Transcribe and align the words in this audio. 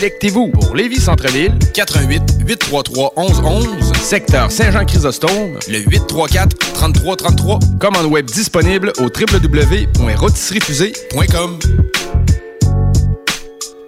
Délectez-vous 0.00 0.48
pour 0.48 0.74
Lévis 0.74 0.98
Centre-Ville, 0.98 1.52
88 1.74 2.22
833 2.46 3.12
1111, 3.18 3.92
secteur 4.00 4.50
Saint-Jean-Chrysostome, 4.50 5.58
le 5.68 5.78
834 5.80 6.56
3333. 6.72 7.58
Commande 7.78 8.06
web 8.06 8.24
disponible 8.24 8.94
au 8.96 9.08
www.rotisseriefusée.com. 9.08 11.58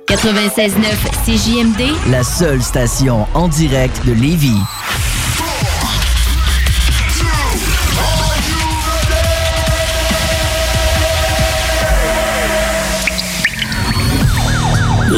96.9 0.08 0.74
CJMD, 1.24 1.80
la 2.10 2.22
seule 2.22 2.60
station 2.60 3.26
en 3.32 3.48
direct 3.48 4.04
de 4.04 4.12
Lévis. 4.12 4.60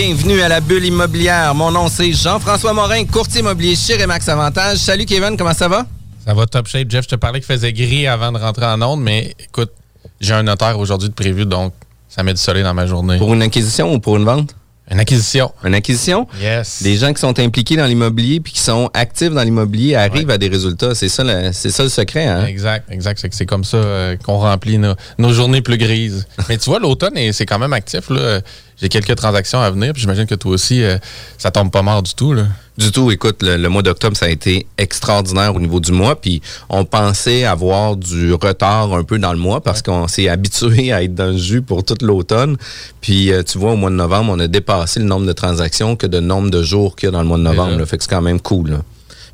Bienvenue 0.00 0.40
à 0.42 0.48
la 0.48 0.60
bulle 0.60 0.84
immobilière. 0.84 1.52
Mon 1.56 1.72
nom 1.72 1.88
c'est 1.88 2.12
Jean-François 2.12 2.72
Morin, 2.72 3.04
courtier 3.04 3.40
immobilier 3.40 3.74
chez 3.74 4.00
Remax 4.00 4.28
Avantage. 4.28 4.78
Salut 4.78 5.04
Kevin, 5.04 5.36
comment 5.36 5.52
ça 5.52 5.66
va? 5.66 5.86
Ça 6.24 6.34
va 6.34 6.46
top 6.46 6.68
shape. 6.68 6.88
Jeff, 6.88 7.02
je 7.02 7.08
te 7.08 7.16
parlais 7.16 7.40
qu'il 7.40 7.52
faisait 7.52 7.72
gris 7.72 8.06
avant 8.06 8.30
de 8.30 8.38
rentrer 8.38 8.64
en 8.64 8.80
onde, 8.80 9.00
mais 9.00 9.34
écoute, 9.40 9.72
j'ai 10.20 10.34
un 10.34 10.44
notaire 10.44 10.78
aujourd'hui 10.78 11.08
de 11.08 11.14
prévu, 11.14 11.46
donc 11.46 11.72
ça 12.08 12.22
met 12.22 12.32
du 12.32 12.40
soleil 12.40 12.62
dans 12.62 12.74
ma 12.74 12.86
journée. 12.86 13.18
Pour 13.18 13.34
une 13.34 13.42
acquisition 13.42 13.92
ou 13.92 13.98
pour 13.98 14.16
une 14.16 14.24
vente? 14.24 14.54
Une 14.90 15.00
acquisition. 15.00 15.52
Une 15.64 15.74
acquisition? 15.74 16.26
Yes. 16.40 16.82
Des 16.82 16.96
gens 16.96 17.12
qui 17.12 17.20
sont 17.20 17.38
impliqués 17.38 17.76
dans 17.76 17.86
l'immobilier 17.86 18.40
puis 18.40 18.52
qui 18.52 18.60
sont 18.60 18.90
actifs 18.94 19.30
dans 19.30 19.42
l'immobilier 19.42 19.94
arrivent 19.94 20.30
à 20.30 20.38
des 20.38 20.48
résultats. 20.48 20.94
C'est 20.94 21.08
ça, 21.08 21.24
le, 21.24 21.50
c'est 21.52 21.70
ça 21.70 21.82
le 21.82 21.88
secret. 21.88 22.26
Hein? 22.26 22.46
Exact, 22.46 22.90
exact. 22.90 23.18
C'est, 23.20 23.34
c'est 23.34 23.46
comme 23.46 23.64
ça 23.64 23.76
euh, 23.76 24.16
qu'on 24.16 24.38
remplit 24.38 24.78
nos, 24.78 24.94
nos, 25.18 25.32
journées 25.32 25.60
plus 25.60 25.76
grises. 25.76 26.26
Mais 26.48 26.56
tu 26.56 26.70
vois, 26.70 26.78
l'automne, 26.78 27.14
c'est 27.32 27.46
quand 27.46 27.58
même 27.58 27.74
actif. 27.74 28.08
Là. 28.08 28.40
J'ai 28.80 28.88
quelques 28.88 29.16
transactions 29.16 29.60
à 29.60 29.70
venir. 29.70 29.92
Puis 29.92 30.02
j'imagine 30.02 30.26
que 30.26 30.34
toi 30.34 30.52
aussi, 30.52 30.82
euh, 30.82 30.96
ça 31.36 31.50
tombe 31.50 31.70
pas 31.70 31.82
mort 31.82 32.02
du 32.02 32.14
tout. 32.14 32.32
Là. 32.32 32.44
Du 32.78 32.92
tout. 32.92 33.10
Écoute, 33.10 33.42
le, 33.42 33.56
le, 33.56 33.68
mois 33.68 33.82
d'octobre, 33.82 34.16
ça 34.16 34.26
a 34.26 34.28
été 34.28 34.68
extraordinaire 34.78 35.52
au 35.52 35.58
niveau 35.58 35.80
du 35.80 35.90
mois. 35.90 36.14
Puis 36.14 36.40
on 36.68 36.84
pensait 36.84 37.44
avoir 37.44 37.96
du 37.96 38.32
retard 38.32 38.94
un 38.94 39.02
peu 39.02 39.18
dans 39.18 39.32
le 39.32 39.38
mois 39.38 39.60
parce 39.60 39.78
ouais. 39.78 39.86
qu'on 39.86 40.06
s'est 40.06 40.28
habitué 40.28 40.92
à 40.92 41.02
être 41.02 41.12
dans 41.12 41.32
le 41.32 41.36
jus 41.36 41.60
pour 41.60 41.82
toute 41.82 42.02
l'automne. 42.02 42.56
Puis 43.00 43.32
euh, 43.32 43.42
tu 43.42 43.58
vois, 43.58 43.72
au 43.72 43.76
mois 43.76 43.90
de 43.90 43.96
novembre, 43.96 44.32
on 44.32 44.38
a 44.38 44.46
dépassé 44.46 45.00
le 45.00 45.06
nombre 45.06 45.26
de 45.26 45.32
transactions 45.32 45.96
que 45.96 46.06
de 46.06 46.20
nombre 46.20 46.50
de 46.50 46.62
jours 46.62 46.94
qu'il 46.94 47.08
y 47.08 47.10
a 47.10 47.10
dans 47.10 47.22
le 47.22 47.26
mois 47.26 47.38
de 47.38 47.42
novembre. 47.42 47.76
Là. 47.76 47.84
Fait 47.84 47.98
que 47.98 48.04
c'est 48.04 48.10
quand 48.10 48.22
même 48.22 48.40
cool. 48.40 48.70
Là. 48.70 48.78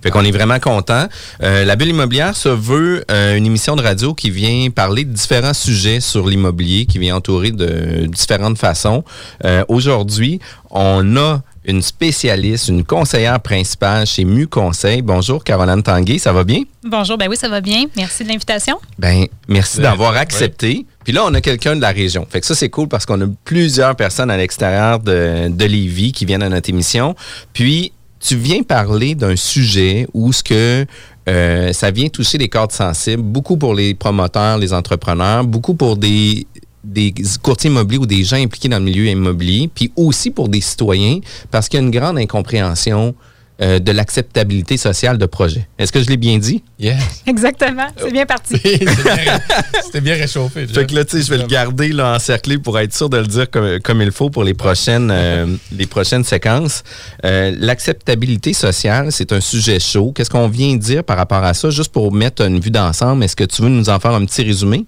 Fait 0.05 0.11
qu'on 0.11 0.25
est 0.25 0.33
vraiment 0.33 0.59
content. 0.59 1.09
Euh, 1.43 1.65
la 1.65 1.77
Bulle 1.77 1.89
immobilière 1.89 2.37
se 2.37 2.51
veut 2.51 3.05
euh, 3.11 3.37
une 3.37 3.47
émission 3.47 3.75
de 3.75 3.81
radio 3.81 4.13
qui 4.13 4.29
vient 4.31 4.69
parler 4.69 5.05
de 5.05 5.13
différents 5.15 5.55
sujets 5.55 6.01
sur 6.01 6.29
l'immobilier, 6.29 6.85
qui 6.85 6.99
vient 6.99 7.17
entourer 7.17 7.53
de 7.53 8.05
différentes 8.05 8.59
façons. 8.59 9.03
Euh, 9.47 9.65
Aujourd'hui, 9.69 10.41
on 10.71 11.17
a 11.17 11.43
une 11.65 11.83
spécialiste, 11.83 12.69
une 12.69 12.85
conseillère 12.85 13.41
principale 13.41 14.07
chez 14.07 14.25
MU 14.25 14.47
Conseil. 14.47 15.03
Bonjour, 15.03 15.43
Caroline 15.43 15.83
Tanguay, 15.83 16.19
ça 16.19 16.33
va 16.33 16.45
bien? 16.45 16.63
Bonjour, 16.85 17.17
ben 17.17 17.29
oui, 17.29 17.37
ça 17.37 17.49
va 17.49 17.61
bien. 17.61 17.85
Merci 17.97 18.25
de 18.25 18.29
l'invitation. 18.29 18.79
Ben, 18.99 19.27
merci 19.49 19.81
d'avoir 19.81 20.17
accepté. 20.17 20.85
Puis 21.05 21.13
là, 21.13 21.23
on 21.27 21.35
a 21.35 21.41
quelqu'un 21.41 21.77
de 21.77 21.81
la 21.81 21.91
région. 21.91 22.27
Fait 22.29 22.41
que 22.41 22.47
ça, 22.47 22.55
c'est 22.55 22.69
cool 22.69 22.89
parce 22.89 23.07
qu'on 23.07 23.21
a 23.21 23.27
plusieurs 23.45 23.97
personnes 23.97 24.31
à 24.31 24.37
l'extérieur 24.37 25.01
de, 25.01 25.49
de 25.49 25.65
Lévis 25.65 26.13
qui 26.13 26.25
viennent 26.25 26.43
à 26.43 26.49
notre 26.49 26.69
émission. 26.69 27.15
Puis, 27.53 27.93
tu 28.21 28.37
viens 28.37 28.63
parler 28.63 29.15
d'un 29.15 29.37
sujet 29.37 30.07
où 30.15 30.33
ce 30.33 30.43
que 30.43 30.87
euh, 31.29 31.73
ça 31.73 31.91
vient 31.91 32.09
toucher 32.09 32.39
des 32.39 32.49
cordes 32.49 32.73
sensibles, 32.73 33.23
beaucoup 33.23 33.57
pour 33.57 33.75
les 33.75 33.95
promoteurs, 33.95 34.59
les 34.59 34.73
entrepreneurs, 34.73 35.45
beaucoup 35.45 35.75
pour 35.75 35.97
des 35.97 36.47
des 36.85 37.15
courtiers 37.43 37.71
immobiliers 37.71 37.99
ou 37.99 38.07
des 38.07 38.25
gens 38.25 38.37
impliqués 38.37 38.69
dans 38.69 38.79
le 38.79 38.85
milieu 38.85 39.07
immobilier, 39.07 39.71
puis 39.75 39.93
aussi 39.97 40.31
pour 40.31 40.49
des 40.49 40.61
citoyens, 40.61 41.21
parce 41.51 41.69
qu'il 41.69 41.81
y 41.81 41.83
a 41.83 41.87
une 41.87 41.91
grande 41.91 42.19
incompréhension 42.19 43.15
euh, 43.63 43.79
de 43.79 43.93
l'acceptabilité 43.93 44.77
sociale 44.77 45.17
de 45.17 45.27
projets. 45.27 45.69
Est-ce 45.79 45.93
que 45.93 46.03
je 46.03 46.09
l'ai 46.09 46.17
bien 46.17 46.39
dit? 46.39 46.65
Yes. 46.77 47.23
Exactement. 47.25 47.87
C'est 47.97 48.11
bien 48.11 48.27
parti. 48.27 48.57
C'était 49.85 50.01
bien 50.01 50.15
réchauffé. 50.15 50.67
Fait 50.67 50.85
que 50.85 50.93
là, 50.93 51.05
tu 51.05 51.19
sais, 51.19 51.23
je 51.23 51.31
vais 51.31 51.39
le 51.39 51.47
garder 51.47 51.91
là, 51.91 52.17
encerclé 52.17 52.59
pour 52.59 52.77
être 52.81 52.93
sûr 52.93 53.09
de 53.09 53.19
le 53.19 53.29
dire 53.29 53.49
comme, 53.49 53.79
comme 53.79 54.03
il 54.03 54.11
faut 54.11 54.29
pour 54.29 54.43
les 54.43 54.55
prochaines, 54.55 55.09
euh, 55.13 55.47
les 55.71 55.87
prochaines 55.87 56.25
séquences. 56.25 56.83
Euh, 57.25 57.55
l'acceptabilité 57.57 58.55
sociale, 58.55 59.13
c'est 59.13 59.33
un 59.33 59.41
sujet 59.41 59.79
chaud. 59.79 60.11
Qu'est-ce 60.13 60.31
qu'on 60.31 60.49
vient 60.49 60.75
dire 60.75 61.05
par 61.05 61.17
rapport 61.17 61.45
à 61.45 61.55
ça? 61.55 61.71
Juste 61.71 61.93
pour 61.93 62.13
mettre 62.13 62.43
une 62.43 62.59
vue 62.59 62.73
d'ensemble, 62.73 63.23
est-ce 63.23 63.37
que 63.37 63.45
tu 63.45 63.63
veux 63.63 63.69
nous 63.69 63.89
en 63.89 64.01
faire 64.01 64.15
un 64.15 64.25
petit 64.25 64.43
résumé? 64.43 64.85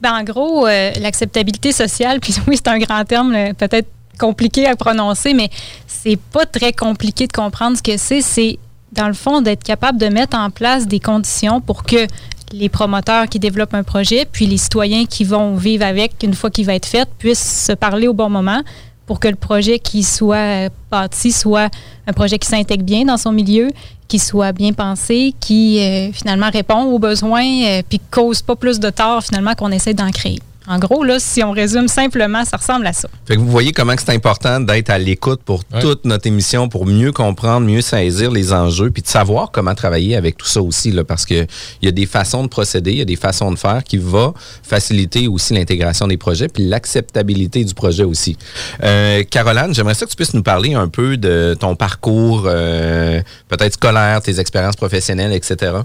Ben, 0.00 0.12
en 0.14 0.24
gros, 0.24 0.66
euh, 0.66 0.90
l'acceptabilité 1.00 1.72
sociale, 1.72 2.20
puis 2.22 2.34
oui, 2.46 2.56
c'est 2.56 2.68
un 2.68 2.78
grand 2.78 3.04
terme, 3.04 3.54
peut-être 3.54 3.88
compliqué 4.18 4.66
à 4.66 4.76
prononcer, 4.76 5.34
mais 5.34 5.50
c'est 5.86 6.18
pas 6.18 6.46
très 6.46 6.72
compliqué 6.72 7.26
de 7.26 7.32
comprendre 7.32 7.76
ce 7.76 7.82
que 7.82 7.96
c'est. 7.96 8.20
C'est, 8.20 8.58
dans 8.92 9.08
le 9.08 9.14
fond, 9.14 9.40
d'être 9.40 9.64
capable 9.64 9.98
de 9.98 10.06
mettre 10.06 10.36
en 10.36 10.50
place 10.50 10.86
des 10.86 11.00
conditions 11.00 11.60
pour 11.60 11.82
que 11.82 12.06
les 12.52 12.68
promoteurs 12.68 13.26
qui 13.28 13.38
développent 13.38 13.74
un 13.74 13.82
projet, 13.82 14.26
puis 14.30 14.46
les 14.46 14.58
citoyens 14.58 15.06
qui 15.06 15.24
vont 15.24 15.56
vivre 15.56 15.84
avec 15.84 16.22
une 16.22 16.34
fois 16.34 16.50
qu'il 16.50 16.66
va 16.66 16.74
être 16.74 16.86
fait, 16.86 17.08
puissent 17.18 17.66
se 17.66 17.72
parler 17.72 18.08
au 18.08 18.12
bon 18.12 18.28
moment 18.28 18.62
pour 19.06 19.18
que 19.20 19.28
le 19.28 19.36
projet 19.36 19.78
qui 19.78 20.02
soit 20.02 20.68
bâti 20.90 21.32
soit 21.32 21.70
un 22.06 22.12
projet 22.12 22.38
qui 22.38 22.48
s'intègre 22.48 22.84
bien 22.84 23.04
dans 23.04 23.16
son 23.16 23.32
milieu, 23.32 23.68
qui 24.12 24.18
soit 24.18 24.52
bien 24.52 24.74
pensé, 24.74 25.32
qui 25.40 25.80
euh, 25.80 26.12
finalement 26.12 26.50
répond 26.50 26.82
aux 26.82 26.98
besoins, 26.98 27.64
euh, 27.64 27.82
puis 27.88 27.98
cause 28.10 28.42
pas 28.42 28.56
plus 28.56 28.78
de 28.78 28.90
tort 28.90 29.22
finalement 29.22 29.54
qu'on 29.54 29.70
essaie 29.70 29.94
d'en 29.94 30.10
créer. 30.10 30.38
En 30.72 30.78
gros, 30.78 31.04
là, 31.04 31.18
si 31.18 31.42
on 31.42 31.50
résume 31.50 31.86
simplement, 31.86 32.46
ça 32.46 32.56
ressemble 32.56 32.86
à 32.86 32.94
ça. 32.94 33.06
Fait 33.26 33.36
que 33.36 33.40
vous 33.40 33.50
voyez 33.50 33.72
comment 33.72 33.92
c'est 33.98 34.14
important 34.14 34.58
d'être 34.58 34.88
à 34.88 34.96
l'écoute 34.96 35.42
pour 35.44 35.60
ouais. 35.70 35.82
toute 35.82 36.06
notre 36.06 36.26
émission, 36.26 36.70
pour 36.70 36.86
mieux 36.86 37.12
comprendre, 37.12 37.66
mieux 37.66 37.82
saisir 37.82 38.30
les 38.30 38.54
enjeux, 38.54 38.90
puis 38.90 39.02
de 39.02 39.06
savoir 39.06 39.50
comment 39.50 39.74
travailler 39.74 40.16
avec 40.16 40.38
tout 40.38 40.46
ça 40.46 40.62
aussi, 40.62 40.90
là, 40.90 41.04
parce 41.04 41.26
qu'il 41.26 41.46
y 41.82 41.88
a 41.88 41.90
des 41.90 42.06
façons 42.06 42.42
de 42.42 42.48
procéder, 42.48 42.92
il 42.92 42.96
y 42.96 43.02
a 43.02 43.04
des 43.04 43.16
façons 43.16 43.52
de 43.52 43.58
faire 43.58 43.84
qui 43.84 43.98
vont 43.98 44.32
faciliter 44.62 45.28
aussi 45.28 45.52
l'intégration 45.52 46.06
des 46.06 46.16
projets, 46.16 46.48
puis 46.48 46.66
l'acceptabilité 46.66 47.66
du 47.66 47.74
projet 47.74 48.04
aussi. 48.04 48.38
Euh, 48.82 49.24
Caroline, 49.24 49.74
j'aimerais 49.74 49.92
ça 49.92 50.06
que 50.06 50.10
tu 50.10 50.16
puisses 50.16 50.32
nous 50.32 50.42
parler 50.42 50.72
un 50.72 50.88
peu 50.88 51.18
de 51.18 51.54
ton 51.60 51.76
parcours, 51.76 52.44
euh, 52.46 53.20
peut-être 53.48 53.74
scolaire, 53.74 54.22
tes 54.22 54.40
expériences 54.40 54.76
professionnelles, 54.76 55.34
etc. 55.34 55.82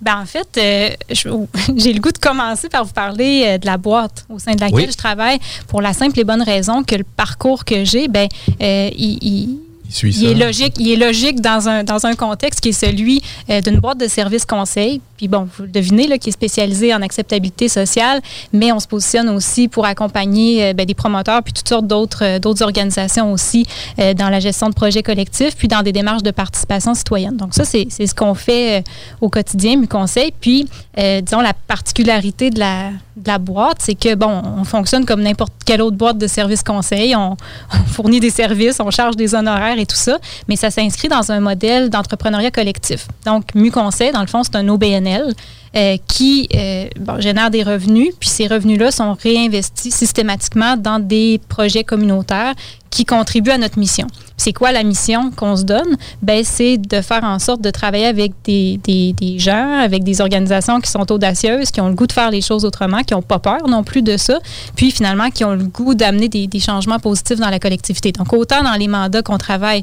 Ben, 0.00 0.20
en 0.20 0.26
fait, 0.26 0.48
euh, 0.56 0.90
j'ai 1.76 1.92
le 1.92 2.00
goût 2.00 2.12
de 2.12 2.18
commencer 2.18 2.68
par 2.68 2.84
vous 2.84 2.92
parler 2.92 3.44
euh, 3.46 3.58
de 3.58 3.66
la 3.66 3.76
boîte 3.76 4.24
au 4.28 4.38
sein 4.38 4.54
de 4.54 4.60
laquelle 4.60 4.86
oui. 4.86 4.88
je 4.90 4.96
travaille 4.96 5.38
pour 5.68 5.82
la 5.82 5.92
simple 5.92 6.18
et 6.18 6.24
bonne 6.24 6.42
raison 6.42 6.82
que 6.82 6.94
le 6.94 7.04
parcours 7.04 7.64
que 7.64 7.84
j'ai, 7.84 8.08
ben, 8.08 8.28
euh, 8.62 8.90
il, 8.96 9.18
il 9.22 9.58
il, 10.02 10.16
il, 10.16 10.26
est 10.26 10.34
logique, 10.34 10.74
il 10.78 10.90
est 10.90 10.96
logique 10.96 11.40
dans 11.40 11.68
un, 11.68 11.84
dans 11.84 12.06
un 12.06 12.14
contexte 12.14 12.60
qui 12.60 12.70
est 12.70 12.72
celui 12.72 13.22
euh, 13.48 13.60
d'une 13.60 13.78
boîte 13.78 13.98
de 13.98 14.08
services 14.08 14.44
conseil. 14.44 15.00
Puis 15.16 15.28
bon, 15.28 15.48
vous 15.56 15.64
le 15.64 15.68
devinez, 15.68 16.06
là, 16.06 16.18
qui 16.18 16.30
est 16.30 16.32
spécialisée 16.32 16.94
en 16.94 17.02
acceptabilité 17.02 17.68
sociale, 17.68 18.22
mais 18.52 18.72
on 18.72 18.80
se 18.80 18.86
positionne 18.86 19.28
aussi 19.28 19.68
pour 19.68 19.84
accompagner 19.84 20.64
euh, 20.64 20.72
ben, 20.72 20.86
des 20.86 20.94
promoteurs 20.94 21.42
puis 21.42 21.52
toutes 21.52 21.68
sortes 21.68 21.86
d'autres 21.86 22.24
euh, 22.24 22.38
d'autres 22.38 22.62
organisations 22.62 23.32
aussi 23.32 23.66
euh, 23.98 24.14
dans 24.14 24.30
la 24.30 24.40
gestion 24.40 24.68
de 24.68 24.74
projets 24.74 25.02
collectifs 25.02 25.56
puis 25.56 25.68
dans 25.68 25.82
des 25.82 25.92
démarches 25.92 26.22
de 26.22 26.30
participation 26.30 26.94
citoyenne. 26.94 27.36
Donc 27.36 27.54
ça, 27.54 27.64
c'est 27.64 27.88
ce 27.90 28.14
qu'on 28.14 28.34
fait 28.34 28.84
au 29.20 29.28
quotidien, 29.28 29.76
du 29.76 29.88
conseil. 29.88 30.32
Puis, 30.40 30.66
euh, 30.98 31.20
disons, 31.20 31.40
la 31.40 31.54
particularité 31.54 32.50
de 32.50 32.58
la, 32.58 32.90
la 33.26 33.38
boîte, 33.38 33.78
c'est 33.80 33.94
que, 33.94 34.14
bon, 34.14 34.42
on 34.58 34.64
fonctionne 34.64 35.04
comme 35.04 35.22
n'importe 35.22 35.52
quelle 35.64 35.82
autre 35.82 35.96
boîte 35.96 36.18
de 36.18 36.26
services 36.26 36.62
conseil. 36.62 37.14
On, 37.16 37.36
on 37.72 37.88
fournit 37.88 38.20
des 38.20 38.30
services, 38.30 38.80
on 38.80 38.90
charge 38.90 39.16
des 39.16 39.34
honoraires 39.34 39.78
et 39.78 39.86
tout 39.86 39.96
ça, 39.96 40.18
mais 40.48 40.56
ça 40.56 40.70
s'inscrit 40.70 41.08
dans 41.08 41.30
un 41.32 41.40
modèle 41.40 41.90
d'entrepreneuriat 41.90 42.50
collectif. 42.50 43.08
Donc, 43.26 43.54
MU 43.54 43.70
Conseil, 43.70 44.12
dans 44.12 44.20
le 44.20 44.26
fond, 44.26 44.42
c'est 44.42 44.56
un 44.56 44.68
OBNL 44.68 45.34
euh, 45.76 45.96
qui 46.08 46.48
euh, 46.54 46.88
génèrent 47.18 47.50
des 47.50 47.62
revenus, 47.62 48.08
puis 48.18 48.28
ces 48.28 48.48
revenus-là 48.48 48.90
sont 48.90 49.14
réinvestis 49.14 49.92
systématiquement 49.92 50.76
dans 50.76 50.98
des 50.98 51.40
projets 51.48 51.84
communautaires 51.84 52.54
qui 52.90 53.04
contribuent 53.04 53.52
à 53.52 53.58
notre 53.58 53.78
mission. 53.78 54.08
C'est 54.36 54.52
quoi 54.52 54.72
la 54.72 54.82
mission 54.82 55.30
qu'on 55.30 55.54
se 55.54 55.62
donne? 55.62 55.96
Ben, 56.22 56.42
c'est 56.44 56.76
de 56.76 57.00
faire 57.00 57.22
en 57.22 57.38
sorte 57.38 57.60
de 57.60 57.70
travailler 57.70 58.06
avec 58.06 58.32
des, 58.42 58.80
des, 58.82 59.12
des, 59.12 59.38
gens, 59.38 59.78
avec 59.78 60.02
des 60.02 60.20
organisations 60.20 60.80
qui 60.80 60.90
sont 60.90 61.12
audacieuses, 61.12 61.70
qui 61.70 61.80
ont 61.80 61.88
le 61.88 61.94
goût 61.94 62.08
de 62.08 62.12
faire 62.12 62.32
les 62.32 62.40
choses 62.40 62.64
autrement, 62.64 63.02
qui 63.02 63.14
n'ont 63.14 63.22
pas 63.22 63.38
peur 63.38 63.68
non 63.68 63.84
plus 63.84 64.02
de 64.02 64.16
ça, 64.16 64.40
puis 64.74 64.90
finalement 64.90 65.30
qui 65.30 65.44
ont 65.44 65.54
le 65.54 65.64
goût 65.64 65.94
d'amener 65.94 66.28
des, 66.28 66.48
des 66.48 66.58
changements 66.58 66.98
positifs 66.98 67.38
dans 67.38 67.50
la 67.50 67.60
collectivité. 67.60 68.10
Donc, 68.10 68.32
autant 68.32 68.64
dans 68.64 68.74
les 68.74 68.88
mandats 68.88 69.22
qu'on 69.22 69.38
travaille 69.38 69.82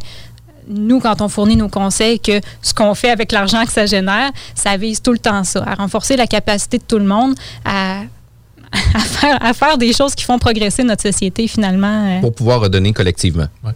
nous, 0.69 0.99
quand 0.99 1.21
on 1.21 1.29
fournit 1.29 1.55
nos 1.55 1.69
conseils, 1.69 2.19
que 2.19 2.41
ce 2.61 2.73
qu'on 2.73 2.93
fait 2.95 3.09
avec 3.09 3.31
l'argent 3.31 3.65
que 3.65 3.71
ça 3.71 3.85
génère, 3.85 4.31
ça 4.55 4.77
vise 4.77 5.01
tout 5.01 5.11
le 5.13 5.19
temps 5.19 5.43
ça, 5.43 5.63
à 5.65 5.75
renforcer 5.75 6.15
la 6.17 6.27
capacité 6.27 6.77
de 6.77 6.83
tout 6.83 6.99
le 6.99 7.05
monde 7.05 7.35
à, 7.65 8.01
à, 8.93 8.99
faire, 8.99 9.43
à 9.43 9.53
faire 9.53 9.77
des 9.77 9.93
choses 9.93 10.15
qui 10.15 10.23
font 10.23 10.39
progresser 10.39 10.83
notre 10.83 11.03
société 11.03 11.47
finalement. 11.47 12.19
Pour 12.21 12.33
pouvoir 12.33 12.61
redonner 12.61 12.93
collectivement. 12.93 13.47
Ouais. 13.63 13.71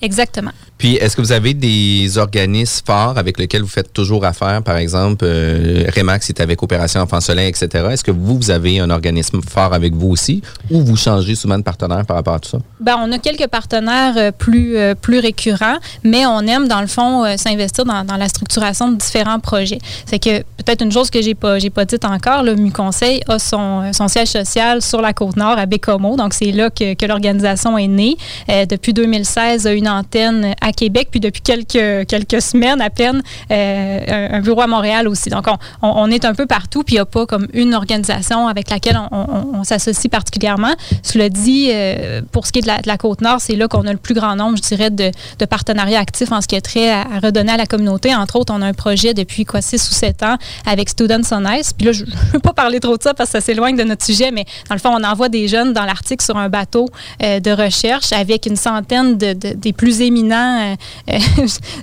Exactement. 0.00 0.52
Puis, 0.78 0.94
est-ce 0.94 1.16
que 1.16 1.20
vous 1.20 1.32
avez 1.32 1.54
des 1.54 2.18
organismes 2.18 2.84
forts 2.86 3.18
avec 3.18 3.38
lesquels 3.38 3.62
vous 3.62 3.68
faites 3.68 3.92
toujours 3.92 4.24
affaire? 4.24 4.62
Par 4.62 4.76
exemple, 4.76 5.24
euh, 5.24 5.84
Remax 5.94 6.30
est 6.30 6.40
avec 6.40 6.62
Opération 6.62 7.00
Enfant 7.00 7.20
Soleil, 7.20 7.48
etc. 7.48 7.86
Est-ce 7.90 8.04
que 8.04 8.10
vous, 8.12 8.36
vous 8.36 8.50
avez 8.50 8.78
un 8.78 8.90
organisme 8.90 9.40
fort 9.42 9.74
avec 9.74 9.94
vous 9.94 10.08
aussi? 10.08 10.42
Ou 10.70 10.82
vous 10.82 10.96
changez 10.96 11.34
souvent 11.34 11.58
de 11.58 11.62
partenaire 11.62 12.06
par 12.06 12.16
rapport 12.16 12.34
à 12.34 12.38
tout 12.40 12.50
ça? 12.50 12.58
Ben, 12.80 12.96
on 13.00 13.10
a 13.10 13.18
quelques 13.18 13.48
partenaires 13.48 14.14
euh, 14.16 14.30
plus, 14.30 14.76
euh, 14.76 14.94
plus 14.94 15.18
récurrents, 15.18 15.78
mais 16.04 16.26
on 16.26 16.40
aime, 16.42 16.68
dans 16.68 16.80
le 16.80 16.86
fond, 16.86 17.24
euh, 17.24 17.36
s'investir 17.36 17.84
dans, 17.84 18.04
la 18.16 18.28
structuration 18.28 18.90
de 18.92 18.96
différents 18.96 19.40
projets. 19.40 19.78
C'est 20.06 20.18
que 20.18 20.38
peut-être 20.40 20.82
une 20.82 20.92
chose 20.92 21.10
que 21.10 21.20
j'ai 21.20 21.34
pas, 21.34 21.58
pas 21.74 21.84
dite 21.84 22.04
encore, 22.04 22.42
le 22.42 22.54
MuConseil 22.54 23.20
a 23.28 23.38
son, 23.38 23.92
son 23.92 24.08
siège 24.08 24.28
social 24.28 24.80
sur 24.82 25.00
la 25.00 25.12
Côte-Nord, 25.12 25.58
à 25.58 25.66
Bécomo. 25.66 26.16
Donc, 26.16 26.34
c'est 26.34 26.52
là 26.52 26.70
que, 26.70 26.94
que 26.94 27.06
l'organisation 27.06 27.76
est 27.78 27.88
née. 27.88 28.16
Depuis 28.48 28.92
2016, 28.92 29.66
a 29.66 29.72
une 29.72 29.88
antenne 29.88 30.54
à 30.60 30.67
Québec, 30.72 31.08
puis 31.10 31.20
depuis 31.20 31.42
quelques, 31.42 32.06
quelques 32.06 32.42
semaines 32.42 32.80
à 32.80 32.90
peine, 32.90 33.22
euh, 33.50 34.28
un, 34.32 34.40
bureau 34.40 34.62
à 34.62 34.66
Montréal 34.66 35.08
aussi. 35.08 35.30
Donc, 35.30 35.46
on, 35.48 35.56
on, 35.82 36.10
est 36.10 36.24
un 36.24 36.34
peu 36.34 36.46
partout, 36.46 36.82
puis 36.82 36.94
il 36.94 36.98
n'y 36.98 37.00
a 37.00 37.06
pas 37.06 37.26
comme 37.26 37.46
une 37.52 37.74
organisation 37.74 38.48
avec 38.48 38.70
laquelle 38.70 38.98
on, 39.10 39.64
s'associe 39.64 40.10
particulièrement. 40.10 40.74
Cela 41.02 41.28
dit, 41.28 41.70
euh, 41.72 42.22
pour 42.32 42.46
ce 42.46 42.52
qui 42.52 42.60
est 42.60 42.62
de 42.62 42.68
la, 42.86 42.98
Côte-Nord, 42.98 43.40
c'est 43.40 43.56
là 43.56 43.68
qu'on 43.68 43.86
a 43.86 43.92
le 43.92 43.98
plus 43.98 44.14
grand 44.14 44.36
nombre, 44.36 44.56
je 44.56 44.62
dirais, 44.62 44.90
de, 44.90 45.10
de, 45.38 45.44
partenariats 45.44 46.00
actifs 46.00 46.32
en 46.32 46.40
ce 46.40 46.48
qui 46.48 46.54
est 46.54 46.60
trait 46.60 46.90
à, 46.90 47.04
redonner 47.22 47.52
à 47.52 47.56
la 47.56 47.66
communauté. 47.66 48.14
Entre 48.14 48.36
autres, 48.36 48.52
on 48.54 48.62
a 48.62 48.66
un 48.66 48.72
projet 48.72 49.14
depuis 49.14 49.44
quoi, 49.44 49.60
6 49.60 49.90
ou 49.90 49.94
7 49.94 50.22
ans 50.22 50.36
avec 50.66 50.88
Students 50.88 51.22
on 51.32 51.44
Ice. 51.52 51.72
Puis 51.72 51.86
là, 51.86 51.92
je 51.92 52.04
ne 52.04 52.10
veux 52.32 52.38
pas 52.38 52.52
parler 52.52 52.80
trop 52.80 52.96
de 52.96 53.02
ça 53.02 53.14
parce 53.14 53.30
que 53.30 53.38
ça 53.38 53.44
s'éloigne 53.44 53.76
de 53.76 53.84
notre 53.84 54.04
sujet, 54.04 54.30
mais 54.30 54.44
dans 54.68 54.74
le 54.74 54.80
fond, 54.80 54.90
on 54.92 55.04
envoie 55.04 55.28
des 55.28 55.48
jeunes 55.48 55.72
dans 55.72 55.84
l'Arctique 55.84 56.22
sur 56.22 56.36
un 56.36 56.48
bateau 56.48 56.88
euh, 57.22 57.40
de 57.40 57.50
recherche 57.50 58.12
avec 58.12 58.46
une 58.46 58.56
centaine 58.56 59.16
de, 59.16 59.32
de, 59.32 59.54
des 59.54 59.72
plus 59.72 60.00
éminents 60.00 60.57
euh, 60.58 61.16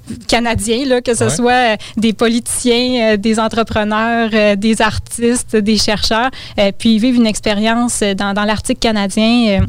canadiens, 0.27 0.85
là, 0.85 1.01
que 1.01 1.13
ce 1.13 1.25
ouais. 1.25 1.29
soit 1.29 1.51
euh, 1.51 1.75
des 1.97 2.13
politiciens, 2.13 3.13
euh, 3.13 3.17
des 3.17 3.39
entrepreneurs, 3.39 4.29
euh, 4.33 4.55
des 4.55 4.81
artistes, 4.81 5.55
des 5.55 5.77
chercheurs, 5.77 6.29
puis 6.77 6.95
ils 6.95 6.99
vivent 6.99 7.15
une 7.15 7.27
expérience 7.27 8.01
dans, 8.17 8.33
dans 8.33 8.43
l'Arctique 8.43 8.79
canadien 8.79 9.65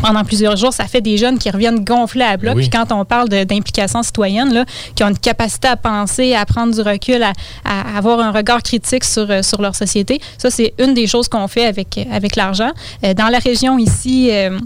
pendant 0.00 0.24
plusieurs 0.24 0.56
jours, 0.56 0.72
ça 0.72 0.86
fait 0.86 1.00
des 1.00 1.16
jeunes 1.16 1.38
qui 1.38 1.50
reviennent 1.50 1.84
gonflés 1.84 2.24
à 2.24 2.36
bloc. 2.36 2.56
Oui. 2.56 2.62
Puis 2.62 2.70
quand 2.70 2.92
on 2.92 3.04
parle 3.04 3.28
d'implication 3.28 4.02
citoyenne, 4.02 4.52
là, 4.52 4.64
qui 4.94 5.04
ont 5.04 5.08
une 5.08 5.18
capacité 5.18 5.68
à 5.68 5.76
penser, 5.76 6.34
à 6.34 6.44
prendre 6.44 6.74
du 6.74 6.80
recul, 6.80 7.22
à, 7.22 7.32
à 7.64 7.98
avoir 7.98 8.18
un 8.20 8.32
regard 8.32 8.62
critique 8.62 9.04
sur, 9.04 9.44
sur 9.44 9.60
leur 9.60 9.76
société, 9.76 10.20
ça, 10.38 10.50
c'est 10.50 10.74
une 10.78 10.94
des 10.94 11.06
choses 11.06 11.28
qu'on 11.28 11.46
fait 11.46 11.66
avec, 11.66 12.00
avec 12.10 12.36
l'argent. 12.36 12.70
dans 13.02 13.28
la 13.28 13.38
région 13.38 13.78
ici, 13.78 14.30
euh, 14.32 14.58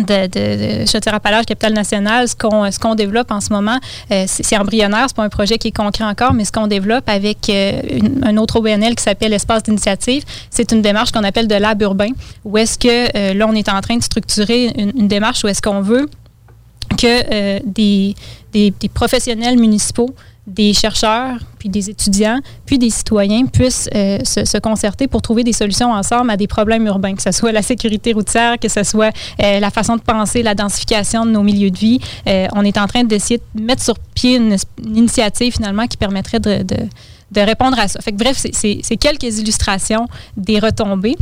de, 0.00 0.26
de, 0.26 0.82
de 0.82 0.86
Chaudière-Appalaches, 0.86 1.46
capitale 1.46 1.72
nationale, 1.72 2.28
ce 2.28 2.78
qu'on 2.78 2.94
développe 2.94 3.30
en 3.30 3.40
ce 3.40 3.52
moment, 3.52 3.78
euh, 4.10 4.24
c'est 4.26 4.56
embryonnaire, 4.56 5.06
c'est 5.08 5.16
pas 5.16 5.24
un 5.24 5.28
projet 5.28 5.58
qui 5.58 5.68
est 5.68 5.76
concret 5.76 6.04
encore, 6.04 6.32
mais 6.32 6.44
ce 6.44 6.52
qu'on 6.52 6.66
développe 6.66 7.08
avec 7.08 7.48
euh, 7.48 7.80
une, 7.90 8.24
un 8.24 8.36
autre 8.36 8.56
OBNL 8.56 8.94
qui 8.94 9.02
s'appelle 9.02 9.32
Espace 9.32 9.62
d'initiative, 9.62 10.24
c'est 10.50 10.72
une 10.72 10.82
démarche 10.82 11.12
qu'on 11.12 11.24
appelle 11.24 11.48
de 11.48 11.54
lab 11.54 11.80
urbain, 11.82 12.10
où 12.44 12.58
est-ce 12.58 12.78
que 12.78 13.16
euh, 13.16 13.34
là 13.34 13.46
on 13.48 13.54
est 13.54 13.68
en 13.68 13.80
train 13.80 13.96
de 13.96 14.02
structurer 14.02 14.72
une, 14.76 14.92
une 14.96 15.08
démarche 15.08 15.44
où 15.44 15.48
est-ce 15.48 15.62
qu'on 15.62 15.80
veut 15.80 16.08
que 16.98 17.60
des, 17.66 18.14
des, 18.52 18.72
des 18.78 18.88
professionnels 18.88 19.58
municipaux 19.58 20.14
des 20.46 20.74
chercheurs, 20.74 21.38
puis 21.58 21.70
des 21.70 21.88
étudiants, 21.88 22.38
puis 22.66 22.78
des 22.78 22.90
citoyens 22.90 23.46
puissent 23.46 23.88
euh, 23.94 24.18
se, 24.24 24.58
concerter 24.58 25.08
pour 25.08 25.22
trouver 25.22 25.42
des 25.42 25.54
solutions 25.54 25.90
ensemble 25.90 26.30
à 26.30 26.36
des 26.36 26.46
problèmes 26.46 26.86
urbains, 26.86 27.14
que 27.14 27.22
ce 27.22 27.32
soit 27.32 27.52
la 27.52 27.62
sécurité 27.62 28.12
routière, 28.12 28.58
que 28.58 28.68
ce 28.68 28.82
soit 28.82 29.14
euh, 29.42 29.58
la 29.58 29.70
façon 29.70 29.96
de 29.96 30.02
penser 30.02 30.42
la 30.42 30.54
densification 30.54 31.24
de 31.24 31.30
nos 31.30 31.42
milieux 31.42 31.70
de 31.70 31.78
vie. 31.78 31.98
Euh, 32.28 32.46
on 32.54 32.62
est 32.64 32.76
en 32.76 32.86
train 32.86 33.04
d'essayer 33.04 33.40
de 33.54 33.62
mettre 33.62 33.82
sur 33.82 33.98
pied 33.98 34.36
une, 34.36 34.56
initiative 34.84 35.54
finalement 35.54 35.86
qui 35.86 35.96
permettrait 35.96 36.40
de, 36.40 36.64
répondre 37.36 37.78
à 37.78 37.88
ça. 37.88 38.00
Fait 38.00 38.12
que, 38.12 38.18
bref, 38.18 38.36
c'est 38.36 38.96
quelques 38.96 39.38
illustrations 39.38 40.06
des 40.36 40.58
retombées. 40.58 41.16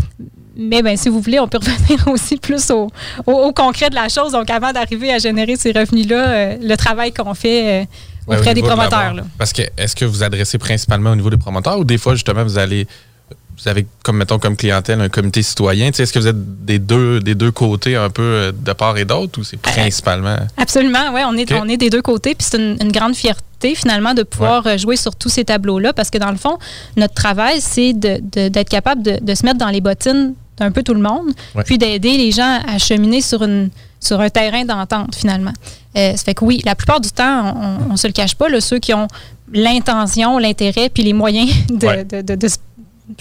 Mais 0.54 0.82
ben, 0.82 0.98
si 0.98 1.08
vous 1.08 1.20
voulez, 1.20 1.40
on 1.40 1.48
peut 1.48 1.58
revenir 1.58 2.06
aussi 2.12 2.36
plus 2.36 2.70
au 2.70 3.52
concret 3.52 3.88
de 3.88 3.94
la 3.94 4.08
chose. 4.08 4.32
Donc, 4.32 4.50
avant 4.50 4.72
d'arriver 4.72 5.10
à 5.10 5.18
générer 5.18 5.56
ces 5.56 5.72
revenus-là, 5.72 6.56
le 6.56 6.76
travail 6.76 7.12
qu'on 7.12 7.32
fait 7.32 7.88
auprès 8.26 8.54
des 8.54 8.62
promoteurs. 8.62 9.14
Là. 9.14 9.24
Parce 9.38 9.52
que 9.52 9.62
est-ce 9.76 9.96
que 9.96 10.04
vous 10.04 10.22
adressez 10.22 10.58
principalement 10.58 11.10
au 11.10 11.16
niveau 11.16 11.30
des 11.30 11.36
promoteurs 11.36 11.78
ou 11.78 11.84
des 11.84 11.98
fois, 11.98 12.14
justement, 12.14 12.44
vous 12.44 12.58
allez 12.58 12.86
vous 13.62 13.68
avez 13.68 13.86
comme 14.02 14.16
mettons 14.16 14.38
comme 14.38 14.56
clientèle 14.56 15.00
un 15.00 15.08
comité 15.08 15.42
citoyen? 15.42 15.88
Est-ce 15.88 16.12
que 16.12 16.18
vous 16.18 16.26
êtes 16.26 16.64
des 16.64 16.78
deux 16.78 17.20
des 17.20 17.34
deux 17.34 17.50
côtés 17.50 17.96
un 17.96 18.10
peu 18.10 18.52
de 18.56 18.72
part 18.72 18.96
et 18.98 19.04
d'autre 19.04 19.40
ou 19.40 19.44
c'est 19.44 19.58
principalement? 19.58 20.36
Absolument, 20.56 21.12
oui, 21.14 21.20
on 21.26 21.36
est 21.36 21.50
okay. 21.50 21.60
on 21.62 21.68
est 21.68 21.76
des 21.76 21.90
deux 21.90 22.02
côtés 22.02 22.34
puis 22.34 22.46
c'est 22.48 22.58
une, 22.58 22.76
une, 22.80 22.92
grande 22.92 23.14
fierté 23.14 23.74
finalement 23.74 24.14
de 24.14 24.22
pouvoir 24.22 24.64
ouais. 24.66 24.78
jouer 24.78 24.96
sur 24.96 25.14
tous 25.14 25.28
ces 25.28 25.44
tableaux 25.44 25.78
là 25.78 25.92
parce 25.92 26.10
que 26.10 26.18
dans 26.18 26.30
le 26.30 26.36
fond 26.36 26.58
notre 26.96 27.14
travail 27.14 27.60
c'est 27.60 27.92
d'être 27.92 28.68
capable 28.68 29.02
de, 29.02 29.18
de, 29.22 29.34
se 29.34 29.44
mettre 29.44 29.58
dans 29.58 29.68
les 29.68 29.80
bottines 29.80 30.34
d'un 30.58 30.70
peu 30.70 30.82
tout 30.82 30.94
le 30.94 31.00
monde 31.00 31.32
ouais. 31.54 31.62
puis 31.64 31.78
d'aider 31.78 32.16
les 32.16 32.32
gens 32.32 32.60
à 32.66 32.78
cheminer 32.78 33.20
sur 33.20 33.42
une 33.42 33.70
sur 34.02 34.20
un 34.20 34.28
terrain 34.28 34.64
d'entente 34.64 35.14
finalement. 35.14 35.52
Euh, 35.96 36.12
ça 36.16 36.24
fait 36.24 36.34
que 36.34 36.44
oui, 36.44 36.60
la 36.64 36.74
plupart 36.74 37.00
du 37.00 37.10
temps, 37.10 37.54
on 37.88 37.92
ne 37.92 37.96
se 37.96 38.06
le 38.06 38.12
cache 38.12 38.34
pas, 38.34 38.48
là, 38.48 38.60
ceux 38.60 38.78
qui 38.78 38.92
ont 38.92 39.08
l'intention, 39.52 40.38
l'intérêt, 40.38 40.88
puis 40.88 41.02
les 41.02 41.12
moyens 41.12 41.50
de, 41.68 41.86
ouais. 41.86 42.04
de, 42.04 42.20
de, 42.20 42.34
de 42.34 42.48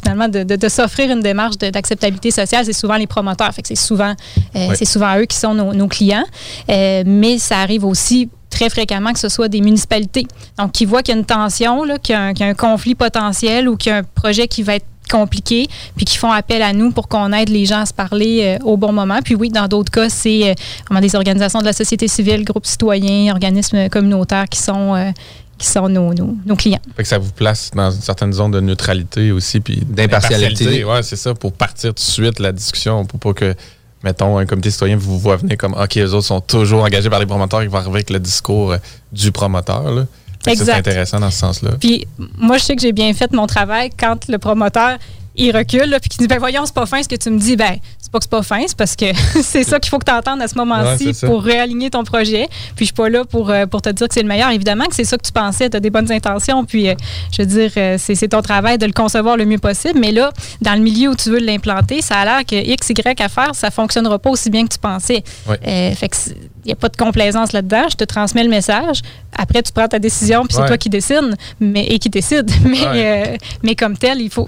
finalement 0.02 0.28
de, 0.28 0.44
de, 0.44 0.56
de 0.56 0.70
s'offrir 0.70 1.12
une 1.12 1.22
démarche 1.22 1.58
d'acceptabilité 1.58 2.32
sociale, 2.32 2.66
c'est 2.66 2.74
souvent 2.74 2.96
les 2.96 3.08
promoteurs. 3.08 3.54
Fait 3.54 3.62
que 3.62 3.68
c'est 3.68 3.76
souvent, 3.76 4.16
euh, 4.56 4.70
c'est 4.76 4.86
souvent 4.86 5.18
eux 5.18 5.26
qui 5.26 5.38
sont 5.38 5.54
nos, 5.54 5.74
nos 5.74 5.88
clients. 5.88 6.24
Euh, 6.70 7.04
mais 7.06 7.38
ça 7.38 7.60
arrive 7.60 7.86
aussi 7.86 8.30
très 8.50 8.70
fréquemment 8.70 9.14
que 9.14 9.20
ce 9.20 9.30
soit 9.30 9.50
des 9.50 9.62
municipalités. 9.62 10.28
Donc, 10.58 10.72
qui 10.72 10.86
voient 10.86 11.04
qu'il 11.04 11.14
y 11.14 11.18
a 11.18 11.20
une 11.20 11.26
tension, 11.26 11.82
qu'il 12.02 12.16
y, 12.16 12.34
qu 12.34 12.42
y, 12.42 12.44
a 12.44 12.48
un 12.48 12.54
conflit 12.54 12.96
potentiel 12.96 13.68
ou 13.68 13.76
qu'il 13.76 13.92
y 13.92 13.94
a 13.94 13.98
un 13.98 14.04
projet 14.04 14.48
qui 14.48 14.64
va 14.64 14.76
être 14.76 14.86
compliqués, 15.12 15.68
puis 15.96 16.06
qui 16.06 16.18
font 16.18 16.32
appel 16.32 16.62
à 16.62 16.74
nous 16.74 16.92
pour 16.92 17.08
qu'on 17.08 17.34
aide 17.34 17.50
les 17.50 17.66
gens 17.66 17.82
à 17.82 17.86
se 17.86 17.94
parler 17.94 18.58
euh, 18.62 18.66
au 18.66 18.78
bon 18.78 18.94
moment. 18.94 19.20
Puis 19.24 19.36
oui, 19.36 19.50
dans 19.50 19.68
d'autres 19.68 19.92
cas, 19.92 20.10
c'est 20.10 20.52
euh, 20.52 21.00
des 21.02 21.16
organisations 21.16 21.60
de 21.60 21.66
la 21.66 21.74
société 21.74 22.08
civile, 22.08 22.46
groupes 22.46 22.66
citoyens, 22.66 23.32
organismes 23.34 23.90
communautaires 23.90 24.48
qui 24.50 24.60
sont 24.60 24.96
euh, 24.96 25.12
qui 25.58 25.68
sont 25.68 25.90
nos, 25.90 26.12
nos, 26.16 26.36
nos, 26.44 26.56
clients. 26.56 26.80
Fait 26.96 27.04
que 27.04 27.10
ça 27.10 27.20
vous 27.20 27.32
place 27.32 27.70
dans 27.76 27.92
une 27.92 28.02
certaine 28.02 28.34
zone 28.34 28.50
de 28.50 28.60
neutralité 28.60 29.32
aussi, 29.32 29.60
puis 29.60 29.84
d'impartialité. 29.86 30.84
Ouais, 30.84 31.04
c'est 31.04 31.16
ça, 31.16 31.36
pour 31.36 31.54
partir 31.54 31.94
tout 31.94 32.04
de 32.04 32.10
suite 32.10 32.40
la 32.40 32.52
discussion, 32.52 33.06
pour 33.06 33.20
pas 33.20 33.34
que 33.34 33.54
mettons, 34.04 34.40
un 34.40 34.48
comité 34.48 34.72
citoyen 34.72 34.98
vous 34.98 35.20
voit 35.20 35.36
venir 35.36 35.58
comme 35.58 35.74
OK, 35.74 35.94
les 35.94 36.16
autres 36.16 36.26
sont 36.26 36.42
toujours 36.42 36.84
engagés 36.84 37.12
par 37.12 37.20
les 37.20 37.28
promoteurs, 37.28 37.62
ils 37.62 37.70
vont 37.70 37.78
arriver 37.78 37.98
avec 37.98 38.10
le 38.10 38.20
discours 38.20 38.76
du 39.12 39.32
promoteur. 39.32 39.92
Là. 39.92 40.06
C'est 40.44 40.70
intéressant 40.72 41.20
dans 41.20 41.32
ce 41.32 41.40
sens-là. 41.40 41.72
Puis 41.80 42.08
moi, 42.38 42.58
je 42.58 42.64
sais 42.64 42.76
que 42.76 42.82
j'ai 42.82 42.94
bien 42.94 43.14
fait 43.14 43.32
mon 43.32 43.48
travail 43.48 43.90
quand 43.98 44.28
le 44.28 44.38
promoteur 44.38 44.98
il 45.36 45.56
recule, 45.56 45.90
là, 45.90 46.00
puis 46.00 46.10
qu'il 46.10 46.20
dit 46.22 46.28
ben 46.28 46.40
voyons, 46.40 46.66
c'est 46.66 46.74
pas 46.74 46.86
fin 46.86 47.02
ce 47.02 47.08
que 47.08 47.16
tu 47.16 47.30
me 47.30 47.40
dis. 47.40 47.56
Ben, 47.56 47.78
c'est 48.12 48.30
pas 48.30 48.40
que 48.40 48.44
c'est 48.44 48.50
pas 48.50 48.58
fin, 48.58 48.68
c'est 48.68 48.78
parce 48.78 48.96
que 48.96 49.06
c'est 49.42 49.64
ça 49.64 49.80
qu'il 49.80 49.90
faut 49.90 50.00
que 50.00 50.06
tu 50.06 50.12
entendes 50.12 50.42
à 50.42 50.48
ce 50.48 50.56
moment-ci 50.56 51.08
ouais, 51.08 51.28
pour 51.28 51.42
réaligner 51.44 51.90
ton 51.90 52.04
projet. 52.04 52.48
Puis 52.76 52.80
je 52.80 52.86
suis 52.86 52.94
pas 52.94 53.10
là 53.10 53.24
pour, 53.24 53.50
euh, 53.50 53.66
pour 53.66 53.82
te 53.82 53.90
dire 53.90 54.08
que 54.08 54.14
c'est 54.14 54.22
le 54.22 54.28
meilleur. 54.28 54.50
Évidemment 54.50 54.86
que 54.86 54.96
c'est 54.96 55.06
ça 55.06 55.18
que 55.18 55.26
tu 55.26 55.32
pensais, 55.32 55.70
tu 55.70 55.78
as 55.78 55.80
des 55.80 55.90
bonnes 55.90 56.12
intentions, 56.12 56.66
puis 56.66 56.90
euh, 56.90 56.96
je 57.32 57.42
veux 57.42 57.48
dire, 57.48 57.72
euh, 57.78 57.96
c'est 57.98 58.28
ton 58.28 58.42
travail 58.42 58.78
de 58.78 58.86
le 58.86 58.92
concevoir 58.92 59.38
le 59.38 59.46
mieux 59.46 59.60
possible. 59.60 60.00
Mais 60.00 60.12
là, 60.12 60.32
dans 60.62 60.74
le 60.74 60.82
milieu 60.82 61.10
où 61.10 61.16
tu 61.16 61.30
veux 61.30 61.40
l'implanter, 61.40 62.02
ça 62.02 62.16
a 62.18 62.26
l'air 62.26 62.46
que 62.46 62.56
X, 62.56 62.90
Y 62.90 63.22
à 63.22 63.30
faire, 63.30 63.56
ça 63.56 63.72
fonctionnera 63.72 64.20
pas 64.20 64.30
aussi 64.30 64.50
bien 64.50 64.66
que 64.68 64.74
tu 64.74 64.80
pensais. 64.80 65.24
Ouais. 65.48 65.96
fait 65.96 66.10
que 66.10 66.16
il 66.64 66.68
n'y 66.68 66.74
a 66.74 66.76
pas 66.76 66.90
de 66.90 66.98
complaisance 66.98 67.54
là-dedans. 67.54 67.86
Je 67.90 67.96
te 67.96 68.04
transmets 68.04 68.44
le 68.44 68.50
message. 68.50 69.02
Après, 69.36 69.64
tu 69.64 69.72
prends 69.72 69.88
ta 69.88 69.98
décision, 69.98 70.46
puis 70.46 70.54
c'est 70.54 70.62
ouais. 70.62 70.68
toi 70.68 70.78
qui 70.78 70.90
décide, 70.90 71.36
mais, 71.60 71.86
et 71.88 71.98
qui 71.98 72.10
décide. 72.10 72.52
Mais, 72.64 72.86
ouais. 72.86 73.38
mais 73.64 73.76
comme 73.76 73.98
tel, 73.98 74.22
il 74.22 74.30
faut 74.30 74.48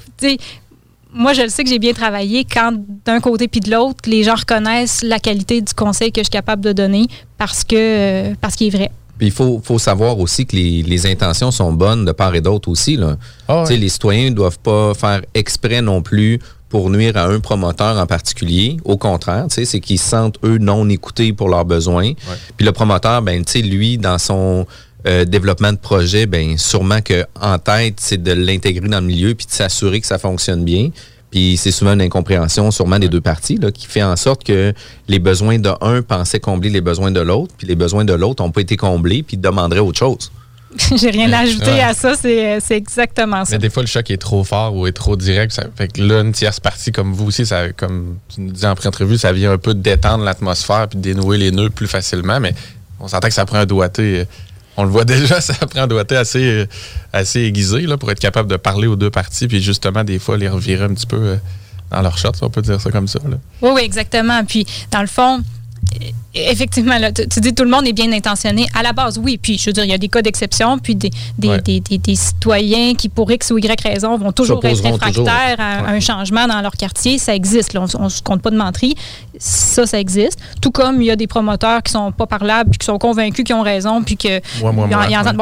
moi, 1.14 1.34
je 1.34 1.42
le 1.42 1.50
sais 1.50 1.64
que 1.64 1.70
j'ai 1.70 1.80
bien 1.80 1.94
travaillé 1.94 2.46
quand, 2.46 2.74
d'un 3.06 3.20
côté 3.20 3.48
puis 3.48 3.60
de 3.60 3.72
l'autre, 3.72 4.00
les 4.08 4.24
gens 4.24 4.36
reconnaissent 4.36 5.04
la 5.04 5.20
qualité 5.20 5.62
du 5.62 5.74
conseil 5.74 6.12
que 6.12 6.22
je 6.22 6.26
suis 6.26 6.32
capable 6.32 6.64
de 6.64 6.74
donner 6.74 7.08
parce 7.38 7.64
que 7.64 7.76
euh, 7.76 8.34
parce 8.42 8.56
qu'il 8.56 8.68
est 8.68 8.78
vrai. 8.78 8.92
Puis 9.18 9.28
il 9.28 9.32
faut, 9.34 9.62
faut, 9.64 9.78
savoir 9.78 10.20
aussi 10.20 10.46
que 10.46 10.56
les, 10.56 10.82
les, 10.82 11.06
intentions 11.06 11.52
sont 11.52 11.72
bonnes 11.72 12.04
de 12.04 12.12
part 12.12 12.34
et 12.34 12.42
d'autre 12.42 12.68
aussi. 12.68 12.98
Là. 12.98 13.16
Ah 13.48 13.64
Les 13.70 13.90
citoyens 13.90 14.32
ne 14.32 14.36
doivent 14.36 14.58
pas 14.58 14.94
faire 14.96 15.22
exprès 15.36 15.82
non 15.84 16.02
plus 16.02 16.40
pour 16.74 16.90
nuire 16.90 17.16
à 17.18 17.26
un 17.26 17.40
promoteur 17.40 18.00
en 18.00 18.08
particulier. 18.08 18.78
Au 18.84 18.98
contraire, 18.98 19.46
c'est 19.50 19.80
qu'ils 19.80 20.00
se 20.00 20.10
sentent, 20.10 20.40
eux, 20.44 20.58
non 20.58 20.90
écoutés 20.90 21.32
pour 21.32 21.48
leurs 21.48 21.66
besoins. 21.66 22.14
Puis 22.58 22.66
le 22.66 22.72
promoteur, 22.72 23.22
ben, 23.22 23.44
lui, 23.64 24.00
dans 24.00 24.18
son 24.18 24.66
euh, 25.06 25.26
développement 25.26 25.74
de 25.74 25.78
projet, 25.78 26.26
ben, 26.26 26.58
sûrement 26.58 27.00
qu'en 27.02 27.60
tête, 27.60 27.96
c'est 28.00 28.22
de 28.22 28.32
l'intégrer 28.32 28.88
dans 28.88 29.02
le 29.02 29.06
milieu 29.06 29.36
puis 29.36 29.46
de 29.46 29.52
s'assurer 29.52 30.00
que 30.00 30.08
ça 30.08 30.18
fonctionne 30.18 30.64
bien. 30.64 30.90
Puis 31.30 31.58
c'est 31.58 31.72
souvent 31.72 31.94
une 31.94 32.02
incompréhension, 32.02 32.70
sûrement 32.70 33.00
des 33.00 33.10
deux 33.10 33.20
parties, 33.20 33.58
là, 33.58 33.72
qui 33.72 33.88
fait 33.88 34.04
en 34.04 34.16
sorte 34.16 34.44
que 34.44 34.72
les 35.08 35.20
besoins 35.20 35.58
de 35.58 35.72
un 35.82 36.04
pensaient 36.04 36.40
combler 36.40 36.70
les 36.70 36.82
besoins 36.82 37.10
de 37.10 37.20
l'autre, 37.20 37.54
puis 37.58 37.66
les 37.66 37.76
besoins 37.76 38.06
de 38.06 38.14
l'autre 38.14 38.44
n'ont 38.44 38.52
pas 38.52 38.62
été 38.62 38.78
comblés, 38.78 39.24
puis 39.24 39.36
demanderaient 39.36 39.80
autre 39.80 39.98
chose. 39.98 40.32
J'ai 40.96 41.10
rien 41.10 41.32
à 41.34 41.40
ajouter 41.40 41.82
à 41.82 41.94
ça, 41.94 42.14
c'est 42.16 42.62
exactement 42.72 43.46
ça. 43.46 43.52
Mais 43.56 43.58
des 43.60 43.70
fois, 43.70 43.84
le 43.84 43.88
choc 43.88 44.10
est 44.10 44.18
trop 44.18 44.44
fort 44.44 44.76
ou 44.76 44.88
est 44.88 44.92
trop 44.92 45.16
direct. 45.16 45.52
Ça 45.52 45.66
fait 45.76 45.88
que 45.88 46.02
là, 46.02 46.22
une 46.22 46.32
tierce 46.32 46.60
partie, 46.60 46.92
comme 46.92 47.14
vous 47.14 47.28
aussi, 47.28 47.46
ça, 47.46 47.72
comme 47.74 48.18
tu 48.34 48.42
nous 48.42 48.52
dis 48.52 48.66
en 48.66 48.76
pré-entrevue, 48.76 49.18
ça 49.18 49.34
vient 49.34 49.52
un 49.52 49.58
peu 49.58 49.74
détendre 49.74 50.24
l'atmosphère 50.24 50.88
puis 50.88 51.00
dénouer 51.00 51.38
les 51.38 51.52
nœuds 51.52 51.70
plus 51.70 51.88
facilement. 51.88 52.40
Mais 52.40 52.54
on 53.00 53.08
s'entend 53.08 53.28
que 53.28 53.34
ça 53.34 53.46
prend 53.46 53.58
un 53.58 53.66
doigté. 53.66 54.26
On 54.78 54.84
le 54.84 54.90
voit 54.90 55.06
déjà, 55.06 55.42
ça 55.42 55.54
prend 55.68 55.82
un 55.82 55.88
doigté 55.88 56.16
assez, 56.16 56.68
assez 57.12 57.42
aiguisé 57.42 57.82
là, 57.82 57.98
pour 57.98 58.12
être 58.12 58.20
capable 58.20 58.50
de 58.50 58.58
parler 58.58 58.88
aux 58.88 58.96
deux 58.96 59.12
parties 59.12 59.48
puis 59.48 59.62
justement, 59.62 60.04
des 60.04 60.20
fois, 60.20 60.38
les 60.38 60.50
revirer 60.50 60.86
un 60.86 60.94
petit 60.94 61.08
peu 61.08 61.18
euh, 61.18 61.36
dans 61.92 62.02
leur 62.02 62.18
shot, 62.18 62.32
on 62.42 62.50
peut 62.50 62.62
dire 62.62 62.82
ça 62.82 62.92
comme 62.92 63.08
ça. 63.08 63.20
Oui, 63.62 63.72
oui, 63.74 63.82
exactement. 63.84 64.44
Puis, 64.46 64.66
dans 64.92 65.02
le 65.02 65.08
fond, 65.08 65.44
effectivement, 66.34 66.98
là, 66.98 67.12
tu, 67.12 67.40
dis 67.40 67.54
tout 67.54 67.64
le 67.64 67.70
monde 67.70 67.88
est 67.88 67.94
bien 67.94 68.12
intentionné. 68.12 68.66
À 68.74 68.84
la 68.84 68.94
base, 68.94 69.18
oui. 69.18 69.38
Puis, 69.38 69.58
je 69.58 69.68
veux 69.68 69.74
dire, 69.74 69.84
il 69.84 69.92
y 69.92 69.94
a 69.94 69.98
des 69.98 70.08
cas 70.08 70.22
d'exception, 70.22 70.80
puis 70.80 70.96
des, 70.96 71.12
des, 71.38 72.16
citoyens 72.16 72.96
qui, 72.96 73.10
pour 73.10 73.32
X 73.32 73.52
ou 73.52 73.58
Y 73.58 73.82
raison, 73.82 74.18
vont 74.18 74.32
toujours 74.32 74.64
être 74.64 74.84
réfractaires 74.84 75.58
à, 75.60 75.90
un 75.90 76.00
changement 76.00 76.48
dans 76.48 76.62
leur 76.62 76.74
quartier. 76.74 77.18
Ça 77.18 77.36
existe. 77.36 77.76
on 77.76 78.04
ne 78.04 78.10
se 78.10 78.22
compte 78.22 78.42
pas 78.42 78.52
de 78.52 78.58
menterie. 78.58 78.96
Ça, 79.38 79.86
ça 79.86 80.00
existe. 80.00 80.40
Tout 80.62 80.72
comme 80.72 81.02
il 81.02 81.06
y 81.06 81.12
a 81.12 81.16
des 81.16 81.28
promoteurs 81.28 81.84
qui 81.84 81.92
sont 81.92 82.12
pas 82.12 82.26
parlables, 82.26 82.72
puis 82.72 82.80
qui 82.80 82.86
sont 82.86 82.98
convaincus 82.98 83.46
qu'ils 83.46 83.56
ont 83.56 83.62
raison, 83.62 84.04
puis 84.04 84.18
que. 84.18 84.42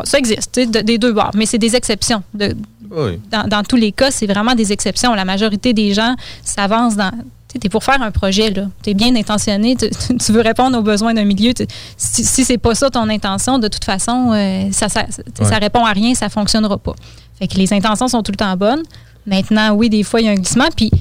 ça 0.03 0.17
existe, 0.17 0.59
des 0.59 0.97
deux 0.97 1.13
bords. 1.13 1.31
Mais 1.35 1.45
c'est 1.45 1.57
des 1.57 1.75
exceptions. 1.75 2.23
dans, 2.33 3.47
dans 3.47 3.63
tous 3.63 3.77
les 3.77 3.91
cas, 3.91 4.11
c'est 4.11 4.27
vraiment 4.27 4.55
des 4.55 4.71
exceptions. 4.71 5.13
La 5.13 5.25
majorité 5.25 5.73
des 5.73 5.93
gens 5.93 6.15
s'avancent 6.43 6.97
dans 6.97 7.11
tu 7.59 7.67
es 7.67 7.69
pour 7.69 7.83
faire 7.83 8.01
un 8.01 8.11
projet, 8.11 8.53
tu 8.53 8.89
es 8.89 8.93
bien 8.93 9.15
intentionné, 9.15 9.75
tu, 9.75 10.31
veux 10.31 10.41
répondre 10.41 10.77
aux 10.77 10.81
besoins 10.81 11.13
d'un 11.13 11.25
milieu. 11.25 11.53
si, 11.97 12.23
si 12.23 12.45
c'est 12.45 12.57
pas 12.57 12.75
ça 12.75 12.89
ton 12.89 13.09
intention, 13.09 13.59
de 13.59 13.67
toute 13.67 13.83
façon, 13.83 14.31
euh, 14.33 14.69
ça, 14.71 14.87
ça, 14.89 15.57
répond 15.57 15.85
à 15.85 15.91
rien, 15.91 16.13
ça 16.13 16.29
fonctionnera 16.29 16.77
pas. 16.77 16.93
Fait 17.37 17.47
que 17.47 17.55
les 17.55 17.73
intentions 17.73 18.07
sont 18.07 18.23
tout 18.23 18.31
le 18.31 18.37
temps 18.37 18.55
bonnes. 18.55 18.83
Maintenant, 19.25 19.73
oui, 19.73 19.89
des 19.89 20.03
fois, 20.03 20.21
il 20.21 20.25
y 20.25 20.29
a 20.29 20.31
un 20.31 20.35
glissement, 20.35 20.69
puis 20.75 20.91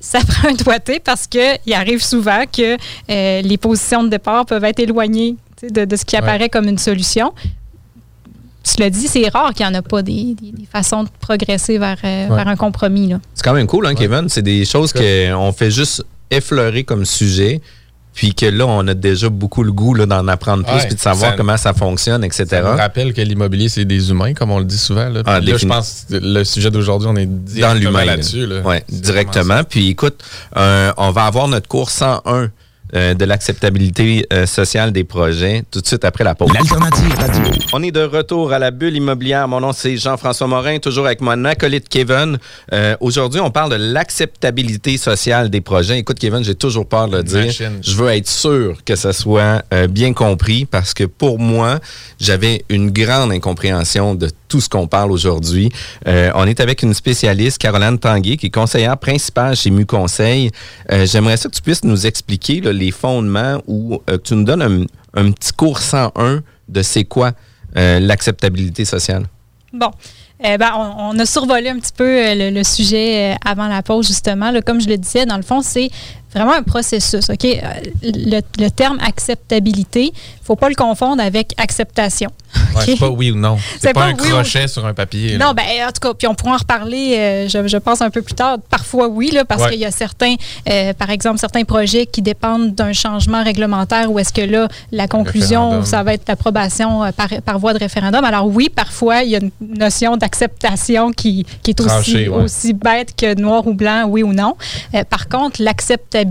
ça 0.00 0.20
prend 0.26 0.48
un 0.48 0.54
doigté 0.54 1.00
parce 1.00 1.26
qu'il 1.26 1.74
arrive 1.74 2.02
souvent 2.02 2.44
que 2.50 2.76
euh, 3.10 3.42
les 3.42 3.56
positions 3.56 4.02
de 4.02 4.08
départ 4.08 4.46
peuvent 4.46 4.64
être 4.64 4.80
éloignées 4.80 5.36
de, 5.62 5.96
ce 5.96 6.04
qui 6.04 6.16
apparaît 6.16 6.48
comme 6.48 6.66
une 6.66 6.78
solution 6.78 7.32
tu 8.62 8.80
l'as 8.80 8.90
dit, 8.90 9.08
c'est 9.08 9.28
rare 9.28 9.52
qu'il 9.54 9.66
n'y 9.66 9.72
en 9.72 9.78
a 9.78 9.82
pas 9.82 10.02
des, 10.02 10.36
façons 10.70 11.04
de 11.04 11.08
progresser 11.20 11.78
vers, 11.78 11.98
euh, 12.04 12.28
un 12.30 12.56
compromis. 12.56 13.14
C'est 13.34 13.44
quand 13.44 13.54
même 13.54 13.66
cool, 13.66 13.86
hein, 13.86 13.94
Kevin? 13.94 14.28
C'est 14.28 14.42
des 14.42 14.64
choses 14.64 14.92
qu'on 14.92 15.52
fait 15.52 15.70
juste 15.70 16.04
effleurer 16.30 16.84
comme 16.84 17.04
sujet. 17.04 17.60
Puis 18.14 18.34
que 18.34 18.44
là, 18.44 18.66
on 18.66 18.86
a 18.88 18.94
déjà 18.94 19.30
beaucoup 19.30 19.62
le 19.62 19.72
goût 19.72 19.96
d'en 19.96 20.28
apprendre 20.28 20.66
plus, 20.66 20.84
puis 20.84 20.94
de 20.96 21.00
savoir 21.00 21.34
comment 21.34 21.56
ça 21.56 21.72
fonctionne, 21.72 22.22
etc. 22.24 22.46
Ça 22.50 22.62
me 22.62 22.76
rappelle 22.76 23.14
que 23.14 23.22
l'immobilier, 23.22 23.70
c'est 23.70 23.86
des 23.86 24.10
humains, 24.10 24.34
comme 24.34 24.50
on 24.50 24.58
le 24.58 24.66
dit 24.66 24.76
souvent. 24.76 25.08
Là, 25.08 25.22
ah, 25.24 25.40
je 25.40 25.66
pense 25.66 26.06
que 26.10 26.16
le 26.16 26.44
sujet 26.44 26.70
d'aujourd'hui, 26.70 27.08
on 27.10 27.16
est 27.16 27.26
dans 27.60 27.72
l'humain 27.72 28.04
là-dessus. 28.04 28.46
oui, 28.64 28.76
directement. 28.90 29.64
Puis 29.64 29.88
écoute, 29.88 30.22
euh, 30.58 30.92
on 30.98 31.10
va 31.10 31.24
avoir 31.24 31.48
notre 31.48 31.68
cours 31.68 31.88
101 31.88 32.50
euh, 32.94 33.14
de 33.14 33.24
l'acceptabilité 33.24 34.26
euh, 34.32 34.44
sociale 34.46 34.92
des 34.92 35.04
projets 35.04 35.62
tout 35.70 35.80
de 35.80 35.86
suite 35.86 36.04
après 36.04 36.24
la 36.24 36.34
pause. 36.34 36.52
L'alternative 36.52 37.14
radio. 37.18 37.42
On 37.72 37.82
est 37.82 37.90
de 37.90 38.02
retour 38.02 38.52
à 38.52 38.58
la 38.58 38.70
bulle 38.70 38.96
immobilière. 38.96 39.48
Mon 39.48 39.60
nom, 39.60 39.72
c'est 39.72 39.96
Jean-François 39.96 40.46
Morin, 40.46 40.78
toujours 40.78 41.06
avec 41.06 41.20
mon 41.20 41.44
acolyte 41.44 41.88
Kevin. 41.88 42.38
Euh, 42.72 42.96
aujourd'hui, 43.00 43.40
on 43.40 43.50
parle 43.50 43.70
de 43.70 43.76
l'acceptabilité 43.76 44.98
sociale 44.98 45.48
des 45.48 45.60
projets. 45.60 45.98
Écoute, 45.98 46.18
Kevin, 46.18 46.44
j'ai 46.44 46.54
toujours 46.54 46.86
peur 46.86 47.08
de 47.08 47.16
le 47.16 47.22
dire. 47.22 47.50
Je 47.80 47.94
veux 47.94 48.10
être 48.10 48.28
sûr 48.28 48.84
que 48.84 48.94
ça 48.94 49.12
soit 49.12 49.64
bien 49.88 50.12
compris 50.12 50.66
parce 50.66 50.92
que 50.92 51.04
pour 51.04 51.38
moi, 51.38 51.80
j'avais 52.20 52.64
une 52.68 52.90
grande 52.90 53.32
incompréhension 53.32 54.14
de 54.14 54.28
tout 54.52 54.60
ce 54.60 54.68
qu'on 54.68 54.86
parle 54.86 55.10
aujourd'hui. 55.12 55.70
on 56.06 56.46
est 56.46 56.60
avec 56.60 56.82
une 56.82 56.92
spécialiste, 56.92 57.56
Caroline 57.56 57.98
Tanguay, 57.98 58.36
qui 58.36 58.46
est 58.46 58.50
conseillère 58.50 58.98
principale 58.98 59.56
chez 59.56 59.70
MU 59.70 59.86
Conseil. 59.86 60.50
J'aimerais 60.90 61.38
ça 61.38 61.48
que 61.48 61.54
tu 61.54 61.62
puisses 61.62 61.84
nous 61.84 62.06
expliquer 62.06 62.60
les 62.60 62.90
fondements 62.90 63.62
ou 63.66 64.00
euh, 64.08 64.18
que 64.18 64.22
tu 64.22 64.34
nous 64.34 64.44
donnes 64.44 64.86
un, 65.14 65.32
petit 65.32 65.52
cours 65.52 65.78
101 65.78 66.42
de 66.68 66.82
c'est 66.82 67.04
quoi 67.04 67.32
euh, 67.76 68.00
l'acceptabilité 68.00 68.84
sociale? 68.84 69.24
Bon. 69.72 69.90
Eh 70.44 70.58
ben, 70.58 70.72
on, 70.76 71.16
a 71.20 71.24
survolé 71.24 71.68
un 71.68 71.78
petit 71.78 71.92
peu 71.96 72.04
euh, 72.04 72.50
le, 72.50 72.64
sujet 72.64 73.36
avant 73.44 73.68
la 73.68 73.80
pause, 73.80 74.08
justement. 74.08 74.52
comme 74.66 74.80
je 74.80 74.88
le 74.88 74.98
disais, 74.98 75.24
dans 75.24 75.36
le 75.36 75.44
fond, 75.44 75.62
c'est 75.62 75.88
vraiment 76.34 76.54
un 76.54 76.62
processus. 76.62 77.28
OK? 77.30 77.46
Le, 78.02 78.68
terme 78.68 78.98
acceptabilité, 79.00 80.04
il 80.04 80.40
ne 80.40 80.44
faut 80.44 80.56
pas 80.56 80.68
le 80.68 80.74
confondre 80.74 81.22
avec 81.22 81.54
acceptation. 81.58 82.30
c'est 82.84 82.98
pas 82.98 83.08
oui 83.08 83.30
ou 83.30 83.36
non. 83.36 83.58
C'est 83.80 83.92
pas, 83.92 84.04
un 84.04 84.14
crochet 84.14 84.68
sur 84.68 84.86
un 84.86 84.94
papier. 84.94 85.36
Non, 85.36 85.52
ben, 85.52 85.64
en 85.86 85.92
tout 85.92 86.00
cas, 86.00 86.14
puis 86.14 86.26
on 86.26 86.34
pourra 86.34 86.54
en 86.54 86.58
reparler, 86.58 87.16
euh, 87.18 87.48
je, 87.48 87.76
pense, 87.78 88.00
un 88.00 88.10
peu 88.10 88.22
plus 88.22 88.34
tard. 88.34 88.58
Parfois, 88.70 89.08
oui, 89.08 89.30
là, 89.30 89.44
parce 89.44 89.68
qu'il 89.68 89.78
y 89.78 89.84
a 89.84 89.90
certains, 89.90 90.34
euh, 90.68 90.92
par 90.92 91.10
exemple, 91.10 91.38
certains 91.38 91.64
projets 91.64 92.06
qui 92.06 92.22
dépendent 92.22 92.74
d'un 92.74 92.92
changement 92.92 93.42
réglementaire 93.42 94.10
où 94.10 94.18
est-ce 94.18 94.32
que 94.32 94.42
là, 94.42 94.68
la 94.90 95.08
conclusion, 95.08 95.84
ça 95.84 96.02
va 96.02 96.14
être 96.14 96.28
l'approbation 96.28 97.04
euh, 97.04 97.10
par, 97.44 97.58
voie 97.58 97.74
de 97.74 97.78
référendum. 97.78 98.24
Alors 98.24 98.46
oui, 98.46 98.68
parfois, 98.68 99.22
il 99.22 99.30
y 99.30 99.36
a 99.36 99.40
une 99.40 99.50
notion 99.60 100.16
d'acceptation 100.16 101.12
qui, 101.12 101.46
est 101.66 101.80
aussi, 101.80 102.28
aussi 102.28 102.72
bête 102.72 103.14
que 103.16 103.38
noir 103.38 103.66
ou 103.66 103.74
blanc, 103.74 104.06
oui 104.08 104.22
ou 104.22 104.32
non. 104.32 104.56
par 105.10 105.28
contre, 105.28 105.62
l'acceptabilité 105.62 106.21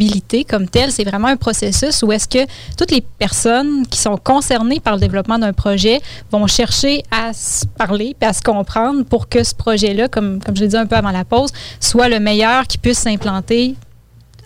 comme 0.48 0.68
telle, 0.68 0.92
c'est 0.92 1.04
vraiment 1.04 1.28
un 1.28 1.38
processus 1.38 2.04
où 2.04 2.12
est-ce 2.12 2.28
que 2.28 2.46
toutes 2.78 2.92
les 2.92 3.02
personnes 3.02 3.86
qui 3.88 4.00
sont 4.00 4.18
concernées 4.18 4.80
par 4.80 4.96
le 4.96 5.00
développement 5.00 5.40
d'un 5.40 5.54
projet 5.54 6.02
vont 6.32 6.48
chercher 6.48 7.04
à 7.12 7.34
se 7.34 7.66
parler 7.66 8.16
et 8.22 8.26
à 8.26 8.34
se 8.34 8.42
comprendre 8.42 9.04
pour 9.04 9.30
que 9.30 9.44
ce 9.44 9.56
projet-là, 9.56 10.08
comme, 10.08 10.42
comme 10.42 10.56
je 10.56 10.62
l'ai 10.62 10.68
dit 10.70 10.78
un 10.78 10.86
peu 10.86 10.96
avant 10.96 11.12
la 11.12 11.26
pause, 11.26 11.52
soit 11.80 12.10
le 12.10 12.20
meilleur 12.20 12.68
qui 12.68 12.78
puisse 12.78 13.00
s'implanter 13.00 13.76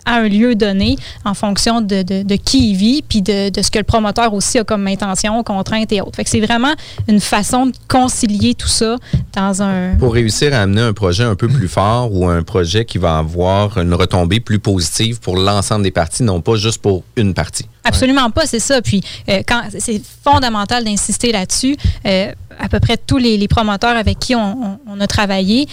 à 0.06 0.14
un 0.14 0.28
lieu 0.28 0.54
donné 0.54 0.96
en 1.24 1.34
fonction 1.34 1.80
de, 1.80 2.02
de, 2.02 2.36
qui 2.36 2.70
il 2.70 2.76
vit, 2.76 3.02
puis 3.06 3.20
de, 3.20 3.50
de, 3.50 3.62
ce 3.62 3.70
que 3.70 3.78
le 3.78 3.84
promoteur 3.84 4.32
aussi 4.32 4.58
a 4.58 4.64
comme 4.64 4.86
intention, 4.86 5.42
contraintes 5.42 5.92
et 5.92 6.00
autres. 6.00 6.16
Fait 6.16 6.24
que 6.24 6.30
c'est 6.30 6.40
vraiment 6.40 6.72
une 7.08 7.20
façon 7.20 7.66
de 7.66 7.72
concilier 7.88 8.54
tout 8.54 8.68
ça 8.68 8.96
dans 9.34 9.62
un... 9.62 9.96
Pour 9.98 10.14
réussir 10.14 10.54
à 10.54 10.62
amener 10.62 10.80
un 10.80 10.92
projet 10.92 11.24
un 11.24 11.34
peu 11.34 11.48
plus 11.48 11.68
fort 11.68 12.14
ou 12.14 12.28
un 12.28 12.42
projet 12.42 12.84
qui 12.84 12.98
va 12.98 13.18
avoir 13.18 13.78
une 13.78 13.92
retombée 13.92 14.40
plus 14.40 14.60
positive 14.60 15.20
pour 15.20 15.36
l'ensemble 15.36 15.82
des 15.82 15.90
parties, 15.90 16.22
non 16.22 16.40
pas 16.40 16.56
juste 16.56 16.80
pour 16.80 17.02
une 17.16 17.34
partie. 17.34 17.66
Absolument 17.84 18.30
pas, 18.30 18.46
c'est 18.46 18.60
ça. 18.60 18.80
Puis 18.80 19.02
euh, 19.28 19.42
quand 19.46 19.62
c'est 19.78 20.00
fondamental 20.22 20.84
d'insister 20.84 21.32
là-dessus. 21.32 21.76
Euh, 22.06 22.32
à 22.58 22.68
peu 22.68 22.80
près 22.80 22.96
tous 22.96 23.18
les, 23.18 23.46
promoteurs 23.48 23.96
avec 23.96 24.18
qui 24.18 24.34
on, 24.34 24.78
on, 24.88 25.00
a 25.00 25.06
travaillé 25.06 25.68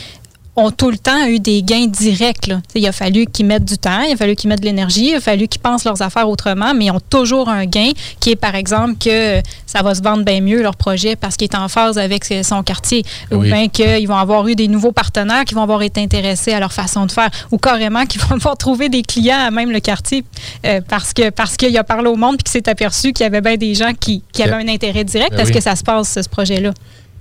ont 0.56 0.72
tout 0.72 0.92
le 0.92 0.98
temps 0.98 1.26
eu 1.28 1.40
des 1.40 1.64
gains 1.64 1.88
directs. 1.88 2.52
Il 2.76 2.86
a 2.88 2.92
fallu 2.92 3.26
qu'ils 3.26 3.46
mettent 3.46 3.66
du 3.66 3.78
temps, 3.78 4.02
il 4.02 4.14
a 4.14 4.16
fallu 4.16 4.36
qu'ils 4.36 4.50
mettent 4.50 4.62
de 4.62 4.66
l'énergie, 4.66 5.10
il 5.10 5.16
a 5.16 5.22
fallu 5.22 5.48
qu'ils 5.48 5.62
pensent 5.62 5.84
leurs 5.84 6.02
affaires 6.02 6.30
autrement, 6.30 6.74
mais 6.76 6.86
ils 6.86 6.92
ont 6.92 7.02
toujours 7.10 7.50
un 7.50 7.66
gain 7.66 7.92
qui 8.20 8.32
est, 8.32 8.36
par 8.36 8.54
exemple, 8.56 8.96
que 9.00 9.42
ça 9.66 9.82
va 9.82 9.96
se 9.96 10.02
vendre 10.02 10.24
bien 10.24 10.42
mieux 10.42 10.62
leur 10.62 10.76
projet 10.76 11.16
parce 11.16 11.38
qu'il 11.38 11.46
est 11.46 11.56
en 11.56 11.68
phase 11.68 11.98
avec 11.98 12.26
son 12.44 12.62
quartier, 12.62 13.04
ou 13.32 13.40
bien 13.40 13.68
qu'ils 13.68 14.08
vont 14.08 14.18
avoir 14.18 14.48
eu 14.48 14.56
des 14.56 14.68
nouveaux 14.68 14.92
partenaires 14.92 15.46
qui 15.46 15.56
vont 15.56 15.64
avoir 15.64 15.82
été 15.82 16.02
intéressés 16.02 16.54
à 16.54 16.60
leur 16.60 16.72
façon 16.72 17.06
de 17.06 17.12
faire, 17.12 17.30
ou 17.52 17.58
carrément 17.58 18.06
qu'ils 18.06 18.22
vont 18.22 18.36
avoir 18.36 18.58
trouvé 18.58 18.90
des 18.90 19.02
clients 19.02 19.40
à 19.48 19.52
même 19.52 19.72
le 19.72 19.80
quartier 19.80 20.24
euh, 20.66 20.82
parce 20.88 21.14
que 21.14 21.30
parce 21.30 21.58
qu'il 21.58 21.76
a 21.78 21.84
parlé 21.84 22.10
au 22.10 22.16
monde 22.16 22.36
et 22.36 22.44
qu'il 22.44 22.52
s'est 22.52 22.70
aperçu 22.70 23.14
qu'il 23.14 23.24
y 23.24 23.28
avait 23.28 23.42
bien 23.42 23.58
des 23.58 23.74
gens 23.74 23.94
qui, 24.00 24.24
avaient 24.40 24.52
un 24.52 24.68
intérêt 24.68 25.04
direct. 25.04 25.32
Ben 25.32 25.42
Est-ce 25.42 25.52
que 25.52 25.62
ça 25.62 25.76
se 25.76 25.84
passe, 25.84 26.20
ce 26.22 26.30
projet-là? 26.30 26.72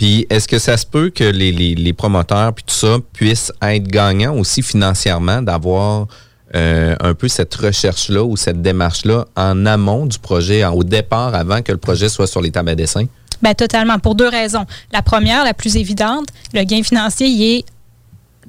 Puis 0.03 0.27
est-ce 0.31 0.49
que 0.49 0.59
ça 0.59 0.77
se 0.77 0.85
peut 0.85 1.11
que 1.11 1.23
les, 1.23 1.93
promoteurs 1.93 2.53
puis 2.53 2.65
tout 2.67 2.75
ça 2.75 2.97
puissent 3.13 3.53
être 3.63 3.87
gagnants 3.87 4.37
aussi 4.37 4.61
financièrement 4.61 5.43
d'avoir 5.43 6.09
euh, 6.57 6.97
un 6.99 7.15
peu 7.15 7.29
cette 7.29 7.55
recherche-là 7.55 8.25
ou 8.25 8.37
cette 8.37 8.61
démarche-là 8.61 9.27
en 9.37 9.65
amont 9.65 10.07
du 10.07 10.19
projet, 10.19 10.65
au 10.65 10.83
départ, 10.83 11.37
avant 11.37 11.63
que 11.63 11.71
le 11.71 11.79
projet 11.79 12.09
soit 12.09 12.27
sur 12.27 12.41
les 12.41 12.51
tables 12.51 12.71
à 12.71 12.75
dessin? 12.75 13.05
Bien, 13.41 13.55
totalement, 13.55 14.01
pour 14.01 14.17
deux 14.17 14.27
raisons. 14.27 14.67
La 14.93 15.03
première, 15.03 15.45
la 15.45 15.55
plus 15.55 15.77
évidente, 15.77 16.27
le 16.53 16.65
gain 16.65 16.83
financier, 16.83 17.29
il 17.29 17.59
est 17.59 17.65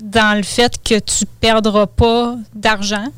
dans 0.01 0.35
le 0.35 0.41
fait 0.41 0.81
que 0.83 0.95
tu 0.95 1.25
ne 1.25 1.29
perdras 1.39 1.85
pas 1.85 2.35
d'argent 2.55 3.09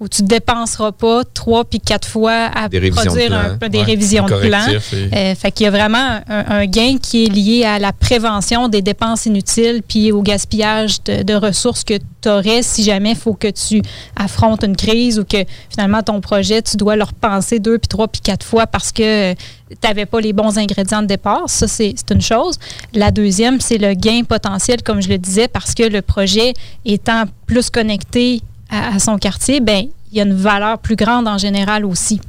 où 0.00 0.06
tu 0.06 0.22
dépenseras 0.22 0.92
pas 0.92 1.24
trois 1.24 1.64
puis 1.64 1.80
quatre 1.80 2.06
fois 2.06 2.50
à 2.54 2.68
des 2.68 2.90
produire 2.90 3.32
un, 3.34 3.68
des 3.68 3.82
révisions 3.82 4.26
de 4.26 4.48
plan. 4.48 4.64
Euh, 4.68 5.34
fait 5.34 5.50
qu'il 5.50 5.64
y 5.64 5.66
a 5.66 5.70
vraiment 5.70 6.20
un, 6.28 6.66
gain 6.66 6.98
qui 7.02 7.24
est 7.24 7.28
lié 7.28 7.64
à 7.64 7.80
la 7.80 7.92
prévention 7.92 8.68
des 8.68 8.80
dépenses 8.80 9.26
inutiles 9.26 9.82
puis 9.86 10.12
au 10.12 10.22
gaspillage 10.22 11.02
de, 11.02 11.34
ressources 11.34 11.84
que 11.84 11.94
tu 12.20 12.28
aurais 12.28 12.62
si 12.62 12.82
jamais 12.82 13.10
il 13.10 13.16
faut 13.16 13.34
que 13.34 13.48
tu 13.48 13.82
affrontes 14.16 14.64
une 14.64 14.76
crise 14.76 15.18
ou 15.18 15.24
que 15.24 15.44
finalement 15.68 16.02
ton 16.02 16.20
projet, 16.20 16.62
tu 16.62 16.76
dois 16.76 16.96
le 16.96 17.04
repenser 17.04 17.58
deux 17.58 17.78
puis 17.78 17.88
trois 17.88 18.08
puis 18.08 18.20
quatre 18.20 18.44
fois 18.44 18.66
parce 18.66 18.92
que 18.92 19.34
tu 19.34 19.76
n'avais 19.84 20.06
pas 20.06 20.20
les 20.20 20.32
bons 20.32 20.58
ingrédients 20.58 21.02
de 21.02 21.06
départ. 21.06 21.42
Ça, 21.46 21.68
c'est 21.68 21.94
une 22.10 22.22
chose. 22.22 22.58
La 22.94 23.10
deuxième, 23.10 23.60
c'est 23.60 23.78
le 23.78 23.94
gain 23.94 24.22
potentiel, 24.26 24.82
comme 24.82 25.02
je 25.02 25.08
le 25.08 25.18
disais, 25.18 25.46
parce 25.46 25.74
que 25.74 25.82
le 25.82 26.02
projet 26.02 26.54
étant 26.84 27.24
plus 27.46 27.68
connecté 27.68 28.40
à, 28.70 28.98
son 28.98 29.18
quartier, 29.18 29.60
ben 29.60 29.84
il 30.10 30.18
y 30.18 30.20
a 30.20 30.24
une 30.24 30.34
valeur 30.34 30.78
plus 30.78 30.96
grande 30.96 31.28
en 31.28 31.38
général 31.38 31.84
aussi. 31.84 32.20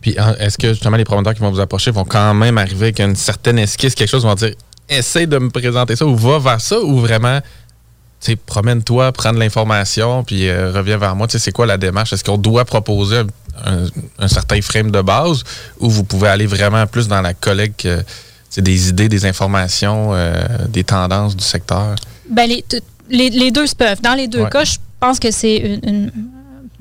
Puis 0.00 0.16
est-ce 0.38 0.58
que 0.58 0.68
justement 0.68 0.96
les 0.96 1.04
promoteurs 1.04 1.34
qui 1.34 1.40
vont 1.40 1.50
vous 1.50 1.60
approcher 1.60 1.90
vont 1.90 2.04
quand 2.04 2.34
même 2.34 2.58
arriver 2.58 2.86
avec 2.86 3.00
une 3.00 3.16
certaine 3.16 3.58
esquisse, 3.58 3.94
quelque 3.94 4.10
chose, 4.10 4.24
vont 4.24 4.34
dire 4.34 4.54
essaye 4.88 5.26
de 5.26 5.38
me 5.38 5.48
présenter 5.48 5.96
ça 5.96 6.04
ou 6.04 6.14
va 6.14 6.38
vers 6.38 6.60
ça 6.60 6.78
ou 6.78 6.98
vraiment 6.98 7.40
promène-toi, 8.46 9.12
prends 9.12 9.32
de 9.32 9.38
l'information, 9.38 10.24
puis 10.24 10.48
euh, 10.48 10.72
reviens 10.72 10.96
vers 10.96 11.14
moi. 11.14 11.26
C'est 11.28 11.52
quoi 11.52 11.66
la 11.66 11.76
démarche? 11.76 12.12
Est-ce 12.12 12.24
qu'on 12.24 12.38
doit 12.38 12.64
proposer 12.64 13.22
un, 14.18 14.28
certain 14.28 14.60
frame 14.62 14.90
de 14.90 15.02
base 15.02 15.44
ou 15.78 15.90
vous 15.90 16.04
pouvez 16.04 16.28
aller 16.28 16.46
vraiment 16.46 16.86
plus 16.86 17.06
dans 17.06 17.20
la 17.20 17.34
collecte 17.34 17.86
des 18.56 18.88
idées, 18.88 19.08
des 19.08 19.26
informations, 19.26 20.14
euh, 20.14 20.34
des 20.68 20.84
tendances 20.84 21.36
du 21.36 21.44
secteur? 21.44 21.94
Ben, 22.30 22.48
les, 22.48 22.64
les, 23.30 23.50
deux 23.50 23.66
se 23.66 23.76
peuvent. 23.76 24.00
Dans 24.00 24.14
les 24.14 24.28
deux 24.28 24.46
cas, 24.46 24.64
je 24.64 24.76
pense 25.04 25.18
que 25.18 25.30
c'est 25.30 25.80
une, 25.82 26.10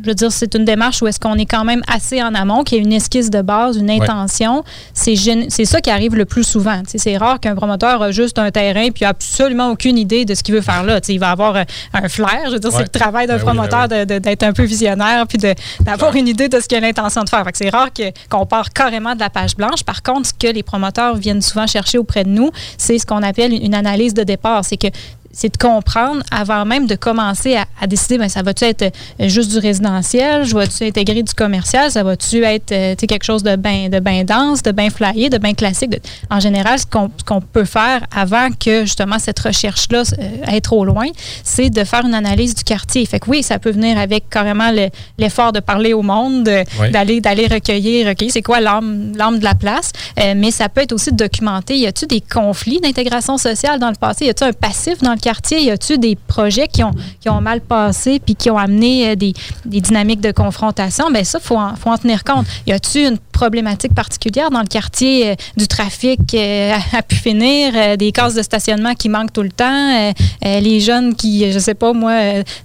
je 0.01 0.10
veux 0.10 0.15
dire, 0.15 0.32
c'est 0.32 0.56
une 0.56 0.65
démarche 0.65 1.01
où 1.01 1.08
est-ce 1.08 1.20
qu'on 1.20 1.36
est 1.36 1.46
quand 1.46 1.65
même 1.65 1.82
assez 1.88 2.22
en 2.24 2.34
amont, 2.34 2.63
qu'il 2.63 2.77
y 2.77 2.82
a 2.82 2.84
une 2.84 2.94
esquisse 2.94 3.30
de 3.30 3.42
base, 3.42 3.77
une 3.77 3.89
intention. 3.89 4.63
C'est 4.94 5.65
ça 5.65 5.82
qui 5.82 5.89
arrive 5.89 6.15
le 6.15 6.25
plus 6.25 6.44
souvent. 6.44 6.82
C'est 6.86 7.18
rare 7.18 7.39
qu'un 7.39 7.56
promoteur 7.56 8.01
a 8.01 8.12
juste 8.12 8.39
un 8.39 8.50
terrain 8.50 8.89
puis 8.92 9.06
absolument 9.06 9.70
aucune 9.72 9.98
idée 9.98 10.25
de 10.25 10.36
ce 10.36 10.44
qu'il 10.44 10.56
veut 10.56 10.62
faire 10.62 10.84
là. 10.84 11.00
il 11.08 11.20
va 11.20 11.32
avoir 11.32 11.56
euh, 11.56 11.63
un 11.94 12.08
flair. 12.08 12.44
Je 12.48 12.51
veux 12.51 12.60
dire, 12.60 12.72
c'est 12.72 12.84
le 12.84 13.00
travail 13.00 13.27
d'un 13.27 13.38
ben 13.38 13.44
promoteur 13.44 13.88
ben 13.88 14.06
d'être 14.06 14.44
un 14.44 14.53
peu 14.53 14.63
visionnaire 14.63 15.25
puis 15.27 15.38
d'avoir 15.82 16.15
une 16.15 16.27
idée 16.27 16.50
de 16.50 16.60
ce 16.60 16.68
qu'il 16.68 16.77
a 16.77 16.82
l'intention 16.82 17.24
de 17.24 17.30
faire. 17.30 17.46
C'est 17.53 17.70
rare 17.70 17.89
qu'on 18.30 18.46
part 18.46 18.72
carrément 18.72 19.15
de 19.15 19.20
la 19.20 19.30
page 19.30 19.56
blanche. 19.56 19.84
Par 19.84 20.01
contre, 20.01 20.30
ce 20.30 20.34
que 20.34 20.51
les 20.51 20.63
promoteurs 20.63 21.15
viennent 21.15 21.42
souvent 21.42 21.68
chercher 21.68 21.98
auprès 21.98 22.24
de 22.24 22.30
nous, 22.30 22.51
c'est 22.77 22.98
ce 22.98 23.06
qu'on 23.06 23.24
appelle 23.24 23.53
une 23.53 23.75
analyse 23.75 24.13
de 24.13 24.24
départ. 24.24 24.65
C'est 24.65 24.77
que 24.77 24.88
c'est 25.34 25.52
de 25.52 25.58
comprendre 25.58 26.22
avant 26.32 26.63
même 26.63 26.86
de 26.86 26.96
commencer 26.96 27.58
à, 27.58 27.88
décider, 27.88 28.20
ben, 28.20 28.30
ça 28.30 28.44
va-tu 28.44 28.66
être 28.66 28.84
euh, 28.84 29.28
juste 29.28 29.52
du 29.52 29.58
résidentiel, 29.58 30.46
je 30.46 30.56
vais-tu 30.56 30.86
intégrer 30.86 31.24
du 31.24 31.34
commercial, 31.34 31.92
ça 31.92 32.04
va-tu 32.04 32.44
être 32.44 32.72
euh, 32.72 32.96
quelque 32.96 33.24
chose 33.24 33.42
de 33.42 33.56
bien 33.56 33.90
de 33.90 34.00
ben 34.00 34.24
dense, 34.24 34.62
de 34.62 34.72
bien 34.72 34.90
flyé, 34.90 35.30
de 35.30 35.40
bien 35.40 35.54
classique? 35.54 35.90
en 36.30 36.40
général, 36.40 36.78
ce 36.80 36.86
qu'on 36.86 37.42
peut 37.42 37.66
faire 37.66 38.06
avant 38.16 38.50
que 38.52 38.82
justement 38.82 39.18
cette 39.18 39.40
recherche-là 39.40 40.04
euh, 40.20 40.46
aille 40.46 40.62
trop 40.62 40.86
loin, 40.86 41.08
c'est 41.44 41.72
de 41.72 41.84
faire 41.84 42.06
une 42.06 42.13
analyse 42.13 42.54
du 42.54 42.63
quartier. 42.63 43.06
Fait 43.06 43.20
que 43.20 43.30
oui, 43.30 43.42
ça 43.42 43.58
peut 43.58 43.72
venir 43.72 43.98
avec 43.98 44.30
carrément 44.30 44.70
l'effort 45.18 45.52
de 45.52 45.60
parler 45.60 45.94
au 45.94 46.04
monde, 46.04 46.44
d'aller 46.92 47.22
d'aller 47.22 47.48
recueillir, 47.48 48.13
c'est 48.30 48.42
quoi 48.44 48.60
l'âme 48.60 49.12
de 49.40 49.44
la 49.44 49.56
place, 49.56 49.92
mais 50.36 50.52
ça 50.52 50.70
peut 50.70 50.82
être 50.82 50.94
aussi 50.94 51.12
de 51.12 51.18
documenter, 51.18 51.75
y 51.75 51.88
a-tu 51.88 52.06
des 52.06 52.22
conflits 52.22 52.80
d'intégration 52.80 53.38
sociale 53.38 53.80
dans 53.80 53.90
le 53.90 53.96
passé, 53.96 54.25
y 54.25 54.30
a-tu 54.30 54.44
un 54.44 54.54
passif 54.54 55.02
dans 55.02 55.13
le 55.13 55.23
quartier, 55.24 55.63
y 55.63 55.72
a-t-il 55.72 56.00
des 56.00 56.15
projets 56.15 56.68
qui 56.68 56.84
ont, 56.84 56.92
qui 57.20 57.30
mal 57.42 57.62
passé 57.62 58.20
puis 58.20 58.36
qui 58.36 58.50
ont 58.50 58.58
amené 58.58 59.10
euh, 59.10 59.15
des, 59.15 59.34
des 59.65 59.82
dynamiques 59.82 60.22
de 60.22 60.32
confrontation? 60.32 61.10
Bien, 61.10 61.24
ça, 61.24 61.39
il 61.42 61.46
faut, 61.46 61.58
faut, 61.77 61.89
en 61.89 61.98
tenir 61.98 62.24
compte. 62.24 62.46
Y 62.68 62.74
a-t-il 62.74 63.12
une 63.12 63.18
problématique 63.34 63.94
particulière 63.94 64.50
dans 64.50 64.62
le 64.62 64.68
quartier 64.68 65.32
euh, 65.32 65.36
du 65.58 65.68
trafic 65.68 66.22
euh, 66.34 66.74
a, 66.94 67.02
pu 67.02 67.16
finir, 67.16 67.98
des 67.98 68.12
cases 68.13 68.36
de 68.36 68.42
stationnement 68.42 68.94
qui 68.94 69.10
manquent 69.10 69.34
tout 69.34 69.44
le 69.44 69.52
temps, 69.52 70.13
les 70.44 70.80
jeunes 70.80 71.16
qui, 71.16 71.52
je 71.52 71.60
sais 71.60 71.74
pas 71.74 71.92
moi, 71.94 72.13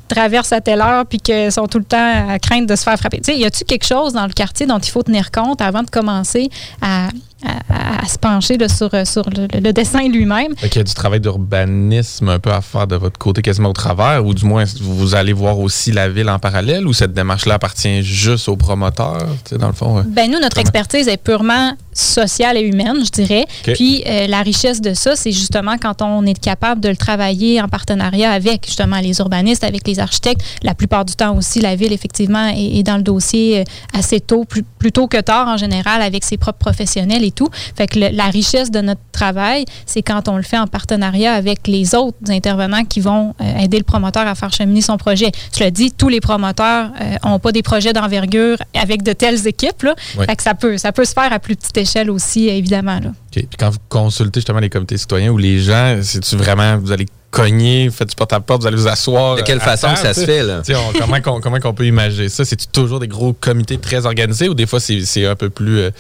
traversent 0.07 0.53
à 0.53 0.61
telle 0.61 0.81
heure 0.81 1.07
puis 1.07 1.19
qui 1.19 1.51
sont 1.51 1.67
tout 1.67 1.79
le 1.79 1.85
temps 1.85 2.31
à 2.31 2.39
craindre 2.39 2.67
de 2.67 2.77
se 2.77 2.83
faire 2.83 2.97
frapper. 2.99 3.19
Tu 3.19 3.33
sais, 3.33 3.39
y 3.39 3.45
a-t-il 3.45 3.65
quelque 3.65 3.87
chose 3.87 4.13
dans 4.13 4.27
le 4.27 4.33
quartier 4.33 4.67
dont 4.67 4.79
il 4.79 4.91
faut 4.91 5.03
tenir 5.03 5.31
compte 5.31 5.61
avant 5.61 5.83
de 5.83 5.91
commencer 5.91 6.51
à, 6.81 7.09
à, 7.45 8.07
se 8.07 8.19
pencher 8.19 8.57
sur, 8.69 8.93
euh, 8.95 9.05
sur 9.05 9.25
le, 9.31 9.73
dessin 9.73 10.09
lui-même? 10.09 10.55
Il 10.63 10.75
y 10.75 10.79
a 10.79 10.83
du 10.83 10.95
travail 10.95 11.21
d'urbanisme 11.21 12.29
un 12.29 12.39
peu 12.39 12.51
à 12.51 12.61
faire 12.61 12.87
de 12.87 12.97
votre 12.97 13.19
côté 13.19 13.43
quasiment 13.43 13.71
au 13.71 13.75
travers, 13.75 14.25
ou 14.25 14.35
du 14.35 14.45
moins 14.45 14.65
vous 14.81 15.15
allez 15.15 15.33
voir 15.33 15.59
aussi 15.59 15.93
la 15.93 16.09
ville 16.09 16.29
en 16.31 16.39
parallèle, 16.39 16.87
ou 16.87 16.93
cette 16.93 17.13
démarche-là 17.13 17.55
appartient 17.55 18.03
juste 18.03 18.49
aux 18.49 18.57
promoteurs, 18.57 19.27
dans 19.53 19.69
le 19.69 19.73
fond? 19.73 20.05
Ben 20.09 20.31
nous, 20.31 20.41
notre 20.41 20.58
expertise 20.59 21.09
est 21.09 21.17
purement 21.23 21.73
sociale 21.99 22.57
et 22.57 22.63
humaine, 22.63 23.05
je 23.05 23.11
dirais. 23.11 23.47
Puis 23.63 24.05
euh, 24.07 24.27
la 24.27 24.43
richesse 24.43 24.81
de 24.81 24.95
ça, 24.95 25.17
c'est 25.17 25.33
justement 25.33 25.77
quand 25.79 26.01
on 26.03 26.25
est 26.27 26.39
capable 26.39 26.81
de 26.81 26.89
le 26.89 26.97
travailler 26.97 27.61
en 27.61 27.69
partenariat 27.69 28.31
avec 28.31 28.67
justement 28.67 28.99
les 28.99 29.19
urbanistes, 29.19 29.65
avec 29.65 29.87
les 29.87 29.99
architectes. 29.99 30.43
La 30.63 30.75
plupart 30.75 31.05
du 31.05 31.15
temps 31.15 31.37
aussi, 31.37 31.61
la 31.61 31.75
ville, 31.75 31.93
effectivement, 31.93 32.53
est, 32.55 32.83
dans 32.83 32.97
le 32.97 33.03
dossier 33.03 33.61
euh, 33.61 33.65
assez 33.99 34.21
tôt, 34.21 34.45
plus, 34.45 34.63
plus 34.63 34.93
tôt 34.93 35.09
que 35.09 35.21
tard 35.21 35.49
en 35.49 35.57
général, 35.57 36.03
avec 36.03 36.25
ses 36.25 36.37
propres 36.37 36.59
professionnels 36.59 37.25
et 37.25 37.33
tout. 37.33 37.49
Fait 37.77 37.89
que 37.89 37.99
la 37.99 38.27
richesse 38.27 38.71
de 38.71 38.81
notre 38.81 39.01
travail, 39.13 39.65
c'est 39.87 40.03
quand 40.03 40.29
on 40.29 40.37
le 40.37 40.43
fait 40.43 40.59
en 40.59 40.67
partenariat 40.67 41.35
avec 41.35 41.67
les 41.67 41.95
autres 41.95 42.19
intervenants 42.29 42.85
qui 42.85 43.01
vont 43.01 43.35
euh, 43.41 43.59
aider 43.59 43.79
le 43.79 43.85
promoteur 43.85 44.27
à 44.27 44.35
faire 44.35 44.53
cheminer 44.53 44.83
son 44.83 44.97
projet. 44.97 45.33
Je 45.57 45.65
le 45.65 45.71
dis, 45.71 45.91
tous 45.91 46.09
les 46.09 46.21
promoteurs 46.21 46.91
n'ont 47.25 47.35
euh, 47.35 47.39
pas 47.39 47.53
des 47.53 47.63
projets 47.63 47.93
d'envergure 47.93 48.59
avec 48.75 49.03
de 49.03 49.13
telles 49.13 49.47
équipes. 49.47 49.83
Là. 49.83 49.95
Fait 49.99 50.37
que 50.37 50.43
ça 50.43 50.55
peut, 50.55 50.79
ça 50.79 50.93
peut 50.93 51.05
se 51.05 51.13
faire 51.13 51.33
à 51.33 51.39
plus 51.39 51.57
petite 51.57 51.77
échelle 51.77 51.88
aussi, 52.11 52.49
évidemment. 52.49 53.01
Là. 53.01 53.13
Puis 53.31 53.49
quand 53.59 53.71
vous 53.71 53.79
consultez 53.89 54.41
justement 54.41 54.61
les 54.61 54.71
comités 54.71 54.97
citoyens 54.97 55.31
ou 55.31 55.39
les 55.39 55.61
gens, 55.61 55.99
c'est-tu 56.03 56.37
vraiment, 56.37 56.79
vous 56.79 56.93
allez 56.93 57.07
cogner, 57.31 57.91
faites 57.91 58.09
du 58.09 58.17
porte-à-porte, 58.17 58.63
vous 58.63 58.67
allez 58.67 58.77
vous 58.77 58.89
asseoir. 58.89 59.37
De 59.37 59.43
quelle 59.43 59.61
façon 59.61 59.95
ça 59.97 60.15
se 60.15 60.25
fait, 60.25 60.43
là? 60.43 60.63
comment, 60.99 61.41
comment 61.41 61.59
on 61.65 61.75
peut 61.75 61.87
imaginer 61.87 62.29
ça? 62.29 62.45
C'est 62.45 62.71
toujours 62.73 63.01
des 63.01 63.09
gros 63.09 63.33
comités 63.33 63.79
très 63.79 64.07
organisés 64.07 64.49
ou 64.49 64.55
des 64.55 64.67
fois 64.67 64.81
c'est 64.81 65.27
un 65.27 65.37
peu 65.37 65.51
plus. 65.51 65.81
Euh, 65.81 65.91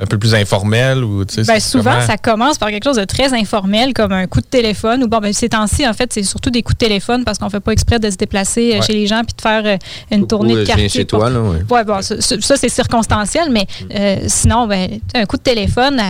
un 0.00 0.06
peu 0.06 0.18
plus 0.18 0.34
informel 0.34 1.04
ou 1.04 1.24
ben, 1.46 1.60
souvent 1.60 2.00
ça 2.00 2.16
commence 2.16 2.56
par 2.56 2.70
quelque 2.70 2.84
chose 2.84 2.96
de 2.96 3.04
très 3.04 3.34
informel 3.34 3.92
comme 3.92 4.12
un 4.12 4.26
coup 4.26 4.40
de 4.40 4.46
téléphone 4.46 5.04
ou 5.04 5.08
bon 5.08 5.18
ben, 5.18 5.32
ces 5.32 5.50
temps-ci 5.50 5.86
en 5.86 5.92
fait 5.92 6.12
c'est 6.12 6.22
surtout 6.22 6.50
des 6.50 6.62
coups 6.62 6.78
de 6.78 6.86
téléphone 6.86 7.24
parce 7.24 7.38
qu'on 7.38 7.50
fait 7.50 7.60
pas 7.60 7.72
exprès 7.72 7.98
de 7.98 8.10
se 8.10 8.16
déplacer 8.16 8.74
euh, 8.74 8.82
chez 8.82 8.94
les 8.94 9.06
gens 9.06 9.22
puis 9.24 9.34
de 9.36 9.42
faire 9.42 9.62
euh, 9.66 9.76
une 10.10 10.26
tournée 10.26 10.54
de 10.54 10.64
quartier. 10.64 10.88
chez 10.88 11.04
toi 11.04 11.28
là, 11.28 11.40
ouais. 11.40 11.84
bon, 11.84 12.00
ça, 12.00 12.56
c'est 12.56 12.68
circonstanciel 12.68 13.50
mais 13.50 13.66
euh, 13.94 14.16
sinon 14.26 14.66
ben 14.66 14.88
un 15.14 15.26
coup 15.26 15.36
de 15.36 15.42
téléphone 15.42 16.00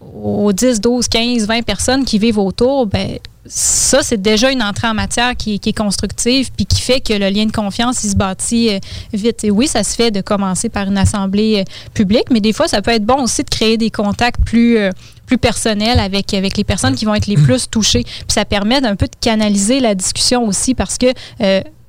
aux 0.00 0.52
10, 0.52 0.80
12, 0.80 1.08
15, 1.08 1.46
20 1.46 1.62
personnes 1.62 2.04
qui 2.04 2.18
vivent 2.18 2.38
autour 2.38 2.86
ben 2.86 3.18
ça, 3.48 4.02
c'est 4.02 4.20
déjà 4.20 4.50
une 4.50 4.62
entrée 4.62 4.88
en 4.88 4.94
matière 4.94 5.36
qui, 5.36 5.54
est 5.54 5.76
constructive 5.76 6.50
puis 6.56 6.66
qui 6.66 6.80
fait 6.80 7.00
que 7.00 7.12
le 7.12 7.28
lien 7.28 7.46
de 7.46 7.52
confiance, 7.52 8.04
il 8.04 8.10
se 8.10 8.16
bâtit 8.16 8.70
euh, 8.70 8.78
vite. 9.12 9.44
Et 9.44 9.50
oui, 9.50 9.66
ça 9.66 9.84
se 9.84 9.94
fait 9.94 10.10
de 10.10 10.20
commencer 10.20 10.68
par 10.68 10.88
une 10.88 10.98
assemblée 10.98 11.60
euh, 11.60 11.88
publique, 11.94 12.26
mais 12.30 12.40
des 12.40 12.52
fois, 12.52 12.68
ça 12.68 12.82
peut 12.82 12.90
être 12.90 13.04
bon 13.04 13.22
aussi 13.22 13.42
de 13.42 13.50
créer 13.50 13.76
des 13.76 13.90
contacts 13.90 14.40
plus, 14.44 14.78
euh, 14.78 14.90
plus 15.26 15.38
personnels 15.38 15.98
avec, 15.98 16.34
avec 16.34 16.56
les 16.56 16.64
personnes 16.64 16.94
qui 16.94 17.04
vont 17.04 17.14
être 17.14 17.26
les 17.26 17.36
plus 17.36 17.68
touchées. 17.68 18.02
Puis 18.04 18.26
ça 18.28 18.44
permet 18.44 18.80
d'un 18.80 18.96
peu 18.96 19.06
de 19.06 19.16
canaliser 19.20 19.80
la 19.80 19.94
discussion 19.94 20.46
aussi 20.46 20.74
parce 20.74 20.98
que 20.98 21.06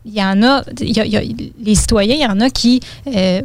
il 0.10 0.13
y 0.13 0.24
en 0.24 0.41
a, 0.41 0.63
les 0.80 1.76
citoyens, 1.76 2.15
il 2.15 2.22
y 2.22 2.26
en 2.26 2.39
a 2.39 2.50
qui 2.50 2.80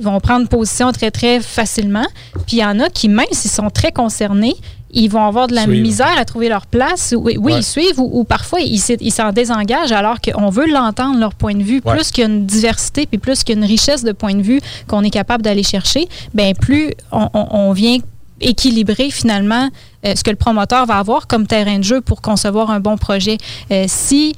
vont 0.00 0.20
prendre 0.20 0.48
position 0.48 0.92
très, 0.92 1.10
très 1.10 1.40
facilement. 1.40 2.06
Puis 2.46 2.58
il 2.58 2.58
y 2.58 2.64
en 2.64 2.78
a 2.78 2.88
qui, 2.88 3.08
même 3.08 3.26
s'ils 3.32 3.50
sont 3.50 3.68
très 3.68 3.90
concernés, 3.90 4.54
ils 4.92 5.08
vont 5.08 5.24
avoir 5.24 5.46
de 5.46 5.54
la 5.54 5.66
misère 5.66 6.18
à 6.18 6.24
trouver 6.24 6.48
leur 6.48 6.66
place. 6.66 7.14
Oui, 7.16 7.36
ils 7.56 7.64
suivent 7.64 7.98
ou, 7.98 8.24
parfois 8.24 8.60
ils 8.60 8.78
s'en 8.78 9.32
désengagent 9.32 9.92
alors 9.92 10.20
qu'on 10.20 10.50
veut 10.50 10.66
l'entendre, 10.66 11.18
leur 11.18 11.34
point 11.34 11.54
de 11.54 11.62
vue. 11.62 11.80
Plus 11.80 12.10
qu'il 12.10 12.22
y 12.22 12.26
a 12.26 12.30
une 12.30 12.46
diversité 12.46 13.06
puis 13.06 13.18
plus 13.18 13.42
qu'il 13.42 13.56
y 13.56 13.58
a 13.58 13.62
une 13.62 13.68
richesse 13.68 14.04
de 14.04 14.12
points 14.12 14.34
de 14.34 14.42
vue 14.42 14.60
qu'on 14.86 15.02
est 15.02 15.10
capable 15.10 15.42
d'aller 15.42 15.62
chercher, 15.62 16.08
ben 16.34 16.54
plus 16.54 16.92
on, 17.10 17.72
vient 17.72 17.98
équilibrer 18.40 19.10
finalement 19.10 19.68
euh, 20.04 20.14
ce 20.16 20.24
que 20.24 20.30
le 20.30 20.36
promoteur 20.36 20.84
va 20.84 20.98
avoir 20.98 21.26
comme 21.26 21.46
terrain 21.46 21.78
de 21.78 21.84
jeu 21.84 22.00
pour 22.00 22.20
concevoir 22.20 22.70
un 22.70 22.80
bon 22.80 22.96
projet. 22.96 23.38
Euh, 23.70 23.84
si 23.88 24.34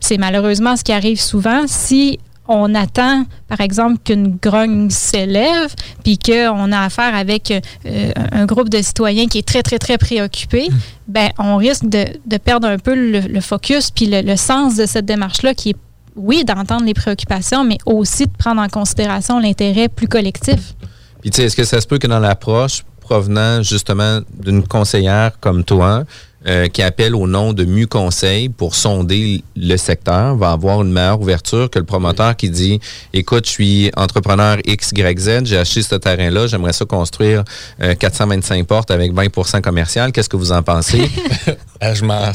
c'est 0.00 0.18
malheureusement 0.18 0.76
ce 0.76 0.84
qui 0.84 0.92
arrive 0.92 1.20
souvent, 1.20 1.64
si 1.66 2.20
on 2.48 2.74
attend, 2.74 3.24
par 3.48 3.60
exemple, 3.60 3.98
qu'une 4.04 4.36
grogne 4.36 4.90
s'élève, 4.90 5.74
puis 6.04 6.18
qu'on 6.18 6.72
a 6.72 6.80
affaire 6.80 7.14
avec 7.14 7.50
euh, 7.50 8.12
un 8.32 8.46
groupe 8.46 8.68
de 8.68 8.82
citoyens 8.82 9.26
qui 9.26 9.38
est 9.38 9.46
très, 9.46 9.62
très, 9.62 9.78
très 9.78 9.98
préoccupé, 9.98 10.68
ben, 11.08 11.30
on 11.38 11.56
risque 11.56 11.88
de, 11.88 12.06
perdre 12.38 12.68
un 12.68 12.78
peu 12.78 12.94
le, 12.94 13.40
focus, 13.40 13.90
puis 13.90 14.06
le, 14.10 14.36
sens 14.36 14.76
de 14.76 14.86
cette 14.86 15.06
démarche-là, 15.06 15.54
qui 15.54 15.70
est, 15.70 15.76
oui, 16.16 16.44
d'entendre 16.44 16.84
les 16.84 16.94
préoccupations, 16.94 17.64
mais 17.64 17.78
aussi 17.84 18.26
de 18.26 18.32
prendre 18.36 18.60
en 18.60 18.68
considération 18.68 19.38
l'intérêt 19.38 19.88
plus 19.88 20.08
collectif. 20.08 20.74
Puis, 21.20 21.30
tu 21.30 21.36
sais, 21.36 21.44
est-ce 21.44 21.56
que 21.56 21.64
ça 21.64 21.80
se 21.80 21.86
peut 21.86 21.98
que 21.98 22.06
dans 22.06 22.20
l'approche 22.20 22.84
provenant 23.00 23.62
justement 23.62 24.20
d'une 24.36 24.66
conseillère 24.66 25.38
comme 25.40 25.62
toi, 25.62 26.04
euh, 26.46 26.68
qui 26.68 26.82
appelle 26.82 27.14
au 27.14 27.26
nom 27.26 27.52
de 27.52 27.64
Mu 27.64 27.86
Conseil 27.86 28.48
pour 28.48 28.74
sonder 28.74 29.42
le 29.56 29.76
secteur 29.76 30.36
va 30.36 30.52
avoir 30.52 30.82
une 30.82 30.92
meilleure 30.92 31.20
ouverture 31.20 31.70
que 31.70 31.78
le 31.78 31.84
promoteur 31.84 32.36
qui 32.36 32.50
dit 32.50 32.80
écoute, 33.12 33.46
je 33.46 33.50
suis 33.50 33.90
entrepreneur 33.96 34.58
XYZ, 34.66 35.44
j'ai 35.44 35.58
acheté 35.58 35.82
ce 35.82 35.94
terrain-là, 35.96 36.46
j'aimerais 36.46 36.72
ça 36.72 36.84
construire 36.84 37.44
425 37.80 38.66
portes 38.66 38.90
avec 38.90 39.12
20% 39.12 39.60
commercial. 39.60 40.12
Qu'est-ce 40.12 40.28
que 40.28 40.36
vous 40.36 40.52
en 40.52 40.62
pensez? 40.62 41.10
Ah, 41.80 41.94
je 41.94 42.04
m'en. 42.04 42.32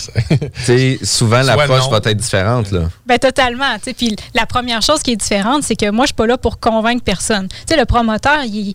souvent, 1.04 1.41
l'approche 1.41 1.89
va 1.89 1.97
être 1.97 2.13
différente. 2.13 2.71
Là. 2.71 2.89
Ben, 3.06 3.17
totalement. 3.17 3.77
Puis 3.97 4.15
la 4.34 4.45
première 4.45 4.82
chose 4.82 5.01
qui 5.01 5.12
est 5.12 5.15
différente, 5.15 5.63
c'est 5.63 5.75
que 5.75 5.89
moi, 5.89 6.06
je 6.06 6.08
suis 6.08 6.15
pas 6.15 6.27
là 6.27 6.38
pour 6.38 6.60
convaincre 6.60 7.04
personne. 7.04 7.47
sais, 7.67 7.77
le 7.77 7.86
promoteur, 7.86 8.43
il, 8.45 8.73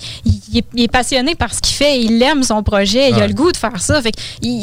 est, 0.55 0.89
passionné 0.89 1.35
par 1.35 1.53
ce 1.53 1.61
qu'il 1.61 1.75
fait, 1.75 2.01
il 2.01 2.23
aime 2.23 2.43
son 2.43 2.63
projet, 2.63 3.11
il 3.11 3.21
a 3.21 3.27
le 3.27 3.35
goût 3.35 3.53
de 3.53 3.57
faire 3.57 3.81
ça. 3.81 4.01
Fait 4.03 4.13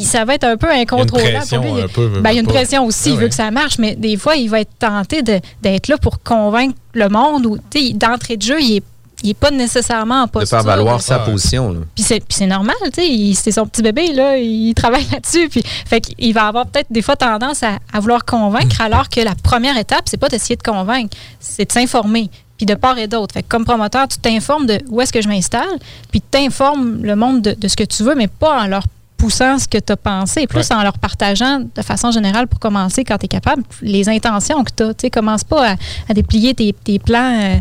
ça 0.03 0.25
va 0.25 0.35
être 0.35 0.45
un 0.45 0.57
peu 0.57 0.71
incontrôlable. 0.71 1.29
Il 1.29 1.31
y 1.31 1.55
a 1.55 1.57
une 1.57 1.89
pression, 1.89 2.21
ben, 2.21 2.31
il 2.31 2.35
y 2.35 2.37
a 2.37 2.41
une 2.41 2.47
pression 2.47 2.85
aussi, 2.85 3.11
il 3.11 3.17
veut 3.17 3.27
que 3.27 3.35
ça 3.35 3.51
marche, 3.51 3.77
mais 3.77 3.95
des 3.95 4.17
fois, 4.17 4.35
il 4.35 4.49
va 4.49 4.61
être 4.61 4.71
tenté 4.79 5.21
d'être 5.21 5.87
là 5.87 5.97
pour 5.97 6.21
convaincre 6.21 6.75
le 6.93 7.09
monde. 7.09 7.45
Ou 7.45 7.57
d'entrée 7.93 8.37
de 8.37 8.41
jeu, 8.41 8.61
il 8.61 8.77
est 8.77 8.83
il 9.23 9.29
n'est 9.29 9.33
pas 9.33 9.51
nécessairement 9.51 10.23
en 10.23 10.27
posture. 10.27 10.57
De 10.57 10.63
faire 10.63 10.75
valoir 10.75 11.01
sa 11.01 11.19
position. 11.19 11.75
Puis 11.95 12.05
c'est 12.29 12.45
normal, 12.45 12.75
tu 12.93 13.01
sais, 13.01 13.33
c'est 13.41 13.51
son 13.51 13.65
petit 13.65 13.81
bébé, 13.81 14.11
là, 14.13 14.37
il 14.37 14.73
travaille 14.73 15.07
là-dessus. 15.11 15.47
Puis, 15.49 15.63
fait 15.63 16.01
qu'il 16.01 16.33
va 16.33 16.47
avoir 16.47 16.67
peut-être 16.67 16.91
des 16.91 17.01
fois 17.01 17.15
tendance 17.15 17.63
à, 17.63 17.99
vouloir 17.99 18.25
convaincre, 18.25 18.81
alors 18.81 19.09
que 19.09 19.21
la 19.21 19.33
première 19.35 19.77
étape, 19.77 20.03
c'est 20.05 20.17
pas 20.17 20.29
d'essayer 20.29 20.57
de 20.57 20.63
convaincre, 20.63 21.15
c'est 21.39 21.65
de 21.65 21.71
s'informer. 21.71 22.29
Puis 22.57 22.65
de 22.65 22.75
part 22.75 22.97
et 22.99 23.07
d'autre. 23.07 23.33
Fait 23.33 23.43
comme 23.43 23.65
promoteur, 23.65 24.07
tu 24.07 24.19
t'informes 24.19 24.67
de 24.67 24.77
où 24.89 25.01
est-ce 25.01 25.11
que 25.11 25.21
je 25.21 25.27
m'installe, 25.27 25.79
puis 26.11 26.21
tu 26.21 26.27
t'informes 26.29 27.01
le 27.01 27.15
monde 27.15 27.41
de, 27.41 27.67
ce 27.67 27.75
que 27.75 27.83
tu 27.83 28.03
veux, 28.03 28.15
mais 28.15 28.27
pas 28.27 28.61
en 28.61 28.67
leur 28.67 28.83
poussant 29.17 29.57
ce 29.57 29.69
que 29.69 29.77
tu 29.77 29.93
as 29.93 29.97
pensé, 29.97 30.47
plus 30.47 30.69
en 30.71 30.83
leur 30.83 30.97
partageant 30.97 31.61
de 31.61 31.81
façon 31.81 32.11
générale 32.11 32.47
pour 32.47 32.59
commencer 32.59 33.05
quand 33.05 33.17
tu 33.17 33.25
es 33.25 33.29
capable, 33.29 33.63
les 33.81 34.09
intentions 34.09 34.63
que 34.65 34.71
tu 34.75 34.83
as. 34.83 34.93
Tu 34.93 35.09
commence 35.09 35.45
pas 35.45 35.75
à, 36.09 36.13
déplier 36.13 36.53
tes, 36.53 36.99
plans 36.99 37.39
euh, 37.41 37.57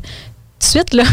de 0.62 0.70
suite. 0.70 0.94
Là. 0.94 1.04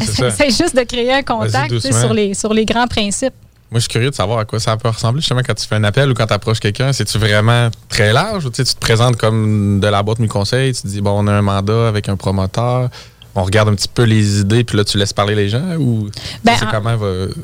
c'est 0.00 0.50
juste 0.50 0.76
de 0.76 0.82
créer 0.82 1.12
un 1.12 1.22
contact 1.22 1.78
sur 1.78 2.12
les, 2.12 2.34
sur 2.34 2.52
les 2.52 2.64
grands 2.64 2.86
principes. 2.86 3.34
Moi, 3.70 3.80
je 3.80 3.82
suis 3.82 3.88
curieux 3.90 4.10
de 4.10 4.14
savoir 4.14 4.38
à 4.38 4.44
quoi 4.46 4.58
ça 4.60 4.76
peut 4.78 4.88
ressembler 4.88 5.20
justement 5.20 5.42
quand 5.46 5.54
tu 5.54 5.66
fais 5.66 5.74
un 5.74 5.84
appel 5.84 6.10
ou 6.10 6.14
quand 6.14 6.26
tu 6.26 6.32
approches 6.32 6.60
quelqu'un. 6.60 6.92
C'est-tu 6.94 7.18
vraiment 7.18 7.68
très 7.90 8.14
large 8.14 8.46
ou 8.46 8.50
tu 8.50 8.64
te 8.64 8.78
présentes 8.78 9.16
comme 9.16 9.78
de 9.78 9.86
la 9.88 10.02
boîte 10.02 10.20
mi-conseil, 10.20 10.72
tu 10.72 10.82
te 10.82 10.88
dis, 10.88 11.02
bon, 11.02 11.22
on 11.22 11.26
a 11.26 11.32
un 11.32 11.42
mandat 11.42 11.86
avec 11.86 12.08
un 12.08 12.16
promoteur, 12.16 12.88
on 13.34 13.42
regarde 13.42 13.68
un 13.68 13.74
petit 13.74 13.88
peu 13.88 14.04
les 14.04 14.40
idées, 14.40 14.64
puis 14.64 14.76
là, 14.78 14.84
tu 14.84 14.96
laisses 14.96 15.12
parler 15.12 15.34
les 15.34 15.50
gens 15.50 15.76
ou 15.78 16.08
ben, 16.42 16.54
c'est 16.58 16.66
comment 16.70 16.96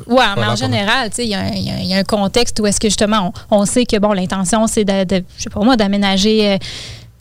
Oui, 0.07 0.23
mais 0.35 0.45
en 0.45 0.55
général, 0.55 1.11
il 1.19 1.27
y, 1.27 1.93
a 1.93 1.97
un 1.97 2.03
contexte 2.03 2.59
où 2.59 2.65
est-ce 2.65 2.79
que 2.79 2.87
justement, 2.87 3.31
on, 3.51 3.65
sait 3.65 3.85
que, 3.85 3.97
bon, 3.97 4.11
l'intention, 4.11 4.65
c'est 4.65 4.83
de, 4.83 5.03
de, 5.03 5.23
je 5.37 5.43
sais 5.43 5.49
pas 5.51 5.59
moi, 5.61 5.77
d'aménager. 5.77 6.53
Euh, 6.53 6.57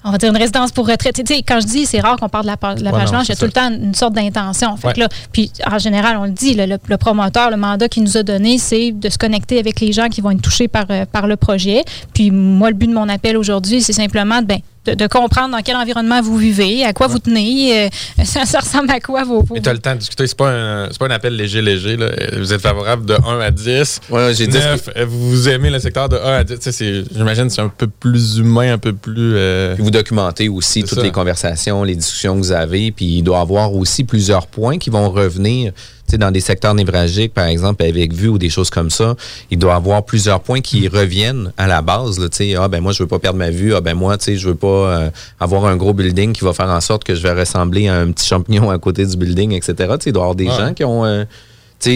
on 0.04 0.10
va 0.10 0.18
dire 0.18 0.30
une 0.30 0.36
résidence 0.36 0.70
pour 0.70 0.86
retraite. 0.86 1.14
Tu 1.14 1.22
sais, 1.26 1.42
quand 1.42 1.60
je 1.60 1.66
dis 1.66 1.86
c'est 1.86 2.00
rare 2.00 2.16
qu'on 2.18 2.28
parle 2.28 2.44
de 2.44 2.50
la, 2.50 2.56
page 2.56 2.80
blanche, 2.82 3.24
il 3.24 3.30
y 3.30 3.32
a 3.32 3.36
tout 3.36 3.46
le 3.46 3.52
temps 3.52 3.70
une 3.70 3.94
sorte 3.94 4.12
d'intention. 4.12 4.76
Fait 4.76 4.96
là, 4.96 5.08
puis 5.32 5.50
en 5.66 5.78
général, 5.78 6.18
on 6.18 6.24
le 6.24 6.30
dit, 6.30 6.54
le, 6.54 6.96
promoteur, 6.96 7.50
le 7.50 7.56
mandat 7.56 7.88
qu'il 7.88 8.02
nous 8.02 8.16
a 8.16 8.22
donné, 8.22 8.58
c'est 8.58 8.92
de 8.92 9.08
se 9.08 9.16
connecter 9.16 9.58
avec 9.58 9.80
les 9.80 9.92
gens 9.92 10.08
qui 10.08 10.20
vont 10.20 10.30
être 10.30 10.42
touchés 10.42 10.68
par, 10.68 10.84
euh, 10.90 11.06
par 11.10 11.26
le 11.26 11.36
projet. 11.36 11.82
Puis 12.12 12.30
moi, 12.30 12.68
le 12.68 12.76
but 12.76 12.86
de 12.86 12.94
mon 12.94 13.08
appel 13.08 13.36
aujourd'hui, 13.36 13.80
c'est 13.80 13.92
simplement 13.92 14.40
de, 14.42 14.46
ben, 14.46 14.58
de, 14.84 15.06
comprendre 15.06 15.56
dans 15.56 15.62
quel 15.62 15.76
environnement 15.76 16.20
vous 16.20 16.36
vivez, 16.36 16.84
à 16.84 16.92
quoi 16.92 17.06
vous 17.06 17.18
tenez, 17.18 17.86
euh, 17.86 17.88
ça, 18.24 18.58
ressemble 18.58 18.90
à 18.90 19.00
quoi 19.00 19.24
vos... 19.24 19.42
vos... 19.42 19.58
tu 19.58 19.68
as 19.68 19.72
le 19.72 19.78
temps 19.78 19.94
de 19.94 19.98
discuter, 19.98 20.26
c'est 20.26 20.36
pas, 20.36 20.50
un, 20.50 20.88
pas 20.88 21.06
un 21.06 21.10
appel 21.10 21.36
léger-léger. 21.36 21.96
Vous 22.36 22.52
êtes 22.52 22.60
favorable 22.60 23.06
de 23.06 23.14
1 23.14 23.40
à 23.40 23.50
10. 23.50 24.00
Ouais, 24.10 24.34
j'ai 24.34 24.46
9, 24.46 24.90
Vous 25.06 25.48
aimez 25.48 25.70
le 25.70 25.78
secteur 25.78 26.08
de 26.08 26.16
1 26.16 26.20
à 26.20 26.44
10. 26.44 26.82
J'imagine 27.14 27.46
que 27.46 27.52
c'est 27.52 27.62
un 27.62 27.68
peu 27.68 27.86
plus 27.86 28.38
humain, 28.38 28.74
un 28.74 28.78
peu 28.78 28.92
plus... 28.92 29.34
Euh, 29.36 29.76
vous 29.78 29.90
documentez 29.90 30.48
aussi 30.48 30.84
toutes 30.84 31.02
les 31.02 31.12
conversations, 31.12 31.82
les 31.82 31.96
discussions 31.96 32.34
que 32.34 32.40
vous 32.40 32.52
avez, 32.52 32.90
puis 32.90 33.18
il 33.18 33.22
doit 33.22 33.38
y 33.38 33.42
avoir 33.42 33.74
aussi 33.74 34.04
plusieurs 34.04 34.46
points 34.46 34.78
qui 34.78 34.90
vont 34.90 35.10
revenir 35.10 35.72
dans 36.12 36.30
des 36.30 36.40
secteurs 36.40 36.74
névralgiques, 36.74 37.34
par 37.34 37.46
exemple, 37.46 37.82
avec 37.82 38.12
vue 38.12 38.28
ou 38.28 38.38
des 38.38 38.50
choses 38.50 38.70
comme 38.70 38.90
ça, 38.90 39.16
il 39.50 39.58
doit 39.58 39.72
y 39.72 39.76
avoir 39.76 40.04
plusieurs 40.04 40.40
points 40.40 40.60
qui 40.60 40.86
reviennent 40.88 41.52
à 41.56 41.66
la 41.66 41.82
base. 41.82 42.18
Là, 42.18 42.28
ah, 42.58 42.68
ben 42.68 42.80
moi, 42.80 42.92
je 42.92 43.02
veux 43.02 43.08
pas 43.08 43.18
perdre 43.18 43.38
ma 43.38 43.50
vue. 43.50 43.74
Ah, 43.74 43.80
ben 43.80 43.94
moi, 43.94 44.16
je 44.24 44.48
veux 44.48 44.54
pas 44.54 44.66
euh, 44.66 45.10
avoir 45.40 45.66
un 45.66 45.76
gros 45.76 45.92
building 45.92 46.32
qui 46.32 46.44
va 46.44 46.52
faire 46.52 46.68
en 46.68 46.80
sorte 46.80 47.04
que 47.04 47.14
je 47.14 47.22
vais 47.22 47.32
ressembler 47.32 47.88
à 47.88 47.96
un 47.96 48.12
petit 48.12 48.26
champignon 48.26 48.70
à 48.70 48.78
côté 48.78 49.04
du 49.04 49.16
building, 49.16 49.52
etc. 49.52 49.74
il 50.06 50.12
doit 50.12 50.22
y 50.22 50.24
avoir 50.24 50.34
des 50.34 50.46
gens 50.46 50.74
qui 50.74 50.84
ont 50.84 51.04
euh, 51.04 51.24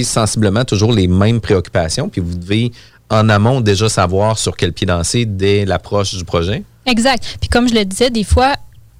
sensiblement 0.02 0.64
toujours 0.64 0.92
les 0.92 1.08
mêmes 1.08 1.40
préoccupations. 1.40 2.08
Puis 2.08 2.20
vous 2.20 2.34
devez, 2.34 2.72
en 3.10 3.28
amont, 3.28 3.60
déjà 3.60 3.88
savoir 3.88 4.38
sur 4.38 4.56
quel 4.56 4.72
pied 4.72 4.86
danser 4.86 5.24
dès 5.26 5.64
l'approche 5.64 6.14
du 6.14 6.24
projet. 6.24 6.62
Exact. 6.86 7.36
Puis 7.40 7.48
comme 7.48 7.68
je 7.68 7.74
le 7.74 7.84
disais, 7.84 8.10
des 8.10 8.24
fois, 8.24 8.54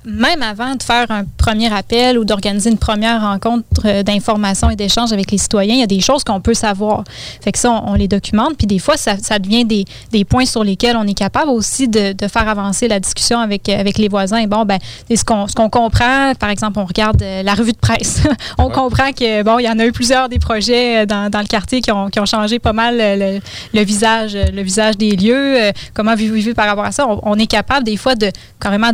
même 0.09 0.43
avant 0.43 0.75
de 0.75 0.83
faire 0.83 1.11
un 1.11 1.25
premier 1.37 1.73
appel 1.73 2.19
ou 2.19 2.25
d'organiser 2.25 2.71
une 2.71 2.79
première 2.79 3.21
rencontre 3.21 3.83
euh, 3.85 4.03
d'information 4.03 4.71
et 4.71 4.77
d'échange 4.77 5.13
avec 5.13 5.31
les 5.31 5.37
citoyens, 5.37 5.75
il 5.75 5.81
y 5.81 5.83
a 5.83 5.87
des 5.87 6.01
choses 6.01 6.25
qu'on 6.25 6.41
peut 6.41 6.55
savoir. 6.55 7.05
Fait 7.43 7.53
que 7.53 7.59
ça, 7.59 7.71
on, 7.71 7.93
les 7.93 8.09
documente. 8.09 8.57
Puis 8.57 8.67
des 8.67 8.79
fois, 8.79 8.97
ça, 8.97 9.17
devient 9.39 9.67
des, 9.67 10.25
points 10.25 10.47
sur 10.47 10.65
lesquels 10.65 10.97
on 10.97 11.07
est 11.07 11.15
capable 11.15 11.51
aussi 11.51 11.89
de, 11.89 12.15
faire 12.27 12.49
avancer 12.49 12.89
la 12.89 13.01
discussion 13.01 13.39
avec, 13.39 13.69
avec 13.69 13.99
les 13.99 14.09
voisins. 14.09 14.45
bon, 14.47 14.65
ben, 14.65 14.79
ce 15.15 15.25
qu'on 15.25 15.69
comprend, 15.69 16.33
par 16.39 16.51
exemple, 16.51 16.79
on 16.79 16.87
regarde 16.87 17.23
euh, 17.23 17.43
la 17.43 17.55
revue 17.55 17.73
de 17.73 17.79
presse. 17.79 18.23
on 18.59 18.71
comprend 18.71 19.13
que, 19.13 19.43
bon, 19.43 19.59
il 19.59 19.65
y 19.67 19.69
en 19.69 19.79
a 19.79 19.85
eu 19.85 19.93
plusieurs 19.93 20.29
des 20.31 20.39
projets 20.39 21.03
euh, 21.03 21.07
dans, 21.07 21.29
le 21.39 21.47
quartier 21.47 21.83
qui 21.83 21.93
ont, 21.93 22.09
changé 22.25 22.59
pas 22.59 22.73
mal 22.73 22.97
le, 22.99 23.85
visage, 23.85 24.35
le 24.35 24.63
visage 24.63 24.97
des 24.97 25.13
lieux. 25.13 25.71
Comment 25.95 26.15
vivez-vous 26.15 26.55
par 26.55 26.67
rapport 26.67 26.85
à 26.85 26.93
ça? 26.93 27.07
On, 27.07 27.21
on, 27.23 27.35
est 27.37 27.47
capable 27.47 27.85
des 27.85 27.97
fois 27.97 28.15
de 28.15 28.31
carrément 28.61 28.93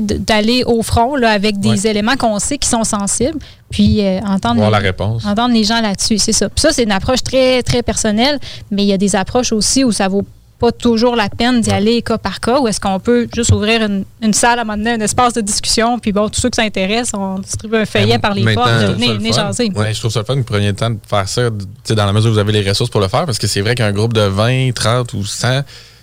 d'aller 0.00 0.64
au 0.64 0.82
front 0.82 1.16
là, 1.16 1.30
avec 1.30 1.60
des 1.60 1.86
éléments 1.86 2.16
qu'on 2.16 2.38
sait 2.38 2.58
qui 2.58 2.68
sont 2.68 2.84
sensibles, 2.84 3.38
puis 3.70 4.04
euh, 4.04 4.20
entendre, 4.20 4.64
les, 4.64 4.70
la 4.70 4.78
réponse. 4.78 5.24
entendre 5.24 5.54
les 5.54 5.64
gens 5.64 5.80
là-dessus. 5.80 6.18
C'est 6.18 6.32
ça. 6.32 6.48
Puis 6.48 6.60
ça, 6.60 6.72
c'est 6.72 6.84
une 6.84 6.92
approche 6.92 7.22
très, 7.22 7.62
très 7.62 7.82
personnelle, 7.82 8.38
mais 8.70 8.82
il 8.82 8.88
y 8.88 8.92
a 8.92 8.98
des 8.98 9.16
approches 9.16 9.52
aussi 9.52 9.84
où 9.84 9.92
ça 9.92 10.08
vaut 10.08 10.24
pas 10.62 10.70
toujours 10.70 11.16
la 11.16 11.28
peine 11.28 11.60
d'y 11.60 11.72
aller 11.72 12.02
cas 12.02 12.18
par 12.18 12.38
cas, 12.38 12.60
ou 12.60 12.68
est-ce 12.68 12.78
qu'on 12.78 13.00
peut 13.00 13.26
juste 13.34 13.50
ouvrir 13.50 13.80
une, 13.82 14.32
salle 14.32 14.60
à 14.60 14.62
un 14.62 14.64
moment 14.64 14.78
donné, 14.78 14.92
un 14.92 15.00
espace 15.00 15.32
de 15.32 15.40
discussion, 15.40 15.98
puis 15.98 16.12
bon, 16.12 16.28
tous 16.28 16.40
ceux 16.40 16.50
qui 16.50 16.62
s'intéressent, 16.62 17.14
on 17.18 17.40
distribue 17.40 17.78
un 17.78 17.84
feuillet 17.84 18.18
ben, 18.18 18.20
par 18.20 18.34
les 18.34 18.54
portes, 18.54 18.70
venez, 18.70 19.12
venez 19.14 19.32
jaser. 19.32 19.72
je 19.74 19.98
trouve 19.98 20.12
ça 20.12 20.20
le 20.20 20.24
fun 20.24 20.34
que 20.34 20.38
vous 20.38 20.44
preniez 20.44 20.68
le 20.68 20.76
temps 20.76 20.90
de 20.90 20.98
faire 21.04 21.28
ça 21.28 21.50
dans 21.50 22.06
la 22.06 22.12
mesure 22.12 22.30
où 22.30 22.34
vous 22.34 22.38
avez 22.38 22.52
les 22.52 22.68
ressources 22.68 22.90
pour 22.90 23.00
le 23.00 23.08
faire, 23.08 23.26
parce 23.26 23.38
que 23.38 23.48
c'est 23.48 23.60
vrai 23.60 23.74
qu'un 23.74 23.90
groupe 23.90 24.12
de 24.12 24.20
20, 24.20 24.72
30 24.72 25.12
ou 25.14 25.24
100, 25.24 25.62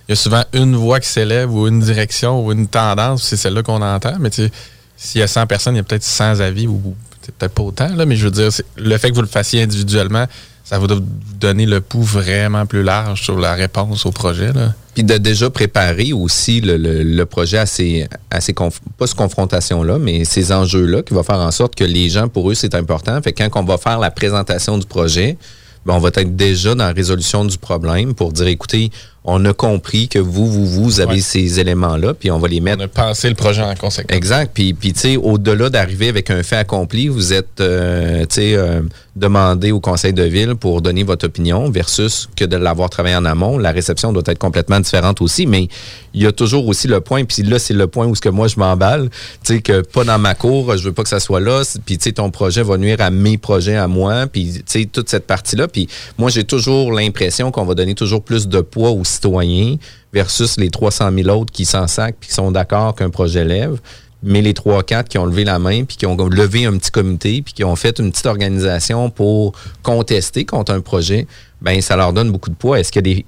il 0.10 0.14
y 0.14 0.14
a 0.14 0.16
souvent 0.16 0.44
une 0.54 0.76
voix 0.76 1.00
qui 1.00 1.08
s'élève 1.08 1.54
ou 1.54 1.68
une 1.68 1.82
direction 1.82 2.44
ou 2.44 2.52
une 2.52 2.68
tendance, 2.68 3.22
c'est 3.22 3.38
celle-là 3.38 3.62
qu'on 3.62 3.84
entend. 3.84 4.14
Mais 4.20 4.32
s'il 4.32 5.22
y 5.22 5.24
a 5.24 5.28
100 5.28 5.46
personnes, 5.46 5.76
il 5.76 5.78
y 5.78 5.82
a 5.82 5.84
peut-être 5.84 6.04
100 6.04 6.40
avis 6.40 6.66
ou 6.66 6.96
peut-être 7.38 7.54
pas 7.54 7.62
autant. 7.62 7.96
Là, 7.96 8.08
mais 8.08 8.16
je 8.16 8.26
veux 8.26 8.32
dire, 8.32 8.50
le 8.76 8.98
fait 8.98 9.12
que 9.12 9.16
vous 9.16 9.22
le 9.22 9.28
fassiez 9.28 9.62
individuellement, 9.62 10.26
ça 10.64 10.80
va 10.80 10.88
vous 10.88 11.00
donner 11.40 11.68
le 11.68 11.80
pouls 11.80 12.02
vraiment 12.02 12.66
plus 12.66 12.82
large 12.82 13.22
sur 13.22 13.40
la 13.40 13.54
réponse 13.54 14.08
au 14.08 14.12
projet. 14.12 14.50
Puis 14.96 15.04
de 15.04 15.18
déjà 15.18 15.52
préparer 15.52 16.12
aussi 16.12 16.60
le, 16.60 17.24
projet 17.26 17.60
à 17.60 17.68
ces, 17.68 18.08
à 18.32 18.42
ces 18.42 18.54
pas 18.54 18.72
cette 19.06 19.14
confrontation-là, 19.14 20.00
mais 20.00 20.26
ces 20.26 20.52
enjeux-là 20.52 21.04
qui 21.04 21.14
va 21.14 21.22
faire 21.22 21.38
en 21.38 21.52
sorte 21.52 21.76
que 21.76 21.84
les 21.84 22.10
gens, 22.10 22.30
pour 22.30 22.50
eux, 22.50 22.56
c'est 22.56 22.74
important. 22.74 23.22
Fait 23.22 23.32
que 23.32 23.44
quand 23.44 23.62
on 23.62 23.64
va 23.64 23.78
faire 23.78 24.00
la 24.00 24.10
présentation 24.10 24.80
du 24.80 24.88
projet, 24.88 25.38
ben, 25.86 25.94
on 25.94 26.00
va 26.00 26.10
être 26.14 26.36
déjà 26.36 26.76
dans 26.76 26.86
la 26.86 26.94
résolution 26.94 27.46
du 27.46 27.58
problème 27.58 28.14
pour 28.14 28.34
dire, 28.34 28.48
écoutez, 28.48 28.92
on 29.26 29.44
a 29.46 29.54
compris 29.54 30.08
que 30.08 30.20
vous, 30.20 30.48
vous, 30.48 30.66
vous 30.66 31.02
avez 31.02 31.20
ces 31.20 31.60
éléments-là, 31.60 32.14
puis 32.14 32.32
on 32.32 32.40
va 32.40 32.48
les 32.48 32.62
mettre. 32.62 32.82
On 32.82 32.86
a 32.86 32.88
pensé 32.88 33.30
le 33.30 33.36
projet 33.36 33.62
en 33.62 33.76
conséquence. 33.76 34.16
Exact. 34.16 34.52
Puis, 34.54 34.74
puis 34.74 34.94
tu 34.94 35.00
sais, 35.00 35.18
au-delà 35.18 35.70
d'arriver 35.70 36.08
avec 36.08 36.30
un 36.32 36.42
fait 36.42 36.56
accompli, 36.56 37.08
vous 37.10 37.34
êtes, 37.34 37.60
euh, 37.60 38.22
tu 38.22 38.36
sais, 38.36 38.56
euh, 38.56 38.82
demandé 39.16 39.72
au 39.72 39.80
conseil 39.80 40.14
de 40.14 40.24
ville 40.24 40.56
pour 40.56 40.82
donner 40.82 41.04
votre 41.04 41.26
opinion 41.26 41.70
versus 41.70 42.30
que 42.36 42.46
de 42.46 42.56
l'avoir 42.56 42.90
travaillé 42.90 43.16
en 43.16 43.26
amont. 43.26 43.58
La 43.58 43.72
réception 43.72 44.14
doit 44.14 44.24
être 44.26 44.40
complètement 44.40 44.80
différente 44.80 45.22
aussi, 45.22 45.46
mais 45.46 45.68
il 46.14 46.24
y 46.24 46.26
a 46.26 46.32
toujours 46.32 46.68
aussi 46.68 46.88
le 46.88 47.02
point, 47.02 47.26
puis 47.26 47.44
là, 47.44 47.60
c'est 47.60 47.74
le 47.74 47.88
point 47.88 48.08
où 48.08 48.16
ce 48.16 48.22
que 48.22 48.30
moi, 48.30 48.48
je 48.48 48.58
m'emballe, 48.58 49.10
tu 49.44 49.56
sais, 49.56 49.62
que 49.62 49.82
pas 49.82 50.04
dans 50.04 50.18
ma 50.18 50.34
cour, 50.34 50.76
je 50.78 50.84
veux 50.84 50.94
pas 50.94 51.04
que 51.04 51.10
ça 51.10 51.20
soit 51.20 51.40
là, 51.40 51.62
puis 51.86 51.98
tu 51.98 52.06
sais, 52.06 52.14
ton 52.14 52.32
projet 52.32 52.64
va 52.64 52.78
nuire 52.78 53.02
à 53.02 53.12
mes 53.12 53.38
projets 53.38 53.76
à 53.76 53.88
moi, 53.88 54.26
puis 54.28 54.54
tu 54.54 54.62
sais, 54.66 54.86
toute 54.86 55.10
cette 55.10 55.28
partie-là. 55.28 55.68
Puis 55.68 55.88
moi, 56.18 56.30
j'ai 56.30 56.46
toujours 56.46 56.94
l'impression 56.94 57.52
qu'on 57.52 57.66
va 57.66 57.76
donner 57.76 57.96
toujours 57.96 58.24
plus 58.24 58.48
de 58.48 58.62
poids 58.62 58.92
citoyens 59.10 59.76
versus 60.14 60.58
les 60.58 60.70
300 60.70 61.12
000 61.14 61.30
autres 61.30 61.52
qui 61.52 61.66
s'en 61.66 61.88
sacent 61.88 62.14
qui 62.22 62.32
sont 62.32 62.52
d'accord 62.52 62.96
qu'un 62.96 63.10
projet 63.10 63.44
lève. 63.44 63.80
Mais 64.22 64.42
les 64.42 64.54
3-4 64.54 65.06
qui 65.06 65.18
ont 65.18 65.26
levé 65.26 65.46
la 65.46 65.60
main 65.60 65.86
puis 65.86 65.96
qui 65.96 66.06
ont 66.06 66.16
levé 66.18 66.66
un 66.66 66.78
petit 66.78 66.92
comité 66.92 67.42
puis 67.42 67.54
qui 67.54 67.64
ont 67.64 67.76
fait 67.76 68.00
une 68.00 68.12
petite 68.12 68.26
organisation 68.26 69.10
pour 69.10 69.54
contester 69.82 70.46
contre 70.46 70.74
un 70.74 70.82
projet, 70.82 71.26
ben 71.62 71.82
ça 71.82 71.96
leur 71.96 72.12
donne 72.12 72.32
beaucoup 72.32 72.50
de 72.50 72.56
poids. 72.56 72.80
Est-ce 72.80 72.98
a 72.98 73.02
des 73.02 73.26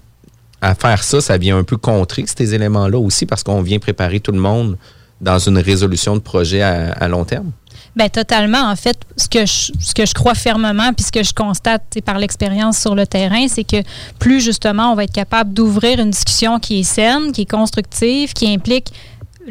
à 0.61 0.75
faire 0.75 1.01
ça, 1.03 1.21
ça 1.21 1.37
vient 1.37 1.57
un 1.57 1.63
peu 1.63 1.77
contrer 1.77 2.23
ces 2.27 2.53
éléments-là 2.53 2.99
aussi 2.99 3.25
parce 3.25 3.41
qu'on 3.41 3.61
vient 3.61 3.79
préparer 3.79 4.19
tout 4.19 4.31
le 4.31 4.39
monde 4.39 4.77
dans 5.19 5.39
une 5.39 5.57
résolution 5.57 6.15
de 6.15 6.21
projet 6.21 6.61
à 6.61 7.07
long 7.07 7.25
terme? 7.25 7.51
Ben 7.95 8.09
totalement. 8.09 8.69
En 8.71 8.75
fait, 8.75 8.97
ce 9.17 9.27
que 9.27 9.45
je, 9.45 9.71
ce 9.79 9.93
que 9.93 10.05
je 10.05 10.13
crois 10.13 10.33
fermement, 10.33 10.93
puis 10.93 11.05
ce 11.05 11.11
que 11.11 11.23
je 11.23 11.33
constate 11.33 11.83
par 12.05 12.17
l'expérience 12.17 12.79
sur 12.79 12.95
le 12.95 13.05
terrain, 13.05 13.47
c'est 13.49 13.65
que 13.65 13.83
plus 14.17 14.39
justement 14.39 14.91
on 14.91 14.95
va 14.95 15.03
être 15.03 15.11
capable 15.11 15.53
d'ouvrir 15.53 15.99
une 15.99 16.11
discussion 16.11 16.59
qui 16.59 16.79
est 16.79 16.83
saine, 16.83 17.31
qui 17.33 17.41
est 17.41 17.51
constructive, 17.51 18.33
qui 18.33 18.47
implique 18.47 18.93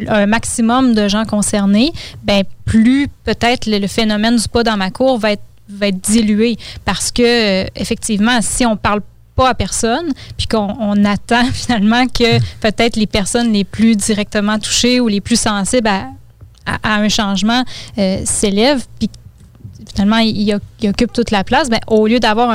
un 0.08 0.26
maximum 0.26 0.94
de 0.94 1.08
gens 1.08 1.24
concernés, 1.24 1.92
ben 2.22 2.44
plus 2.64 3.08
peut-être 3.24 3.66
le, 3.66 3.86
phénomène 3.86 4.36
du 4.36 4.48
pas 4.48 4.62
dans 4.62 4.76
ma 4.76 4.90
cour 4.90 5.18
va 5.18 5.32
être 5.32 5.42
va 5.68 5.88
être 5.88 6.00
dilué 6.00 6.56
parce 6.84 7.12
que 7.12 7.22
euh, 7.64 7.66
effectivement 7.76 8.40
si 8.40 8.66
on 8.66 8.76
parle 8.76 9.02
pas 9.36 9.50
à 9.50 9.54
personne, 9.54 10.12
puis 10.36 10.46
qu'on 10.46 11.04
attend 11.04 11.44
finalement 11.52 12.06
que 12.06 12.38
peut-être 12.60 12.96
les 12.96 13.06
personnes 13.06 13.52
les 13.52 13.64
plus 13.64 13.96
directement 13.96 14.58
touchées 14.58 15.00
ou 15.00 15.08
les 15.08 15.20
plus 15.20 15.38
sensibles 15.38 15.88
à, 15.88 16.06
à, 16.66 16.96
un 16.96 17.08
changement 17.08 17.64
euh, 17.98 18.22
s'élève, 18.24 18.84
puis 18.98 19.10
finalement, 19.92 20.18
il, 20.18 20.58
occupe 20.88 21.12
toute 21.12 21.30
la 21.30 21.44
place, 21.44 21.68
ben, 21.68 21.80
au 21.86 22.06
lieu 22.06 22.20
d'avoir 22.20 22.54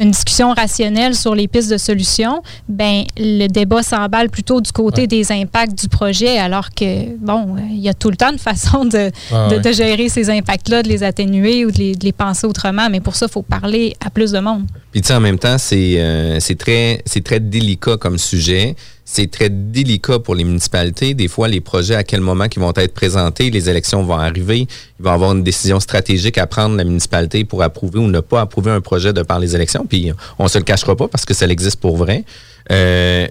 une 0.00 0.10
discussion 0.10 0.52
rationnelle 0.52 1.14
sur 1.14 1.34
les 1.34 1.46
pistes 1.46 1.70
de 1.70 1.76
solutions, 1.76 2.42
ben, 2.68 3.04
le 3.16 3.46
débat 3.46 3.82
s'emballe 3.82 4.30
plutôt 4.30 4.60
du 4.60 4.72
côté 4.72 5.06
des 5.06 5.30
impacts 5.30 5.78
du 5.78 5.88
projet, 5.88 6.38
alors 6.38 6.70
que, 6.70 7.16
bon, 7.18 7.56
il 7.70 7.78
y 7.78 7.88
a 7.88 7.94
tout 7.94 8.10
le 8.10 8.16
temps 8.16 8.32
de 8.32 8.40
façon 8.40 8.84
de, 8.84 9.10
de, 9.30 9.72
gérer 9.72 10.08
ces 10.08 10.28
impacts-là, 10.28 10.82
de 10.82 10.88
les 10.88 11.02
atténuer 11.02 11.64
ou 11.64 11.70
de 11.70 11.78
les, 11.78 11.94
de 11.94 12.04
les, 12.04 12.12
penser 12.12 12.46
autrement, 12.46 12.88
mais 12.90 13.00
pour 13.00 13.14
ça, 13.14 13.26
il 13.28 13.32
faut 13.32 13.42
parler 13.42 13.94
à 14.04 14.10
plus 14.10 14.32
de 14.32 14.40
monde. 14.40 14.64
Puis, 14.90 15.00
tu 15.00 15.08
sais, 15.08 15.14
en 15.14 15.20
même 15.20 15.38
temps, 15.38 15.58
c'est 15.58 15.94
euh, 15.98 16.38
très, 16.58 17.02
très 17.24 17.40
délicat 17.40 17.96
comme 17.96 18.18
sujet 18.18 18.74
c'est 19.04 19.30
très 19.30 19.50
délicat 19.50 20.18
pour 20.20 20.34
les 20.34 20.44
municipalités. 20.44 21.14
Des 21.14 21.28
fois, 21.28 21.48
les 21.48 21.60
projets, 21.60 21.96
à 21.96 22.04
quel 22.04 22.20
moment 22.20 22.44
ils 22.44 22.60
vont 22.60 22.72
être 22.76 22.94
présentés, 22.94 23.50
les 23.50 23.68
élections 23.68 24.02
vont 24.04 24.16
arriver, 24.16 24.60
il 24.60 25.02
va 25.02 25.10
y 25.10 25.14
avoir 25.14 25.32
une 25.32 25.42
décision 25.42 25.80
stratégique 25.80 26.38
à 26.38 26.46
prendre 26.46 26.76
la 26.76 26.84
municipalité 26.84 27.44
pour 27.44 27.62
approuver 27.62 27.98
ou 27.98 28.06
ne 28.06 28.20
pas 28.20 28.40
approuver 28.40 28.70
un 28.70 28.80
projet 28.80 29.12
de 29.12 29.22
par 29.22 29.38
les 29.38 29.54
élections. 29.54 29.86
Puis 29.86 30.12
on 30.38 30.48
se 30.48 30.58
le 30.58 30.64
cachera 30.64 30.96
pas 30.96 31.08
parce 31.08 31.24
que 31.24 31.34
ça 31.34 31.46
existe 31.46 31.80
pour 31.80 31.96
vrai. 31.96 32.24
Euh, 32.70 33.26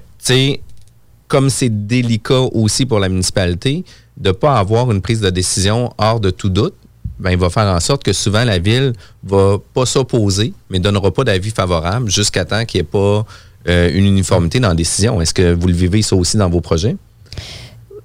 comme 1.28 1.50
c'est 1.50 1.88
délicat 1.88 2.42
aussi 2.52 2.86
pour 2.86 3.00
la 3.00 3.08
municipalité 3.08 3.86
de 4.18 4.30
ne 4.30 4.34
pas 4.34 4.58
avoir 4.58 4.92
une 4.92 5.02
prise 5.02 5.22
de 5.22 5.30
décision 5.30 5.92
hors 5.98 6.20
de 6.20 6.30
tout 6.30 6.50
doute, 6.50 6.76
ben, 7.20 7.32
il 7.32 7.38
va 7.38 7.50
faire 7.50 7.68
en 7.68 7.80
sorte 7.80 8.04
que 8.04 8.14
souvent 8.14 8.44
la 8.44 8.60
ville 8.60 8.94
va 9.24 9.58
pas 9.74 9.86
s'opposer, 9.86 10.54
mais 10.70 10.80
donnera 10.80 11.12
pas 11.12 11.24
d'avis 11.24 11.52
favorable 11.52 12.10
jusqu'à 12.10 12.46
temps 12.46 12.66
qu'il 12.66 12.80
n'y 12.80 12.82
ait 12.82 12.92
pas 12.92 13.26
euh, 13.68 13.92
une 13.94 14.06
uniformité 14.06 14.60
dans 14.60 14.70
la 14.70 14.76
décision. 14.76 15.22
Est-ce 15.22 15.34
que 15.34 15.54
vous 15.54 15.68
le 15.68 15.74
vivez 15.74 16.02
ça 16.02 16.16
aussi 16.16 16.38
dans 16.38 16.50
vos 16.50 16.62
projets? 16.62 16.96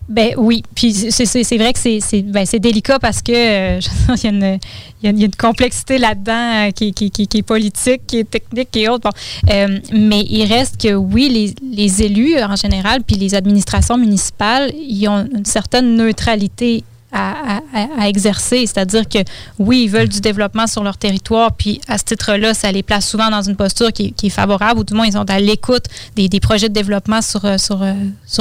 Ben 0.08 0.34
oui, 0.36 0.62
puis 0.74 0.92
c'est 0.92 1.56
vrai 1.56 1.72
que 1.72 1.78
c'est 1.80 2.22
ben, 2.22 2.46
délicat 2.60 3.00
parce 3.00 3.22
que 3.22 3.32
euh, 3.32 3.80
il, 4.22 4.58
y 5.02 5.06
a 5.06 5.10
une, 5.10 5.34
complexité 5.34 5.98
là-dedans 5.98 6.68
euh, 6.68 6.70
qui, 6.70 6.92
qui, 6.92 7.10
qui, 7.10 7.38
est 7.38 7.42
politique, 7.42 8.02
qui 8.06 8.20
est 8.20 8.30
technique 8.30 8.76
et 8.76 8.88
autres. 8.88 9.10
mais 9.48 10.24
il 10.30 10.44
reste 10.44 10.80
que 10.80 10.94
oui, 10.94 11.28
les, 11.28 11.76
les 11.76 12.02
élus 12.02 12.38
en 12.38 12.54
général, 12.54 13.02
puis 13.02 13.16
les 13.16 13.34
administrations 13.34 13.98
municipales, 13.98 14.70
ils 14.76 15.08
ont 15.08 15.26
une 15.34 15.44
certaine 15.44 15.96
neutralité 15.96 16.84
à, 17.16 18.08
exercer. 18.08 18.66
C'est-à-dire 18.66 19.08
que 19.08 19.18
oui, 19.58 19.84
ils 19.84 19.90
veulent 19.90 20.08
du 20.08 20.20
développement 20.20 20.66
sur 20.66 20.82
leur 20.82 20.96
territoire, 20.96 21.52
puis 21.52 21.80
à 21.88 21.98
ce 21.98 22.04
titre-là, 22.04 22.54
ça 22.54 22.70
les 22.70 22.82
place 22.82 23.08
souvent 23.08 23.30
dans 23.30 23.42
une 23.42 23.56
posture 23.56 23.92
qui, 23.92 24.14
est 24.22 24.28
favorable, 24.28 24.80
ou 24.80 24.84
du 24.84 24.94
moins 24.94 25.06
ils 25.06 25.12
sont 25.12 25.28
à 25.30 25.40
l'écoute 25.40 25.84
des, 26.14 26.28
projets 26.40 26.68
de 26.68 26.74
développement 26.74 27.22
sur, 27.22 27.44
euh, 27.44 27.56
euh, 27.70 27.94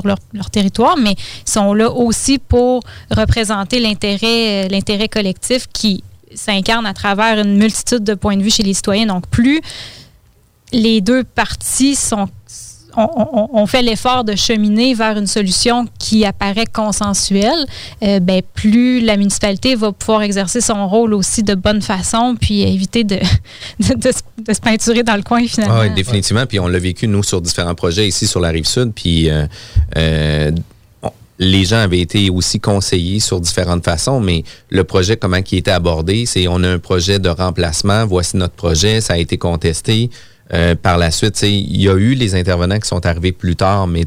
leur, 0.03 0.49
territoire, 0.51 0.97
mais 0.97 1.15
ils 1.45 1.51
sont 1.51 1.73
là 1.73 1.89
aussi 1.91 2.37
pour 2.37 2.81
représenter 3.11 3.77
euh, 3.79 4.67
l'intérêt 4.69 5.07
collectif 5.09 5.67
qui 5.71 6.03
s'incarne 6.33 6.85
à 6.85 6.93
travers 6.93 7.39
une 7.39 7.57
multitude 7.57 8.03
de 8.03 8.13
points 8.13 8.37
de 8.37 8.43
vue 8.43 8.51
chez 8.51 8.63
les 8.63 8.73
citoyens. 8.73 9.05
Donc, 9.05 9.27
plus 9.27 9.61
les 10.71 11.01
deux 11.01 11.23
parties 11.23 11.95
sont 11.95 12.27
on, 12.97 13.65
fait 13.67 13.81
l'effort 13.81 14.23
de 14.23 14.35
cheminer 14.35 14.93
vers 14.93 15.17
une 15.17 15.27
solution 15.27 15.85
qui 15.99 16.25
apparaît 16.25 16.65
consensuelle, 16.65 17.65
euh, 18.03 18.19
ben, 18.19 18.41
plus 18.53 19.01
la 19.01 19.17
municipalité 19.17 19.75
va 19.75 19.91
pouvoir 19.91 20.21
exercer 20.21 20.61
son 20.61 20.87
rôle 20.87 21.13
aussi 21.13 21.43
de 21.43 21.55
bonne 21.55 21.81
façon, 21.81 22.35
puis 22.39 22.61
éviter 22.61 23.03
de, 23.03 23.19
se 23.79 24.59
peinturer 24.61 25.03
dans 25.03 25.15
le 25.15 25.23
coin 25.23 25.45
finalement. 25.47 25.75
Ah 25.79 25.87
oui, 25.87 25.93
définitivement. 25.93 26.45
Puis 26.45 26.59
on 26.59 26.67
l'a 26.67 26.79
vécu, 26.79 27.07
nous, 27.07 27.23
sur 27.23 27.41
différents 27.41 27.75
projets 27.75 28.07
ici 28.07 28.27
sur 28.27 28.39
la 28.39 28.49
rive 28.49 28.65
sud. 28.65 28.91
Puis 28.93 29.29
euh, 29.29 29.45
euh, 29.97 30.51
les 31.39 31.65
gens 31.65 31.79
avaient 31.79 31.99
été 31.99 32.29
aussi 32.29 32.59
conseillés 32.59 33.19
sur 33.19 33.41
différentes 33.41 33.83
façons, 33.83 34.19
mais 34.19 34.43
le 34.69 34.83
projet, 34.83 35.17
comment 35.17 35.41
qui 35.41 35.57
était 35.57 35.71
abordé, 35.71 36.25
c'est 36.25 36.47
on 36.47 36.63
a 36.63 36.69
un 36.69 36.79
projet 36.79 37.19
de 37.19 37.29
remplacement, 37.29 38.05
voici 38.05 38.37
notre 38.37 38.53
projet, 38.53 39.01
ça 39.01 39.13
a 39.13 39.17
été 39.17 39.37
contesté. 39.37 40.09
Euh, 40.53 40.75
par 40.75 40.97
la 40.97 41.11
suite, 41.11 41.41
il 41.41 41.81
y 41.81 41.89
a 41.89 41.95
eu 41.95 42.13
les 42.13 42.35
intervenants 42.35 42.79
qui 42.79 42.87
sont 42.87 43.05
arrivés 43.05 43.31
plus 43.31 43.55
tard, 43.55 43.87
mais 43.87 44.05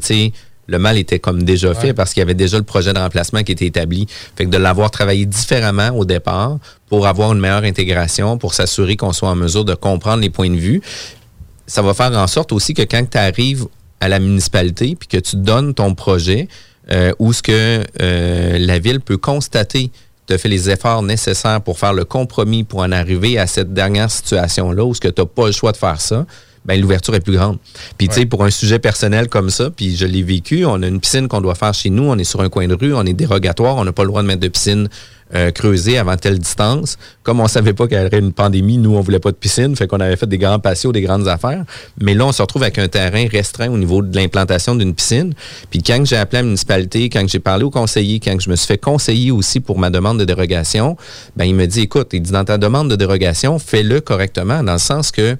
le 0.67 0.77
mal 0.77 0.97
était 0.97 1.19
comme 1.19 1.43
déjà 1.43 1.73
fait 1.73 1.93
parce 1.93 2.13
qu'il 2.13 2.21
y 2.21 2.23
avait 2.23 2.35
déjà 2.35 2.57
le 2.57 2.63
projet 2.63 2.93
de 2.93 2.99
remplacement 2.99 3.43
qui 3.43 3.51
était 3.51 3.65
établi. 3.65 4.07
Fait 4.35 4.45
que 4.45 4.49
de 4.49 4.57
l'avoir 4.57 4.91
travaillé 4.91 5.25
différemment 5.25 5.89
au 5.97 6.05
départ 6.05 6.59
pour 6.87 7.07
avoir 7.07 7.33
une 7.33 7.39
meilleure 7.39 7.63
intégration, 7.63 8.37
pour 8.37 8.53
s'assurer 8.53 8.95
qu'on 8.95 9.11
soit 9.11 9.29
en 9.29 9.35
mesure 9.35 9.65
de 9.65 9.73
comprendre 9.73 10.21
les 10.21 10.29
points 10.29 10.49
de 10.49 10.57
vue, 10.57 10.81
ça 11.65 11.81
va 11.81 11.93
faire 11.93 12.11
en 12.17 12.27
sorte 12.27 12.51
aussi 12.51 12.73
que 12.73 12.83
quand 12.83 13.03
tu 13.09 13.17
arrives 13.17 13.65
à 13.99 14.07
la 14.07 14.19
municipalité 14.19 14.95
puis 14.95 15.07
que 15.07 15.17
tu 15.17 15.37
donnes 15.37 15.73
ton 15.73 15.95
projet, 15.95 16.47
euh, 16.91 17.13
où 17.19 17.33
ce 17.33 17.43
que 17.43 17.83
euh, 18.01 18.57
la 18.57 18.79
ville 18.79 18.99
peut 18.99 19.17
constater 19.17 19.91
tu 20.29 20.35
as 20.35 20.37
fait 20.37 20.47
les 20.47 20.69
efforts 20.69 21.01
nécessaires 21.01 21.59
pour 21.59 21.79
faire 21.79 21.91
le 21.91 22.05
compromis 22.05 22.63
pour 22.63 22.81
en 22.81 22.91
arriver 22.91 23.39
à 23.39 23.47
cette 23.47 23.73
dernière 23.73 24.11
situation-là 24.11 24.85
où 24.85 24.93
ce 24.93 25.01
que 25.01 25.07
tu 25.07 25.21
n'as 25.21 25.25
pas 25.25 25.47
le 25.47 25.51
choix 25.51 25.71
de 25.71 25.77
faire 25.77 25.99
ça, 25.99 26.27
ben 26.65 26.79
l'ouverture 26.79 27.15
est 27.15 27.19
plus 27.19 27.33
grande. 27.35 27.57
Puis 27.97 28.09
tu 28.09 28.13
sais, 28.13 28.25
pour 28.27 28.43
un 28.43 28.51
sujet 28.51 28.77
personnel 28.77 29.27
comme 29.27 29.49
ça, 29.49 29.71
puis 29.71 29.95
je 29.95 30.05
l'ai 30.05 30.21
vécu, 30.21 30.65
on 30.65 30.83
a 30.83 30.87
une 30.87 30.99
piscine 30.99 31.27
qu'on 31.27 31.41
doit 31.41 31.55
faire 31.55 31.73
chez 31.73 31.89
nous, 31.89 32.03
on 32.03 32.15
est 32.19 32.23
sur 32.23 32.41
un 32.41 32.49
coin 32.49 32.67
de 32.67 32.75
rue, 32.75 32.93
on 32.93 33.05
est 33.07 33.13
dérogatoire, 33.13 33.77
on 33.77 33.85
n'a 33.85 33.91
pas 33.91 34.03
le 34.03 34.09
droit 34.09 34.21
de 34.21 34.27
mettre 34.27 34.41
de 34.41 34.49
piscine 34.49 34.87
euh, 35.35 35.51
creusée 35.51 35.97
avant 35.97 36.17
telle 36.17 36.39
distance. 36.39 36.97
Comme 37.23 37.39
on 37.39 37.47
savait 37.47 37.73
pas 37.73 37.87
qu'il 37.87 37.97
y 37.97 38.01
aurait 38.01 38.19
une 38.19 38.33
pandémie, 38.33 38.77
nous, 38.77 38.95
on 38.95 39.01
voulait 39.01 39.19
pas 39.19 39.31
de 39.31 39.35
piscine, 39.35 39.75
fait 39.75 39.87
qu'on 39.87 39.99
avait 39.99 40.15
fait 40.15 40.27
des 40.27 40.37
grands 40.37 40.59
patios, 40.59 40.91
des 40.91 41.01
grandes 41.01 41.27
affaires. 41.27 41.65
Mais 42.01 42.13
là, 42.13 42.25
on 42.25 42.31
se 42.31 42.41
retrouve 42.41 42.63
avec 42.63 42.79
un 42.79 42.87
terrain 42.87 43.27
restreint 43.31 43.69
au 43.69 43.77
niveau 43.77 44.01
de 44.01 44.15
l'implantation 44.15 44.75
d'une 44.75 44.95
piscine. 44.95 45.33
Puis 45.69 45.83
quand 45.83 46.05
j'ai 46.05 46.17
appelé 46.17 46.39
la 46.39 46.43
municipalité, 46.43 47.09
quand 47.09 47.27
j'ai 47.27 47.39
parlé 47.39 47.63
au 47.63 47.69
conseiller, 47.69 48.19
quand 48.19 48.39
je 48.39 48.49
me 48.49 48.55
suis 48.55 48.67
fait 48.67 48.77
conseiller 48.77 49.31
aussi 49.31 49.59
pour 49.59 49.77
ma 49.77 49.89
demande 49.89 50.19
de 50.19 50.25
dérogation, 50.25 50.97
ben 51.35 51.45
il 51.45 51.55
me 51.55 51.67
dit, 51.67 51.81
écoute, 51.81 52.09
il 52.13 52.21
dit, 52.21 52.31
dans 52.31 52.45
ta 52.45 52.57
demande 52.57 52.89
de 52.89 52.95
dérogation, 52.95 53.59
fais-le 53.59 54.01
correctement, 54.01 54.63
dans 54.63 54.73
le 54.73 54.79
sens 54.79 55.11
que 55.11 55.37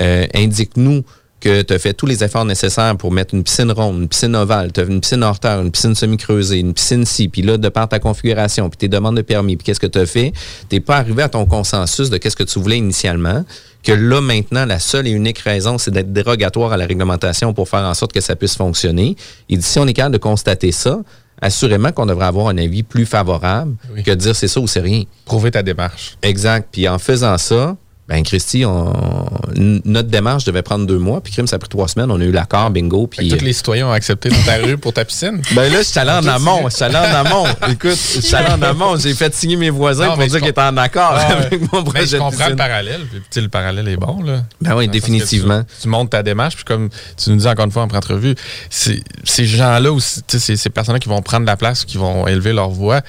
euh, 0.00 0.26
indique-nous 0.34 1.02
que 1.40 1.62
tu 1.62 1.72
as 1.72 1.78
fait 1.78 1.94
tous 1.94 2.06
les 2.06 2.22
efforts 2.22 2.44
nécessaires 2.44 2.96
pour 2.96 3.12
mettre 3.12 3.34
une 3.34 3.42
piscine 3.42 3.72
ronde, 3.72 4.02
une 4.02 4.08
piscine 4.08 4.36
ovale, 4.36 4.72
tu 4.72 4.80
as 4.80 4.84
une 4.84 5.00
piscine 5.00 5.22
hors 5.22 5.38
terre, 5.38 5.60
une 5.60 5.70
piscine 5.70 5.94
semi-creusée, 5.94 6.58
une 6.58 6.74
piscine 6.74 7.06
ci, 7.06 7.28
puis 7.28 7.42
là, 7.42 7.56
de 7.56 7.68
par 7.68 7.88
ta 7.88 7.98
configuration, 7.98 8.68
puis 8.68 8.76
tes 8.76 8.88
demandes 8.88 9.16
de 9.16 9.22
permis, 9.22 9.56
puis 9.56 9.64
qu'est-ce 9.64 9.80
que 9.80 9.86
tu 9.86 9.98
as 9.98 10.06
fait, 10.06 10.32
tu 10.68 10.80
pas 10.80 10.96
arrivé 10.96 11.22
à 11.22 11.28
ton 11.28 11.46
consensus 11.46 12.10
de 12.10 12.18
qu'est-ce 12.18 12.36
que 12.36 12.44
tu 12.44 12.58
voulais 12.58 12.78
initialement, 12.78 13.44
que 13.82 13.92
là, 13.92 14.20
maintenant, 14.20 14.66
la 14.66 14.78
seule 14.78 15.06
et 15.06 15.10
unique 15.10 15.38
raison, 15.38 15.78
c'est 15.78 15.90
d'être 15.90 16.12
dérogatoire 16.12 16.72
à 16.72 16.76
la 16.76 16.86
réglementation 16.86 17.54
pour 17.54 17.68
faire 17.68 17.84
en 17.84 17.94
sorte 17.94 18.12
que 18.12 18.20
ça 18.20 18.36
puisse 18.36 18.56
fonctionner. 18.56 19.16
Et 19.48 19.58
si 19.60 19.78
on 19.78 19.86
est 19.86 19.94
capable 19.94 20.14
de 20.14 20.18
constater 20.18 20.72
ça, 20.72 21.00
assurément 21.40 21.90
qu'on 21.92 22.06
devrait 22.06 22.26
avoir 22.26 22.48
un 22.48 22.58
avis 22.58 22.82
plus 22.82 23.06
favorable 23.06 23.76
que 24.04 24.10
de 24.10 24.14
dire 24.16 24.36
c'est 24.36 24.48
ça 24.48 24.60
ou 24.60 24.66
c'est 24.66 24.80
rien. 24.80 25.04
Prouver 25.24 25.50
ta 25.50 25.62
démarche. 25.62 26.18
Exact. 26.22 26.68
Puis 26.70 26.86
en 26.88 26.98
faisant 26.98 27.38
ça, 27.38 27.76
ben 28.10 28.24
Christy, 28.24 28.64
notre 28.64 30.08
démarche 30.08 30.42
devait 30.42 30.62
prendre 30.62 30.84
deux 30.84 30.98
mois, 30.98 31.20
puis 31.20 31.32
crime, 31.32 31.46
ça 31.46 31.54
a 31.54 31.58
pris 31.60 31.68
trois 31.68 31.86
semaines. 31.86 32.10
On 32.10 32.20
a 32.20 32.24
eu 32.24 32.32
l'accord, 32.32 32.68
bingo. 32.70 33.06
Puis 33.06 33.28
tous 33.28 33.44
les 33.44 33.52
citoyens 33.52 33.86
ont 33.86 33.92
accepté 33.92 34.30
dans 34.30 34.42
ta 34.42 34.56
rue 34.56 34.76
pour 34.76 34.92
ta 34.92 35.04
piscine. 35.04 35.40
Ben 35.54 35.72
là, 35.72 35.78
je 35.78 35.86
suis 35.86 35.98
allé 35.98 36.10
en 36.10 36.26
amont. 36.26 36.68
Je 36.68 36.74
suis 36.74 36.84
allé 36.84 36.96
en 36.96 37.02
amont. 37.02 37.44
Écoute, 37.70 37.90
je 38.14 38.20
suis 38.20 38.34
allé 38.34 38.50
en 38.50 38.62
amont. 38.62 38.96
J'ai 38.96 39.14
fait 39.14 39.32
signer 39.32 39.56
mes 39.56 39.70
voisins 39.70 40.08
pour 40.08 40.26
dire 40.26 40.40
qu'ils 40.40 40.48
étaient 40.48 40.60
en 40.60 40.76
accord 40.76 41.12
avec 41.12 41.72
mon 41.72 41.84
projet. 41.84 42.06
je 42.06 42.16
comprends 42.16 42.48
le 42.48 42.56
parallèle. 42.56 43.02
Puis, 43.30 43.40
le 43.40 43.48
parallèle 43.48 43.86
est 43.86 43.96
bon. 43.96 44.22
Là. 44.22 44.42
Ben 44.60 44.74
oui, 44.74 44.88
définitivement. 44.88 45.62
Tu, 45.80 45.86
montes 45.86 46.10
ta 46.10 46.24
démarche, 46.24 46.56
puis 46.56 46.64
comme 46.64 46.88
tu 47.16 47.30
nous 47.30 47.36
dis 47.36 47.46
encore 47.46 47.66
une 47.66 47.70
fois 47.70 47.82
en 47.82 47.96
entrevue, 47.96 48.34
ces 48.70 49.44
gens-là, 49.44 49.96
ces, 50.26 50.56
ces 50.56 50.70
personnes-là 50.70 50.98
qui 50.98 51.08
vont 51.08 51.22
prendre 51.22 51.46
la 51.46 51.56
place, 51.56 51.84
qui 51.84 51.96
vont 51.96 52.26
élever 52.26 52.52
leur 52.52 52.70
voix, 52.70 53.02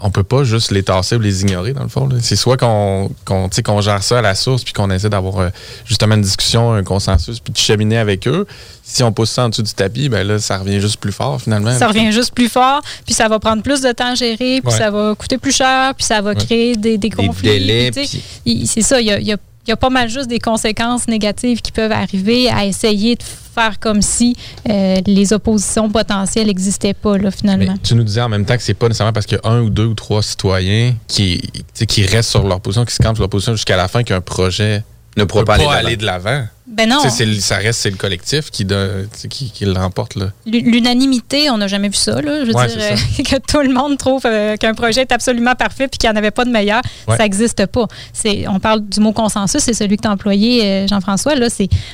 on 0.00 0.10
peut 0.10 0.22
pas 0.22 0.44
juste 0.44 0.70
les 0.70 0.82
tasser 0.82 1.16
ou 1.16 1.20
les 1.20 1.42
ignorer, 1.42 1.72
dans 1.72 1.82
le 1.82 1.88
fond. 1.88 2.08
C'est 2.20 2.36
soit 2.36 2.56
qu'on 2.56 3.10
qu'on 3.24 3.80
gère 3.80 4.02
ça 4.02 4.18
à 4.18 4.22
la 4.22 4.34
source 4.34 4.64
puis 4.64 4.72
qu'on 4.72 4.90
essaie 4.90 5.08
d'avoir 5.08 5.38
euh, 5.38 5.48
justement 5.84 6.14
une 6.14 6.22
discussion, 6.22 6.72
un 6.72 6.82
consensus, 6.82 7.40
puis 7.40 7.52
de 7.52 7.58
cheminer 7.58 7.98
avec 7.98 8.26
eux. 8.28 8.46
Si 8.82 9.02
on 9.02 9.12
pousse 9.12 9.30
ça 9.30 9.44
en 9.44 9.48
dessous 9.48 9.62
du 9.62 9.72
tapis, 9.72 10.08
ben 10.08 10.26
là, 10.26 10.38
ça 10.38 10.58
revient 10.58 10.80
juste 10.80 10.98
plus 10.98 11.12
fort, 11.12 11.40
finalement. 11.40 11.76
Ça 11.76 11.88
revient 11.88 12.12
juste 12.12 12.34
plus 12.34 12.48
fort, 12.48 12.82
puis 13.04 13.14
ça 13.14 13.28
va 13.28 13.38
prendre 13.38 13.62
plus 13.62 13.80
de 13.80 13.90
temps 13.92 14.12
à 14.12 14.14
gérer, 14.14 14.60
puis 14.62 14.72
ça 14.72 14.90
va 14.90 15.14
coûter 15.16 15.38
plus 15.38 15.54
cher, 15.54 15.94
puis 15.94 16.04
ça 16.04 16.20
va 16.20 16.34
créer 16.34 16.76
des, 16.76 16.98
des 16.98 17.10
conflits. 17.10 17.48
Des 17.48 17.58
délais. 17.58 17.90
C'est 18.66 18.82
ça, 18.82 19.00
il 19.00 19.06
y 19.06 19.32
a 19.32 19.36
il 19.66 19.70
y 19.70 19.72
a 19.72 19.76
pas 19.76 19.90
mal 19.90 20.08
juste 20.08 20.28
des 20.28 20.38
conséquences 20.38 21.08
négatives 21.08 21.60
qui 21.60 21.72
peuvent 21.72 21.92
arriver 21.92 22.48
à 22.48 22.64
essayer 22.64 23.16
de 23.16 23.22
faire 23.22 23.80
comme 23.80 24.02
si 24.02 24.36
euh, 24.68 24.96
les 25.06 25.32
oppositions 25.32 25.88
potentielles 25.90 26.46
n'existaient 26.46 26.94
pas, 26.94 27.18
là, 27.18 27.30
finalement. 27.30 27.74
tu 27.82 27.94
nous 27.94 28.04
disais 28.04 28.20
en 28.20 28.28
même 28.28 28.44
temps 28.44 28.56
que 28.56 28.62
c'est 28.62 28.74
pas 28.74 28.86
nécessairement 28.86 29.12
parce 29.12 29.26
qu'il 29.26 29.38
y 29.42 29.46
a 29.46 29.50
un 29.50 29.62
ou 29.62 29.70
deux 29.70 29.86
ou 29.86 29.94
trois 29.94 30.22
citoyens 30.22 30.94
qui, 31.08 31.40
qui 31.88 32.06
restent 32.06 32.30
sur 32.30 32.46
leur 32.46 32.60
position, 32.60 32.84
qui 32.84 32.94
se 32.94 33.02
campent 33.02 33.16
sur 33.16 33.22
leur 33.22 33.30
position 33.30 33.54
jusqu'à 33.54 33.76
la 33.76 33.88
fin 33.88 34.02
qu'un 34.02 34.20
projet 34.20 34.84
ne 35.16 35.24
pourra 35.24 35.44
pas, 35.44 35.54
aller 35.74 35.96
de 35.96 36.04
l'avant. 36.04 36.46
Ben 36.66 36.88
non. 36.88 36.98
ça 37.00 37.56
reste 37.56 37.80
c'est 37.80 37.90
le 37.90 37.96
collectif 37.96 38.50
qui, 38.50 38.66
qui, 39.30 39.50
qui 39.50 39.64
l'emporte. 39.64 40.16
L'unanimité, 40.46 41.48
on 41.48 41.58
n'a 41.58 41.68
jamais 41.68 41.88
vu 41.88 41.94
ça. 41.94 42.20
Là. 42.20 42.44
Je 42.44 42.46
veux 42.46 42.52
dire, 42.52 42.76
euh, 42.78 43.22
que 43.22 43.36
tout 43.36 43.60
le 43.60 43.72
monde 43.72 43.96
trouve 43.98 44.22
euh, 44.26 44.56
qu'un 44.56 44.74
projet 44.74 45.02
est 45.02 45.12
absolument 45.12 45.54
parfait 45.54 45.88
puis 45.88 45.98
qu'il 45.98 46.10
n'y 46.10 46.14
en 46.14 46.18
avait 46.18 46.32
pas 46.32 46.44
de 46.44 46.50
meilleur, 46.50 46.82
ça 47.08 47.18
n'existe 47.18 47.66
pas. 47.66 47.86
On 48.48 48.58
parle 48.58 48.86
du 48.86 49.00
mot 49.00 49.12
consensus, 49.12 49.62
c'est 49.62 49.74
celui 49.74 49.96
que 49.96 50.02
tu 50.02 50.08
as 50.08 50.12
employé, 50.12 50.64
euh, 50.64 50.86
Jean-François. 50.88 51.34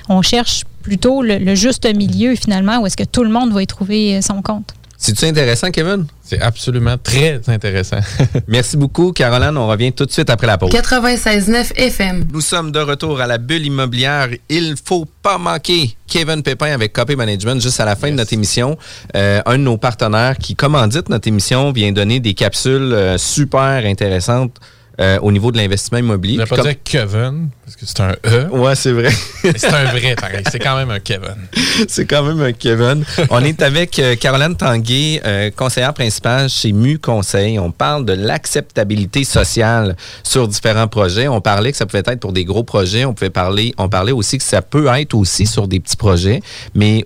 On 0.09 0.23
cherche 0.23 0.65
plutôt 0.83 1.23
le, 1.23 1.39
le, 1.39 1.55
juste 1.55 1.87
milieu, 1.95 2.35
finalement, 2.35 2.81
où 2.81 2.87
est-ce 2.87 2.97
que 2.97 3.05
tout 3.05 3.23
le 3.23 3.31
monde 3.31 3.53
va 3.53 3.63
y 3.63 3.67
trouver 3.67 4.21
son 4.21 4.43
compte. 4.43 4.75
C'est-tu 5.05 5.25
intéressant, 5.25 5.73
Kevin? 5.73 6.07
C'est 6.23 6.41
absolument 6.41 6.97
très 6.97 7.41
intéressant. 7.49 7.99
Merci 8.47 8.77
beaucoup, 8.77 9.11
Caroline. 9.11 9.57
On 9.57 9.67
revient 9.67 9.93
tout 9.93 10.07
de 10.07 10.13
suite 10.13 10.31
après 10.31 10.47
la 10.47 10.59
pause. 10.59 10.71
96.9 10.71 11.73
FM. 11.75 12.29
Nous 12.33 12.41
sommes 12.41 12.71
de 12.71 12.79
retour 12.79 13.21
à 13.21 13.27
la 13.27 13.39
bulle 13.39 13.67
immobilière. 13.67 14.29
Il 14.49 14.77
faut 14.85 15.05
pas 15.21 15.39
manquer 15.39 15.97
Kevin 16.07 16.45
Pépin 16.45 16.73
avec 16.73 16.93
Copy 16.93 17.17
Management 17.17 17.61
juste 17.61 17.81
à 17.81 17.85
la 17.85 17.97
fin 17.97 18.13
de 18.13 18.15
notre 18.15 18.33
émission. 18.33 18.79
Euh, 19.17 19.43
un 19.45 19.59
de 19.59 19.65
nos 19.65 19.77
partenaires 19.77 20.39
qui 20.39 20.55
commandite 20.55 21.09
notre 21.09 21.27
émission 21.27 21.73
vient 21.73 21.91
donner 21.91 22.21
des 22.21 22.35
capsules 22.35 22.93
euh, 22.93 23.19
super 23.19 23.85
intéressantes 23.85 24.61
euh, 25.03 25.19
au 25.21 25.33
niveau 25.33 25.51
de 25.51 25.57
l'investissement 25.57 25.99
immobilier. 25.99 26.37
Je 26.37 26.43
ne 26.43 26.47
pas 26.47 26.63
dire 26.63 26.77
Kevin, 26.85 27.49
parce 27.65 27.75
que 27.77 27.87
c'est 27.87 28.01
un 28.01 28.15
E. 28.25 28.49
Ouais, 28.53 28.77
c'est 28.77 28.93
vrai. 28.93 29.11
c'est 29.43 29.67
un 29.67 29.87
vrai, 29.87 30.15
pareil. 30.15 30.45
C'est 30.49 30.61
quand 30.61 30.77
même 30.77 30.91
un 30.91 31.01
Kevin. 31.01 31.35
c'est 31.89 32.07
quand 32.07 32.23
même 32.23 32.41
un 32.41 32.53
Kevin. 32.53 33.05
On 33.31 33.43
est 33.43 33.61
avec 33.63 33.99
euh, 33.99 34.15
Caroline 34.15 34.55
Tanguay, 34.55 35.21
euh, 35.27 35.51
conseillère 35.51 35.93
principale 35.93 36.49
chez 36.49 36.73
MU 36.73 37.01
Conseil. 37.01 37.59
On 37.59 37.73
parle 37.73 38.05
de 38.05 38.13
l'acceptabilité 38.13 39.25
sociale 39.25 39.97
sur 40.23 40.47
différents 40.47 40.87
projets. 40.87 41.27
On 41.27 41.41
parlait 41.41 41.73
que 41.73 41.79
ça 41.79 41.87
pouvait 41.87 42.05
être 42.07 42.21
pour 42.21 42.33
des 42.33 42.45
gros 42.45 42.63
projets. 42.63 43.05
On 43.05 43.13
pouvait 43.13 43.31
parler, 43.31 43.75
on 43.79 43.89
parlait 43.89 44.13
aussi 44.13 44.39
que 44.39 44.45
ça 44.45 44.63
peut 44.63 44.87
être 44.87 45.15
aussi 45.15 45.47
sur 45.47 45.67
des 45.67 45.81
petits 45.81 45.97
projets. 45.97 46.43
Mais 46.77 47.05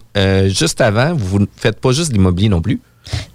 juste 0.49 0.83
avant, 0.83 1.15
vous 1.15 1.39
ne 1.39 1.47
faites 1.57 1.81
pas 1.81 1.93
juste 1.93 2.11
de 2.11 2.15
l'immobilier 2.15 2.51
non 2.51 2.61
plus. 2.61 2.79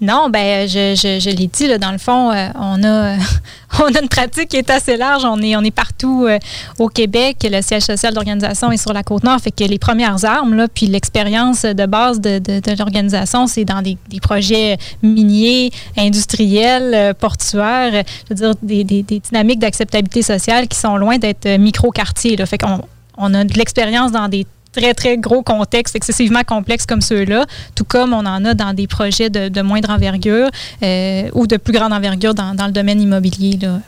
Non, 0.02 0.30
ben 0.30 0.68
je, 0.68 0.96
je, 0.96 1.30
l'ai 1.30 1.48
dit, 1.48 1.78
dans 1.78 1.92
le 1.92 1.98
fond, 1.98 2.32
euh, 2.32 2.48
on, 2.56 2.84
a, 2.84 3.18
on 3.80 3.88
une 3.90 4.10
pratique 4.10 4.50
qui 4.50 4.58
est 4.58 4.70
assez 4.70 4.98
large. 4.98 5.24
On 5.26 5.40
est, 5.40 5.72
partout 5.72 6.26
euh, 6.28 6.40
au 6.80 6.88
Québec. 6.88 7.38
Le 7.50 7.62
siège 7.62 7.84
social 7.84 8.14
d'organisation 8.14 8.72
est 8.72 8.78
sur 8.78 8.94
la 8.94 9.04
Côte-Nord. 9.04 9.40
Fait 9.40 9.52
que 9.52 9.64
les 9.64 9.78
premières 9.78 10.26
armes, 10.26 10.68
puis 10.74 10.88
l'expérience 10.88 11.64
de 11.64 11.86
base 11.86 12.20
de, 12.20 12.40
de, 12.40 12.78
l'organisation, 12.78 13.48
c'est 13.48 13.66
dans 13.66 13.82
des, 13.82 13.98
projets 14.22 14.78
miniers, 15.04 15.72
industriels, 15.98 16.94
euh, 16.94 17.14
portuaires, 17.14 18.04
je 18.30 18.34
veux 18.34 18.54
dire, 18.54 18.56
des 18.64 19.04
dynamiques 19.04 19.60
d'acceptabilité 19.60 20.22
sociale 20.22 20.68
qui 20.68 20.78
sont 20.78 20.98
loin 20.98 21.18
d'être 21.18 21.48
micro-quartiers. 21.58 22.38
Fait 22.46 22.58
qu'on 22.58 22.82
on 23.18 23.34
a 23.34 23.44
de 23.44 23.54
l'expérience 23.54 24.12
dans 24.12 24.28
des 24.28 24.48
très, 24.72 24.94
très 24.94 25.18
gros 25.18 25.44
contextes 25.44 25.96
excessivement 25.96 26.44
complexes 26.44 26.86
comme 26.86 27.02
ceux-là, 27.02 27.46
tout 27.76 27.84
comme 27.84 28.14
on 28.14 28.26
en 28.26 28.46
a 28.46 28.54
dans 28.54 28.74
des 28.74 28.88
projets 28.88 29.30
de, 29.30 29.62
moindre 29.62 29.90
envergure 29.90 30.50
euh, 30.84 31.30
ou 31.34 31.48
de 31.48 31.58
plus 31.58 31.74
grande 31.74 31.94
envergure 31.94 32.34
dans, 32.34 32.66
le 32.66 32.72
domaine 32.72 33.02
immobilier. 33.02 33.58
Là. 33.62 33.80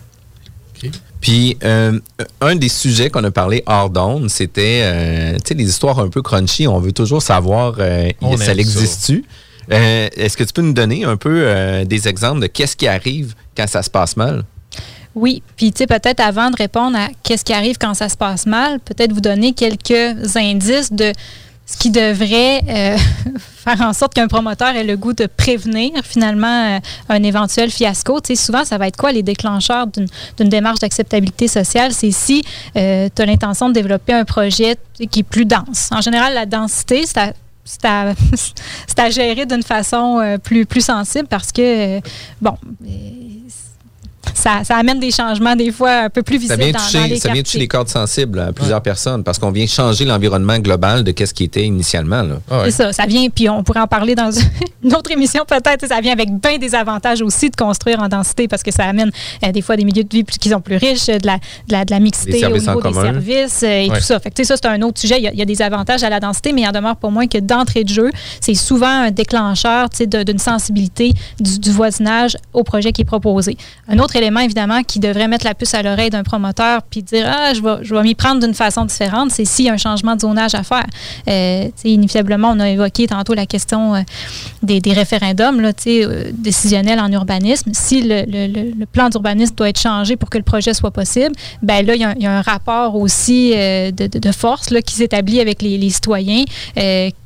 Puis, 1.21 1.57
euh, 1.63 1.99
un 2.41 2.55
des 2.55 2.67
sujets 2.67 3.09
qu'on 3.09 3.23
a 3.23 3.31
parlé 3.31 3.63
hors 3.65 3.89
d'onde, 3.89 4.29
c'était, 4.29 4.81
euh, 4.83 5.33
tu 5.35 5.49
sais, 5.49 5.53
les 5.53 5.69
histoires 5.69 5.99
un 5.99 6.09
peu 6.09 6.21
crunchy. 6.21 6.67
On 6.67 6.79
veut 6.79 6.91
toujours 6.91 7.21
savoir, 7.21 7.77
ça 7.77 8.53
existe-tu? 8.53 9.23
Est-ce 9.69 10.35
que 10.35 10.43
tu 10.43 10.53
peux 10.53 10.61
nous 10.61 10.73
donner 10.73 11.05
un 11.05 11.15
peu 11.15 11.85
des 11.85 12.07
exemples 12.07 12.41
de 12.41 12.47
qu'est-ce 12.47 12.75
qui 12.75 12.87
arrive 12.87 13.33
quand 13.55 13.67
ça 13.67 13.81
se 13.81 13.89
passe 13.89 14.17
mal? 14.17 14.43
Oui, 15.15 15.43
puis 15.55 15.71
tu 15.71 15.79
sais, 15.79 15.87
peut-être 15.87 16.19
avant 16.19 16.49
de 16.49 16.55
répondre 16.55 16.97
à 16.97 17.09
qu'est-ce 17.21 17.45
qui 17.45 17.53
arrive 17.53 17.77
quand 17.77 17.93
ça 17.93 18.09
se 18.09 18.17
passe 18.17 18.45
mal, 18.45 18.79
peut-être 18.79 19.13
vous 19.13 19.21
donner 19.21 19.53
quelques 19.53 20.35
indices 20.35 20.91
de 20.91 21.13
ce 21.65 21.77
qui 21.77 21.91
devrait 21.91 22.61
euh, 22.67 22.97
faire 23.37 23.81
en 23.81 23.93
sorte 23.93 24.13
qu'un 24.13 24.27
promoteur 24.27 24.75
ait 24.75 24.83
le 24.83 24.97
goût 24.97 25.13
de 25.13 25.27
prévenir 25.27 25.91
finalement 26.03 26.75
euh, 26.75 26.79
un 27.09 27.23
éventuel 27.23 27.71
fiasco. 27.71 28.19
Tu 28.19 28.35
sais, 28.35 28.45
souvent, 28.45 28.65
ça 28.65 28.77
va 28.77 28.87
être 28.87 28.97
quoi 28.97 29.11
les 29.11 29.23
déclencheurs 29.23 29.87
d'une 29.87 30.49
démarche 30.49 30.79
d'acceptabilité 30.79 31.47
sociale? 31.47 31.93
C'est 31.93 32.11
si 32.11 32.43
euh, 32.75 33.07
tu 33.13 33.21
as 33.21 33.25
l'intention 33.25 33.69
de 33.69 33.73
développer 33.73 34.13
un 34.13 34.25
projet 34.25 34.75
qui 35.09 35.19
est 35.19 35.23
plus 35.23 35.45
dense. 35.45 35.89
En 35.91 36.01
général, 36.01 36.33
la 36.33 36.45
densité, 36.45 37.05
c'est 37.05 37.85
à, 37.85 39.09
gérer 39.09 39.45
d'une 39.45 39.63
façon 39.63 40.37
plus, 40.43 40.65
plus 40.65 40.81
sensible 40.81 41.27
parce 41.29 41.51
que, 41.51 41.99
bon, 42.41 42.57
ça, 44.33 44.61
amène 44.69 44.99
des 44.99 45.11
changements 45.11 45.55
des 45.55 45.71
fois 45.71 45.91
un 45.91 46.09
peu 46.09 46.23
plus 46.23 46.37
visibles 46.37 46.53
ça 46.53 46.65
vient 46.65 46.73
toucher, 46.73 46.97
dans, 46.97 47.05
les 47.05 47.19
Ça 47.19 47.31
vient 47.31 47.43
toucher 47.43 47.59
les 47.59 47.67
cordes 47.67 47.87
sensibles 47.87 48.39
à 48.39 48.51
plusieurs 48.51 48.81
personnes 48.81 49.23
parce 49.23 49.37
qu'on 49.39 49.51
vient 49.51 49.67
changer 49.67 50.05
l'environnement 50.05 50.59
global 50.59 51.03
de 51.03 51.13
ce 51.25 51.33
qui 51.33 51.45
était 51.45 51.63
initialement. 51.63 52.23
Ah 52.49 52.63
c'est 52.65 52.71
ça, 52.71 52.93
ça 52.93 53.05
vient, 53.05 53.29
puis 53.29 53.49
on 53.49 53.63
pourrait 53.63 53.81
en 53.81 53.87
parler 53.87 54.15
dans 54.15 54.29
une 54.83 54.95
autre 54.95 55.11
émission 55.11 55.43
peut-être, 55.47 55.87
ça 55.87 56.01
vient 56.01 56.13
avec 56.13 56.29
bien 56.31 56.57
des 56.57 56.75
avantages 56.75 57.21
aussi 57.21 57.49
de 57.49 57.55
construire 57.55 58.01
en 58.01 58.07
densité 58.07 58.47
parce 58.47 58.63
que 58.63 58.71
ça 58.71 58.85
amène 58.85 59.11
euh, 59.43 59.51
des 59.51 59.61
fois 59.61 59.75
des 59.75 59.85
milieux 59.85 60.03
de 60.03 60.09
vie 60.09 60.23
qui 60.23 60.49
sont 60.49 60.61
plus 60.61 60.77
riches, 60.77 61.07
de 61.07 61.25
la, 61.25 61.37
de 61.67 61.91
la, 61.91 61.99
mixité 61.99 62.45
au 62.45 62.57
niveau 62.57 62.81
des 62.81 62.93
services 62.93 63.63
euh, 63.63 63.83
et 63.83 63.89
tout 63.89 64.01
ça. 64.01 64.19
Fait 64.19 64.31
que, 64.31 64.43
ça, 64.43 64.55
c'est 64.55 64.67
un 64.67 64.81
autre 64.81 64.99
sujet. 64.99 65.19
Il 65.19 65.37
y, 65.37 65.41
a, 65.41 65.45
des 65.45 65.61
avantages 65.61 66.03
à 66.03 66.09
la 66.09 66.19
densité, 66.19 66.53
mais 66.53 66.61
il 66.61 66.67
en 66.67 66.71
demeure 66.71 66.95
pour 66.95 67.11
moi 67.11 67.27
que 67.27 67.37
d'entrée 67.37 67.83
de 67.83 67.89
jeu, 67.89 68.11
c'est 68.41 68.55
souvent 68.55 68.87
un 68.87 69.11
déclencheur 69.11 69.89
d'une 69.89 70.39
sensibilité 70.39 71.13
du, 71.39 71.59
du 71.59 71.71
voisinage 71.71 72.37
au 72.53 72.63
projet 72.63 72.91
qui 72.91 73.01
est 73.01 73.05
proposé. 73.05 73.57
Un 73.87 73.99
autre 73.99 74.12
élément, 74.15 74.39
évidemment, 74.39 74.83
qui 74.83 74.99
devrait 74.99 75.27
mettre 75.27 75.45
la 75.45 75.53
puce 75.53 75.73
à 75.73 75.81
l'oreille 75.81 76.09
d'un 76.09 76.23
promoteur 76.23 76.81
puis 76.89 77.03
dire 77.03 77.25
Ah, 77.27 77.53
je 77.53 77.61
vais, 77.61 77.83
je 77.83 77.93
vais 77.93 78.01
m'y 78.03 78.15
prendre 78.15 78.41
d'une 78.41 78.53
façon 78.53 78.85
différente, 78.85 79.31
c'est 79.31 79.45
s'il 79.45 79.65
y 79.65 79.69
a 79.69 79.73
un 79.73 79.77
changement 79.77 80.15
de 80.15 80.21
zonage 80.21 80.55
à 80.55 80.63
faire. 80.63 80.85
Euh, 81.27 81.69
inévitablement, 81.83 82.51
on 82.51 82.59
a 82.59 82.69
évoqué 82.69 83.07
tantôt 83.07 83.33
la 83.33 83.45
question 83.45 83.95
euh, 83.95 84.01
des, 84.61 84.81
référendums 84.93 85.61
là, 85.61 85.71
euh, 85.87 86.31
décisionnels 86.33 86.99
en 86.99 87.11
urbanisme. 87.11 87.71
Si 87.73 88.01
le, 88.03 88.85
plan 88.85 89.09
d'urbanisme 89.09 89.55
doit 89.55 89.69
être 89.69 89.79
changé 89.79 90.15
pour 90.15 90.29
que 90.29 90.37
le 90.37 90.43
projet 90.43 90.73
soit 90.73 90.91
possible, 90.91 91.35
ben 91.61 91.85
là, 91.85 91.95
il 91.95 92.01
y, 92.01 92.25
a 92.25 92.37
un 92.37 92.41
rapport 92.41 92.95
aussi 92.95 93.51
de, 93.51 94.31
force 94.31 94.69
là, 94.69 94.81
qui 94.81 94.95
s'établit 94.95 95.39
avec 95.39 95.61
les, 95.61 95.77
les 95.77 95.89
citoyens 95.89 96.43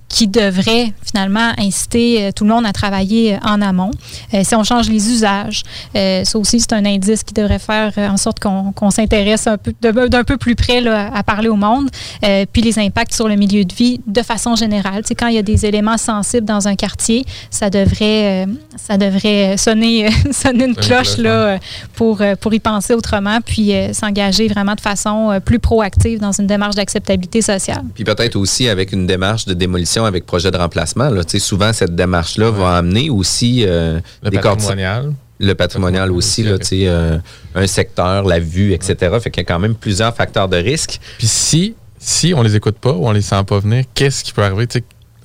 qui 0.10 0.28
devrait 0.28 0.94
finalement 1.06 1.52
inciter 1.58 2.24
euh, 2.24 2.32
tout 2.32 2.44
le 2.44 2.50
monde 2.50 2.66
à 2.66 2.72
travailler 2.72 3.36
euh, 3.36 3.38
en 3.44 3.62
amont. 3.62 3.92
Euh, 4.34 4.42
si 4.44 4.56
on 4.56 4.64
change 4.64 4.90
les 4.90 5.12
usages, 5.12 5.64
ça 5.94 6.38
aussi, 6.38 6.60
c'est 6.60 6.74
un 6.74 6.86
indice 6.86 7.24
qui 7.24 7.34
devrait 7.34 7.60
faire 7.60 7.92
en 7.98 8.18
sorte 8.18 8.40
qu'on 8.40 8.92
s'intéresse 8.92 9.48
un 9.48 9.58
peu 9.58 9.74
d'un 9.82 10.24
peu 10.24 10.38
plus 10.38 10.56
près 10.56 10.86
à 10.88 11.24
parler 11.24 11.50
au 11.50 11.56
monde. 11.56 11.90
puis 12.22 12.62
les 12.62 12.80
impacts 12.80 13.14
sur 13.14 13.28
le 13.28 13.36
milieu 13.36 13.66
de 13.66 13.74
vie 13.74 14.00
de 14.06 14.22
façon 14.22 14.56
générale. 14.56 15.04
Tu 15.06 15.16
quand 15.16 15.28
il 15.28 15.36
y 15.36 15.38
a 15.38 15.44
des 15.44 15.66
éléments 15.66 15.98
sensibles 15.98 16.46
dans 16.46 16.68
un 16.68 16.76
quartier, 16.76 17.26
ça 17.50 17.70
devrait, 17.70 18.48
ça 18.76 18.98
devrait 18.98 19.58
sonner, 19.58 20.10
sonner 20.32 20.66
une 20.66 20.76
cloche 20.76 21.18
là, 21.18 21.58
pour, 21.96 22.22
pour 22.40 22.54
y 22.54 22.60
penser 22.60 22.94
autrement, 22.94 23.40
puis 23.42 23.74
s'engager 23.94 24.48
vraiment 24.48 24.76
de 24.76 24.82
façon 24.82 25.40
plus 25.44 25.60
proactive 25.60 26.20
dans 26.20 26.32
une 26.32 26.48
démarche 26.48 26.76
d'acceptabilité 26.76 27.42
sociale. 27.42 27.84
Puis 27.96 28.04
peut-être 28.04 28.36
aussi 28.36 28.70
avec 28.70 28.92
une 28.92 29.08
démarche 29.08 29.46
de 29.46 29.54
démolition 29.54 29.97
avec 30.06 30.26
projet 30.26 30.52
de 30.52 30.58
remplacement. 30.58 31.10
Là. 31.10 31.22
Souvent, 31.40 31.74
cette 31.74 31.96
démarche-là 31.96 32.52
va 32.52 32.78
amener 32.78 33.10
aussi 33.10 33.64
euh, 33.66 34.00
le 34.24 34.32
patrimonial. 34.32 35.14
Le 35.40 35.54
patrimonial 35.54 36.12
aussi, 36.12 36.42
là, 36.44 36.58
euh, 36.72 37.20
un 37.54 37.68
secteur, 37.68 38.24
la 38.24 38.40
vue, 38.40 38.74
etc. 38.74 38.96
Fait 39.22 39.30
qu'il 39.30 39.42
y 39.42 39.46
a 39.46 39.48
quand 39.48 39.60
même 39.60 39.76
plusieurs 39.76 40.16
facteurs 40.16 40.48
de 40.48 40.58
risque. 40.58 41.00
Puis 41.20 41.28
si, 41.28 41.76
si 42.00 42.34
on 42.34 42.42
les 42.42 42.56
écoute 42.56 42.78
pas 42.80 42.92
ou 42.92 43.08
on 43.08 43.12
les 43.12 43.22
sent 43.22 43.44
pas 43.46 43.60
venir, 43.60 43.84
qu'est-ce 43.94 44.24
qui 44.24 44.34
peut 44.34 44.44
arriver? 44.44 44.68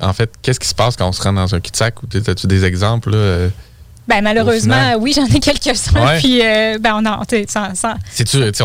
en 0.00 0.12
fait, 0.12 0.30
qu'est-ce 0.42 0.60
qui 0.60 0.68
se 0.68 0.74
passe 0.74 0.96
quand 0.96 1.08
on 1.08 1.12
se 1.12 1.22
rend 1.22 1.32
dans 1.32 1.54
un 1.54 1.60
cul-de-sac? 1.60 1.94
As-tu 2.26 2.46
des 2.46 2.64
exemples? 2.64 3.12
Euh, 3.14 3.48
ben, 4.06 4.20
malheureusement, 4.20 4.96
oui, 4.98 5.14
j'en 5.14 5.26
ai 5.26 5.40
quelques-uns. 5.40 6.18
Puis, 6.18 6.40
ben, 6.80 6.94
on, 6.96 7.06
a, 7.06 7.22
sans, 7.48 7.74
sans... 7.74 7.94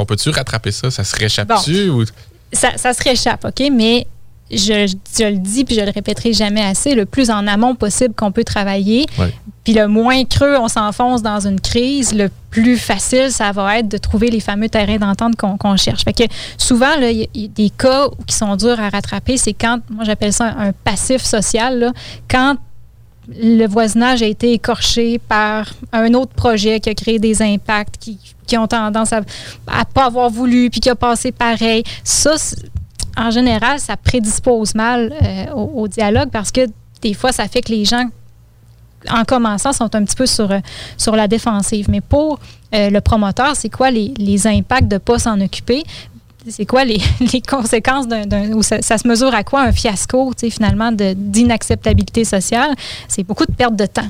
on 0.01 0.05
peut-tu 0.05 0.31
rattraper 0.31 0.71
ça? 0.71 0.91
Ça 0.91 1.03
se 1.03 1.15
réchappe-tu? 1.15 1.89
Ou... 1.89 2.03
Ça, 2.51 2.71
ça 2.75 2.93
se 2.93 3.03
réchappe, 3.03 3.45
OK? 3.45 3.69
Mais 3.71 4.07
je, 4.51 5.23
le 5.23 5.37
dis 5.37 5.65
puis 5.65 5.75
je 5.75 5.81
le 5.81 5.91
répéterai 5.91 6.33
jamais 6.33 6.61
assez, 6.61 6.95
le 6.95 7.05
plus 7.05 7.29
en 7.29 7.47
amont 7.47 7.75
possible 7.75 8.13
qu'on 8.13 8.31
peut 8.31 8.43
travailler. 8.43 9.05
Puis 9.63 9.73
le 9.73 9.87
moins 9.87 10.23
creux 10.23 10.55
on 10.57 10.67
s'enfonce 10.67 11.21
dans 11.21 11.45
une 11.45 11.59
crise, 11.59 12.13
le 12.13 12.29
plus 12.49 12.77
facile 12.77 13.31
ça 13.31 13.51
va 13.51 13.79
être 13.79 13.87
de 13.87 13.97
trouver 13.97 14.29
les 14.29 14.39
fameux 14.39 14.69
terrains 14.69 14.97
d'entente 14.97 15.35
qu'on 15.35 15.77
cherche. 15.77 16.03
Fait 16.03 16.13
que 16.13 16.23
souvent, 16.57 16.93
il 17.01 17.27
y, 17.33 17.45
a 17.45 17.47
des 17.47 17.69
cas 17.69 18.07
qui 18.25 18.35
sont 18.35 18.55
durs 18.55 18.79
à 18.79 18.89
rattraper, 18.89 19.37
c'est 19.37 19.53
quand, 19.53 19.79
moi 19.89 20.05
j'appelle 20.05 20.33
ça 20.33 20.55
un, 20.57 20.71
passif 20.71 21.21
social, 21.23 21.91
quand 22.29 22.55
le 23.29 23.67
voisinage 23.67 24.23
a 24.23 24.25
été 24.25 24.53
écorché 24.53 25.19
par 25.19 25.73
un 25.91 26.13
autre 26.13 26.33
projet 26.33 26.79
qui 26.79 26.89
a 26.89 26.93
créé 26.93 27.19
des 27.19 27.41
impacts, 27.41 27.97
qui 27.99 28.17
qui 28.47 28.57
ont 28.57 28.65
tendance 28.65 29.13
à 29.13 29.19
ne 29.19 29.83
pas 29.93 30.05
avoir 30.05 30.29
voulu, 30.29 30.69
puis 30.69 30.79
qui 30.79 30.89
a 30.89 30.95
passé 30.95 31.31
pareil. 31.31 31.83
Ça, 32.03 32.35
en 33.17 33.31
général, 33.31 33.79
ça 33.79 33.97
prédispose 33.97 34.75
mal 34.75 35.11
euh, 35.21 35.51
au, 35.53 35.87
dialogue 35.87 36.29
parce 36.31 36.51
que 36.51 36.61
des 37.01 37.13
fois, 37.13 37.31
ça 37.31 37.47
fait 37.47 37.61
que 37.61 37.71
les 37.71 37.83
gens, 37.83 38.05
en 39.09 39.23
commençant, 39.25 39.73
sont 39.73 39.93
un 39.95 40.05
petit 40.05 40.15
peu 40.15 40.25
sur, 40.25 40.51
euh, 40.51 40.59
sur 40.97 41.15
la 41.15 41.27
défensive. 41.27 41.89
Mais 41.89 42.01
pour 42.01 42.39
euh, 42.73 42.89
le 42.89 43.01
promoteur, 43.01 43.55
c'est 43.55 43.69
quoi 43.69 43.89
les, 43.89 44.47
impacts 44.47 44.87
de 44.87 44.95
ne 44.95 44.99
pas 44.99 45.17
s'en 45.17 45.39
occuper? 45.41 45.83
C'est 46.47 46.65
quoi 46.65 46.85
les, 46.85 46.99
conséquences 47.47 48.07
d'un. 48.07 48.51
ou 48.53 48.61
ça, 48.61 48.81
se 48.81 49.07
mesure 49.07 49.33
à 49.33 49.43
quoi 49.43 49.63
un 49.63 49.71
fiasco, 49.71 50.31
finalement, 50.37 50.91
d'inacceptabilité 50.91 52.23
sociale? 52.23 52.73
C'est 53.07 53.23
beaucoup 53.23 53.45
de 53.45 53.53
perte 53.53 53.75
de 53.75 53.85
temps. 53.87 54.07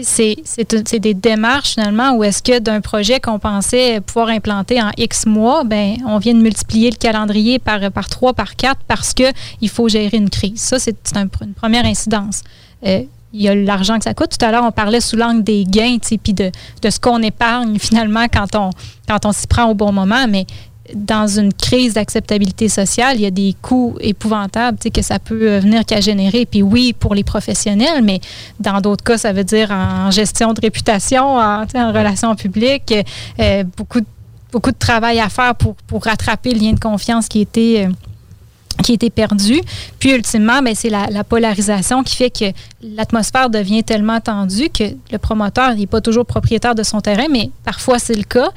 C'est 0.00 0.98
des 1.00 1.14
démarches 1.14 1.74
finalement 1.74 2.12
où 2.12 2.24
est-ce 2.24 2.42
que 2.42 2.58
d'un 2.58 2.80
projet 2.80 3.20
qu'on 3.20 3.38
pensait 3.38 4.00
pouvoir 4.00 4.28
implanter 4.28 4.80
en 4.80 4.90
X 4.96 5.26
mois, 5.26 5.64
ben 5.64 5.96
on 6.06 6.18
vient 6.18 6.34
de 6.34 6.40
multiplier 6.40 6.90
le 6.90 6.96
calendrier 6.96 7.58
par, 7.58 7.90
par 7.90 8.08
3, 8.08 8.32
par 8.32 8.56
4 8.56 8.80
parce 8.88 9.12
qu'il 9.12 9.68
faut 9.68 9.88
gérer 9.88 10.16
une 10.16 10.30
crise? 10.30 10.60
Ça, 10.60 10.78
c'est 10.78 10.96
une 11.14 11.54
première 11.54 11.84
incidence. 11.84 12.42
Euh, 12.86 13.02
il 13.32 13.42
y 13.42 13.48
a 13.48 13.54
l'argent 13.54 13.98
que 13.98 14.04
ça 14.04 14.14
coûte. 14.14 14.36
Tout 14.38 14.44
à 14.44 14.50
l'heure, 14.50 14.64
on 14.64 14.72
parlait 14.72 15.00
sous 15.00 15.16
l'angle 15.16 15.42
des 15.42 15.64
gains, 15.64 15.96
puis 16.22 16.34
de, 16.34 16.50
ce 16.88 17.00
qu'on 17.00 17.22
épargne 17.22 17.78
finalement 17.78 18.26
quand 18.32 18.54
on, 18.54 18.70
quand 19.08 19.24
on 19.24 19.32
s'y 19.32 19.46
prend 19.46 19.64
au 19.70 19.74
bon 19.74 19.92
moment. 19.92 20.26
Mais 20.28 20.46
dans 20.94 21.26
une 21.26 21.52
crise 21.52 21.94
d'acceptabilité 21.94 22.68
sociale, 22.68 23.16
il 23.16 23.22
y 23.22 23.26
a 23.26 23.30
des 23.30 23.54
coûts 23.62 23.96
épouvantables 24.00 24.78
que 24.78 25.02
ça 25.02 25.18
peut 25.18 25.48
euh, 25.48 25.60
venir 25.60 25.84
qu'à 25.84 26.00
générer. 26.00 26.44
Puis 26.44 26.62
oui, 26.62 26.92
pour 26.92 27.14
les 27.14 27.24
professionnels, 27.24 28.02
mais 28.02 28.20
dans 28.58 28.80
d'autres 28.80 29.04
cas, 29.04 29.16
ça 29.16 29.32
veut 29.32 29.44
dire 29.44 29.70
en 29.70 30.10
gestion 30.10 30.52
de 30.52 30.60
réputation, 30.60 31.36
en, 31.36 31.64
en 31.74 31.92
relations 31.92 32.34
publiques, 32.34 32.94
euh, 33.38 33.64
beaucoup, 33.76 34.00
de, 34.00 34.06
beaucoup 34.50 34.72
de 34.72 34.78
travail 34.78 35.20
à 35.20 35.28
faire 35.28 35.54
pour, 35.54 35.74
pour 35.86 36.04
rattraper 36.04 36.52
le 36.52 36.60
lien 36.60 36.72
de 36.72 36.80
confiance 36.80 37.28
qui 37.28 37.40
était... 37.40 37.86
Euh, 37.86 37.92
qui 38.82 38.94
était 38.94 39.10
perdu. 39.10 39.60
Puis 39.98 40.12
ultimement, 40.12 40.62
ben, 40.62 40.74
c'est 40.74 40.88
la, 40.88 41.06
la, 41.08 41.24
polarisation 41.24 42.02
qui 42.02 42.16
fait 42.16 42.30
que 42.30 42.46
l'atmosphère 42.82 43.50
devient 43.50 43.84
tellement 43.84 44.18
tendue 44.18 44.70
que 44.70 44.84
le 45.12 45.18
promoteur 45.18 45.76
n'est 45.76 45.86
pas 45.86 46.00
toujours 46.00 46.24
propriétaire 46.24 46.74
de 46.74 46.82
son 46.82 47.00
terrain, 47.00 47.26
mais 47.30 47.50
parfois 47.64 47.98
c'est 47.98 48.14
le 48.14 48.24
cas 48.24 48.48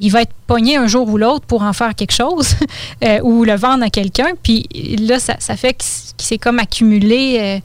il 0.00 0.10
va 0.10 0.22
être 0.22 0.32
pogné 0.46 0.76
un 0.76 0.86
jour 0.86 1.08
ou 1.08 1.18
l'autre 1.18 1.46
pour 1.46 1.62
en 1.62 1.72
faire 1.72 1.94
quelque 1.94 2.14
chose 2.14 2.56
euh, 3.04 3.20
ou 3.22 3.44
le 3.44 3.54
vendre 3.54 3.84
à 3.84 3.90
quelqu'un. 3.90 4.32
Puis 4.42 4.66
là, 4.98 5.18
ça, 5.18 5.56
fait 5.56 5.74
qu'il 5.74 6.26
s'est 6.26 6.38
comme 6.38 6.58
accumulé. 6.58 7.38
Euh, 7.38 7.58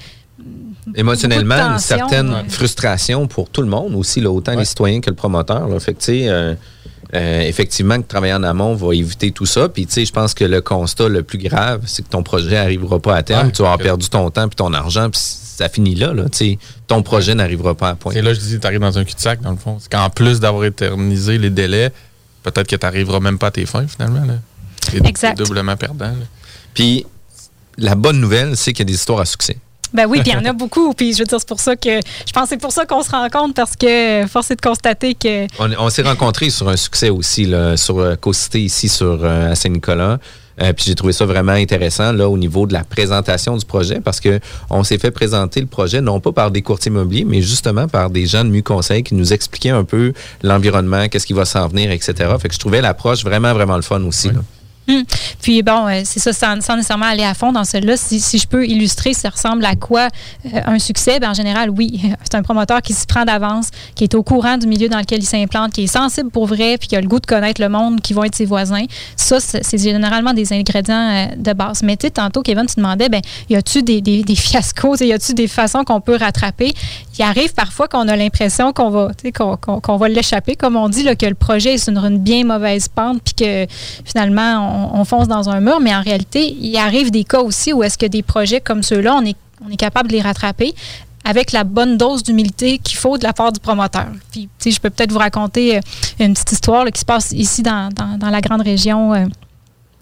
Émotionnellement, 0.94 1.56
une 1.56 1.80
certaine 1.80 2.44
frustration 2.48 3.28
pour 3.28 3.50
tout 3.50 3.62
le 3.62 3.68
monde 3.68 3.96
aussi, 3.96 4.22
là, 4.22 4.30
autant 4.30 4.56
les 4.56 4.66
citoyens 4.66 5.02
que 5.02 5.10
le 5.10 5.16
promoteur. 5.16 5.68
Là. 5.68 5.80
Fait 5.80 5.94
que, 5.94 6.00
euh, 6.12 6.54
euh, 7.14 7.42
effectivement, 7.42 7.98
que 7.98 8.08
travailler 8.08 8.34
en 8.34 8.44
amont 8.44 8.76
va 8.76 8.94
éviter 8.94 9.32
tout 9.32 9.46
ça. 9.46 9.70
Puis, 9.70 9.88
tu 9.88 9.94
sais, 9.94 10.06
je 10.06 10.12
pense 10.12 10.34
que 10.34 10.44
le 10.44 10.62
constat 10.62 11.08
le 11.08 11.24
plus 11.24 11.38
grave, 11.38 11.84
c'est 11.86 12.04
que 12.04 12.10
ton 12.10 12.24
projet 12.24 12.56
n'arrivera 12.56 13.00
pas 13.00 13.16
à 13.16 13.24
terme. 13.24 13.52
tu 13.52 13.62
vas 13.62 13.70
avoir 13.70 13.80
perdu 13.80 14.10
ton 14.10 14.30
temps 14.30 14.48
puis 14.48 14.56
ton 14.56 14.74
argent, 14.74 15.10
puis 15.10 15.20
ça 15.22 15.70
finit 15.70 15.96
là. 15.96 16.14
là 16.14 16.26
ton 16.88 17.02
projet 17.02 17.34
n'arrivera 17.34 17.74
pas 17.74 17.90
à 17.90 17.96
point. 17.96 18.14
Et 18.14 18.22
là, 18.22 18.34
je 18.34 18.40
dis, 18.40 18.60
tu 18.60 18.68
arrives 18.68 18.80
dans 18.80 18.98
un 18.98 19.06
cul-de-sac, 19.06 19.42
dans 19.42 19.52
le 19.52 19.58
fond. 19.58 19.78
C'est 19.80 19.92
qu'en 19.92 20.10
plus 20.10 20.40
d'avoir 20.40 20.66
éternisé 20.66 21.38
les 21.38 21.50
délais, 21.50 21.92
peut-être 22.52 22.68
que 22.68 22.76
tu 22.76 22.86
n'arriveras 22.86 23.20
même 23.20 23.38
pas 23.38 23.48
à 23.48 23.52
tes 23.52 23.66
fins, 23.66 23.88
finalement. 23.88 24.26
exact. 25.04 25.38
doublement 25.38 25.76
perdant. 25.76 26.14
Puis, 26.74 27.06
la 27.78 27.96
bonne 27.96 28.20
nouvelle, 28.20 28.56
c'est 28.56 28.74
qu'il 28.74 28.86
y 28.86 28.88
a 28.88 28.92
des 28.92 28.94
histoires 28.94 29.20
à 29.20 29.26
succès. 29.26 29.58
Ben 29.94 30.08
oui, 30.08 30.20
puis 30.22 30.32
il 30.32 30.34
y 30.34 30.38
en 30.38 30.46
a 30.46 30.54
beaucoup. 30.64 30.94
Puis 30.94 31.14
je 31.14 31.20
veux 31.20 31.26
dire, 31.26 31.40
c'est 31.40 31.48
pour 31.48 31.60
ça 31.60 31.76
que 31.76 32.00
je 32.00 32.34
pense 32.34 32.50
c'est 32.50 32.58
pour 32.58 32.72
ça 32.72 32.86
qu'on 32.86 33.02
se 33.02 33.12
rencontre 33.12 33.54
parce 33.54 33.76
que 33.76 34.26
force 34.28 34.52
est 34.52 34.56
de 34.56 34.62
constater 34.62 35.16
que. 35.16 35.48
On, 35.60 35.90
s'est 35.90 36.02
rencontrés 36.02 36.50
sur 36.50 36.68
un 36.68 36.76
succès 36.76 37.10
aussi, 37.10 37.46
là, 37.46 37.78
sur 37.78 38.00
euh, 38.00 38.16
Co-Cité 38.16 38.62
ici 38.62 38.90
sur, 38.90 39.24
euh, 39.24 39.52
à 39.52 39.56
Saint-Nicolas. 39.56 40.20
Euh, 40.62 40.74
puis 40.74 40.86
j'ai 40.88 40.96
trouvé 40.96 41.12
ça 41.12 41.26
vraiment 41.26 41.52
intéressant 41.52 42.14
là 42.14 42.30
au 42.30 42.38
niveau 42.38 42.66
de 42.66 42.74
la 42.74 42.84
présentation 42.84 43.58
du 43.58 43.66
projet 43.66 44.00
parce 44.00 44.22
que 44.22 44.40
on 44.70 44.84
s'est 44.84 44.98
fait 44.98 45.12
présenter 45.12 45.60
le 45.60 45.68
projet 45.68 46.00
non 46.00 46.22
pas 46.22 46.32
par 46.32 46.52
des 46.52 46.62
courtiers 46.62 46.92
immobiliers 46.92 47.26
mais 47.26 47.42
justement 47.42 47.88
par 47.90 48.10
des 48.10 48.26
gens 48.26 48.46
de 48.46 48.50
Mu 48.50 48.64
Conseil 48.64 49.04
qui 49.04 49.16
nous 49.16 49.34
expliquaient 49.34 49.72
un 49.72 49.84
peu 49.84 50.14
l'environnement, 50.44 51.08
qu'est-ce 51.10 51.26
qui 51.26 51.34
va 51.34 51.46
s'en 51.46 51.68
venir, 51.68 51.92
etc. 51.92 52.14
Fait 52.40 52.48
que 52.48 52.54
je 52.54 52.60
trouvais 52.60 52.82
l'approche 52.82 53.24
vraiment 53.24 53.54
vraiment 53.54 53.76
le 53.76 53.82
fun 53.82 54.02
aussi. 54.04 54.30
Là. 54.30 54.42
Hum. 54.88 55.04
Puis 55.42 55.64
bon, 55.64 55.88
euh, 55.88 56.02
c'est 56.06 56.20
ça, 56.20 56.34
sans, 56.34 56.56
nécessairement 56.56 57.08
aller 57.08 57.24
à 57.24 57.34
fond 57.34 57.52
dans 57.52 57.64
celle-là, 57.64 57.98
si, 57.98 58.20
je 58.20 58.48
peux 58.48 58.66
illustrer, 58.68 59.14
ça 59.14 59.30
ressemble 59.30 59.66
à 59.66 59.76
quoi 59.76 60.10
euh, 60.46 60.60
un 60.66 60.80
succès, 60.80 61.20
bien, 61.20 61.32
en 61.32 61.34
général, 61.34 61.70
oui, 61.70 62.02
c'est 62.24 62.36
un 62.36 62.44
promoteur 62.44 62.82
qui 62.82 62.94
s'y 62.94 63.08
prend 63.08 63.26
d'avance, 63.26 63.70
qui 63.96 64.04
est 64.04 64.14
au 64.14 64.24
courant 64.24 64.58
du 64.58 64.68
milieu 64.68 64.88
dans 64.88 65.00
lequel 65.00 65.20
il 65.20 65.26
s'implante, 65.26 65.74
qui 65.74 65.84
est 65.84 65.88
sensible 65.88 66.30
pour 66.30 66.46
vrai, 66.46 66.78
puis 66.78 66.88
qui 66.88 66.96
a 66.96 67.02
le 67.02 67.08
goût 67.08 67.20
de 67.20 67.26
connaître 67.26 67.62
le 67.62 67.70
monde, 67.70 68.02
qui 68.02 68.14
vont 68.14 68.24
être 68.24 68.36
ses 68.36 68.46
voisins. 68.46 68.86
Ça, 69.16 69.40
c'est 69.40 69.78
généralement 69.78 70.34
des 70.34 70.54
ingrédients 70.54 70.96
euh, 70.96 71.36
de 71.36 71.54
base. 71.54 71.82
Mais 71.84 71.98
tu 71.98 72.08
sais, 72.08 72.12
tantôt, 72.12 72.42
Kevin, 72.42 72.66
tu 72.66 72.76
demandais, 72.78 73.10
ben, 73.10 73.22
y 73.50 73.56
a-tu 73.56 73.82
des, 73.82 74.02
des, 74.02 74.36
fiascos, 74.36 75.02
y 75.02 75.14
a-tu 75.14 75.34
des 75.34 75.48
façons 75.48 75.84
qu'on 75.84 76.02
peut 76.02 76.18
rattraper? 76.18 76.74
Il 77.18 77.24
arrive 77.24 77.54
parfois 77.54 77.88
qu'on 77.88 78.08
a 78.08 78.16
l'impression 78.16 78.74
qu'on 78.74 78.90
va, 78.90 79.10
va 79.88 80.10
l'échapper, 80.10 80.56
comme 80.56 80.76
on 80.76 80.90
dit, 80.90 81.04
là, 81.04 81.16
que 81.16 81.26
le 81.26 81.36
projet 81.36 81.76
est 81.76 81.78
sur 81.78 81.94
une 82.06 82.18
bien 82.18 82.44
mauvaise 82.44 82.88
pente, 82.88 83.22
puis 83.24 83.34
que 83.34 83.66
finalement, 84.04 84.75
on, 84.75 84.75
fonce 85.06 85.28
dans 85.28 85.50
un 85.50 85.60
mur, 85.60 85.80
mais 85.80 85.96
en 85.96 86.02
réalité, 86.02 86.56
il 86.60 86.76
arrive 86.78 87.12
des 87.12 87.24
cas 87.24 87.42
aussi 87.42 87.74
où 87.74 87.84
est-ce 87.84 87.98
que 87.98 88.06
des 88.06 88.24
projets 88.24 88.62
comme 88.62 88.84
ceux-là, 88.84 89.16
on 89.16 89.26
est, 89.26 89.38
on 89.66 89.76
capable 89.76 90.10
de 90.10 90.14
les 90.14 90.22
rattraper 90.22 90.74
avec 91.26 91.52
la 91.52 91.64
bonne 91.64 91.98
dose 91.98 92.22
d'humilité 92.24 92.78
qu'il 92.78 92.98
faut 92.98 93.18
de 93.18 93.24
la 93.24 93.34
part 93.34 93.52
du 93.52 93.60
promoteur. 93.60 94.06
Puis, 94.32 94.48
je 94.64 94.80
peux 94.80 94.92
peut-être 94.92 95.12
vous 95.12 95.20
raconter 95.20 95.78
euh, 95.78 95.82
une 96.20 96.34
petite 96.34 96.52
histoire 96.52 96.86
qui 96.86 97.00
se 97.00 97.06
passe 97.06 97.32
ici 97.32 97.64
dans, 97.64 97.90
dans, 97.92 98.30
la 98.30 98.42
grande 98.42 98.62
région. 98.62 99.14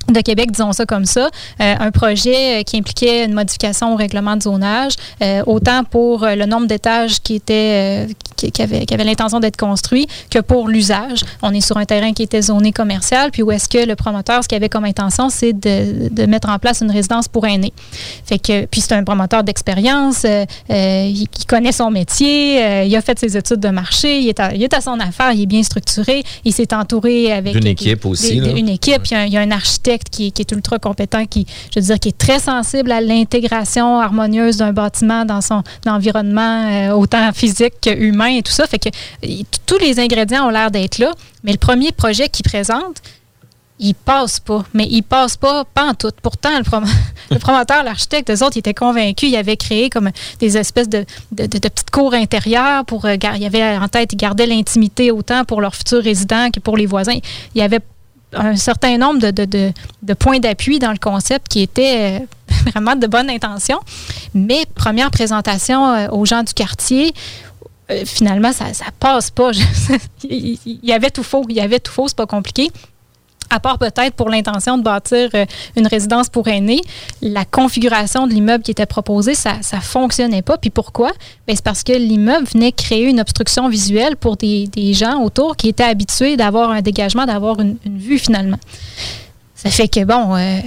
De 0.10 0.20
Québec, 0.20 0.51
disons 0.51 0.74
ça 0.74 0.86
comme 0.86 1.06
ça, 1.06 1.30
euh, 1.62 1.76
un 1.80 1.91
projet 1.91 2.60
euh, 2.60 2.64
qui 2.64 2.78
impliquait 2.78 3.24
une 3.24 3.34
modification 3.34 3.93
au 3.93 3.95
règlement 3.95 4.36
de 4.36 4.41
zonage, 4.41 4.93
euh, 5.22 5.43
autant 5.45 5.86
pour 5.86 6.26
le 6.26 6.45
nombre 6.45 6.68
d'étages 6.68 7.22
qui 7.22 7.36
était 7.36 8.08
qui, 8.36 8.62
avait, 8.62 8.86
qui 8.86 8.93
avait 8.93 9.06
l'intention 9.06 9.39
d'être 9.39 9.56
construit 9.56 10.08
que 10.30 10.39
pour 10.39 10.68
l'usage. 10.68 11.22
On 11.41 11.54
est 11.54 11.62
sur 11.62 11.78
un 11.78 11.86
terrain 11.86 12.12
qui 12.12 12.24
était 12.24 12.41
zoné 12.41 12.74
commercial, 12.74 13.32
puis 13.32 13.41
où 13.41 13.51
est-ce 13.51 13.70
que 13.70 13.86
le 13.86 13.95
promoteur, 13.95 14.43
ce 14.43 14.49
qu'il 14.49 14.58
avait 14.58 14.68
comme 14.68 14.84
intention, 14.84 15.30
c'est 15.30 15.54
de, 15.54 16.10
de, 16.10 16.26
mettre 16.26 16.49
en 16.49 16.60
place 16.60 16.82
une 16.82 16.91
résidence 16.91 17.30
pour 17.30 17.47
aînés. 17.47 17.72
Fait 18.26 18.39
que, 18.39 18.66
puis 18.66 18.82
c'est 18.82 18.93
un 18.93 19.04
promoteur 19.06 19.43
d'expérience, 19.43 20.26
il, 20.70 21.28
connaît 21.47 21.72
son 21.72 21.89
métier, 21.89 22.86
il 22.86 22.95
a 22.95 23.01
fait 23.01 23.18
ses 23.18 23.38
études 23.38 23.62
de 23.62 23.70
marché, 23.70 24.20
il 24.20 24.28
est 24.28 24.39
à, 24.41 24.54
il 24.54 24.62
est 24.62 24.74
à 24.74 24.82
son 24.82 24.99
affaire, 24.99 25.32
il 25.32 25.43
est 25.43 25.45
bien 25.45 25.64
structuré, 25.64 26.24
il 26.43 26.51
s'est 26.51 26.74
entouré 26.74 27.32
avec 27.32 27.56
une 27.56 27.68
équipe 27.68 28.06
aussi, 28.06 28.38
une 28.38 28.70
équipe, 28.70 29.06
il 29.06 29.14
y, 29.14 29.16
a, 29.16 29.26
il 29.28 29.34
y 29.34 29.38
a 29.38 29.41
un 29.41 29.51
architecte 29.51 29.93
qui, 30.00 30.34
est 30.38 30.52
ultra 30.52 30.80
compétent, 30.80 31.26
qui, 31.26 31.46
je 31.74 31.80
veux 31.80 31.86
dire, 31.86 32.00
qui 32.00 32.10
est 32.10 32.18
très 32.18 32.39
sensible 32.39 32.91
à 32.91 33.02
l'intégration 33.02 34.00
harmonieuse 34.00 34.58
d'un 34.58 34.74
bâtiment 34.74 35.26
dans 35.26 35.41
son 35.41 35.64
environnement, 35.86 36.68
euh, 36.70 36.91
autant 36.91 37.32
physique 37.34 37.74
qu'humain 37.82 38.38
et 38.38 38.41
tout 38.41 38.52
ça. 38.52 38.68
Fait 38.68 38.80
que 38.80 38.89
tous 39.66 39.78
les 39.78 40.00
ingrédients 40.00 40.48
ont 40.48 40.50
l'air 40.50 40.72
d'être 40.72 40.98
là, 40.98 41.12
mais 41.44 41.52
le 41.52 41.58
premier 41.58 41.91
projet 41.91 42.30
qu'il 42.30 42.44
présente, 42.44 43.02
il 43.80 43.96
passe 43.96 44.39
pas. 44.39 44.64
Mais 44.74 44.88
il 44.89 45.04
passe 45.04 45.38
pas, 45.38 45.66
pas 45.66 45.89
en 45.89 45.94
tout. 45.94 46.12
Pourtant, 46.22 46.58
le, 47.32 47.39
promoteur, 47.39 47.84
l'architecte, 47.84 48.30
eux 48.30 48.44
autres, 48.44 48.56
ils 48.56 48.60
étaient 48.60 48.74
convaincus. 48.74 49.30
Ils 49.30 49.36
avaient 49.36 49.58
créé 49.58 49.89
comme 49.89 50.10
des 50.39 50.58
espèces 50.58 50.89
de, 50.89 51.06
petites 51.36 51.91
cours 51.91 52.14
intérieures 52.14 52.86
pour. 52.86 53.06
Euh, 53.06 53.16
il 53.16 53.41
y 53.41 53.46
avait 53.46 53.78
en 53.78 53.88
tête, 53.88 54.14
ils 54.14 54.18
gardaient 54.18 54.48
l'intimité 54.48 55.12
autant 55.12 55.44
pour 55.44 55.62
leurs 55.62 55.76
futurs 55.76 56.04
résidents 56.04 56.50
que 56.52 56.60
pour 56.60 56.78
les 56.78 56.86
voisins. 56.86 57.18
Il 57.56 57.60
y 57.60 57.62
avait 57.62 57.82
un 58.36 58.56
certain 58.56 58.98
nombre 58.98 59.32
de, 59.32 60.14
points 60.14 60.40
d'appui 60.40 60.80
dans 60.80 60.92
le 60.92 60.98
concept 60.98 61.48
qui 61.48 61.62
étaient 61.62 62.22
euh, 62.22 62.26
vraiment 62.72 62.96
de 62.96 63.08
bonne 63.08 63.30
intention. 63.30 63.80
Mais 64.34 64.66
première 64.76 65.12
présentation 65.12 65.88
euh, 65.88 66.08
aux 66.10 66.26
gens 66.26 66.44
du 66.44 66.54
quartier, 66.54 67.14
euh, 67.92 68.04
finalement, 68.06 68.52
ça, 68.52 68.66
ne 68.66 68.92
passe 69.00 69.30
pas. 69.32 69.52
il 70.24 70.60
y 70.84 70.94
avait 70.94 71.12
tout 71.12 71.24
faux. 71.24 71.46
Il 71.50 71.56
y 71.56 71.62
avait 71.62 71.80
tout 71.80 71.92
faux, 71.92 72.08
c'est 72.08 72.18
pas 72.18 72.28
compliqué 72.28 72.72
à 73.54 73.60
part 73.60 73.78
peut-être 73.78 74.16
pour 74.16 74.30
l'intention 74.30 74.78
de 74.78 74.84
bâtir 74.84 75.30
euh, 75.36 75.45
une 75.76 75.86
résidence 75.88 76.30
pour 76.30 76.47
aînés, 76.47 76.82
la 77.22 77.45
configuration 77.45 78.26
de 78.26 78.34
l'immeuble 78.34 78.64
qui 78.64 78.72
était 78.72 78.88
proposée, 78.88 79.36
ça 79.36 79.58
ne 79.58 79.80
fonctionnait 79.80 80.41
pas. 80.41 80.58
Puis 80.58 80.72
pourquoi? 80.72 81.12
Ben, 81.47 81.56
c'est 81.56 81.64
parce 81.64 81.84
que 81.84 81.93
l'immeuble 81.93 82.47
venait 82.47 82.72
créer 82.72 83.06
une 83.06 83.20
obstruction 83.20 83.70
visuelle 83.70 84.16
pour 84.16 84.38
des, 84.38 84.70
gens 84.93 85.22
autour 85.22 85.56
qui 85.56 85.70
étaient 85.70 85.84
habitués 85.84 86.36
d'avoir 86.36 86.72
un 86.72 86.82
dégagement, 86.82 87.26
d'avoir 87.26 87.60
une, 87.60 87.78
vue 87.86 88.18
finalement. 88.18 88.60
Ça 89.56 89.70
fait 89.70 89.88
que, 89.88 90.04
bon, 90.04 90.36
euh, 90.36 90.60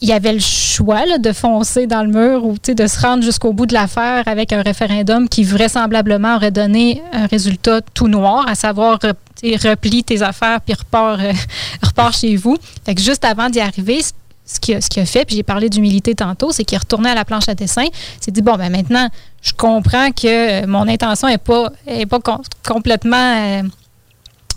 il 0.00 0.08
y 0.08 0.12
avait 0.12 0.32
le 0.32 0.40
choix 0.40 1.18
de 1.18 1.32
foncer 1.32 1.86
dans 1.86 2.02
le 2.02 2.10
mur 2.10 2.44
ou 2.44 2.56
de 2.58 2.86
se 2.86 3.00
rendre 3.00 3.22
jusqu'au 3.22 3.52
bout 3.52 3.66
de 3.66 3.72
l'affaire 3.72 4.24
avec 4.26 4.52
un 4.52 4.62
référendum 4.62 5.28
qui 5.28 5.42
vraisemblablement 5.42 6.36
aurait 6.36 6.50
donné 6.50 7.02
un 7.12 7.26
résultat 7.26 7.80
tout 7.94 8.08
noir, 8.08 8.46
à 8.48 8.54
savoir 8.54 8.98
replie 9.42 10.04
tes 10.04 10.22
affaires 10.22 10.60
puis 10.60 10.74
repars, 10.74 11.18
euh, 11.20 12.10
chez 12.12 12.36
vous. 12.36 12.56
Fait 12.84 12.94
que 12.94 13.02
juste 13.02 13.24
avant 13.24 13.48
d'y 13.48 13.60
arriver, 13.60 14.00
ce 14.44 14.60
qu'il 14.60 14.74
a, 14.74 14.78
a, 14.78 15.06
fait, 15.06 15.24
puis 15.24 15.36
j'ai 15.36 15.42
parlé 15.42 15.68
d'humilité 15.68 16.14
tantôt, 16.14 16.52
c'est 16.52 16.64
qu'il 16.64 16.76
est 16.76 16.80
retourné 16.80 17.10
à 17.10 17.14
la 17.14 17.24
planche 17.24 17.48
à 17.48 17.54
dessin. 17.54 17.84
Il 17.84 18.24
s'est 18.24 18.30
dit, 18.30 18.42
bon, 18.42 18.56
ben 18.56 18.70
maintenant, 18.70 19.08
je 19.42 19.52
comprends 19.52 20.10
que 20.12 20.66
mon 20.66 20.88
intention 20.88 21.28
n'est 21.28 21.38
pas, 21.38 21.70
est 21.86 22.06
pas 22.06 22.18
complètement... 22.66 23.36
Euh, 23.36 23.62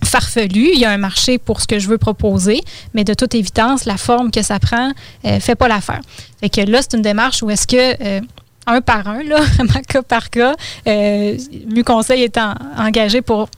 farfelu. 0.01 0.69
Il 0.73 0.79
y 0.79 0.85
a 0.85 0.91
un 0.91 0.97
marché 0.97 1.37
pour 1.37 1.59
ce 1.59 1.67
que 1.67 1.77
je 1.77 1.89
veux 1.89 1.97
proposer, 1.97 2.61
mais 2.93 3.03
de 3.03 3.13
toute 3.13 3.35
évidence, 3.35 3.83
la 3.83 3.97
forme 3.97 4.31
que 4.31 4.41
ça 4.41 4.57
prend 4.57 4.91
ne 5.25 5.39
fait 5.39 5.55
pas 5.55 5.67
l'affaire. 5.67 5.99
Fait 6.39 6.49
que 6.49 6.61
là, 6.61 6.81
c'est 6.81 6.95
une 6.95 7.01
démarche 7.01 7.43
où 7.43 7.49
est-ce 7.49 7.67
que 7.67 8.21
un 8.69 8.81
par 8.81 9.07
un, 9.07 9.23
là, 9.23 9.39
cas 9.87 10.01
par 10.01 10.29
cas, 10.29 10.55
euh, 10.87 11.37
Conseil 11.85 12.23
est 12.23 12.39
engagé 12.77 13.21
pour 13.21 13.49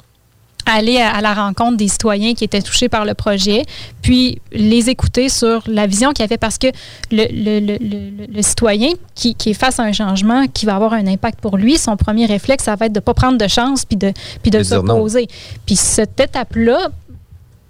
aller 0.71 0.97
à, 0.97 1.21
la 1.21 1.33
rencontre 1.33 1.77
des 1.77 1.87
citoyens 1.87 2.33
qui 2.33 2.43
étaient 2.43 2.61
touchés 2.61 2.89
par 2.89 3.05
le 3.05 3.13
projet, 3.13 3.63
puis 4.01 4.41
les 4.51 4.89
écouter 4.89 5.29
sur 5.29 5.63
la 5.67 5.87
vision 5.87 6.11
qu'il 6.11 6.23
y 6.23 6.27
avait 6.27 6.37
parce 6.37 6.57
que 6.57 6.67
le, 7.11 8.41
citoyen 8.41 8.89
qui, 9.15 9.35
est 9.45 9.53
face 9.53 9.79
à 9.79 9.83
un 9.83 9.91
changement 9.91 10.47
qui 10.47 10.65
va 10.65 10.75
avoir 10.75 10.93
un 10.93 11.07
impact 11.07 11.39
pour 11.39 11.57
lui, 11.57 11.77
son 11.77 11.97
premier 11.97 12.25
réflexe, 12.25 12.65
ça 12.65 12.75
va 12.75 12.87
être 12.87 12.93
de 12.93 12.99
ne 12.99 13.03
pas 13.03 13.13
prendre 13.13 13.37
de 13.37 13.47
chance 13.47 13.85
puis 13.85 13.97
de, 13.97 14.13
puis 14.41 14.51
de 14.51 14.63
s'opposer. 14.63 15.27
Puis 15.65 15.75
cette 15.75 16.19
étape-là, 16.19 16.89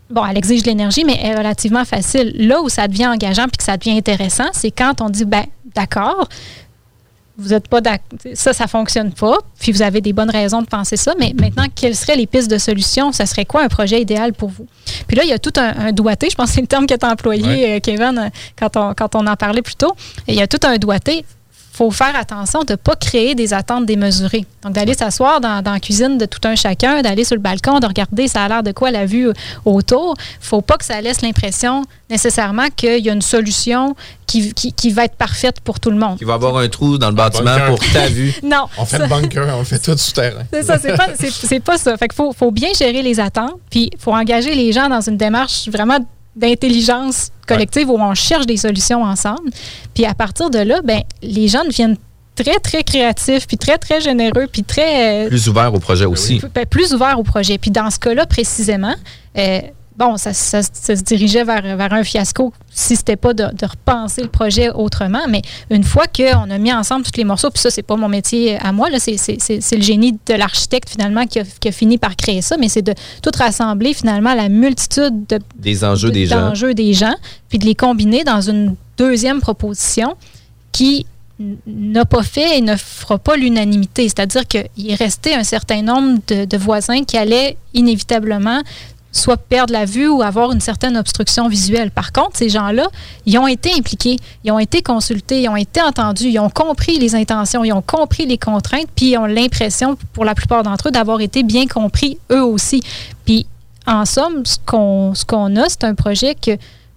bon, 0.10 0.26
elle 0.26 0.38
exige 0.38 0.64
de 0.64 0.68
l'énergie, 0.68 1.04
mais 1.04 1.20
est 1.22 1.36
relativement 1.36 1.86
facile. 1.86 2.34
Là 2.36 2.62
où 2.62 2.70
ça 2.70 2.88
devient 2.88 3.08
engageant 3.08 3.46
puis 3.48 3.58
que 3.58 3.64
ça 3.64 3.78
devient 3.78 3.98
intéressant, 3.98 4.50
c'est 4.54 4.72
quand 4.72 5.02
on 5.02 5.10
dit, 5.10 5.26
ben 5.26 5.46
d'accord, 5.76 6.28
vous 7.42 7.50
n'êtes 7.50 7.68
pas 7.68 7.82
d'accord. 7.82 8.20
Ça, 8.34 8.54
ça 8.54 8.68
fonctionne 8.68 9.12
pas. 9.12 9.38
Puis 9.60 9.72
vous 9.72 9.82
avez 9.82 10.02
des 10.02 10.14
bonnes 10.14 10.30
raisons 10.30 10.62
de 10.62 10.68
penser 10.68 10.98
ça. 10.98 11.14
Mais 11.20 11.34
maintenant, 11.40 11.66
quelles 11.74 11.96
seraient 11.96 12.16
les 12.16 12.28
pistes 12.28 12.50
de 12.50 12.58
solution? 12.58 13.12
Ça 13.12 13.26
serait 13.26 13.46
quoi 13.46 13.64
un 13.64 13.68
projet 13.68 14.02
idéal 14.02 14.34
pour 14.34 14.50
vous? 14.50 14.68
Puis 15.08 15.18
là, 15.18 15.24
il 15.24 15.30
y 15.30 15.34
a 15.34 15.40
tout 15.40 15.54
un, 15.58 15.92
doigté. 15.92 16.30
Je 16.30 16.36
pense 16.36 16.50
que 16.50 16.56
c'est 16.56 16.62
le 16.62 16.68
terme 16.68 16.86
que 16.86 16.96
tu 16.96 17.06
as 17.06 17.12
employé, 17.12 17.76
euh, 17.76 17.80
Kevin, 17.80 18.18
euh, 18.18 18.30
quand 18.58 18.78
on, 18.78 18.94
quand 18.94 19.16
on 19.16 19.26
en 19.28 19.36
parlait 19.36 19.62
plus 19.62 19.76
tôt. 19.76 19.94
Il 20.28 20.36
y 20.36 20.42
a 20.42 20.48
tout 20.48 20.66
un 20.66 20.78
doigté 20.78 21.26
faut 21.82 21.90
faire 21.90 22.16
attention 22.16 22.64
de 22.64 22.74
ne 22.74 22.76
pas 22.76 22.96
créer 22.96 23.34
des 23.34 23.56
attentes 23.56 23.88
démesurées. 23.88 24.46
Donc, 24.62 24.74
d'aller 24.74 24.94
s'asseoir 24.94 25.42
dans, 25.42 25.64
la 25.66 25.80
cuisine 25.80 26.20
de 26.20 26.26
tout 26.26 26.48
un 26.48 26.56
chacun, 26.56 27.02
d'aller 27.02 27.24
sur 27.24 27.36
le 27.36 27.42
balcon, 27.42 27.80
de 27.80 27.88
regarder 27.88 28.28
ça 28.28 28.44
a 28.44 28.48
l'air 28.48 28.62
de 28.62 28.72
quoi 28.72 28.92
la 28.92 29.08
vue 29.08 29.32
autour. 29.66 30.16
faut 30.40 30.62
pas 30.62 30.78
que 30.78 30.86
ça 30.86 31.02
laisse 31.02 31.22
l'impression 31.22 31.84
nécessairement 32.08 32.68
qu'il 32.76 33.04
y 33.04 33.10
a 33.10 33.14
une 33.14 33.24
solution 33.24 33.96
qui, 34.28 34.54
qui, 34.54 34.92
va 34.92 35.06
être 35.06 35.16
parfaite 35.16 35.60
pour 35.62 35.80
tout 35.80 35.90
le 35.90 35.98
monde. 35.98 36.20
Il 36.22 36.28
va 36.28 36.36
avoir 36.36 36.58
un 36.58 36.70
trou 36.70 37.00
dans 37.00 37.10
le 37.10 37.16
bâtiment 37.16 37.58
pour 37.66 37.80
ta 37.92 38.08
vue. 38.08 38.32
non. 38.44 38.68
On 38.78 38.86
fait 38.86 39.00
le 39.00 39.08
bunker, 39.08 39.48
on 39.58 39.64
fait 39.64 39.80
tout 39.80 39.98
souterrain. 39.98 40.44
C'est 40.54 40.64
ça, 40.64 40.78
c'est 40.78 40.96
pas, 40.96 41.72
pas 41.72 41.78
ça. 41.80 41.98
Fait 41.98 42.08
qu'il 42.08 42.16
faut, 42.16 42.32
faut 42.32 42.52
bien 42.52 42.70
gérer 42.78 43.02
les 43.02 43.20
attentes, 43.20 43.60
puis 43.72 43.90
il 43.92 44.00
faut 44.00 44.14
engager 44.14 44.54
les 44.54 44.72
gens 44.72 44.88
dans 44.88 45.02
une 45.02 45.18
démarche 45.18 45.68
vraiment 45.68 45.98
d'intelligence 46.36 47.32
collective 47.54 47.90
où 47.90 47.98
on 48.00 48.14
cherche 48.14 48.46
des 48.46 48.58
solutions 48.58 49.04
ensemble. 49.04 49.50
Puis 49.94 50.06
à 50.06 50.14
partir 50.14 50.50
de 50.50 50.60
là, 50.60 50.82
ben, 50.84 51.02
les 51.22 51.48
gens 51.48 51.64
deviennent 51.66 51.98
très, 52.36 52.60
très 52.60 52.84
créatifs, 52.84 53.48
puis 53.48 53.58
très, 53.58 53.78
très 53.78 54.02
généreux, 54.02 54.48
puis 54.52 54.64
très... 54.64 55.26
Euh, 55.26 55.28
plus 55.28 55.48
ouverts 55.48 55.74
au 55.74 55.80
projet 55.80 56.06
aussi. 56.06 56.42
Ben, 56.54 56.66
plus 56.66 56.94
ouverts 56.94 57.20
au 57.20 57.24
projet. 57.24 57.58
Puis 57.58 57.72
dans 57.72 57.90
ce 57.90 58.00
cas-là, 58.00 58.26
précisément, 58.26 58.96
euh, 59.38 59.62
bon, 59.98 60.18
ça, 60.18 60.34
se 60.34 61.04
dirigeait 61.04 61.44
vers, 61.44 61.76
vers 61.76 61.94
un 61.94 62.04
fiasco 62.04 62.54
si 62.74 62.96
c'était 62.96 63.18
pas 63.18 63.34
de, 63.34 63.46
repenser 63.66 64.22
le 64.22 64.30
projet 64.30 64.70
autrement. 64.70 65.28
Mais 65.30 65.42
une 65.70 65.84
fois 65.84 66.06
qu'on 66.08 66.50
a 66.50 66.58
mis 66.58 66.72
ensemble 66.72 67.04
tous 67.04 67.18
les 67.18 67.24
morceaux, 67.24 67.50
puis 67.50 67.62
ça, 67.62 67.70
c'est 67.70 67.84
pas 67.84 67.96
mon 67.96 68.08
métier 68.08 68.58
à 68.58 68.72
moi, 68.72 68.88
c'est 68.98 69.76
le 69.76 69.82
génie 69.82 70.18
de 70.26 70.34
l'architecte 70.34 70.90
finalement 70.90 71.26
qui 71.26 71.40
a, 71.40 71.72
fini 71.72 71.98
par 71.98 72.16
créer 72.16 72.42
ça, 72.42 72.58
mais 72.58 72.70
c'est 72.70 72.82
de 72.82 72.94
tout 73.22 73.32
rassembler 73.38 73.94
finalement 73.94 74.34
la 74.34 74.50
multitude 74.50 75.26
de, 75.28 75.40
des 75.58 75.84
enjeux 75.84 76.12
des 76.12 76.26
gens. 76.26 76.52
des 76.74 76.94
gens, 76.94 77.16
puis 77.50 77.60
de 77.60 77.66
les 77.66 77.76
combiner 77.76 78.24
dans 78.24 78.42
une 78.42 78.76
deuxième 78.98 79.42
proposition 79.42 80.16
qui 80.72 81.06
n'a 81.66 82.06
pas 82.06 82.24
fait 82.24 82.58
et 82.58 82.62
ne 82.62 82.76
fera 82.76 83.18
pas 83.18 83.36
l'unanimité. 83.36 84.04
C'est-à-dire 84.04 84.48
qu'il 84.48 84.90
est 84.90 84.96
resté 84.96 85.34
un 85.34 85.44
certain 85.44 85.82
nombre 85.82 86.20
de, 86.28 86.46
de, 86.46 86.58
voisins 86.58 87.04
qui 87.04 87.18
allaient 87.18 87.58
inévitablement 87.74 88.62
soit 89.12 89.38
perdre 89.38 89.74
la 89.74 89.86
vue 89.86 90.08
ou 90.08 90.22
avoir 90.22 90.52
une 90.52 90.62
certaine 90.62 90.98
obstruction 90.98 91.48
visuelle. 91.48 91.92
Par 91.92 92.12
contre, 92.12 92.38
ces 92.38 92.50
gens-là, 92.50 92.88
ils 93.26 93.38
ont 93.38 93.48
été 93.48 93.74
impliqués, 93.74 94.18
ils 94.44 94.52
ont 94.52 94.60
été 94.60 94.82
consultés, 94.82 95.42
ils 95.42 95.50
ont 95.50 95.56
été 95.56 95.82
entendus, 95.82 96.30
ils 96.30 96.40
ont 96.40 96.50
compris 96.50 96.98
les 96.98 97.16
intentions, 97.16 97.64
ils 97.64 97.74
ont 97.74 97.82
compris 97.82 98.26
les 98.26 98.38
contraintes, 98.38 98.88
puis 98.96 99.12
ils 99.12 99.18
ont 99.18 99.26
l'impression, 99.26 99.98
pour 100.14 100.26
la 100.26 100.36
plupart 100.36 100.64
d'entre 100.64 100.88
eux, 100.88 100.92
d'avoir 100.92 101.22
été 101.22 101.44
bien 101.44 101.68
compris 101.68 102.18
eux 102.32 102.44
aussi. 102.44 102.82
Puis, 103.26 103.46
en 103.86 104.06
somme, 104.06 104.46
ce 104.46 104.58
qu'on 104.66 105.14
ce 105.16 105.26
a, 105.60 105.70
c'est 105.70 105.84
un 105.84 105.96
projet 105.96 106.36
que, 106.36 106.52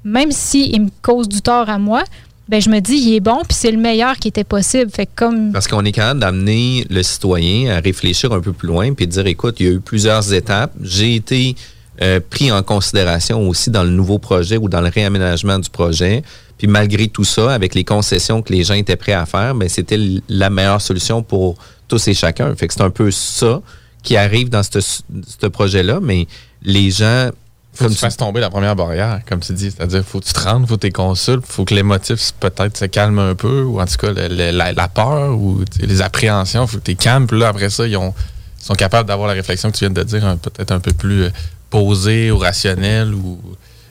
même 0.04 0.30
s'il 0.30 0.82
me 0.82 0.90
cause 1.02 1.28
du 1.28 1.40
tort 1.40 1.68
à 1.68 1.78
moi, 1.78 2.04
ben 2.46 2.60
je 2.60 2.68
me 2.68 2.80
dis, 2.80 2.96
il 2.96 3.14
est 3.14 3.20
bon, 3.20 3.38
puis 3.48 3.56
c'est 3.58 3.70
le 3.70 3.78
meilleur 3.78 4.16
qui 4.16 4.28
était 4.28 4.44
possible. 4.44 4.90
Fait 4.90 5.08
comme... 5.16 5.50
Parce 5.50 5.66
qu'on 5.66 5.82
est 5.84 5.92
capable 5.92 6.20
d'amener 6.20 6.86
le 6.90 7.02
citoyen 7.02 7.74
à 7.74 7.80
réfléchir 7.80 8.32
un 8.32 8.40
peu 8.40 8.52
plus 8.52 8.68
loin, 8.68 8.92
puis 8.92 9.06
de 9.06 9.12
dire, 9.12 9.26
écoute, 9.26 9.56
il 9.60 9.66
y 9.66 9.68
a 9.70 9.72
eu 9.72 9.80
plusieurs 9.80 10.32
étapes. 10.34 10.72
J'ai 10.82 11.14
été 11.14 11.56
euh, 12.04 12.20
pris 12.20 12.52
en 12.52 12.62
considération 12.62 13.48
aussi 13.48 13.70
dans 13.70 13.82
le 13.82 13.90
nouveau 13.90 14.18
projet 14.18 14.58
ou 14.58 14.68
dans 14.68 14.82
le 14.82 14.88
réaménagement 14.88 15.58
du 15.58 15.70
projet. 15.70 16.22
Puis 16.58 16.66
malgré 16.66 17.08
tout 17.08 17.24
ça, 17.24 17.52
avec 17.54 17.74
les 17.74 17.82
concessions 17.82 18.42
que 18.42 18.52
les 18.52 18.62
gens 18.62 18.74
étaient 18.74 18.96
prêts 18.96 19.12
à 19.12 19.24
faire, 19.24 19.54
ben 19.54 19.68
c'était 19.68 19.98
la 20.28 20.50
meilleure 20.50 20.82
solution 20.82 21.22
pour 21.22 21.56
tous 21.88 22.06
et 22.08 22.14
chacun. 22.14 22.54
Fait 22.54 22.68
que 22.68 22.74
c'est 22.74 22.82
un 22.82 22.90
peu 22.90 23.10
ça 23.10 23.62
qui 24.02 24.16
arrive 24.18 24.50
dans 24.50 24.62
ce 24.62 25.46
projet-là, 25.46 25.98
mais 26.02 26.26
les 26.62 26.90
gens 26.90 27.30
faut 27.74 27.86
que 27.86 27.92
tu, 27.92 27.98
fasses 27.98 28.16
tomber 28.16 28.40
la 28.40 28.50
première 28.50 28.76
barrière, 28.76 29.20
comme 29.28 29.40
tu 29.40 29.52
dis. 29.52 29.70
C'est-à-dire, 29.70 30.04
faut 30.04 30.20
que 30.20 30.26
tu 30.26 30.32
te 30.32 30.40
rendes, 30.40 30.68
faut 30.68 30.76
que 30.76 30.86
tu 30.86 30.92
consultes, 30.92 31.44
faut 31.44 31.64
que 31.64 31.74
les 31.74 31.82
motifs 31.82 32.32
peut-être 32.38 32.76
se 32.76 32.84
calment 32.84 33.18
un 33.18 33.34
peu, 33.34 33.62
ou 33.62 33.80
en 33.80 33.86
tout 33.86 33.96
cas 33.96 34.12
la, 34.12 34.88
peur 34.88 35.36
ou 35.36 35.60
les 35.80 36.02
appréhensions, 36.02 36.66
faut 36.66 36.78
que 36.78 36.84
tu 36.84 36.94
calmes. 36.94 37.26
Puis 37.26 37.38
là, 37.38 37.48
après 37.48 37.70
ça, 37.70 37.86
ils, 37.86 37.96
ont, 37.96 38.14
sont 38.60 38.74
capables 38.74 39.08
d'avoir 39.08 39.26
la 39.26 39.34
réflexion 39.34 39.72
que 39.72 39.76
tu 39.76 39.84
viens 39.84 39.90
de 39.90 40.02
dire, 40.04 40.36
peut-être 40.40 40.70
un 40.70 40.78
peu 40.78 40.92
plus 40.92 41.24
euh, 41.24 41.30
posé 41.74 42.30
ou 42.30 42.38
rationnel. 42.38 43.12
Ou, 43.12 43.38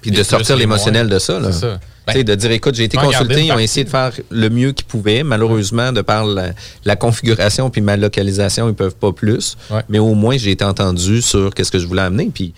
Puis 0.01 0.11
de 0.11 0.23
sortir 0.23 0.55
l'émotionnel 0.55 1.09
de 1.09 1.19
ça. 1.19 1.39
Là. 1.39 1.51
ça. 1.51 1.79
Ben, 2.05 2.21
de 2.21 2.35
dire, 2.35 2.51
écoute, 2.51 2.75
j'ai 2.75 2.83
été 2.83 2.97
consulté, 2.97 3.45
ils 3.45 3.51
ont 3.53 3.59
essayé 3.59 3.85
de 3.85 3.89
faire 3.89 4.11
le 4.29 4.49
mieux 4.49 4.73
qu'ils 4.73 4.85
pouvaient. 4.85 5.23
Malheureusement, 5.23 5.93
de 5.93 6.01
par 6.01 6.25
la, 6.25 6.95
configuration 6.95 7.69
puis 7.69 7.81
ma 7.81 7.95
localisation, 7.95 8.67
ils 8.67 8.75
peuvent 8.75 8.95
pas 8.95 9.11
plus. 9.11 9.57
Mais 9.89 9.99
au 9.99 10.13
moins, 10.13 10.37
j'ai 10.37 10.51
été 10.51 10.65
entendu 10.65 11.21
sur 11.21 11.53
qu'est-ce 11.53 11.71
que 11.71 11.79
je 11.79 11.87
voulais 11.87 12.01
amener. 12.01 12.29
Puis, 12.33 12.53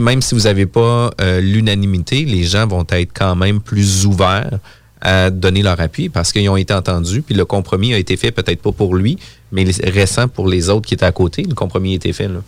même 0.00 0.22
si 0.22 0.34
vous 0.34 0.42
n'avez 0.42 0.66
pas 0.66 1.10
euh, 1.20 1.40
l'unanimité, 1.40 2.24
les 2.24 2.44
gens 2.44 2.66
vont 2.66 2.86
être 2.90 3.10
quand 3.12 3.36
même 3.36 3.60
plus 3.60 4.06
ouverts 4.06 4.58
à 5.00 5.30
donner 5.30 5.62
leur 5.62 5.78
appui 5.80 6.08
parce 6.08 6.32
qu'ils 6.32 6.48
ont 6.48 6.56
été 6.56 6.72
entendus. 6.72 7.22
Puis 7.22 7.34
le 7.34 7.44
compromis 7.44 7.92
a 7.92 7.98
été 7.98 8.16
fait 8.16 8.30
peut-être 8.30 8.62
pas 8.62 8.72
pour 8.72 8.94
lui, 8.94 9.18
mais 9.52 9.66
récent 9.84 10.28
pour 10.28 10.48
les 10.48 10.70
autres 10.70 10.86
qui 10.86 10.94
étaient 10.94 11.04
à 11.04 11.12
côté. 11.12 11.42
Le 11.42 11.54
compromis 11.54 11.92
a 11.92 11.96
été 11.96 12.12
fait. 12.12 12.28
Là. 12.28 12.40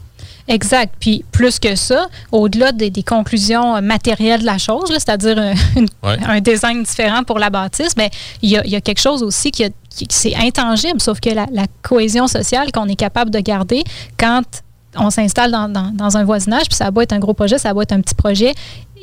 Exact. 0.49 0.95
Puis 1.01 1.25
plus 1.33 1.59
que 1.59 1.75
ça, 1.75 2.09
au-delà 2.31 2.73
des, 2.73 2.91
conclusions 3.03 3.81
matérielles 3.83 4.41
de 4.41 4.47
la 4.47 4.59
chose, 4.59 4.89
c'est-à-dire 4.89 5.39
un, 6.03 6.41
design 6.41 6.83
différent 6.83 7.25
pour 7.25 7.39
la 7.39 7.51
bâtisse, 7.51 7.97
mais 7.97 8.11
ben, 8.11 8.19
il 8.43 8.51
y 8.51 8.77
a, 8.77 8.81
quelque 8.81 9.01
chose 9.01 9.23
aussi 9.23 9.51
qui, 9.51 9.65
qui 9.91 10.07
c'est 10.11 10.35
intangible, 10.37 11.01
sauf 11.01 11.21
que 11.21 11.31
la, 11.31 11.47
cohésion 11.83 12.27
sociale 12.29 12.71
qu'on 12.73 12.87
est 12.87 12.97
capable 12.97 13.31
de 13.31 13.41
garder 13.41 13.83
quand 14.19 14.43
on 14.97 15.11
s'installe 15.11 15.51
dans, 15.51 16.17
un 16.17 16.25
voisinage, 16.25 16.67
puis 16.69 16.77
ça 16.77 16.91
va 16.91 17.03
être 17.03 17.13
un 17.13 17.19
gros 17.19 17.35
projet, 17.35 17.59
ça 17.59 17.73
va 17.73 17.83
être 17.83 17.93
un 17.93 18.01
petit 18.01 18.15
projet, 18.15 18.55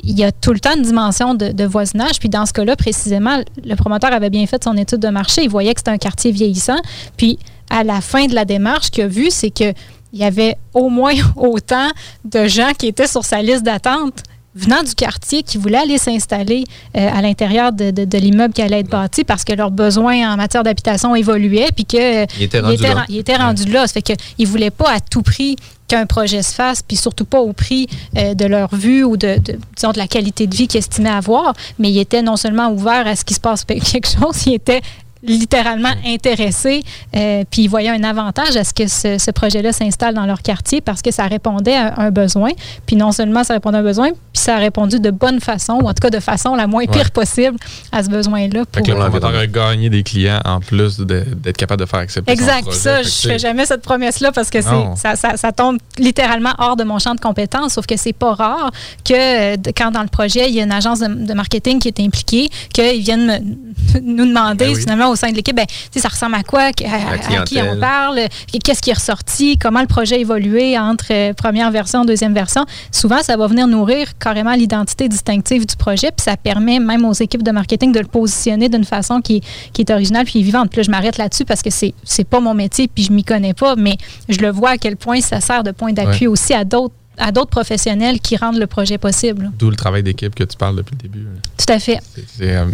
il 0.02 0.18
y 0.18 0.24
a 0.24 0.32
tout 0.32 0.52
le 0.52 0.60
temps 0.60 0.76
une 0.76 0.82
dimension 0.82 1.34
de, 1.34 1.52
de, 1.52 1.64
voisinage. 1.64 2.18
Puis 2.18 2.28
dans 2.28 2.44
ce 2.44 2.52
cas-là, 2.52 2.76
précisément, 2.76 3.38
le 3.64 3.74
promoteur 3.74 4.12
avait 4.12 4.28
bien 4.28 4.46
fait 4.46 4.62
son 4.62 4.76
étude 4.76 4.98
de 4.98 5.08
marché. 5.08 5.44
Il 5.44 5.48
voyait 5.48 5.72
que 5.72 5.80
c'était 5.80 5.92
un 5.92 5.98
quartier 5.98 6.30
vieillissant. 6.30 6.76
Puis 7.16 7.38
à 7.70 7.84
la 7.84 8.00
fin 8.00 8.26
de 8.26 8.34
la 8.34 8.44
démarche, 8.44 8.86
ce 8.86 8.90
qu'il 8.90 9.04
a 9.04 9.08
vu, 9.08 9.30
c'est 9.30 9.50
que 9.50 9.72
il 10.14 10.20
y 10.20 10.24
avait 10.24 10.56
au 10.72 10.88
moins 10.88 11.14
autant 11.36 11.90
de 12.24 12.46
gens 12.46 12.70
qui 12.78 12.86
étaient 12.86 13.08
sur 13.08 13.24
sa 13.24 13.42
liste 13.42 13.64
d'attente 13.64 14.22
venant 14.54 14.84
du 14.84 14.94
quartier 14.94 15.42
qui 15.42 15.58
voulaient 15.58 15.78
aller 15.78 15.98
s'installer 15.98 16.62
euh, 16.96 17.08
à 17.12 17.20
l'intérieur 17.20 17.72
de, 17.72 18.18
l'immeuble 18.18 18.54
qui 18.54 18.62
allait 18.62 18.80
être 18.80 18.88
bâti 18.88 19.24
parce 19.24 19.42
que 19.42 19.52
leurs 19.52 19.72
besoins 19.72 20.32
en 20.32 20.36
matière 20.36 20.62
d'habitation 20.62 21.16
évoluaient 21.16 21.70
puis 21.74 21.84
que 21.84 22.22
euh, 22.22 22.26
il 22.38 22.44
était 22.44 22.60
rendu 22.60 22.82
là. 22.82 23.04
Il 23.08 23.18
était 23.18 23.36
rendu 23.36 23.64
là. 23.64 23.88
Ça 23.88 23.94
fait 23.94 24.02
qu'ils 24.02 24.46
voulaient 24.46 24.70
pas 24.70 24.92
à 24.92 25.00
tout 25.00 25.22
prix 25.22 25.56
qu'un 25.88 26.06
projet 26.06 26.42
se 26.42 26.54
fasse, 26.54 26.82
puis 26.82 26.96
surtout 26.96 27.24
pas 27.24 27.40
au 27.40 27.52
prix 27.52 27.88
euh, 28.16 28.34
de 28.34 28.46
leur 28.46 28.74
vue 28.74 29.04
ou 29.04 29.16
de, 29.16 29.36
disons, 29.76 29.90
de 29.90 29.98
la 29.98 30.06
qualité 30.06 30.46
de 30.46 30.54
vie 30.54 30.66
qu'ils 30.66 30.78
estimaient 30.78 31.10
avoir, 31.10 31.52
mais 31.78 31.90
ils 31.90 31.98
étaient 31.98 32.22
non 32.22 32.36
seulement 32.36 32.70
ouverts 32.70 33.06
à 33.06 33.16
ce 33.16 33.24
qui 33.24 33.34
se 33.34 33.40
passe 33.40 33.64
quelque 33.66 34.08
chose, 34.08 34.46
ils 34.46 34.54
étaient 34.54 34.80
littéralement 35.26 35.92
intéressés, 36.06 36.82
euh, 37.16 37.44
puis 37.50 37.62
ils 37.62 37.68
voyaient 37.68 37.90
un 37.90 38.04
avantage 38.04 38.56
à 38.56 38.64
ce 38.64 38.72
que 38.74 38.86
ce, 38.86 39.30
projet-là 39.30 39.72
s'installe 39.72 40.14
dans 40.14 40.26
leur 40.26 40.42
quartier 40.42 40.80
parce 40.80 41.02
que 41.02 41.10
ça 41.10 41.26
répondait 41.26 41.74
à 41.74 42.00
un 42.00 42.10
besoin. 42.10 42.50
Puis 42.86 42.96
non 42.96 43.10
seulement 43.10 43.42
ça 43.42 43.54
répondait 43.54 43.78
à 43.78 43.80
un 43.80 43.84
besoin, 43.84 44.10
puis 44.10 44.42
ça 44.42 44.56
a 44.56 44.58
répondu 44.58 45.00
de 45.00 45.10
bonne 45.10 45.40
façon, 45.40 45.74
ou 45.82 45.88
en 45.88 45.94
tout 45.94 46.00
cas 46.00 46.10
de 46.10 46.20
façon 46.20 46.54
la 46.54 46.66
moins 46.66 46.86
pire 46.86 47.10
possible 47.10 47.56
à 47.90 48.02
ce 48.02 48.10
besoin-là. 48.10 48.64
Pour, 48.66 48.84
fait 48.86 48.92
que 48.92 49.46
gagner 49.46 49.90
des 49.90 50.02
clients 50.02 50.40
en 50.44 50.60
plus 50.60 51.00
d'être 51.00 51.56
capable 51.56 51.80
de 51.80 51.86
faire 51.86 52.00
accepter 52.00 52.32
Exact. 52.32 52.70
Ça, 52.72 53.02
je 53.02 53.08
fais 53.08 53.38
jamais 53.38 53.66
cette 53.66 53.82
promesse-là 53.82 54.32
parce 54.32 54.50
que 54.50 54.60
ça, 54.60 54.94
ça, 54.96 55.36
ça, 55.36 55.52
tombe 55.52 55.78
littéralement 55.98 56.52
hors 56.58 56.76
de 56.76 56.84
mon 56.84 56.98
champ 56.98 57.14
de 57.14 57.20
compétences, 57.20 57.74
sauf 57.74 57.86
que 57.86 57.96
c'est 57.96 58.12
pas 58.12 58.34
rare 58.34 58.70
que 59.04 59.56
quand 59.72 59.90
dans 59.90 60.02
le 60.02 60.08
projet, 60.08 60.48
il 60.48 60.54
y 60.54 60.60
a 60.60 60.64
une 60.64 60.72
agence 60.72 61.00
de, 61.00 61.34
marketing 61.34 61.78
qui 61.78 61.88
est 61.88 62.00
impliquée, 62.00 62.48
qu'ils 62.72 63.02
viennent 63.02 63.56
nous 64.02 64.26
demander 64.26 64.66
ben 64.66 64.76
finalement 64.76 65.10
au 65.14 65.16
sein 65.16 65.30
de 65.30 65.36
l'équipe, 65.36 65.56
ben, 65.56 65.66
ça 65.96 66.08
ressemble 66.08 66.34
à 66.34 66.42
quoi, 66.42 66.62
à, 66.64 67.44
qui 67.44 67.58
on 67.60 67.78
parle, 67.78 68.20
qu'est-ce 68.62 68.82
qui 68.82 68.90
est 68.90 68.94
ressorti, 68.94 69.56
comment 69.58 69.80
le 69.80 69.86
projet 69.86 70.16
a 70.16 70.18
évolué 70.18 70.78
entre 70.78 71.06
euh, 71.10 71.32
première 71.32 71.70
version, 71.70 72.04
deuxième 72.04 72.34
version? 72.34 72.66
Souvent, 72.90 73.22
ça 73.22 73.36
va 73.36 73.46
venir 73.46 73.66
nourrir 73.66 74.18
carrément 74.18 74.54
l'identité 74.54 75.08
distinctive 75.08 75.66
du 75.66 75.76
projet, 75.76 76.08
puis 76.08 76.24
ça 76.24 76.36
permet 76.36 76.78
même 76.78 77.04
aux 77.04 77.12
équipes 77.12 77.42
de 77.42 77.50
marketing 77.50 77.92
de 77.92 78.00
le 78.00 78.06
positionner 78.06 78.68
d'une 78.68 78.84
façon 78.84 79.20
qui, 79.20 79.40
qui, 79.72 79.82
est 79.82 79.90
originale 79.90 80.24
puis 80.24 80.42
vivante. 80.42 80.70
Puis 80.70 80.78
là, 80.78 80.82
je 80.82 80.90
m'arrête 80.90 81.18
là-dessus 81.18 81.44
parce 81.44 81.62
que 81.62 81.70
c'est 81.70 81.94
c'est 82.02 82.24
pas 82.24 82.40
mon 82.40 82.54
métier 82.54 82.88
puis 82.88 83.04
je 83.04 83.12
m'y 83.12 83.24
connais 83.24 83.54
pas, 83.54 83.76
mais 83.76 83.96
je 84.28 84.40
le 84.40 84.50
vois 84.50 84.70
à 84.70 84.78
quel 84.78 84.96
point 84.96 85.20
ça 85.20 85.40
sert 85.40 85.62
de 85.62 85.70
point 85.70 85.92
d'appui 85.92 86.26
aussi 86.26 86.54
à 86.54 86.64
d'autres 86.64 86.94
à 87.18 87.32
d'autres 87.32 87.50
professionnels 87.50 88.20
qui 88.20 88.36
rendent 88.36 88.58
le 88.58 88.66
projet 88.66 88.98
possible. 88.98 89.50
D'où 89.58 89.70
le 89.70 89.76
travail 89.76 90.02
d'équipe 90.02 90.34
que 90.34 90.44
tu 90.44 90.56
parles 90.56 90.76
depuis 90.76 90.96
le 90.96 91.08
début. 91.08 91.26
Tout 91.56 91.72
à 91.72 91.78
fait. 91.78 91.98
Euh, 92.40 92.66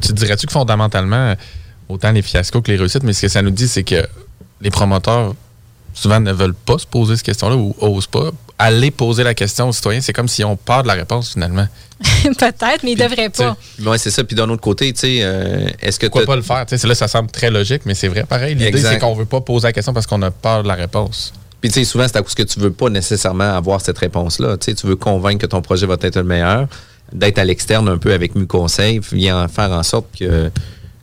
tu, 0.00 0.12
dirais-tu 0.12 0.46
que 0.46 0.52
fondamentalement, 0.52 1.34
autant 1.88 2.12
les 2.12 2.22
fiascos 2.22 2.62
que 2.62 2.70
les 2.70 2.76
réussites, 2.76 3.02
mais 3.02 3.12
ce 3.12 3.22
que 3.22 3.28
ça 3.28 3.42
nous 3.42 3.50
dit, 3.50 3.68
c'est 3.68 3.84
que 3.84 4.06
les 4.60 4.70
promoteurs 4.70 5.34
souvent 5.94 6.20
ne 6.20 6.32
veulent 6.32 6.54
pas 6.54 6.78
se 6.78 6.86
poser 6.86 7.16
cette 7.16 7.26
question-là 7.26 7.56
ou 7.56 7.74
osent 7.80 8.06
pas. 8.06 8.30
Aller 8.58 8.90
poser 8.90 9.22
la 9.22 9.34
question 9.34 9.68
aux 9.68 9.72
citoyens, 9.72 10.00
c'est 10.00 10.12
comme 10.12 10.28
si 10.28 10.42
on 10.42 10.56
part 10.56 10.82
de 10.82 10.88
la 10.88 10.94
réponse 10.94 11.32
finalement. 11.32 11.66
Peut-être, 12.22 12.82
mais 12.84 12.92
ils 12.92 12.98
ne 12.98 13.02
devraient 13.02 13.28
pas. 13.28 13.56
Oui, 13.84 13.98
c'est 13.98 14.10
ça. 14.10 14.24
Puis 14.24 14.34
d'un 14.34 14.48
autre 14.48 14.62
côté, 14.62 14.92
tu 14.92 15.00
sais, 15.00 15.18
euh, 15.20 15.68
est-ce 15.80 15.98
que. 15.98 16.06
Pourquoi 16.06 16.24
pas 16.24 16.36
le 16.36 16.42
faire? 16.42 16.64
là, 16.70 16.94
ça 16.94 17.08
semble 17.08 17.30
très 17.30 17.50
logique, 17.50 17.82
mais 17.84 17.94
c'est 17.94 18.08
vrai 18.08 18.24
pareil. 18.24 18.54
L'idée, 18.54 18.78
c'est 18.80 18.98
qu'on 18.98 19.14
ne 19.14 19.18
veut 19.18 19.26
pas 19.26 19.42
poser 19.42 19.68
la 19.68 19.72
question 19.72 19.92
parce 19.92 20.06
qu'on 20.06 20.22
a 20.22 20.30
peur 20.30 20.62
de 20.62 20.68
la 20.68 20.74
réponse. 20.74 21.34
Puis, 21.60 21.70
tu 21.70 21.80
sais, 21.80 21.84
souvent, 21.84 22.06
c'est 22.06 22.16
à 22.16 22.22
cause 22.22 22.34
que 22.34 22.42
tu 22.42 22.60
veux 22.60 22.70
pas 22.70 22.88
nécessairement 22.90 23.56
avoir 23.56 23.80
cette 23.80 23.98
réponse-là. 23.98 24.56
Tu 24.58 24.66
sais, 24.66 24.74
tu 24.74 24.86
veux 24.86 24.96
convaincre 24.96 25.40
que 25.42 25.46
ton 25.46 25.62
projet 25.62 25.86
va 25.86 25.96
être 26.00 26.16
le 26.16 26.24
meilleur, 26.24 26.68
d'être 27.12 27.38
à 27.38 27.44
l'externe 27.44 27.88
un 27.88 27.98
peu 27.98 28.12
avec 28.12 28.34
mieux 28.34 28.46
conseil, 28.46 29.00
vient 29.12 29.48
faire 29.48 29.70
en 29.70 29.82
sorte 29.82 30.06
que, 30.18 30.50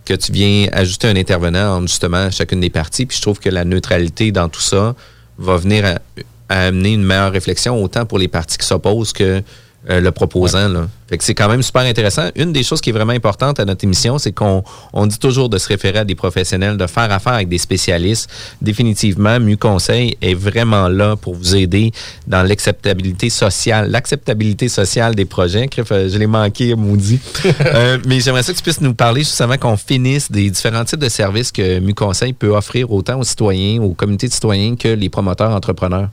que 0.05 0.13
tu 0.13 0.31
viens 0.31 0.67
ajouter 0.71 1.07
un 1.07 1.15
intervenant 1.15 1.77
en 1.77 1.81
justement 1.81 2.29
chacune 2.31 2.59
des 2.59 2.69
parties. 2.69 3.05
Puis, 3.05 3.17
je 3.17 3.21
trouve 3.21 3.39
que 3.39 3.49
la 3.49 3.65
neutralité 3.65 4.31
dans 4.31 4.49
tout 4.49 4.61
ça 4.61 4.95
va 5.37 5.57
venir 5.57 5.85
à 6.49 6.65
amener 6.65 6.93
une 6.93 7.03
meilleure 7.03 7.31
réflexion, 7.31 7.81
autant 7.81 8.05
pour 8.05 8.17
les 8.17 8.27
parties 8.27 8.57
qui 8.57 8.65
s'opposent 8.65 9.13
que 9.13 9.41
euh, 9.89 9.99
le 9.99 10.11
proposant. 10.11 10.69
Là. 10.69 10.87
Fait 11.09 11.17
que 11.17 11.23
c'est 11.25 11.35
quand 11.35 11.49
même 11.49 11.61
super 11.61 11.81
intéressant. 11.81 12.29
Une 12.35 12.53
des 12.53 12.63
choses 12.63 12.79
qui 12.79 12.89
est 12.89 12.93
vraiment 12.93 13.11
importante 13.11 13.59
à 13.59 13.65
notre 13.65 13.83
émission, 13.83 14.17
c'est 14.17 14.31
qu'on 14.31 14.63
on 14.93 15.05
dit 15.05 15.19
toujours 15.19 15.49
de 15.49 15.57
se 15.57 15.67
référer 15.67 15.99
à 15.99 16.05
des 16.05 16.15
professionnels, 16.15 16.77
de 16.77 16.87
faire 16.87 17.11
affaire 17.11 17.33
avec 17.33 17.49
des 17.49 17.57
spécialistes. 17.57 18.29
Définitivement, 18.61 19.41
Mieux 19.41 19.57
Conseil 19.57 20.17
est 20.21 20.35
vraiment 20.35 20.87
là 20.87 21.17
pour 21.17 21.35
vous 21.35 21.55
aider 21.55 21.91
dans 22.27 22.43
l'acceptabilité 22.43 23.29
sociale, 23.29 23.91
l'acceptabilité 23.91 24.69
sociale 24.69 25.15
des 25.15 25.25
projets. 25.25 25.69
Euh, 25.91 26.09
je 26.09 26.17
l'ai 26.17 26.27
manqué, 26.27 26.75
maudit. 26.75 27.19
euh, 27.65 27.97
mais 28.07 28.21
j'aimerais 28.21 28.43
ça 28.43 28.53
que 28.53 28.57
tu 28.57 28.63
puisses 28.63 28.81
nous 28.81 28.93
parler 28.93 29.21
justement 29.21 29.57
qu'on 29.57 29.75
finisse 29.75 30.31
des 30.31 30.49
différents 30.49 30.85
types 30.85 30.99
de 30.99 31.09
services 31.09 31.51
que 31.51 31.79
Mieux 31.79 31.93
Conseil 31.93 32.31
peut 32.31 32.55
offrir 32.55 32.89
autant 32.89 33.19
aux 33.19 33.25
citoyens, 33.25 33.81
aux 33.81 33.93
communautés 33.93 34.29
de 34.29 34.33
citoyens 34.33 34.77
que 34.77 34.87
les 34.87 35.09
promoteurs 35.09 35.51
entrepreneurs. 35.51 36.07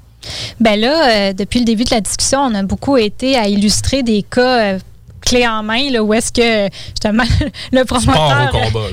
Ben 0.60 0.78
là, 0.78 1.08
euh, 1.08 1.32
depuis 1.32 1.60
le 1.60 1.64
début 1.64 1.84
de 1.84 1.94
la 1.94 2.00
discussion, 2.00 2.40
on 2.40 2.54
a 2.54 2.62
beaucoup 2.62 2.96
été 2.96 3.36
à 3.36 3.48
illustrer 3.48 4.02
des 4.02 4.22
cas 4.22 4.74
euh, 4.74 4.78
clés 5.20 5.46
en 5.46 5.62
main, 5.62 5.90
là, 5.90 6.02
où 6.02 6.12
est-ce 6.14 6.32
que 6.32 6.74
justement 6.90 7.24
le 7.72 7.84
promoteur. 7.84 8.52
Au 8.52 8.70
combat, 8.70 8.86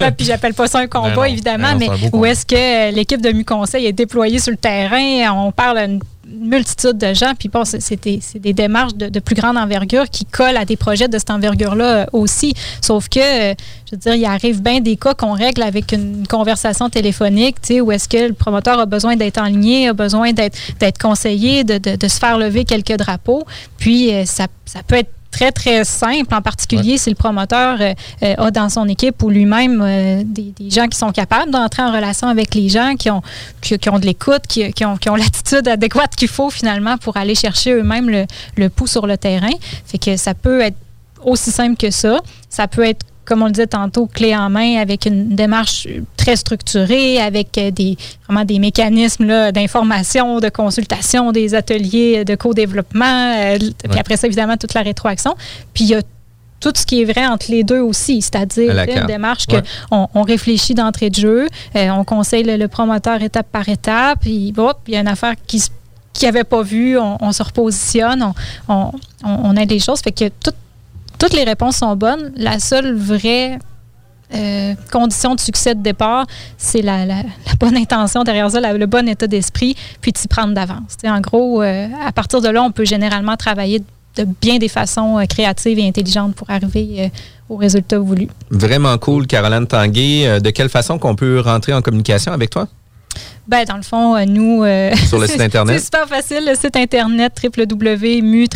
là. 0.00 0.10
puis 0.16 0.26
j'appelle 0.26 0.54
pas 0.54 0.66
ça 0.66 0.78
un 0.78 0.86
combat, 0.86 1.28
évidemment, 1.28 1.74
mais 1.78 1.88
où 2.12 2.24
est-ce 2.24 2.46
que 2.46 2.94
l'équipe 2.94 3.20
de 3.20 3.32
MuConseil 3.32 3.86
est 3.86 3.92
déployée 3.92 4.38
sur 4.38 4.50
le 4.50 4.56
terrain? 4.56 5.32
On 5.32 5.52
parle 5.52 5.98
multitude 6.38 6.98
de 6.98 7.14
gens. 7.14 7.32
Puis 7.38 7.48
bon, 7.48 7.64
c'est 7.64 8.02
des, 8.02 8.52
démarches 8.52 8.94
de, 8.94 9.20
plus 9.20 9.34
grande 9.34 9.56
envergure 9.56 10.08
qui 10.10 10.24
collent 10.24 10.56
à 10.56 10.64
des 10.64 10.76
projets 10.76 11.08
de 11.08 11.18
cette 11.18 11.30
envergure-là 11.30 11.84
euh, 11.84 12.06
aussi. 12.12 12.54
Sauf 12.80 13.08
que, 13.08 13.20
euh, 13.20 13.54
je 13.86 13.92
veux 13.92 13.98
dire, 13.98 14.14
il 14.14 14.24
arrive 14.24 14.62
bien 14.62 14.80
des 14.80 14.96
cas 14.96 15.14
qu'on 15.14 15.32
règle 15.32 15.62
avec 15.62 15.92
une 15.92 16.26
conversation 16.26 16.90
téléphonique, 16.90 17.60
tu 17.60 17.74
sais, 17.74 17.80
où 17.80 17.92
est-ce 17.92 18.08
que 18.08 18.28
le 18.28 18.34
promoteur 18.34 18.78
a 18.78 18.86
besoin 18.86 19.16
d'être 19.16 19.38
en 19.38 19.46
ligne, 19.46 19.88
a 19.88 19.92
besoin 19.92 20.32
d'être 20.32 20.98
conseillé, 21.00 21.64
de, 21.64 21.78
de, 21.78 22.08
se 22.08 22.18
faire 22.18 22.38
lever 22.38 22.64
quelques 22.64 22.96
drapeaux. 22.96 23.44
Puis, 23.78 24.12
euh, 24.12 24.24
ça, 24.24 24.46
ça 24.64 24.82
peut 24.82 24.96
être 24.96 25.10
très, 25.34 25.50
très 25.50 25.84
simple, 25.84 26.32
en 26.32 26.42
particulier 26.42 26.96
si 26.96 27.10
le 27.10 27.16
promoteur 27.16 27.78
euh, 27.80 27.92
euh, 28.22 28.34
a 28.38 28.50
dans 28.52 28.68
son 28.68 28.86
équipe 28.88 29.20
ou 29.24 29.30
lui-même 29.30 29.82
euh, 29.82 30.22
des, 30.24 30.70
gens 30.70 30.86
qui 30.86 30.96
sont 30.96 31.10
capables 31.10 31.50
d'entrer 31.50 31.82
en 31.82 31.92
relation 31.92 32.28
avec 32.28 32.54
les 32.54 32.68
gens, 32.68 32.94
qui 32.96 33.10
ont, 33.10 33.20
qui, 33.60 33.76
ont 33.90 33.98
de 33.98 34.06
l'écoute, 34.06 34.42
qui, 34.48 34.72
qui, 34.72 34.84
ont, 34.84 34.96
qui 34.96 35.10
ont 35.10 35.16
l'attitude 35.22 35.66
adéquate 35.66 36.14
qu'il 36.14 36.28
faut 36.28 36.50
finalement 36.50 36.96
pour 36.98 37.16
aller 37.16 37.34
chercher 37.34 37.72
eux-mêmes 37.72 38.08
le, 38.08 38.26
le 38.56 38.68
pouls 38.68 38.86
sur 38.86 39.08
le 39.08 39.16
terrain. 39.16 39.50
Fait 39.86 39.98
que 39.98 40.16
ça 40.16 40.34
peut 40.34 40.60
être 40.60 40.76
aussi 41.24 41.50
simple 41.50 41.76
que 41.76 41.90
ça. 41.90 42.20
Ça 42.48 42.68
peut 42.68 42.84
être 42.84 43.04
comme 43.24 43.42
on 43.42 43.46
le 43.46 43.52
disait 43.52 43.66
tantôt, 43.66 44.06
clé 44.06 44.34
en 44.36 44.50
main 44.50 44.76
avec 44.76 45.06
une 45.06 45.34
démarche 45.34 45.88
très 46.16 46.36
structurée, 46.36 47.20
avec 47.20 47.56
euh, 47.58 47.70
des, 47.70 47.96
vraiment 48.26 48.44
des 48.44 48.58
mécanismes 48.58 49.52
d'information, 49.52 50.40
de 50.40 50.48
consultation, 50.48 51.32
des 51.32 51.54
ateliers 51.54 52.24
de 52.24 52.34
co-développement, 52.34 53.34
euh, 53.36 53.58
puis 53.90 53.98
après 53.98 54.16
ça, 54.16 54.26
évidemment, 54.26 54.56
toute 54.56 54.74
la 54.74 54.82
rétroaction. 54.82 55.34
Puis 55.72 55.84
il 55.84 55.90
y 55.90 55.94
a 55.94 56.02
tout 56.60 56.72
ce 56.74 56.86
qui 56.86 57.02
est 57.02 57.04
vrai 57.04 57.26
entre 57.26 57.50
les 57.50 57.62
deux 57.62 57.80
aussi, 57.80 58.22
c'est-à-dire 58.22 58.74
une 58.88 59.06
démarche 59.06 59.46
qu'on 59.46 60.08
on 60.14 60.22
réfléchit 60.22 60.74
d'entrée 60.74 61.10
de 61.10 61.14
jeu, 61.14 61.48
euh, 61.76 61.90
on 61.90 62.04
conseille 62.04 62.42
le, 62.44 62.68
promoteur 62.68 63.22
étape 63.22 63.48
par 63.52 63.68
étape, 63.68 64.20
puis 64.22 64.52
il 64.54 64.92
y 64.92 64.96
a 64.96 65.00
une 65.00 65.08
affaire 65.08 65.34
qui 65.46 65.62
qui 66.14 66.26
n'avait 66.26 66.44
pas 66.44 66.62
vu, 66.62 66.96
on, 66.96 67.32
se 67.32 67.42
repositionne, 67.42 68.32
on, 68.68 68.92
on, 69.24 69.56
aide 69.56 69.68
les 69.68 69.80
choses. 69.80 70.00
Fait 70.00 70.12
que 70.12 70.28
tout, 70.28 70.52
toutes 71.18 71.34
les 71.34 71.44
réponses 71.44 71.76
sont 71.76 71.96
bonnes. 71.96 72.32
La 72.36 72.58
seule 72.58 72.94
vraie 72.94 73.58
euh, 74.34 74.74
condition 74.90 75.34
de 75.34 75.40
succès 75.40 75.74
de 75.74 75.82
départ, 75.82 76.26
c'est 76.56 76.82
la, 76.82 77.04
bonne 77.60 77.76
intention 77.76 78.24
derrière 78.24 78.50
ça, 78.50 78.60
le 78.72 78.86
bon 78.86 79.06
état 79.08 79.26
d'esprit, 79.26 79.76
puis 80.00 80.12
de 80.12 80.18
s'y 80.18 80.28
prendre 80.28 80.54
d'avance. 80.54 80.96
En 81.04 81.20
gros, 81.20 81.62
euh, 81.62 81.86
à 82.04 82.10
partir 82.12 82.40
de 82.40 82.48
là, 82.48 82.62
on 82.62 82.72
peut 82.72 82.84
généralement 82.84 83.36
travailler 83.36 83.82
de 84.16 84.26
bien 84.40 84.58
des 84.58 84.68
façons 84.68 85.18
euh, 85.18 85.24
créatives 85.26 85.78
et 85.78 85.86
intelligentes 85.86 86.34
pour 86.34 86.50
arriver 86.50 87.12
au 87.48 87.56
résultat 87.56 87.98
voulu. 87.98 88.28
Vraiment 88.50 88.96
cool, 88.98 89.26
Caroline 89.26 89.66
Tanguay. 89.66 90.40
de 90.40 90.50
quelle 90.50 90.70
façon 90.70 90.98
qu'on 90.98 91.14
peut 91.14 91.40
rentrer 91.40 91.74
en 91.74 91.82
communication 91.82 92.32
avec 92.32 92.50
toi? 92.50 92.66
Ben, 93.46 93.64
dans 93.64 93.76
le 93.76 93.82
fond, 93.82 94.16
euh, 94.16 94.24
nous. 94.24 94.62
Euh, 94.64 94.94
Sur 95.08 95.18
le 95.18 95.26
site 95.26 95.40
Internet? 95.40 95.78
C'est 95.78 95.84
super 95.84 96.08
facile. 96.08 96.44
Le 96.46 96.54
site 96.54 96.76
Internet 96.76 97.32
www.mu 97.42 98.46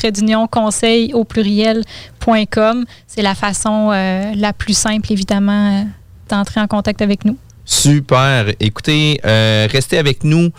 conseil 0.50 1.12
au 1.14 1.24
pluriel.com. 1.24 2.84
C'est 3.06 3.22
la 3.22 3.34
façon 3.34 3.90
euh, 3.92 4.32
la 4.34 4.52
plus 4.52 4.76
simple, 4.76 5.12
évidemment, 5.12 5.86
d'entrer 6.28 6.60
en 6.60 6.66
contact 6.66 7.02
avec 7.02 7.24
nous. 7.24 7.36
Super. 7.64 8.46
Écoutez, 8.60 9.20
restez 9.22 9.98
avec 9.98 10.24
nous 10.24 10.50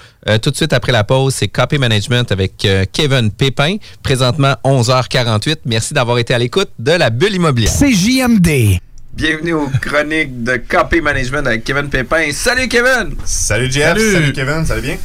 tout 0.44 0.52
de 0.52 0.56
suite 0.56 0.74
après 0.74 0.92
la 0.92 1.04
pause. 1.04 1.34
C'est 1.34 1.48
Copy 1.48 1.80
Management 1.80 2.32
avec 2.32 2.68
Kevin 2.94 3.32
Pépin. 3.32 3.78
Présentement, 4.04 4.54
11h48. 4.64 5.58
Merci 5.66 5.96
d'avoir 5.96 6.20
été 6.20 6.36
à 6.36 6.38
l'écoute 6.38 6.70
de 6.78 6.92
la 6.92 7.10
bulle 7.10 7.34
immobilière. 7.34 7.72
C'est 7.72 7.92
JMD. 7.92 8.80
Bienvenue 9.14 9.54
aux 9.54 9.70
chroniques 9.82 10.44
de 10.44 10.58
Copy 10.58 11.02
Management 11.02 11.46
avec 11.46 11.64
Kevin 11.64 11.90
Pépin. 11.90 12.32
Salut 12.32 12.68
Kevin! 12.68 13.16
Salut 13.26 13.70
Jeff! 13.70 13.98
Salut, 13.98 14.32
Kevin, 14.34 14.66
ça 14.66 14.76
va 14.76 14.82
bien? 14.82 14.98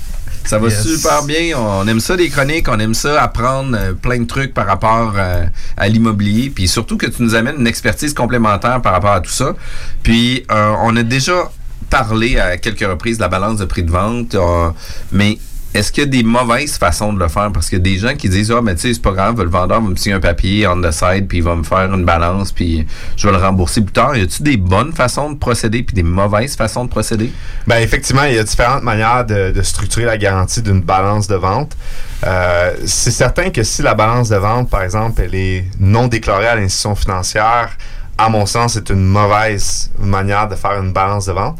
Ça 0.44 0.58
va 0.58 0.70
super 0.70 1.24
bien. 1.24 1.56
On 1.56 1.88
aime 1.88 2.00
ça 2.00 2.16
des 2.16 2.28
chroniques, 2.28 2.68
on 2.68 2.78
aime 2.78 2.94
ça 2.94 3.22
apprendre 3.22 3.76
euh, 3.76 3.92
plein 3.94 4.18
de 4.18 4.26
trucs 4.26 4.52
par 4.52 4.66
rapport 4.66 5.14
euh, 5.16 5.46
à 5.76 5.88
l'immobilier, 5.88 6.52
puis 6.54 6.68
surtout 6.68 6.96
que 6.96 7.06
tu 7.06 7.22
nous 7.22 7.34
amènes 7.34 7.56
une 7.58 7.66
expertise 7.66 8.14
complémentaire 8.14 8.82
par 8.82 8.92
rapport 8.92 9.12
à 9.12 9.20
tout 9.20 9.32
ça. 9.32 9.54
Puis 10.02 10.44
euh, 10.50 10.74
on 10.82 10.94
a 10.96 11.02
déjà 11.02 11.50
parlé 11.90 12.38
à 12.38 12.56
quelques 12.58 12.86
reprises 12.86 13.16
de 13.16 13.22
la 13.22 13.28
balance 13.28 13.58
de 13.58 13.64
prix 13.64 13.82
de 13.82 13.90
vente, 13.90 14.36
mais 15.12 15.38
est-ce 15.74 15.90
qu'il 15.90 16.04
y 16.04 16.06
a 16.06 16.08
des 16.08 16.22
mauvaises 16.22 16.78
façons 16.78 17.12
de 17.12 17.18
le 17.18 17.26
faire? 17.28 17.50
Parce 17.52 17.72
a 17.72 17.78
des 17.78 17.98
gens 17.98 18.14
qui 18.14 18.28
disent 18.28 18.52
Ah, 18.52 18.62
mais 18.62 18.76
tu 18.76 18.82
sais, 18.82 18.94
c'est 18.94 19.02
pas 19.02 19.10
grave, 19.10 19.42
le 19.42 19.50
vendeur 19.50 19.80
va 19.80 19.88
me 19.88 19.96
signer 19.96 20.14
un 20.14 20.20
papier 20.20 20.66
on 20.68 20.80
the 20.80 20.92
side, 20.92 21.26
puis 21.26 21.38
il 21.38 21.44
va 21.44 21.56
me 21.56 21.64
faire 21.64 21.92
une 21.92 22.04
balance, 22.04 22.52
puis 22.52 22.86
je 23.16 23.26
vais 23.26 23.36
le 23.36 23.42
rembourser 23.42 23.80
plus 23.80 23.92
tard. 23.92 24.16
Y 24.16 24.22
a-t-il 24.22 24.44
des 24.44 24.56
bonnes 24.56 24.92
façons 24.92 25.32
de 25.32 25.36
procéder, 25.36 25.82
puis 25.82 25.94
des 25.94 26.04
mauvaises 26.04 26.54
façons 26.54 26.84
de 26.84 26.90
procéder? 26.90 27.32
Ben 27.66 27.78
effectivement, 27.78 28.22
il 28.22 28.34
y 28.34 28.38
a 28.38 28.44
différentes 28.44 28.84
manières 28.84 29.26
de, 29.26 29.52
structurer 29.62 30.04
la 30.04 30.16
garantie 30.16 30.62
d'une 30.62 30.80
balance 30.80 31.26
de 31.26 31.34
vente. 31.34 31.76
Euh, 32.24 32.74
c'est 32.86 33.10
certain 33.10 33.50
que 33.50 33.64
si 33.64 33.82
la 33.82 33.94
balance 33.94 34.28
de 34.28 34.36
vente, 34.36 34.70
par 34.70 34.82
exemple, 34.82 35.22
elle 35.24 35.34
est 35.34 35.64
non 35.80 36.06
déclarée 36.06 36.46
à 36.46 36.54
l'institution 36.54 36.94
financière, 36.94 37.76
à 38.16 38.28
mon 38.28 38.46
sens, 38.46 38.74
c'est 38.74 38.90
une 38.90 39.04
mauvaise 39.04 39.90
manière 39.98 40.48
de 40.48 40.54
faire 40.54 40.80
une 40.80 40.92
balance 40.92 41.26
de 41.26 41.32
vente. 41.32 41.58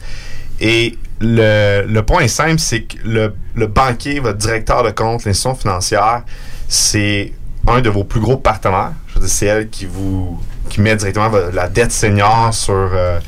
Et 0.61 0.97
le, 1.25 2.01
point 2.03 2.22
est 2.22 2.29
simple, 2.29 2.59
c'est 2.59 2.83
que 2.83 2.97
le, 3.05 3.66
banquier, 3.66 4.20
votre 4.20 4.39
directeur 4.39 4.83
de 4.83 4.91
compte, 4.91 5.25
l'institution 5.25 5.55
financière, 5.55 6.22
c'est 6.68 7.33
un 7.66 7.81
de 7.81 7.89
vos 7.89 8.05
plus 8.05 8.20
gros 8.20 8.37
partenaires. 8.37 8.93
c'est 9.27 9.47
elle 9.47 9.68
qui 9.68 9.87
vous 9.87 10.41
qui 10.68 10.81
met 10.81 10.97
directement 10.97 11.31
la 11.53 11.68
dette 11.68 11.93
senior 11.93 12.53
sur 12.53 12.75
euh, 12.75 13.18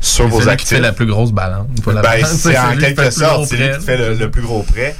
sur 0.00 0.28
vos 0.28 0.48
actifs. 0.48 0.68
qui 0.68 0.74
fait 0.76 0.80
la 0.80 0.92
plus 0.92 1.06
grosse 1.06 1.32
balance. 1.32 1.66
Ben, 1.84 2.24
c'est 2.24 2.58
en 2.58 2.76
quelque 2.76 3.10
sorte, 3.10 3.46
c'est 3.46 3.56
lui 3.56 3.78
qui 3.78 3.84
fait 3.84 4.14
le, 4.14 4.30
plus 4.30 4.42
ggros 4.42 4.62
prêt. 4.62 4.96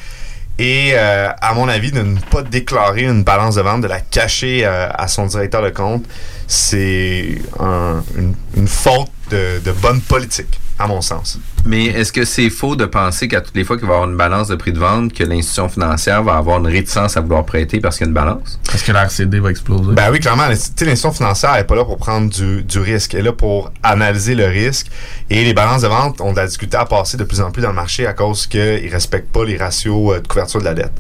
Et 0.59 0.91
euh, 0.93 1.31
à 1.41 1.55
mon 1.55 1.69
avis, 1.69 1.91
de 1.91 2.03
ne 2.03 2.19
pas 2.19 2.43
déclarer 2.43 3.05
une 3.05 3.25
balance 3.25 3.55
de 3.55 3.63
vente, 3.63 3.81
de 3.81 3.87
la 3.87 4.01
cacher 4.01 4.67
euh, 4.67 4.89
à 4.93 5.09
son 5.09 5.25
directeur 5.25 5.63
de 5.63 5.71
compte, 5.71 6.05
c'est 6.47 7.39
une, 7.59 8.69
faute 8.69 9.11
de, 9.31 9.59
de 9.65 9.73
bonne 9.73 10.03
politique 10.03 10.61
à 10.81 10.87
mon 10.87 11.03
sens. 11.03 11.39
Mais 11.67 11.87
est-ce 11.87 12.11
que 12.11 12.25
c'est 12.25 12.49
faux 12.49 12.75
de 12.75 12.87
penser 12.87 13.29
qu'à 13.29 13.43
toutes 13.43 13.55
les 13.55 13.65
fois 13.65 13.77
qu'il 13.77 13.87
va 13.87 13.93
y 13.93 13.97
avoir 13.97 14.09
une 14.09 14.17
balance 14.17 14.49
de 14.49 14.57
prix 14.57 14.73
de 14.73 14.79
vente, 14.79 15.13
que 15.13 15.23
l'institution 15.23 15.69
financière 15.69 16.23
va 16.23 16.37
avoir 16.37 16.59
une 16.59 16.67
réticence 16.67 17.19
à 17.19 17.21
vouloir 17.21 17.45
prêter 17.45 17.81
parce 17.81 17.99
qu'il 17.99 18.07
y 18.07 18.09
a 18.09 18.09
une 18.09 18.15
balance? 18.15 18.59
Parce 18.65 18.83
que 18.83 18.91
la 18.91 19.03
RCD 19.03 19.41
va 19.41 19.51
exploser. 19.51 19.93
Ben 19.93 20.11
oui, 20.11 20.21
clairement. 20.21 20.49
L'institution 20.49 21.13
financière 21.13 21.53
n'est 21.53 21.65
pas 21.65 21.75
là 21.75 21.85
pour 21.85 21.99
prendre 21.99 22.31
du, 22.31 22.63
du, 22.63 22.79
risque. 22.79 23.13
Elle 23.13 23.21
est 23.21 23.25
là 23.25 23.33
pour 23.33 23.71
analyser 23.83 24.35
le 24.35 24.47
risque. 24.47 24.87
Et 25.29 25.45
les 25.45 25.53
balances 25.53 25.83
de 25.83 25.89
vente 25.89 26.21
ont 26.23 26.33
de 26.33 26.39
la 26.39 26.47
difficulté 26.47 26.79
à 26.79 26.87
passer 26.87 27.19
de 27.19 27.25
plus 27.25 27.43
en 27.43 27.51
plus 27.51 27.61
dans 27.61 27.69
le 27.69 27.75
marché 27.75 28.07
à 28.07 28.15
cause 28.15 28.47
qu'ils 28.47 28.87
ne 28.87 28.91
respectent 28.91 29.31
pas 29.31 29.45
les 29.45 29.59
ratios 29.59 30.15
euh, 30.15 30.21
de 30.21 30.27
couverture 30.27 30.61
de 30.61 30.65
la 30.65 30.75
dette. 30.75 30.95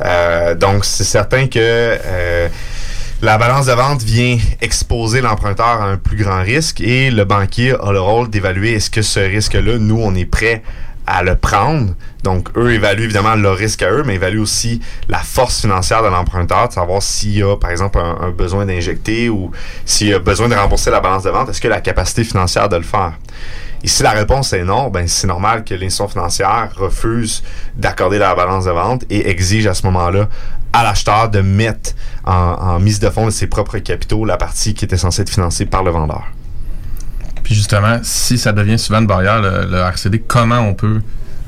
Euh, 0.00 0.54
donc, 0.54 0.86
c'est 0.86 1.04
certain 1.04 1.48
que... 1.48 1.58
Euh, 1.58 2.48
la 3.22 3.38
balance 3.38 3.66
de 3.66 3.72
vente 3.72 4.02
vient 4.02 4.36
exposer 4.60 5.20
l'emprunteur 5.20 5.80
à 5.80 5.84
un 5.84 5.96
plus 5.96 6.16
grand 6.16 6.42
risque 6.42 6.80
et 6.80 7.08
le 7.08 7.24
banquier 7.24 7.72
a 7.80 7.92
le 7.92 8.00
rôle 8.00 8.28
d'évaluer 8.28 8.72
est-ce 8.72 8.90
que 8.90 9.00
ce 9.00 9.20
risque-là, 9.20 9.78
nous, 9.78 10.00
on 10.02 10.12
est 10.16 10.24
prêt 10.24 10.64
à 11.06 11.22
le 11.22 11.36
prendre. 11.36 11.94
Donc, 12.24 12.48
eux 12.56 12.72
évaluent 12.72 13.04
évidemment 13.04 13.36
leur 13.36 13.56
risque 13.56 13.82
à 13.82 13.92
eux, 13.92 14.02
mais 14.04 14.16
évaluent 14.16 14.40
aussi 14.40 14.80
la 15.08 15.18
force 15.18 15.60
financière 15.60 16.02
de 16.02 16.08
l'emprunteur, 16.08 16.66
de 16.66 16.72
savoir 16.72 17.00
s'il 17.00 17.38
y 17.38 17.42
a, 17.44 17.56
par 17.56 17.70
exemple, 17.70 17.98
un, 17.98 18.30
besoin 18.30 18.66
d'injecter 18.66 19.28
ou 19.28 19.52
s'il 19.84 20.08
y 20.08 20.14
a 20.14 20.18
besoin 20.18 20.48
de 20.48 20.56
rembourser 20.56 20.90
la 20.90 21.00
balance 21.00 21.22
de 21.22 21.30
vente, 21.30 21.48
est-ce 21.48 21.64
a 21.64 21.70
la 21.70 21.80
capacité 21.80 22.24
financière 22.24 22.68
de 22.68 22.76
le 22.76 22.82
faire? 22.82 23.12
Et 23.84 23.88
si 23.88 24.02
la 24.02 24.12
réponse 24.12 24.52
est 24.52 24.64
non, 24.64 24.90
ben 24.90 25.06
c'est 25.06 25.26
normal 25.26 25.64
que 25.64 25.74
l'institution 25.74 26.08
financière 26.08 26.70
refuse 26.76 27.42
d'accorder 27.76 28.18
la 28.18 28.34
balance 28.34 28.64
de 28.64 28.70
vente 28.70 29.04
et 29.10 29.28
exige 29.28 29.66
à 29.66 29.74
ce 29.74 29.84
moment-là 29.86 30.28
à 30.72 30.82
l'acheteur 30.82 31.30
de 31.30 31.40
mettre 31.40 31.94
en, 32.24 32.78
mise 32.78 33.00
de 33.00 33.10
fonds 33.10 33.26
de 33.26 33.30
ses 33.30 33.46
propres 33.46 33.78
capitaux 33.78 34.24
la 34.24 34.36
partie 34.36 34.74
qui 34.74 34.84
était 34.84 34.96
censée 34.96 35.22
être 35.22 35.30
financée 35.30 35.66
par 35.66 35.82
le 35.82 35.90
vendeur. 35.90 36.24
Puis 37.42 37.54
justement, 37.54 37.98
si 38.02 38.38
ça 38.38 38.52
devient 38.52 38.78
souvent 38.78 39.00
une 39.00 39.06
barrière, 39.06 39.40
le, 39.40 39.76
RCD, 39.78 40.20
comment 40.26 40.60
on 40.60 40.74
peut 40.74 41.00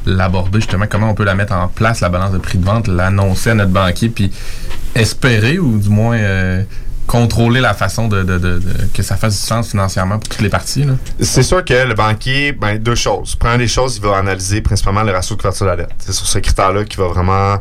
l'aborder 0.07 0.61
justement, 0.61 0.87
comment 0.89 1.11
on 1.11 1.15
peut 1.15 1.25
la 1.25 1.35
mettre 1.35 1.55
en 1.55 1.69
place, 1.69 2.01
la 2.01 2.11
balance 2.11 2.33
de 2.33 2.39
prix 2.39 2.59
de 2.59 2.65
vente, 2.65 2.89
l'annoncer 2.89 3.51
à 3.51 3.55
notre 3.55 3.71
banquier, 3.71 4.09
puis 4.11 4.31
espérer 4.95 5.59
ou 5.59 5.79
du 5.79 5.89
moins 5.89 6.17
euh, 6.17 6.63
contrôler 7.07 7.61
la 7.61 7.75
façon 7.75 8.09
de, 8.09 8.25
que 8.93 9.03
ça 9.03 9.17
fasse 9.17 9.35
du 9.35 9.47
sens 9.47 9.71
financièrement 9.71 10.19
pour 10.19 10.29
toutes 10.29 10.43
les 10.43 10.49
parties? 10.49 10.87
C'est 11.21 11.43
sûr 11.43 11.65
que 11.65 11.87
le 11.87 11.95
banquier, 11.95 12.53
ben, 12.53 12.79
deux 12.79 12.95
choses. 12.95 13.35
Première 13.37 13.59
des 13.59 13.69
choses, 13.69 13.97
il 13.97 14.03
va 14.03 14.17
analyser 14.17 14.61
principalement 14.61 15.03
le 15.03 15.13
ratio 15.13 15.37
de 15.37 15.41
couverture 15.41 15.67
de 15.67 15.71
la 15.71 15.77
dette. 15.77 15.95
C'est 15.99 16.13
sur 16.13 16.27
ce 16.27 16.39
critère-là 16.39 16.85
qu'il 16.85 16.99
va 16.99 17.09
vraiment 17.09 17.59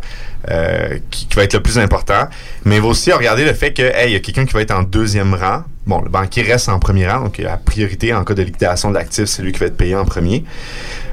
euh, 0.52 1.00
qui, 1.10 1.26
va 1.36 1.44
être 1.44 1.54
le 1.54 1.62
plus 1.62 1.80
important. 1.80 2.28
Mais 2.66 2.76
il 2.76 2.82
va 2.82 2.90
aussi 2.90 3.12
regarder 3.14 3.46
le 3.46 3.54
fait 3.54 3.72
que 3.72 3.82
hey, 3.82 4.10
il 4.10 4.14
y 4.14 4.16
a 4.16 4.20
quelqu'un 4.20 4.46
qui 4.46 4.54
va 4.54 4.62
être 4.62 4.72
en 4.72 4.84
deuxième 4.84 5.34
rang. 5.34 5.64
Bon, 5.86 6.02
le 6.02 6.10
banquier 6.10 6.44
reste 6.44 6.68
en 6.68 6.80
premier 6.80 7.08
rang, 7.08 7.22
donc 7.22 7.38
la 7.38 7.56
priorité 7.56 8.14
en 8.14 8.24
cas 8.26 8.34
de 8.34 8.42
liquidation 8.42 8.90
de 8.90 8.96
l'actif, 8.96 9.26
c'est 9.26 9.42
lui 9.42 9.54
qui 9.54 9.60
va 9.60 9.68
être 9.68 9.78
payé 9.78 9.96
en 9.96 10.04
premier. 10.04 10.44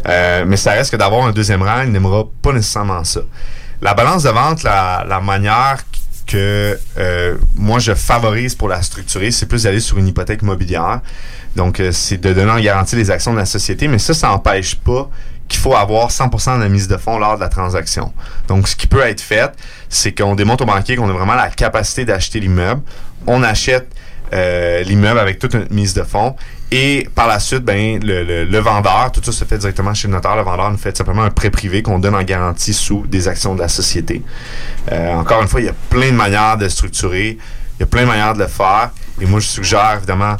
Euh, 0.08 0.44
mais 0.46 0.56
ça 0.56 0.72
reste 0.72 0.90
que 0.90 0.96
d'avoir 0.96 1.26
un 1.26 1.32
deuxième 1.32 1.62
rang, 1.62 1.82
il 1.84 1.92
n'aimera 1.92 2.24
pas 2.42 2.52
nécessairement 2.52 3.04
ça. 3.04 3.20
La 3.82 3.94
balance 3.94 4.24
de 4.24 4.30
vente, 4.30 4.62
la, 4.64 5.04
la 5.08 5.20
manière 5.20 5.78
que 6.30 6.78
euh, 6.96 7.36
moi 7.56 7.80
je 7.80 7.92
favorise 7.92 8.54
pour 8.54 8.68
la 8.68 8.82
structurer, 8.82 9.32
c'est 9.32 9.46
plus 9.46 9.64
d'aller 9.64 9.80
sur 9.80 9.98
une 9.98 10.06
hypothèque 10.06 10.42
immobilière. 10.42 11.00
Donc, 11.56 11.80
euh, 11.80 11.90
c'est 11.90 12.18
de 12.18 12.32
donner 12.32 12.52
en 12.52 12.60
garantie 12.60 12.94
les 12.94 13.10
actions 13.10 13.32
de 13.32 13.38
la 13.38 13.46
société, 13.46 13.88
mais 13.88 13.98
ça, 13.98 14.14
ça 14.14 14.28
n'empêche 14.28 14.76
pas 14.76 15.10
qu'il 15.48 15.58
faut 15.58 15.74
avoir 15.74 16.10
100% 16.10 16.58
de 16.58 16.62
la 16.62 16.68
mise 16.68 16.86
de 16.86 16.96
fonds 16.96 17.18
lors 17.18 17.34
de 17.34 17.40
la 17.40 17.48
transaction. 17.48 18.12
Donc, 18.46 18.68
ce 18.68 18.76
qui 18.76 18.86
peut 18.86 19.00
être 19.00 19.20
fait, 19.20 19.50
c'est 19.88 20.12
qu'on 20.12 20.36
démontre 20.36 20.62
au 20.62 20.66
banquier 20.66 20.94
qu'on 20.94 21.10
a 21.10 21.12
vraiment 21.12 21.34
la 21.34 21.48
capacité 21.50 22.04
d'acheter 22.04 22.38
l'immeuble. 22.38 22.82
On 23.26 23.42
achète 23.42 23.88
euh, 24.32 24.82
l'immeuble 24.82 25.18
avec 25.18 25.38
toute 25.38 25.54
une 25.54 25.66
mise 25.70 25.94
de 25.94 26.02
fonds. 26.02 26.36
Et 26.70 27.08
par 27.14 27.26
la 27.26 27.40
suite, 27.40 27.64
ben, 27.64 27.98
le, 28.02 28.58
vendeur, 28.58 29.10
tout 29.12 29.20
ça 29.24 29.32
se 29.32 29.44
fait 29.44 29.58
directement 29.58 29.92
chez 29.92 30.06
le 30.08 30.14
notaire. 30.14 30.36
Le 30.36 30.42
vendeur 30.42 30.70
nous 30.70 30.78
fait 30.78 30.96
simplement 30.96 31.22
un 31.22 31.30
prêt 31.30 31.50
privé 31.50 31.82
qu'on 31.82 31.98
donne 31.98 32.14
en 32.14 32.22
garantie 32.22 32.74
sous 32.74 33.06
des 33.06 33.26
actions 33.26 33.54
de 33.54 33.60
la 33.60 33.68
société. 33.68 34.22
Euh, 34.92 35.14
encore 35.14 35.42
une 35.42 35.48
fois, 35.48 35.60
il 35.60 35.66
y 35.66 35.70
a 35.70 35.74
plein 35.90 36.10
de 36.10 36.16
manières 36.16 36.56
de 36.56 36.68
structurer. 36.68 37.38
Il 37.78 37.80
y 37.80 37.82
a 37.82 37.86
plein 37.86 38.02
de 38.02 38.06
manières 38.06 38.34
de 38.34 38.40
le 38.40 38.46
faire. 38.46 38.90
Et 39.20 39.26
moi, 39.26 39.40
je 39.40 39.46
suggère 39.46 39.96
évidemment 39.96 40.36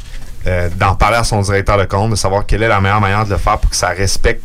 euh, 0.47 0.69
d'en 0.77 0.95
parler 0.95 1.17
à 1.17 1.23
son 1.23 1.41
directeur 1.41 1.77
de 1.77 1.85
compte, 1.85 2.11
de 2.11 2.15
savoir 2.15 2.45
quelle 2.45 2.63
est 2.63 2.67
la 2.69 2.79
meilleure 2.79 3.01
manière 3.01 3.25
de 3.25 3.31
le 3.31 3.37
faire 3.37 3.57
pour 3.57 3.69
que 3.69 3.75
ça 3.75 3.89
respecte 3.89 4.41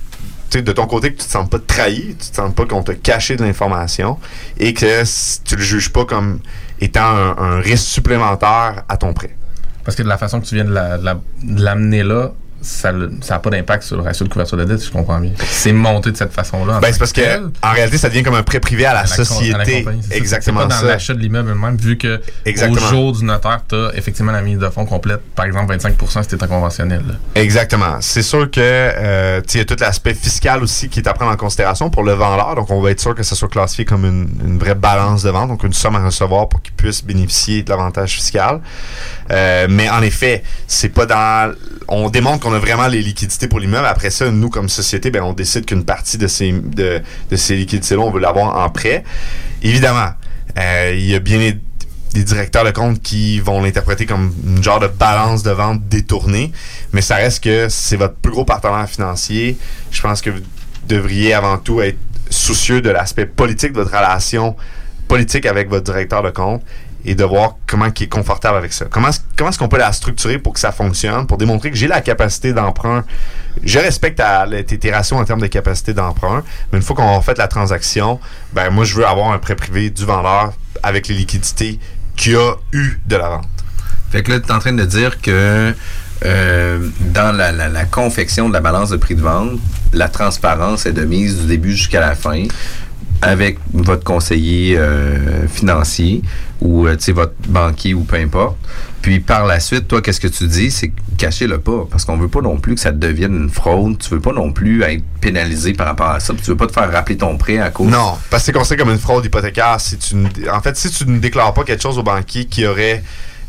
de 0.62 0.72
ton 0.72 0.86
côté 0.86 1.12
que 1.12 1.20
tu 1.20 1.26
te 1.26 1.30
sens 1.30 1.48
pas 1.48 1.58
trahi, 1.58 2.16
tu 2.18 2.30
te 2.30 2.36
sens 2.36 2.54
pas 2.54 2.64
qu'on 2.64 2.82
t'a 2.82 2.94
caché 2.94 3.36
de 3.36 3.44
l'information 3.44 4.18
et 4.58 4.72
que 4.72 5.02
tu 5.44 5.56
le 5.56 5.62
juges 5.62 5.92
pas 5.92 6.04
comme 6.04 6.40
étant 6.80 7.34
un 7.38 7.60
risque 7.60 7.86
supplémentaire 7.86 8.84
à 8.88 8.96
ton 8.96 9.12
prêt. 9.12 9.36
Parce 9.84 9.96
que 9.96 10.02
de 10.02 10.08
la 10.08 10.18
façon 10.18 10.40
que 10.40 10.46
tu 10.46 10.56
viens 10.56 10.64
de 10.64 11.62
l'amener 11.62 12.02
là, 12.02 12.32
ça 12.60 12.92
n'a 12.92 13.38
pas 13.38 13.50
d'impact 13.50 13.82
sur 13.84 13.96
le 13.96 14.02
ratio 14.02 14.26
de 14.26 14.32
couverture 14.32 14.56
de 14.56 14.64
dette, 14.64 14.80
si 14.80 14.86
je 14.86 14.92
comprends 14.92 15.20
bien. 15.20 15.32
C'est 15.46 15.72
monté 15.72 16.10
de 16.10 16.16
cette 16.16 16.32
façon-là. 16.32 16.80
Ben, 16.80 16.92
c'est 16.92 16.98
parce 16.98 17.12
que 17.12 17.46
en 17.62 17.72
réalité, 17.72 17.98
ça 17.98 18.08
devient 18.08 18.22
comme 18.22 18.34
un 18.34 18.42
prêt 18.42 18.60
privé 18.60 18.86
à 18.86 18.94
la, 18.94 19.06
société. 19.06 19.86
Exactement 20.10 20.62
C'est 20.62 20.68
pas 20.68 20.82
dans 20.82 20.86
l'achat 20.86 21.14
de 21.14 21.20
l'immeuble 21.20 21.54
même, 21.54 21.76
vu 21.76 21.96
que 21.96 22.20
au 22.46 22.78
jour 22.78 23.12
du 23.12 23.24
notaire, 23.24 23.60
tu 23.68 23.74
as 23.74 23.90
effectivement 23.94 24.32
la 24.32 24.42
mise 24.42 24.58
de 24.58 24.68
fonds 24.68 24.86
complète, 24.86 25.20
par 25.34 25.46
exemple 25.46 25.72
25 25.72 25.94
si 26.22 26.28
tu 26.28 26.34
es 26.36 26.44
en 26.44 26.46
conventionnel. 26.46 27.02
Exactement. 27.34 27.98
C'est 28.00 28.22
sûr 28.22 28.50
que 28.50 28.60
euh, 28.60 29.40
il 29.52 29.58
y 29.58 29.60
a 29.60 29.64
tout 29.64 29.76
l'aspect 29.80 30.14
fiscal 30.14 30.62
aussi 30.62 30.88
qui 30.88 31.00
est 31.00 31.08
à 31.08 31.14
prendre 31.14 31.32
en 31.32 31.36
considération 31.36 31.90
pour 31.90 32.02
le 32.02 32.12
vendeur. 32.12 32.54
Donc, 32.54 32.70
on 32.70 32.80
va 32.80 32.90
être 32.90 33.00
sûr 33.00 33.14
que 33.14 33.22
ça 33.22 33.34
soit 33.34 33.48
classifié 33.48 33.84
comme 33.84 34.04
une, 34.04 34.28
une 34.44 34.58
vraie 34.58 34.74
balance 34.74 35.22
de 35.22 35.30
vente, 35.30 35.48
donc 35.48 35.62
une 35.64 35.72
somme 35.72 35.96
à 35.96 36.04
recevoir 36.04 36.48
pour 36.48 36.62
qu'il 36.62 36.74
puisse 36.74 37.04
bénéficier 37.04 37.62
de 37.62 37.70
l'avantage 37.70 38.12
fiscal. 38.12 38.60
Euh, 39.30 39.66
mais 39.68 39.88
en 39.88 40.02
effet, 40.02 40.42
c'est 40.66 40.88
pas 40.88 41.06
dans. 41.06 41.54
On 41.88 42.10
démontre 42.10 42.45
qu'on 42.46 42.54
a 42.54 42.58
vraiment 42.60 42.86
les 42.86 43.02
liquidités 43.02 43.48
pour 43.48 43.58
l'immeuble. 43.58 43.86
Après 43.86 44.10
ça, 44.10 44.30
nous, 44.30 44.50
comme 44.50 44.68
société, 44.68 45.10
ben, 45.10 45.22
on 45.22 45.32
décide 45.32 45.66
qu'une 45.66 45.84
partie 45.84 46.16
de 46.16 46.28
ces, 46.28 46.52
de, 46.52 47.02
de 47.30 47.36
ces 47.36 47.56
liquidités-là, 47.56 48.00
on 48.00 48.10
veut 48.10 48.20
l'avoir 48.20 48.56
en 48.56 48.70
prêt. 48.70 49.02
Évidemment, 49.62 50.10
euh, 50.56 50.92
il 50.94 51.06
y 51.06 51.14
a 51.14 51.18
bien 51.18 51.38
des 52.12 52.24
directeurs 52.24 52.64
de 52.64 52.70
compte 52.70 53.02
qui 53.02 53.40
vont 53.40 53.62
l'interpréter 53.62 54.06
comme 54.06 54.32
une 54.46 54.62
genre 54.62 54.78
de 54.78 54.86
balance 54.86 55.42
de 55.42 55.50
vente 55.50 55.86
détournée, 55.88 56.52
mais 56.92 57.02
ça 57.02 57.16
reste 57.16 57.42
que 57.42 57.68
c'est 57.68 57.96
votre 57.96 58.14
plus 58.14 58.30
gros 58.30 58.44
partenaire 58.44 58.88
financier. 58.88 59.58
Je 59.90 60.00
pense 60.00 60.22
que 60.22 60.30
vous 60.30 60.40
devriez 60.86 61.34
avant 61.34 61.58
tout 61.58 61.80
être 61.80 61.98
soucieux 62.30 62.80
de 62.80 62.90
l'aspect 62.90 63.26
politique 63.26 63.72
de 63.72 63.78
votre 63.78 63.90
relation 63.90 64.56
politique 65.08 65.46
avec 65.46 65.68
votre 65.68 65.84
directeur 65.84 66.22
de 66.22 66.30
compte 66.30 66.62
et 67.06 67.14
de 67.14 67.24
voir 67.24 67.56
comment 67.66 67.86
il 67.86 68.02
est 68.02 68.08
confortable 68.08 68.58
avec 68.58 68.72
ça. 68.72 68.86
Comment, 68.90 69.10
comment 69.36 69.50
est-ce 69.50 69.58
qu'on 69.58 69.68
peut 69.68 69.78
la 69.78 69.92
structurer 69.92 70.38
pour 70.38 70.52
que 70.52 70.60
ça 70.60 70.72
fonctionne, 70.72 71.26
pour 71.26 71.38
démontrer 71.38 71.70
que 71.70 71.76
j'ai 71.76 71.86
la 71.86 72.00
capacité 72.00 72.52
d'emprunt. 72.52 73.04
Je 73.62 73.78
respecte 73.78 74.20
tes 74.80 74.92
ratios 74.92 75.18
en 75.18 75.24
termes 75.24 75.40
de 75.40 75.46
capacité 75.46 75.94
d'emprunt, 75.94 76.42
mais 76.72 76.78
une 76.78 76.84
fois 76.84 76.96
qu'on 76.96 77.16
a 77.16 77.22
fait 77.22 77.38
la 77.38 77.48
transaction, 77.48 78.18
ben 78.52 78.70
moi, 78.70 78.84
je 78.84 78.94
veux 78.96 79.06
avoir 79.06 79.30
un 79.30 79.38
prêt 79.38 79.54
privé 79.54 79.88
du 79.88 80.04
vendeur 80.04 80.52
avec 80.82 81.06
les 81.06 81.14
liquidités 81.14 81.78
qu'il 82.16 82.36
a 82.36 82.54
eu 82.72 82.98
de 83.06 83.16
la 83.16 83.28
vente. 83.28 83.48
Fait 84.10 84.22
que 84.22 84.32
là, 84.32 84.40
tu 84.40 84.48
es 84.48 84.52
en 84.52 84.58
train 84.58 84.72
de 84.72 84.84
dire 84.84 85.20
que 85.20 85.74
euh, 86.24 86.88
dans 87.00 87.36
la, 87.36 87.84
confection 87.84 88.48
de 88.48 88.54
la 88.54 88.60
balance 88.60 88.90
de 88.90 88.96
prix 88.96 89.14
de 89.14 89.22
vente, 89.22 89.60
la 89.92 90.08
transparence 90.08 90.86
est 90.86 90.92
de 90.92 91.04
mise 91.04 91.40
du 91.40 91.46
début 91.46 91.72
jusqu'à 91.72 92.00
la 92.00 92.14
fin 92.14 92.44
avec 93.22 93.58
votre 93.72 94.04
conseiller 94.04 94.76
euh, 94.76 95.46
financier 95.48 96.22
ou 96.60 96.86
euh, 96.86 96.96
votre 97.08 97.34
banquier 97.48 97.94
ou 97.94 98.02
peu 98.02 98.16
importe. 98.16 98.56
Puis 99.02 99.20
par 99.20 99.46
la 99.46 99.60
suite, 99.60 99.88
toi, 99.88 100.02
qu'est-ce 100.02 100.20
que 100.20 100.28
tu 100.28 100.46
dis? 100.46 100.70
C'est 100.70 100.92
cachez-le 101.16 101.58
pas. 101.58 101.86
Parce 101.90 102.04
qu'on 102.04 102.16
veut 102.16 102.28
pas 102.28 102.40
non 102.40 102.58
plus 102.58 102.74
que 102.74 102.80
ça 102.80 102.92
devienne 102.92 103.34
une 103.34 103.50
fraude. 103.50 103.98
Tu 103.98 104.10
veux 104.10 104.20
pas 104.20 104.32
non 104.32 104.52
plus 104.52 104.82
être 104.82 105.04
pénalisé 105.20 105.72
par 105.72 105.86
rapport 105.86 106.10
à 106.10 106.20
ça. 106.20 106.34
Puis 106.34 106.42
tu 106.42 106.50
veux 106.50 106.56
pas 106.56 106.66
te 106.66 106.72
faire 106.72 106.90
rappeler 106.90 107.16
ton 107.16 107.36
prêt 107.36 107.58
à 107.58 107.70
cause. 107.70 107.88
Non, 107.88 108.16
parce 108.30 108.42
que 108.42 108.46
c'est 108.46 108.52
considéré 108.52 108.82
comme 108.82 108.92
une 108.92 108.98
fraude 108.98 109.24
hypothécaire. 109.24 109.80
Si 109.80 109.96
tu, 109.96 110.16
en 110.52 110.60
fait, 110.60 110.76
si 110.76 110.90
tu 110.90 111.06
ne 111.06 111.18
déclares 111.18 111.54
pas 111.54 111.64
quelque 111.64 111.82
chose 111.82 111.98
au 111.98 112.02
banquier 112.02 112.46
qui 112.46 112.66
aurait 112.66 113.02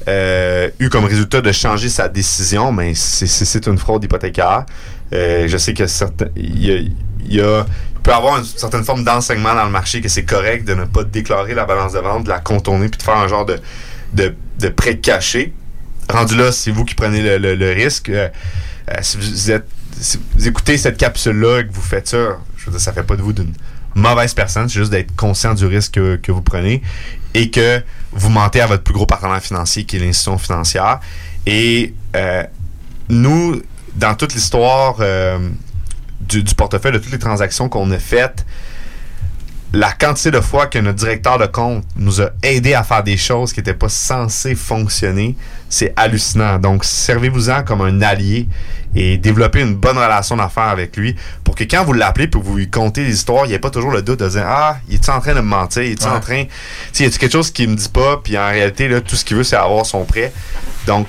euh, 0.08 0.70
eu 0.80 0.90
comme 0.90 1.06
résultat 1.06 1.42
de 1.42 1.52
changer 1.52 1.90
sa 1.90 2.08
décision, 2.08 2.72
mais 2.72 2.94
ben, 2.94 2.96
c'est 2.96 3.68
une 3.68 3.78
fraude 3.78 4.04
hypothécaire. 4.04 4.66
je 5.12 5.58
sais 5.58 5.74
que 5.74 5.88
certains. 5.88 6.28
Il 7.28 7.36
y 7.36 7.42
peut 8.08 8.14
avoir 8.14 8.38
une 8.38 8.46
certaine 8.46 8.86
forme 8.86 9.04
d'enseignement 9.04 9.54
dans 9.54 9.66
le 9.66 9.72
marché 9.72 10.00
que 10.00 10.08
c'est 10.08 10.24
correct 10.24 10.66
de 10.66 10.74
ne 10.74 10.86
pas 10.86 11.04
déclarer 11.04 11.54
la 11.54 11.66
balance 11.66 11.92
de 11.92 12.00
vente, 12.00 12.24
de 12.24 12.30
la 12.30 12.40
contourner, 12.40 12.88
puis 12.88 12.98
de 12.98 13.04
faire 13.04 13.18
un 13.18 13.28
genre 13.28 13.46
de, 13.46 13.60
de, 14.14 14.70
prêt 14.70 14.98
caché. 14.98 15.54
Rendu 16.10 16.38
là, 16.38 16.54
c'est 16.54 16.72
vous 16.72 16.86
qui 16.86 16.96
prenez 16.96 17.38
le, 17.38 17.72
risque. 17.74 18.08
Euh, 18.08 18.30
euh, 18.90 18.96
si, 19.02 19.18
vous 19.18 19.52
êtes, 19.52 19.68
vous 20.36 20.48
écoutez 20.48 20.78
cette 20.78 20.96
capsule-là 20.96 21.60
et 21.60 21.68
que 21.68 21.74
vous 21.74 21.82
faites 21.82 22.08
ça, 22.08 22.38
je 22.56 22.66
veux 22.66 22.72
dire, 22.72 22.80
ça 22.80 22.94
fait 22.94 23.04
pas 23.04 23.18
de 23.18 23.22
vous 23.22 23.34
d'une 23.34 23.52
mauvaise 23.94 24.34
personne, 24.34 24.70
c'est 24.70 24.80
juste 24.80 24.92
d'être 24.92 25.14
conscient 25.18 25.54
du 25.54 25.66
risque 25.66 25.96
que, 25.96 26.32
vous 26.32 26.42
prenez 26.42 26.82
et 27.34 27.52
que 27.52 27.82
vous 28.14 28.30
mentez 28.30 28.62
à 28.62 28.68
votre 28.68 28.84
plus 28.84 28.94
gros 28.94 29.06
partenaire 29.06 29.42
financier 29.42 29.84
qui 29.84 29.98
est 29.98 30.00
l'institution 30.00 30.38
financière. 30.38 31.02
Et 31.46 31.94
euh, 32.16 32.44
nous, 33.10 33.62
dans 33.96 34.16
toute 34.16 34.34
l'histoire 34.34 34.96
du, 36.28 36.56
portefeuille, 36.56 36.94
de 36.94 36.98
toutes 36.98 37.12
les 37.12 37.20
transactions 37.20 37.70
qu'on 37.70 37.90
a 37.92 38.00
faites, 38.00 38.46
la 39.74 39.92
quantité 39.92 40.32
de 40.32 40.40
fois 40.40 40.68
que 40.68 40.80
notre 40.80 40.98
directeur 40.98 41.38
de 41.38 41.46
compte 41.46 41.84
nous 41.98 42.22
a 42.22 42.30
aidé 42.42 42.74
à 42.74 42.84
faire 42.84 43.04
des 43.04 43.18
choses 43.18 43.52
qui 43.52 43.60
n'étaient 43.60 43.74
pas 43.74 43.90
censées 43.90 44.56
fonctionner, 44.56 45.36
c'est 45.70 45.92
hallucinant. 45.98 46.58
Donc, 46.58 46.86
servez-vous-en 46.86 47.64
comme 47.64 47.82
un 47.82 48.02
allié 48.02 48.48
et 48.96 49.18
développez 49.18 49.62
une 49.62 49.76
bonne 49.76 49.98
relation 49.98 50.38
d'affaires 50.38 50.70
avec 50.70 50.96
lui 50.96 51.16
pour 51.44 51.56
que 51.56 51.66
quand 51.66 51.84
vous 51.84 51.92
l'appelez 51.92 52.26
et 52.26 52.38
vous 52.38 52.56
lui 52.56 52.70
contez 52.70 53.04
des 53.04 53.14
histoires, 53.14 53.46
il 53.46 53.50
n'y 53.50 53.56
ait 53.56 53.60
pas 53.60 53.70
toujours 53.70 53.92
le 53.92 54.02
doute 54.02 54.20
de 54.20 54.30
dire 54.30 54.46
Ah, 54.46 54.78
il 54.88 54.96
est 54.96 55.10
en 55.10 55.20
train 55.20 55.34
de 55.34 55.42
me 55.42 55.48
mentir, 55.48 55.84
il 55.84 55.92
est 55.92 56.06
en 56.06 56.20
train. 56.22 56.46
Tu 56.94 57.04
y 57.04 57.06
a 57.06 57.10
quelque 57.10 57.32
chose 57.32 57.52
qu'il 57.52 57.70
me 57.70 57.76
dit 57.76 57.90
pas, 57.90 58.22
puis 58.24 58.38
en 58.38 58.48
réalité, 58.48 58.88
là, 58.88 59.02
tout 59.02 59.18
ce 59.18 59.26
qu'il 59.26 59.36
veut, 59.36 59.44
c'est 59.44 59.58
avoir 59.58 59.86
son 59.86 60.06
prêt. 60.06 60.32
Donc, 60.86 61.08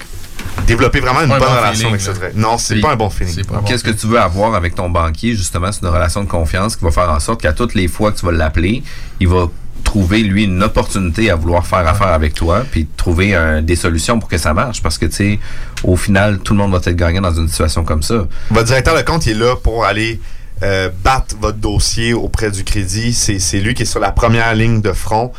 développer 0.66 1.00
vraiment 1.00 1.20
une 1.20 1.28
bonne 1.28 1.42
relation 1.42 1.88
avec 1.88 2.00
ce 2.00 2.10
trait. 2.10 2.32
Non, 2.34 2.58
c'est 2.58 2.80
pas 2.80 2.92
un 2.92 2.96
bon 2.96 3.10
feeling. 3.10 3.44
Qu'est-ce 3.66 3.84
que 3.84 3.90
tu 3.90 4.06
veux 4.06 4.20
avoir 4.20 4.54
avec 4.54 4.74
ton 4.74 4.90
banquier, 4.90 5.34
justement, 5.34 5.72
c'est 5.72 5.82
une 5.82 5.88
relation 5.88 6.22
de 6.22 6.28
confiance 6.28 6.76
qui 6.76 6.84
va 6.84 6.90
faire 6.90 7.10
en 7.10 7.20
sorte 7.20 7.40
qu'à 7.42 7.52
toutes 7.52 7.74
les 7.74 7.88
fois 7.88 8.12
que 8.12 8.18
tu 8.18 8.26
vas 8.26 8.32
l'appeler, 8.32 8.82
il 9.20 9.28
va 9.28 9.48
trouver, 9.84 10.22
lui, 10.22 10.44
une 10.44 10.62
opportunité 10.62 11.30
à 11.30 11.36
vouloir 11.36 11.66
faire 11.66 11.86
affaire 11.86 12.08
avec 12.08 12.34
toi, 12.34 12.64
puis 12.70 12.86
trouver 12.96 13.34
des 13.62 13.76
solutions 13.76 14.18
pour 14.18 14.28
que 14.28 14.36
ça 14.36 14.52
marche. 14.52 14.82
Parce 14.82 14.98
que, 14.98 15.06
tu 15.06 15.12
sais, 15.12 15.38
au 15.82 15.96
final, 15.96 16.40
tout 16.40 16.52
le 16.52 16.58
monde 16.58 16.72
va 16.72 16.78
être 16.78 16.90
gagnant 16.90 17.22
dans 17.22 17.34
une 17.34 17.48
situation 17.48 17.84
comme 17.84 18.02
ça. 18.02 18.26
Votre 18.50 18.66
directeur 18.66 18.96
de 18.96 19.02
compte, 19.02 19.26
il 19.26 19.32
est 19.32 19.34
là 19.46 19.56
pour 19.56 19.84
aller 19.84 20.20
euh, 20.62 20.90
battre 21.04 21.36
votre 21.40 21.58
dossier 21.58 22.12
auprès 22.12 22.50
du 22.50 22.64
crédit. 22.64 23.12
C'est 23.14 23.60
lui 23.60 23.74
qui 23.74 23.84
est 23.84 23.86
sur 23.86 24.00
la 24.00 24.12
première 24.12 24.54
ligne 24.54 24.80
de 24.80 24.92
front. 24.92 25.32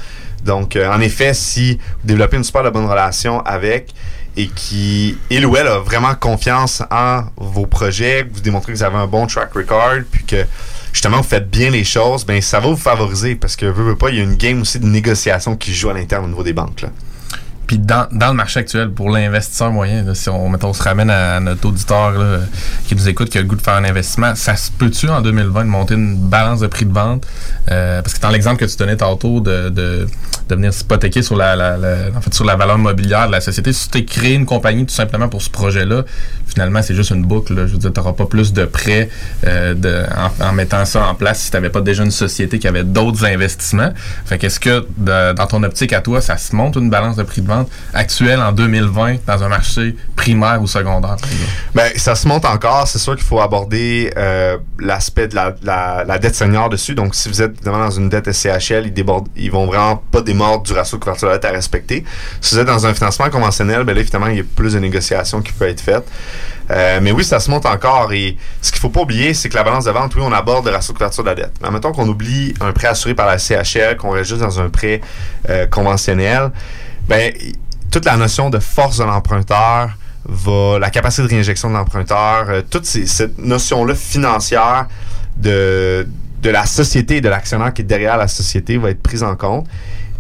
Donc, 0.45 0.75
euh, 0.75 0.89
en 0.89 1.01
effet, 1.01 1.33
si 1.33 1.73
vous 1.75 2.07
développez 2.07 2.37
une 2.37 2.43
super 2.43 2.71
bonne 2.71 2.85
relation 2.85 3.41
avec, 3.41 3.93
et 4.39 4.47
qui, 4.47 5.17
il 5.29 5.45
ou 5.45 5.57
elle, 5.57 5.67
a 5.67 5.79
vraiment 5.79 6.15
confiance 6.15 6.81
en 6.89 7.23
vos 7.35 7.65
projets, 7.65 8.25
vous 8.31 8.39
démontrez 8.39 8.71
que 8.71 8.77
vous 8.77 8.83
avez 8.83 8.95
un 8.95 9.05
bon 9.05 9.27
track 9.27 9.53
record, 9.53 9.95
puis 10.09 10.23
que 10.23 10.45
justement 10.93 11.17
vous 11.17 11.23
faites 11.23 11.49
bien 11.49 11.69
les 11.69 11.83
choses, 11.83 12.25
ben 12.25 12.41
ça 12.41 12.61
va 12.61 12.69
vous 12.69 12.77
favoriser 12.77 13.35
parce 13.35 13.57
que, 13.57 13.93
pas, 13.95 14.09
il 14.11 14.15
y 14.15 14.19
a 14.21 14.23
une 14.23 14.35
game 14.35 14.61
aussi 14.61 14.79
de 14.79 14.85
négociation 14.85 15.57
qui 15.57 15.73
joue 15.73 15.89
à 15.89 15.93
l'interne 15.93 16.23
au 16.23 16.27
niveau 16.29 16.43
des 16.43 16.53
banques. 16.53 16.85
Puis 17.69 17.77
dans, 17.77 18.07
dans, 18.11 18.29
le 18.29 18.33
marché 18.33 18.61
actuel, 18.61 18.89
pour 18.89 19.11
l'investisseur 19.11 19.71
moyen, 19.71 20.03
si 20.15 20.27
on, 20.27 20.49
mettons, 20.49 20.69
on 20.69 20.73
se 20.73 20.81
ramène 20.81 21.11
à, 21.11 21.39
notre 21.39 21.67
auditeur 21.67 22.15
qui 22.87 22.95
nous 22.95 23.07
écoute, 23.07 23.29
qui 23.29 23.37
a 23.37 23.41
le 23.41 23.47
goût 23.47 23.55
de 23.55 23.61
faire 23.61 23.75
un 23.75 23.83
investissement, 23.83 24.33
ça 24.33 24.55
se 24.55 24.71
peut-tu 24.71 25.07
en 25.07 25.21
2020 25.21 25.65
de 25.65 25.69
monter 25.69 25.93
une 25.93 26.17
balance 26.17 26.61
de 26.61 26.65
prix 26.67 26.85
de 26.85 26.91
vente? 26.91 27.27
Euh, 27.69 28.01
parce 28.01 28.15
que 28.15 28.21
dans 28.21 28.29
l'exemple 28.29 28.57
que 28.57 28.65
tu 28.65 28.75
donnais 28.75 28.97
tantôt 28.97 29.39
de, 29.39 29.69
de, 29.69 30.07
de 30.49 30.55
venir 30.55 30.73
s'hypothéquer 30.73 31.21
sur 31.21 31.35
la, 31.35 31.55
la, 31.55 31.75
en 32.15 32.21
fait, 32.21 32.33
sur 32.33 32.43
la 32.43 32.55
valeur 32.55 32.79
mobilière 32.79 33.27
de 33.27 33.33
la 33.33 33.41
société, 33.41 33.71
si 33.71 33.87
tu 33.87 34.03
créé 34.03 34.33
une 34.33 34.47
compagnie 34.47 34.87
tout 34.87 34.95
simplement 34.95 35.29
pour 35.29 35.43
ce 35.43 35.51
projet-là, 35.51 36.05
finalement, 36.47 36.81
c'est 36.81 36.95
juste 36.95 37.11
une 37.11 37.23
boucle. 37.23 37.53
Je 37.55 37.73
veux 37.73 37.77
dire, 37.77 37.93
tu 37.93 37.99
n'auras 37.99 38.13
pas 38.13 38.25
plus 38.25 38.51
de 38.51 38.65
prêts 38.65 39.09
euh, 39.45 39.75
de, 39.75 40.05
en, 40.41 40.53
mettant 40.53 40.85
ça 40.85 41.07
en 41.07 41.13
place 41.13 41.41
si 41.41 41.51
tu 41.51 41.57
n'avais 41.57 41.69
pas 41.69 41.81
déjà 41.81 42.03
une 42.03 42.09
société 42.09 42.57
qui 42.57 42.67
avait 42.67 42.83
d'autres 42.83 43.25
investissements. 43.25 43.93
Fait 44.25 44.39
qu'est-ce 44.39 44.59
que 44.59 44.87
dans 44.97 45.47
ton 45.47 45.61
optique 45.61 45.93
à 45.93 46.01
toi, 46.01 46.19
ça 46.19 46.37
se 46.37 46.55
monte 46.55 46.77
une 46.77 46.89
balance 46.89 47.15
de 47.15 47.23
prix 47.23 47.43
de 47.43 47.47
vente? 47.47 47.58
Actuelle 47.93 48.41
en 48.41 48.51
2020 48.51 49.25
dans 49.25 49.43
un 49.43 49.49
marché 49.49 49.95
primaire 50.15 50.61
ou 50.61 50.67
secondaire? 50.67 51.17
Bien, 51.73 51.85
ça 51.95 52.15
se 52.15 52.27
monte 52.27 52.45
encore. 52.45 52.87
C'est 52.87 52.99
sûr 52.99 53.15
qu'il 53.15 53.25
faut 53.25 53.41
aborder 53.41 54.11
euh, 54.17 54.57
l'aspect 54.79 55.27
de 55.27 55.35
la, 55.35 56.19
dette 56.19 56.35
senior 56.35 56.69
dessus. 56.69 56.95
Donc, 56.95 57.15
si 57.15 57.29
vous 57.29 57.41
êtes 57.41 57.63
dans 57.63 57.91
une 57.91 58.09
dette 58.09 58.31
SCHL, 58.31 58.87
ils, 58.87 58.93
débordent, 58.93 59.27
ils 59.35 59.51
vont 59.51 59.65
vraiment 59.65 59.97
pas 60.11 60.21
démordre 60.21 60.63
du 60.63 60.73
ratio 60.73 60.97
de 60.97 61.03
couverture 61.03 61.27
de 61.27 61.33
la 61.33 61.39
dette 61.39 61.49
à 61.49 61.53
respecter. 61.53 62.03
Si 62.41 62.55
vous 62.55 62.61
êtes 62.61 62.67
dans 62.67 62.85
un 62.85 62.93
financement 62.93 63.29
conventionnel, 63.29 63.83
bien 63.83 63.93
là, 63.93 64.01
évidemment, 64.01 64.27
il 64.27 64.37
y 64.37 64.41
a 64.41 64.43
plus 64.55 64.73
de 64.73 64.79
négociations 64.79 65.41
qui 65.41 65.53
peuvent 65.53 65.69
être 65.69 65.81
faites. 65.81 66.07
Euh, 66.71 66.99
mais 67.01 67.11
oui, 67.11 67.23
ça 67.23 67.39
se 67.39 67.49
monte 67.49 67.65
encore. 67.65 68.13
Et 68.13 68.37
ce 68.61 68.71
qu'il 68.71 68.79
faut 68.79 68.89
pas 68.89 69.01
oublier, 69.01 69.33
c'est 69.33 69.49
que 69.49 69.55
la 69.55 69.63
balance 69.63 69.85
de 69.85 69.91
vente, 69.91 70.15
oui, 70.15 70.21
on 70.23 70.31
aborde 70.31 70.65
le 70.65 70.71
ratio 70.71 70.93
de 70.93 70.97
couverture 70.97 71.23
de 71.23 71.29
la 71.29 71.35
dette. 71.35 71.53
Mais 71.61 71.71
mettons 71.71 71.91
qu'on 71.91 72.07
oublie 72.07 72.53
un 72.61 72.71
prêt 72.71 72.87
assuré 72.87 73.15
par 73.15 73.27
la 73.27 73.37
CHL, 73.37 73.97
qu'on 73.97 74.11
reste 74.11 74.29
juste 74.29 74.41
dans 74.41 74.59
un 74.59 74.69
prêt 74.69 75.01
euh, 75.49 75.65
conventionnel 75.67 76.51
ben, 77.09 77.33
toute 77.89 78.05
la 78.05 78.15
notion 78.17 78.51
de 78.51 78.59
force 78.59 78.99
de 78.99 79.03
l'emprunteur, 79.03 79.97
la 80.79 80.89
capacité 80.91 81.23
de 81.23 81.27
réinjection 81.27 81.69
de 81.69 81.73
l'emprunteur, 81.73 82.45
euh, 82.49 82.61
toute 82.69 82.85
cette 82.85 83.39
notion-là 83.39 83.95
financière 83.95 84.87
de, 85.35 86.05
la 86.43 86.65
société 86.67 87.17
et 87.17 87.21
de 87.21 87.29
l'actionnaire 87.29 87.73
qui 87.73 87.81
est 87.81 87.85
derrière 87.85 88.15
la 88.15 88.27
société 88.27 88.77
va 88.77 88.91
être 88.91 89.01
prise 89.01 89.23
en 89.23 89.35
compte. 89.35 89.65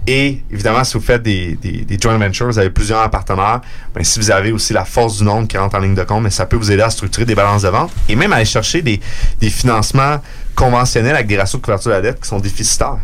Et 0.07 0.41
évidemment, 0.51 0.83
si 0.83 0.97
vous 0.97 1.03
faites 1.03 1.21
des, 1.21 1.59
joint 2.01 2.17
ventures, 2.17 2.47
vous 2.47 2.57
avez 2.57 2.71
plusieurs 2.71 3.07
partenaires, 3.11 3.61
ben, 3.93 4.03
si 4.03 4.17
vous 4.17 4.31
avez 4.31 4.51
aussi 4.51 4.73
la 4.73 4.83
force 4.83 5.17
du 5.17 5.25
nombre 5.25 5.47
qui 5.47 5.59
rentre 5.59 5.75
en 5.75 5.79
ligne 5.79 5.93
de 5.93 6.03
compte, 6.03 6.23
mais 6.23 6.29
ben, 6.29 6.31
ça 6.31 6.47
peut 6.47 6.57
vous 6.57 6.71
aider 6.71 6.81
à 6.81 6.89
structurer 6.89 7.25
des 7.25 7.35
balances 7.35 7.61
de 7.61 7.69
vente 7.69 7.91
et 8.07 8.15
même 8.15 8.33
à 8.33 8.37
aller 8.37 8.45
chercher 8.45 8.81
des 8.81 9.49
financements 9.51 10.19
conventionnels 10.55 11.15
avec 11.15 11.27
des 11.27 11.37
ratios 11.37 11.61
de 11.61 11.65
couverture 11.65 11.91
de 11.91 11.95
la 11.97 12.01
dette 12.01 12.19
qui 12.19 12.27
sont 12.27 12.39
déficitaires. 12.39 12.97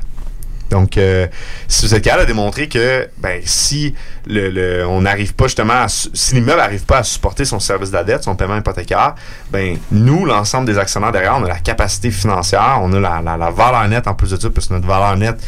Donc, 0.69 0.97
euh, 0.97 1.27
si 1.67 1.85
vous 1.85 1.93
êtes 1.93 2.03
capable 2.03 2.23
de 2.23 2.27
démontrer 2.27 2.67
que, 2.67 3.07
ben, 3.17 3.41
si 3.45 3.93
le, 4.27 4.83
on 4.85 5.01
n'arrive 5.01 5.33
pas 5.33 5.45
justement 5.45 5.73
à, 5.73 5.87
si 5.87 6.35
l'immeuble 6.35 6.57
n'arrive 6.57 6.85
pas 6.85 6.99
à 6.99 7.03
supporter 7.03 7.45
son 7.45 7.59
service 7.59 7.91
de 7.91 7.95
la 7.95 8.03
dette, 8.03 8.23
son 8.23 8.35
paiement 8.35 8.57
hypothécaire, 8.57 9.15
ben, 9.51 9.77
nous, 9.91 10.25
l'ensemble 10.25 10.65
des 10.65 10.77
actionnaires 10.77 11.11
derrière, 11.11 11.37
on 11.37 11.43
a 11.45 11.49
la 11.49 11.59
capacité 11.59 12.11
financière, 12.11 12.79
on 12.81 12.91
a 12.93 12.99
la, 12.99 13.37
la, 13.37 13.51
valeur 13.51 13.87
nette 13.87 14.07
en 14.07 14.15
plus 14.15 14.31
de 14.31 14.37
ça, 14.39 14.49
parce 14.49 14.67
que 14.67 14.73
notre 14.73 14.87
valeur 14.87 15.15
nette 15.17 15.41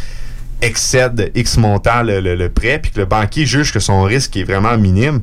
excède 0.62 1.32
X 1.36 1.58
montant 1.58 2.04
le, 2.04 2.20
le 2.20 2.50
prêt, 2.50 2.80
puis 2.80 2.92
que 2.92 3.00
le 3.00 3.06
banquier 3.06 3.46
juge 3.46 3.74
que 3.74 3.80
son 3.80 4.04
risque 4.04 4.38
est 4.38 4.44
vraiment 4.44 4.78
minime. 4.78 5.22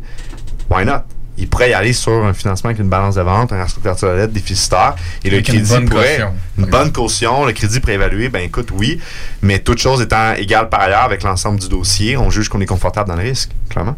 Why 0.70 0.84
not? 0.84 1.03
Il 1.37 1.49
pourrait 1.49 1.70
y 1.70 1.74
aller 1.74 1.93
sur 1.93 2.24
un 2.24 2.32
financement 2.32 2.68
avec 2.68 2.80
une 2.80 2.89
balance 2.89 3.16
de 3.16 3.22
vente, 3.22 3.53
un 3.53 3.59
ratio 3.59 3.80
de 3.82 4.16
dette 4.16 4.32
déficitaire. 4.32 4.95
Et 5.24 5.30
le 5.30 5.41
crédit 5.41 5.74
une 5.74 5.89
pourrait. 5.89 6.16
Caution, 6.16 6.32
une 6.59 6.66
bonne 6.66 6.93
caution. 6.93 7.45
Le 7.45 7.53
crédit 7.53 7.80
préévalué, 7.80 8.28
ben 8.28 8.41
écoute, 8.41 8.68
oui. 8.72 9.01
Mais 9.43 9.59
toute 9.59 9.78
chose 9.78 10.01
étant 10.01 10.35
égale 10.35 10.68
par 10.68 10.80
ailleurs 10.80 11.03
avec 11.03 11.22
l'ensemble 11.22 11.59
du 11.59 11.68
dossier, 11.68 12.16
on 12.16 12.30
juge 12.30 12.49
qu'on 12.49 12.61
est 12.61 12.66
confortable 12.66 13.09
dans 13.09 13.16
le 13.16 13.22
risque, 13.22 13.51
clairement. 13.68 13.97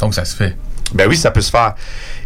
Donc 0.00 0.14
ça 0.14 0.24
se 0.24 0.36
fait. 0.36 0.56
Ben 0.92 1.08
oui, 1.08 1.16
ça 1.16 1.30
peut 1.30 1.40
se 1.40 1.50
faire. 1.50 1.74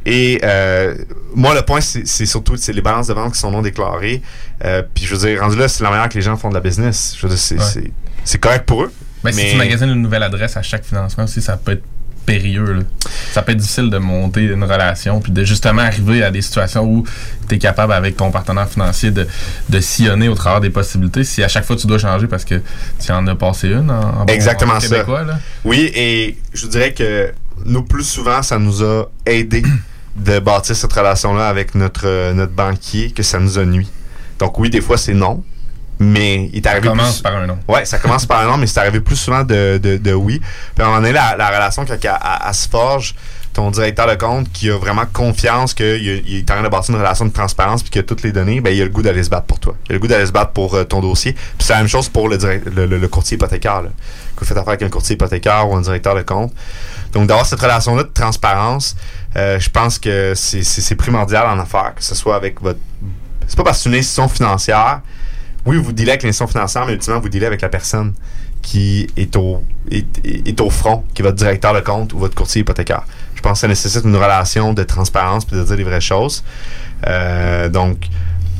Et 0.04 0.40
euh, 0.42 0.94
moi, 1.34 1.54
le 1.54 1.62
point, 1.62 1.80
c'est 1.80 2.26
surtout 2.26 2.56
c'est 2.56 2.72
les 2.72 2.82
balances 2.82 3.06
de 3.06 3.14
vente 3.14 3.34
qui 3.34 3.38
sont 3.38 3.50
non 3.50 3.62
déclarées. 3.62 4.22
Euh, 4.64 4.82
puis 4.92 5.04
je 5.04 5.14
veux 5.14 5.26
dire, 5.26 5.40
rendu 5.40 5.56
là, 5.56 5.68
c'est 5.68 5.84
la 5.84 5.90
manière 5.90 6.08
que 6.08 6.14
les 6.14 6.22
gens 6.22 6.36
font 6.36 6.48
de 6.48 6.54
la 6.54 6.60
business. 6.60 7.14
Je 7.16 7.26
veux 7.26 7.34
dire, 7.34 7.92
c'est 8.24 8.38
correct 8.38 8.66
pour 8.66 8.82
eux. 8.82 8.92
Ben, 9.22 9.32
mais 9.34 9.42
si 9.42 9.50
tu 9.52 9.56
magasines 9.56 9.88
une 9.88 10.02
nouvelle 10.02 10.22
adresse 10.22 10.56
à 10.56 10.62
chaque 10.62 10.84
financement 10.84 11.24
aussi, 11.24 11.42
ça 11.42 11.56
peut 11.56 11.72
être 11.72 11.82
périlleux. 12.28 12.84
Ça 13.32 13.40
peut 13.40 13.52
être 13.52 13.58
difficile 13.58 13.88
de 13.88 13.96
monter 13.96 14.42
une 14.42 14.62
relation, 14.62 15.18
puis 15.20 15.32
de 15.32 15.44
justement 15.44 15.80
arriver 15.80 16.22
à 16.22 16.30
des 16.30 16.42
situations 16.42 16.84
où 16.84 17.04
tu 17.48 17.54
es 17.54 17.58
capable 17.58 17.94
avec 17.94 18.18
ton 18.18 18.30
partenaire 18.30 18.68
financier 18.68 19.10
de, 19.10 19.26
de 19.70 19.80
sillonner 19.80 20.28
au 20.28 20.34
travers 20.34 20.60
des 20.60 20.68
possibilités. 20.68 21.24
Si 21.24 21.42
à 21.42 21.48
chaque 21.48 21.64
fois 21.64 21.74
tu 21.74 21.86
dois 21.86 21.96
changer 21.96 22.26
parce 22.26 22.44
que 22.44 22.60
tu 23.02 23.12
en 23.12 23.26
as 23.26 23.34
passé 23.34 23.68
une 23.68 23.90
en, 23.90 24.26
Exactement 24.26 24.78
ça. 24.78 25.04
Oui, 25.64 25.90
et 25.94 26.36
je 26.52 26.66
dirais 26.66 26.92
que 26.92 27.32
nous, 27.64 27.82
plus 27.82 28.04
souvent, 28.04 28.42
ça 28.42 28.58
nous 28.58 28.82
a 28.82 29.10
aidé 29.24 29.62
de 30.16 30.38
bâtir 30.38 30.76
cette 30.76 30.92
relation-là 30.92 31.48
avec 31.48 31.74
notre, 31.74 32.34
notre 32.34 32.52
banquier 32.52 33.10
que 33.10 33.22
ça 33.22 33.38
nous 33.38 33.58
a 33.58 33.64
nuit. 33.64 33.88
Donc 34.38 34.58
oui, 34.58 34.68
des 34.68 34.82
fois, 34.82 34.98
c'est 34.98 35.14
non 35.14 35.42
mais 35.98 36.48
il 36.52 36.58
est 36.58 36.66
arrivé. 36.66 36.88
Ça 36.88 36.90
commence 36.90 37.22
par 37.22 37.36
un 37.36 37.46
nom. 37.46 37.58
Ouais, 37.68 37.84
ça 37.84 37.98
commence 37.98 38.26
par 38.26 38.40
un 38.40 38.46
nom, 38.46 38.56
mais 38.56 38.66
c'est 38.66 38.80
arrivé 38.80 39.00
plus 39.00 39.16
souvent 39.16 39.42
de, 39.42 39.78
de, 39.82 39.96
de, 39.96 40.12
oui. 40.12 40.40
Puis 40.74 40.82
à 40.82 40.86
un 40.86 40.88
moment 40.88 41.00
donné, 41.00 41.12
la, 41.12 41.36
la 41.36 41.48
relation 41.48 41.84
qu'elle 41.84 41.98
se 42.52 42.68
forge, 42.68 43.14
ton 43.52 43.70
directeur 43.72 44.06
de 44.06 44.14
compte 44.14 44.52
qui 44.52 44.70
a 44.70 44.76
vraiment 44.76 45.04
confiance 45.12 45.74
qu'il 45.74 45.84
est 45.86 46.50
en 46.50 46.54
train 46.54 46.62
de 46.62 46.68
bâtir 46.68 46.94
une 46.94 47.00
relation 47.00 47.24
de 47.24 47.32
transparence 47.32 47.82
puis 47.82 47.90
qu'il 47.90 48.00
a 48.00 48.04
toutes 48.04 48.22
les 48.22 48.30
données, 48.30 48.60
ben, 48.60 48.70
il 48.70 48.80
a 48.80 48.84
le 48.84 48.90
goût 48.90 49.02
d'aller 49.02 49.24
se 49.24 49.30
battre 49.30 49.46
pour 49.46 49.58
toi. 49.58 49.74
Il 49.88 49.92
a 49.92 49.94
le 49.94 49.98
goût 49.98 50.06
d'aller 50.06 50.26
se 50.26 50.32
battre 50.32 50.52
pour 50.52 50.74
euh, 50.74 50.84
ton 50.84 51.00
dossier. 51.00 51.32
Puis 51.32 51.66
c'est 51.66 51.72
la 51.72 51.80
même 51.80 51.88
chose 51.88 52.08
pour 52.08 52.28
le, 52.28 52.36
le, 52.36 52.86
le, 52.86 53.08
courtier 53.08 53.34
hypothécaire. 53.34 53.82
Là. 53.82 53.88
Que 54.36 54.40
vous 54.40 54.46
faites 54.46 54.56
affaire 54.56 54.68
avec 54.68 54.82
un 54.82 54.88
courtier 54.88 55.14
hypothécaire 55.14 55.68
ou 55.68 55.74
un 55.74 55.80
directeur 55.80 56.14
de 56.14 56.22
compte. 56.22 56.52
Donc 57.12 57.26
d'avoir 57.26 57.46
cette 57.46 57.60
relation-là 57.60 58.04
de 58.04 58.12
transparence, 58.14 58.94
euh, 59.36 59.58
je 59.58 59.70
pense 59.70 59.98
que 59.98 60.34
c'est 60.36 60.94
primordial 60.94 61.46
en 61.48 61.58
affaires, 61.58 61.94
que 61.96 62.04
ce 62.04 62.14
soit 62.14 62.36
avec 62.36 62.60
votre. 62.60 62.78
C'est 63.48 63.56
pas 63.56 63.64
parce 63.64 63.78
que 63.78 63.82
c'est 63.84 63.88
une 63.88 63.96
institution 63.96 64.28
financière 64.28 65.00
oui, 65.68 65.76
vous 65.76 65.92
dealez 65.92 66.12
avec 66.12 66.22
l'institution 66.22 66.46
financière, 66.46 66.86
mais 66.86 66.94
ultimement, 66.94 67.20
vous 67.20 67.28
dealez 67.28 67.44
avec 67.44 67.60
la 67.60 67.68
personne 67.68 68.14
qui 68.62 69.06
est 69.18 69.36
au, 69.36 69.62
est, 69.90 70.60
au 70.62 70.70
front, 70.70 71.04
qui 71.12 71.20
est 71.20 71.24
votre 71.24 71.36
directeur 71.36 71.74
de 71.74 71.80
compte 71.80 72.14
ou 72.14 72.18
votre 72.18 72.34
courtier 72.34 72.62
hypothécaire. 72.62 73.02
Je 73.34 73.42
pense 73.42 73.52
que 73.52 73.58
ça 73.58 73.68
nécessite 73.68 74.04
une 74.04 74.16
relation 74.16 74.72
de 74.72 74.82
transparence 74.82 75.44
puis 75.44 75.56
de 75.58 75.62
dire 75.62 75.76
les 75.76 75.84
vraies 75.84 76.00
choses. 76.00 76.42
Euh, 77.06 77.68
donc, 77.68 78.08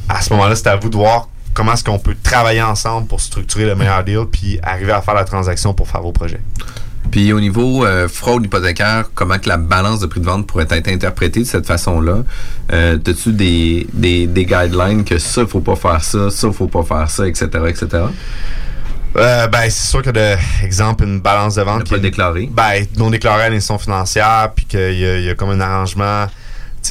à 0.07 0.21
ce 0.21 0.35
moment-là, 0.35 0.55
c'est 0.55 0.67
à 0.67 0.77
vous 0.77 0.91
de 0.91 0.97
voir 0.97 1.31
comment 1.55 1.73
est-ce 1.73 1.83
qu'on 1.83 1.99
peut 1.99 2.15
travailler 2.23 2.63
ensemble 2.63 3.07
pour 3.07 3.23
structurer 3.23 3.65
le 3.65 3.75
meilleur 3.75 4.05
deal 4.05 4.27
puis 4.31 4.61
arriver 4.63 4.93
à 4.93 5.01
faire 5.01 5.15
la 5.15 5.25
transaction 5.25 5.73
pour 5.73 5.89
faire 5.89 6.03
vos 6.03 6.13
projets. 6.13 6.41
Puis 7.11 7.33
au 7.33 7.41
niveau 7.41 7.85
euh, 7.85 8.09
fraude 8.09 8.45
hypothécaire, 8.45 9.11
comment 9.15 9.39
que 9.39 9.49
la 9.49 9.57
balance 9.57 10.01
de 10.01 10.07
prix 10.07 10.21
de 10.21 10.27
vente 10.27 10.47
pourrait 10.47 10.67
être 10.71 10.89
interprétée 10.89 11.41
de 11.41 11.45
cette 11.45 11.67
façon-là? 11.67 12.25
Euh, 12.73 12.99
As-tu 13.07 13.33
des, 13.33 13.87
des, 13.93 14.27
des, 14.27 14.45
guidelines 14.45 15.05
que 15.05 15.19
ça, 15.19 15.47
faut 15.47 15.61
pas 15.61 15.77
faire 15.77 16.03
ça, 16.05 16.31
ça, 16.31 16.53
faut 16.53 16.69
pas 16.69 16.83
faire 16.83 17.11
ça, 17.11 17.27
etc., 17.27 17.49
etc.? 17.69 18.05
Euh, 19.17 19.47
ben, 19.49 19.63
c'est 19.71 19.89
sûr 19.89 20.03
que, 20.03 20.11
de, 20.11 20.37
exemple, 20.63 21.05
une 21.05 21.21
balance 21.21 21.55
de 21.55 21.63
vente 21.63 21.85
qui 21.85 21.95
est 21.95 22.01
déclarée. 22.01 22.49
Ben, 22.53 22.85
non 22.97 23.11
déclarée 23.11 23.45
à 23.45 23.51
l'institution 23.51 23.79
financière, 23.79 24.53
puis 24.55 24.67
qu'il 24.67 24.95
y, 24.95 25.25
y, 25.25 25.31
a 25.31 25.35
comme 25.35 25.51
un 25.51 25.61
arrangement 25.61 26.27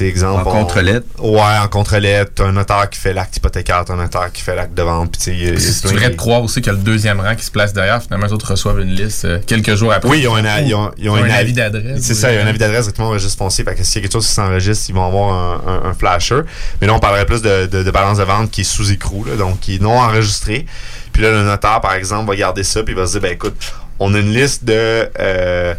exemple, 0.00 0.48
en 0.48 0.50
contre-lettre. 0.50 1.06
Ouais, 1.18 1.58
en 1.62 1.68
contre-lettre. 1.68 2.42
Un 2.42 2.52
notaire 2.52 2.88
qui 2.90 2.98
fait 2.98 3.12
l'acte 3.12 3.36
hypothécaire, 3.36 3.84
t'as 3.84 3.94
un 3.94 3.96
notaire 3.96 4.30
qui 4.32 4.42
fait 4.42 4.54
l'acte 4.54 4.74
de 4.74 4.82
vente. 4.82 5.12
Puis, 5.12 5.20
tu 5.22 5.88
devrais 5.88 6.10
te 6.10 6.16
croire 6.16 6.42
aussi 6.42 6.62
que 6.62 6.70
le 6.70 6.76
deuxième 6.76 7.20
rang 7.20 7.34
qui 7.34 7.44
se 7.44 7.50
place 7.50 7.72
derrière, 7.72 8.02
finalement, 8.02 8.26
les 8.26 8.32
autres 8.32 8.50
reçoivent 8.50 8.80
une 8.80 8.94
liste 8.94 9.24
euh, 9.24 9.38
quelques 9.46 9.74
jours 9.74 9.92
après. 9.92 10.08
Oui, 10.08 10.20
ils 10.20 10.28
ont, 10.28 10.36
un, 10.36 10.60
ils 10.60 10.74
ont, 10.74 10.90
ils 10.98 11.08
ont 11.10 11.16
un 11.16 11.30
avis 11.30 11.52
d'adresse. 11.52 12.00
C'est 12.02 12.14
ça, 12.14 12.30
il 12.32 12.36
y 12.36 12.38
a 12.38 12.44
un 12.44 12.46
avis 12.46 12.58
d'adresse 12.58 12.84
directement 12.84 13.08
au 13.08 13.12
registre 13.12 13.38
foncier. 13.38 13.64
Fait 13.64 13.74
que 13.74 13.84
s'il 13.84 13.96
y 13.96 13.98
a 13.98 14.02
quelque 14.02 14.12
chose 14.12 14.26
qui 14.26 14.32
s'enregistre, 14.32 14.86
ils 14.88 14.94
vont 14.94 15.06
avoir 15.06 15.32
un, 15.66 15.90
un, 15.90 15.94
flasher. 15.94 16.40
Mais 16.80 16.86
là, 16.86 16.94
on 16.94 17.00
parlerait 17.00 17.26
plus 17.26 17.42
de, 17.42 17.66
de, 17.66 17.90
balance 17.90 18.18
de 18.18 18.24
vente 18.24 18.50
qui 18.50 18.62
est 18.62 18.64
sous 18.64 18.90
écrou, 18.92 19.24
donc 19.36 19.60
qui 19.60 19.76
est 19.76 19.82
non 19.82 19.98
enregistré. 19.98 20.66
Puis 21.12 21.22
là, 21.22 21.30
le 21.30 21.42
notaire, 21.42 21.80
par 21.80 21.94
exemple, 21.94 22.28
va 22.28 22.36
garder 22.36 22.62
ça, 22.62 22.82
puis 22.82 22.94
il 22.94 22.96
va 22.96 23.06
se 23.06 23.12
dire, 23.12 23.22
ben 23.22 23.32
écoute, 23.32 23.56
on 23.98 24.14
a 24.14 24.18
une 24.18 24.32
liste 24.32 24.64
de... 24.64 25.08
Euh, 25.18 25.74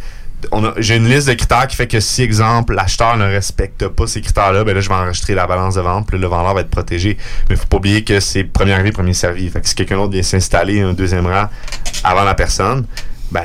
j'ai 0.77 0.95
une 0.95 1.07
liste 1.07 1.27
de 1.27 1.33
critères 1.33 1.67
qui 1.67 1.75
fait 1.75 1.87
que 1.87 1.99
si, 1.99 2.23
exemple, 2.23 2.73
l'acheteur 2.73 3.17
ne 3.17 3.25
respecte 3.25 3.87
pas 3.87 4.07
ces 4.07 4.21
critères-là, 4.21 4.63
ben 4.63 4.73
là, 4.73 4.81
je 4.81 4.89
vais 4.89 4.95
enregistrer 4.95 5.35
la 5.35 5.47
balance 5.47 5.75
de 5.75 5.81
vente, 5.81 6.07
puis 6.07 6.17
le 6.17 6.27
vendeur 6.27 6.53
va 6.53 6.61
être 6.61 6.69
protégé. 6.69 7.17
Mais 7.49 7.55
faut 7.55 7.67
pas 7.67 7.77
oublier 7.77 8.03
que 8.03 8.19
c'est 8.19 8.43
premier 8.43 8.73
arrivé, 8.73 8.91
premier 8.91 9.13
servi. 9.13 9.49
Fait 9.49 9.61
que 9.61 9.67
si 9.67 9.75
quelqu'un 9.75 9.97
d'autre 9.97 10.13
vient 10.13 10.23
s'installer 10.23 10.81
un 10.81 10.93
deuxième 10.93 11.27
rang 11.27 11.47
avant 12.03 12.23
la 12.23 12.35
personne, 12.35 12.85
ben, 13.31 13.43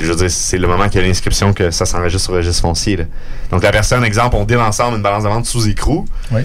je 0.00 0.06
veux 0.06 0.16
dire, 0.16 0.30
c'est 0.30 0.58
le 0.58 0.66
moment 0.66 0.88
qu'il 0.88 1.00
y 1.00 1.04
a 1.04 1.06
l'inscription 1.06 1.52
que 1.52 1.70
ça 1.70 1.84
s'enregistre 1.84 2.24
sur 2.24 2.32
le 2.32 2.38
registre 2.38 2.62
foncier. 2.62 2.98
Donc, 3.50 3.62
la 3.62 3.70
personne, 3.70 4.02
exemple, 4.04 4.36
on 4.36 4.44
deal 4.44 4.58
ensemble 4.58 4.96
une 4.96 5.02
balance 5.02 5.24
de 5.24 5.28
vente 5.28 5.44
sous 5.44 5.68
écrou. 5.68 6.06
Oui. 6.30 6.42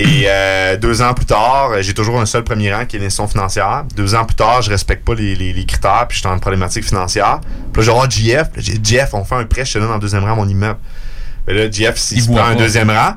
Et 0.00 0.26
euh, 0.28 0.76
deux 0.76 1.02
ans 1.02 1.12
plus 1.12 1.26
tard, 1.26 1.72
j'ai 1.80 1.92
toujours 1.92 2.20
un 2.20 2.26
seul 2.26 2.44
premier 2.44 2.72
rang 2.72 2.86
qui 2.86 2.96
est 2.96 3.00
l'institution 3.00 3.26
financière. 3.26 3.84
Deux 3.96 4.14
ans 4.14 4.24
plus 4.24 4.36
tard, 4.36 4.62
je 4.62 4.70
respecte 4.70 5.04
pas 5.04 5.14
les, 5.14 5.34
les, 5.34 5.66
critères, 5.66 6.06
puis 6.08 6.18
je 6.18 6.20
suis 6.20 6.28
en 6.28 6.38
problématique 6.38 6.84
financière. 6.84 7.40
Puis 7.72 7.84
là, 7.84 8.06
je 8.08 8.10
GF. 8.10 8.48
J'ai 8.56 8.78
Jeff, 8.80 9.12
on 9.12 9.24
fait 9.24 9.34
un 9.34 9.44
prêt, 9.44 9.64
je 9.64 9.72
te 9.72 9.78
donne 9.80 9.90
en 9.90 9.98
deuxième 9.98 10.22
rang 10.22 10.36
mon 10.36 10.48
immeuble. 10.48 10.78
Mais 11.48 11.54
là, 11.54 11.68
Jeff, 11.68 11.96
s'il 11.96 12.24
prend 12.26 12.44
un 12.44 12.54
deuxième 12.54 12.90
rang, 12.90 13.14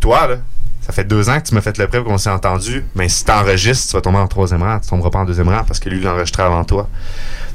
toi, 0.00 0.26
là, 0.26 0.36
ça 0.80 0.92
fait 0.92 1.04
deux 1.04 1.28
ans 1.28 1.38
que 1.38 1.46
tu 1.46 1.54
m'as 1.54 1.60
fait 1.60 1.76
le 1.76 1.86
prêt 1.86 2.02
qu'on 2.02 2.16
s'est 2.16 2.30
entendu. 2.30 2.82
Mais 2.96 3.10
si 3.10 3.24
tu 3.24 3.30
enregistres, 3.30 3.90
tu 3.90 3.92
vas 3.92 4.00
tomber 4.00 4.18
en 4.18 4.26
troisième 4.26 4.62
rang. 4.62 4.80
Tu 4.80 4.88
tomberas 4.88 5.10
pas 5.10 5.18
en 5.20 5.24
deuxième 5.26 5.48
rang 5.48 5.62
parce 5.66 5.78
que 5.78 5.90
lui, 5.90 5.98
il 5.98 6.02
l'a 6.02 6.14
enregistré 6.14 6.42
avant 6.42 6.64
toi. 6.64 6.88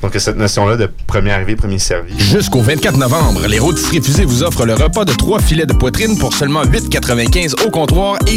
Donc, 0.01 0.13
cette 0.17 0.37
notion-là 0.37 0.77
de 0.77 0.89
premier 1.07 1.31
arrivé, 1.31 1.55
premier 1.55 1.79
servi. 1.79 2.17
Jusqu'au 2.19 2.61
24 2.61 2.97
novembre, 2.97 3.47
les 3.47 3.57
routes 3.57 3.79
fusées 3.79 4.25
vous 4.25 4.43
offrent 4.43 4.65
le 4.65 4.75
repas 4.75 5.05
de 5.05 5.13
trois 5.13 5.39
filets 5.39 5.65
de 5.65 5.73
poitrine 5.73 6.17
pour 6.19 6.33
seulement 6.33 6.63
8,95 6.63 7.65
au 7.65 7.71
comptoir 7.71 8.17
et 8.27 8.35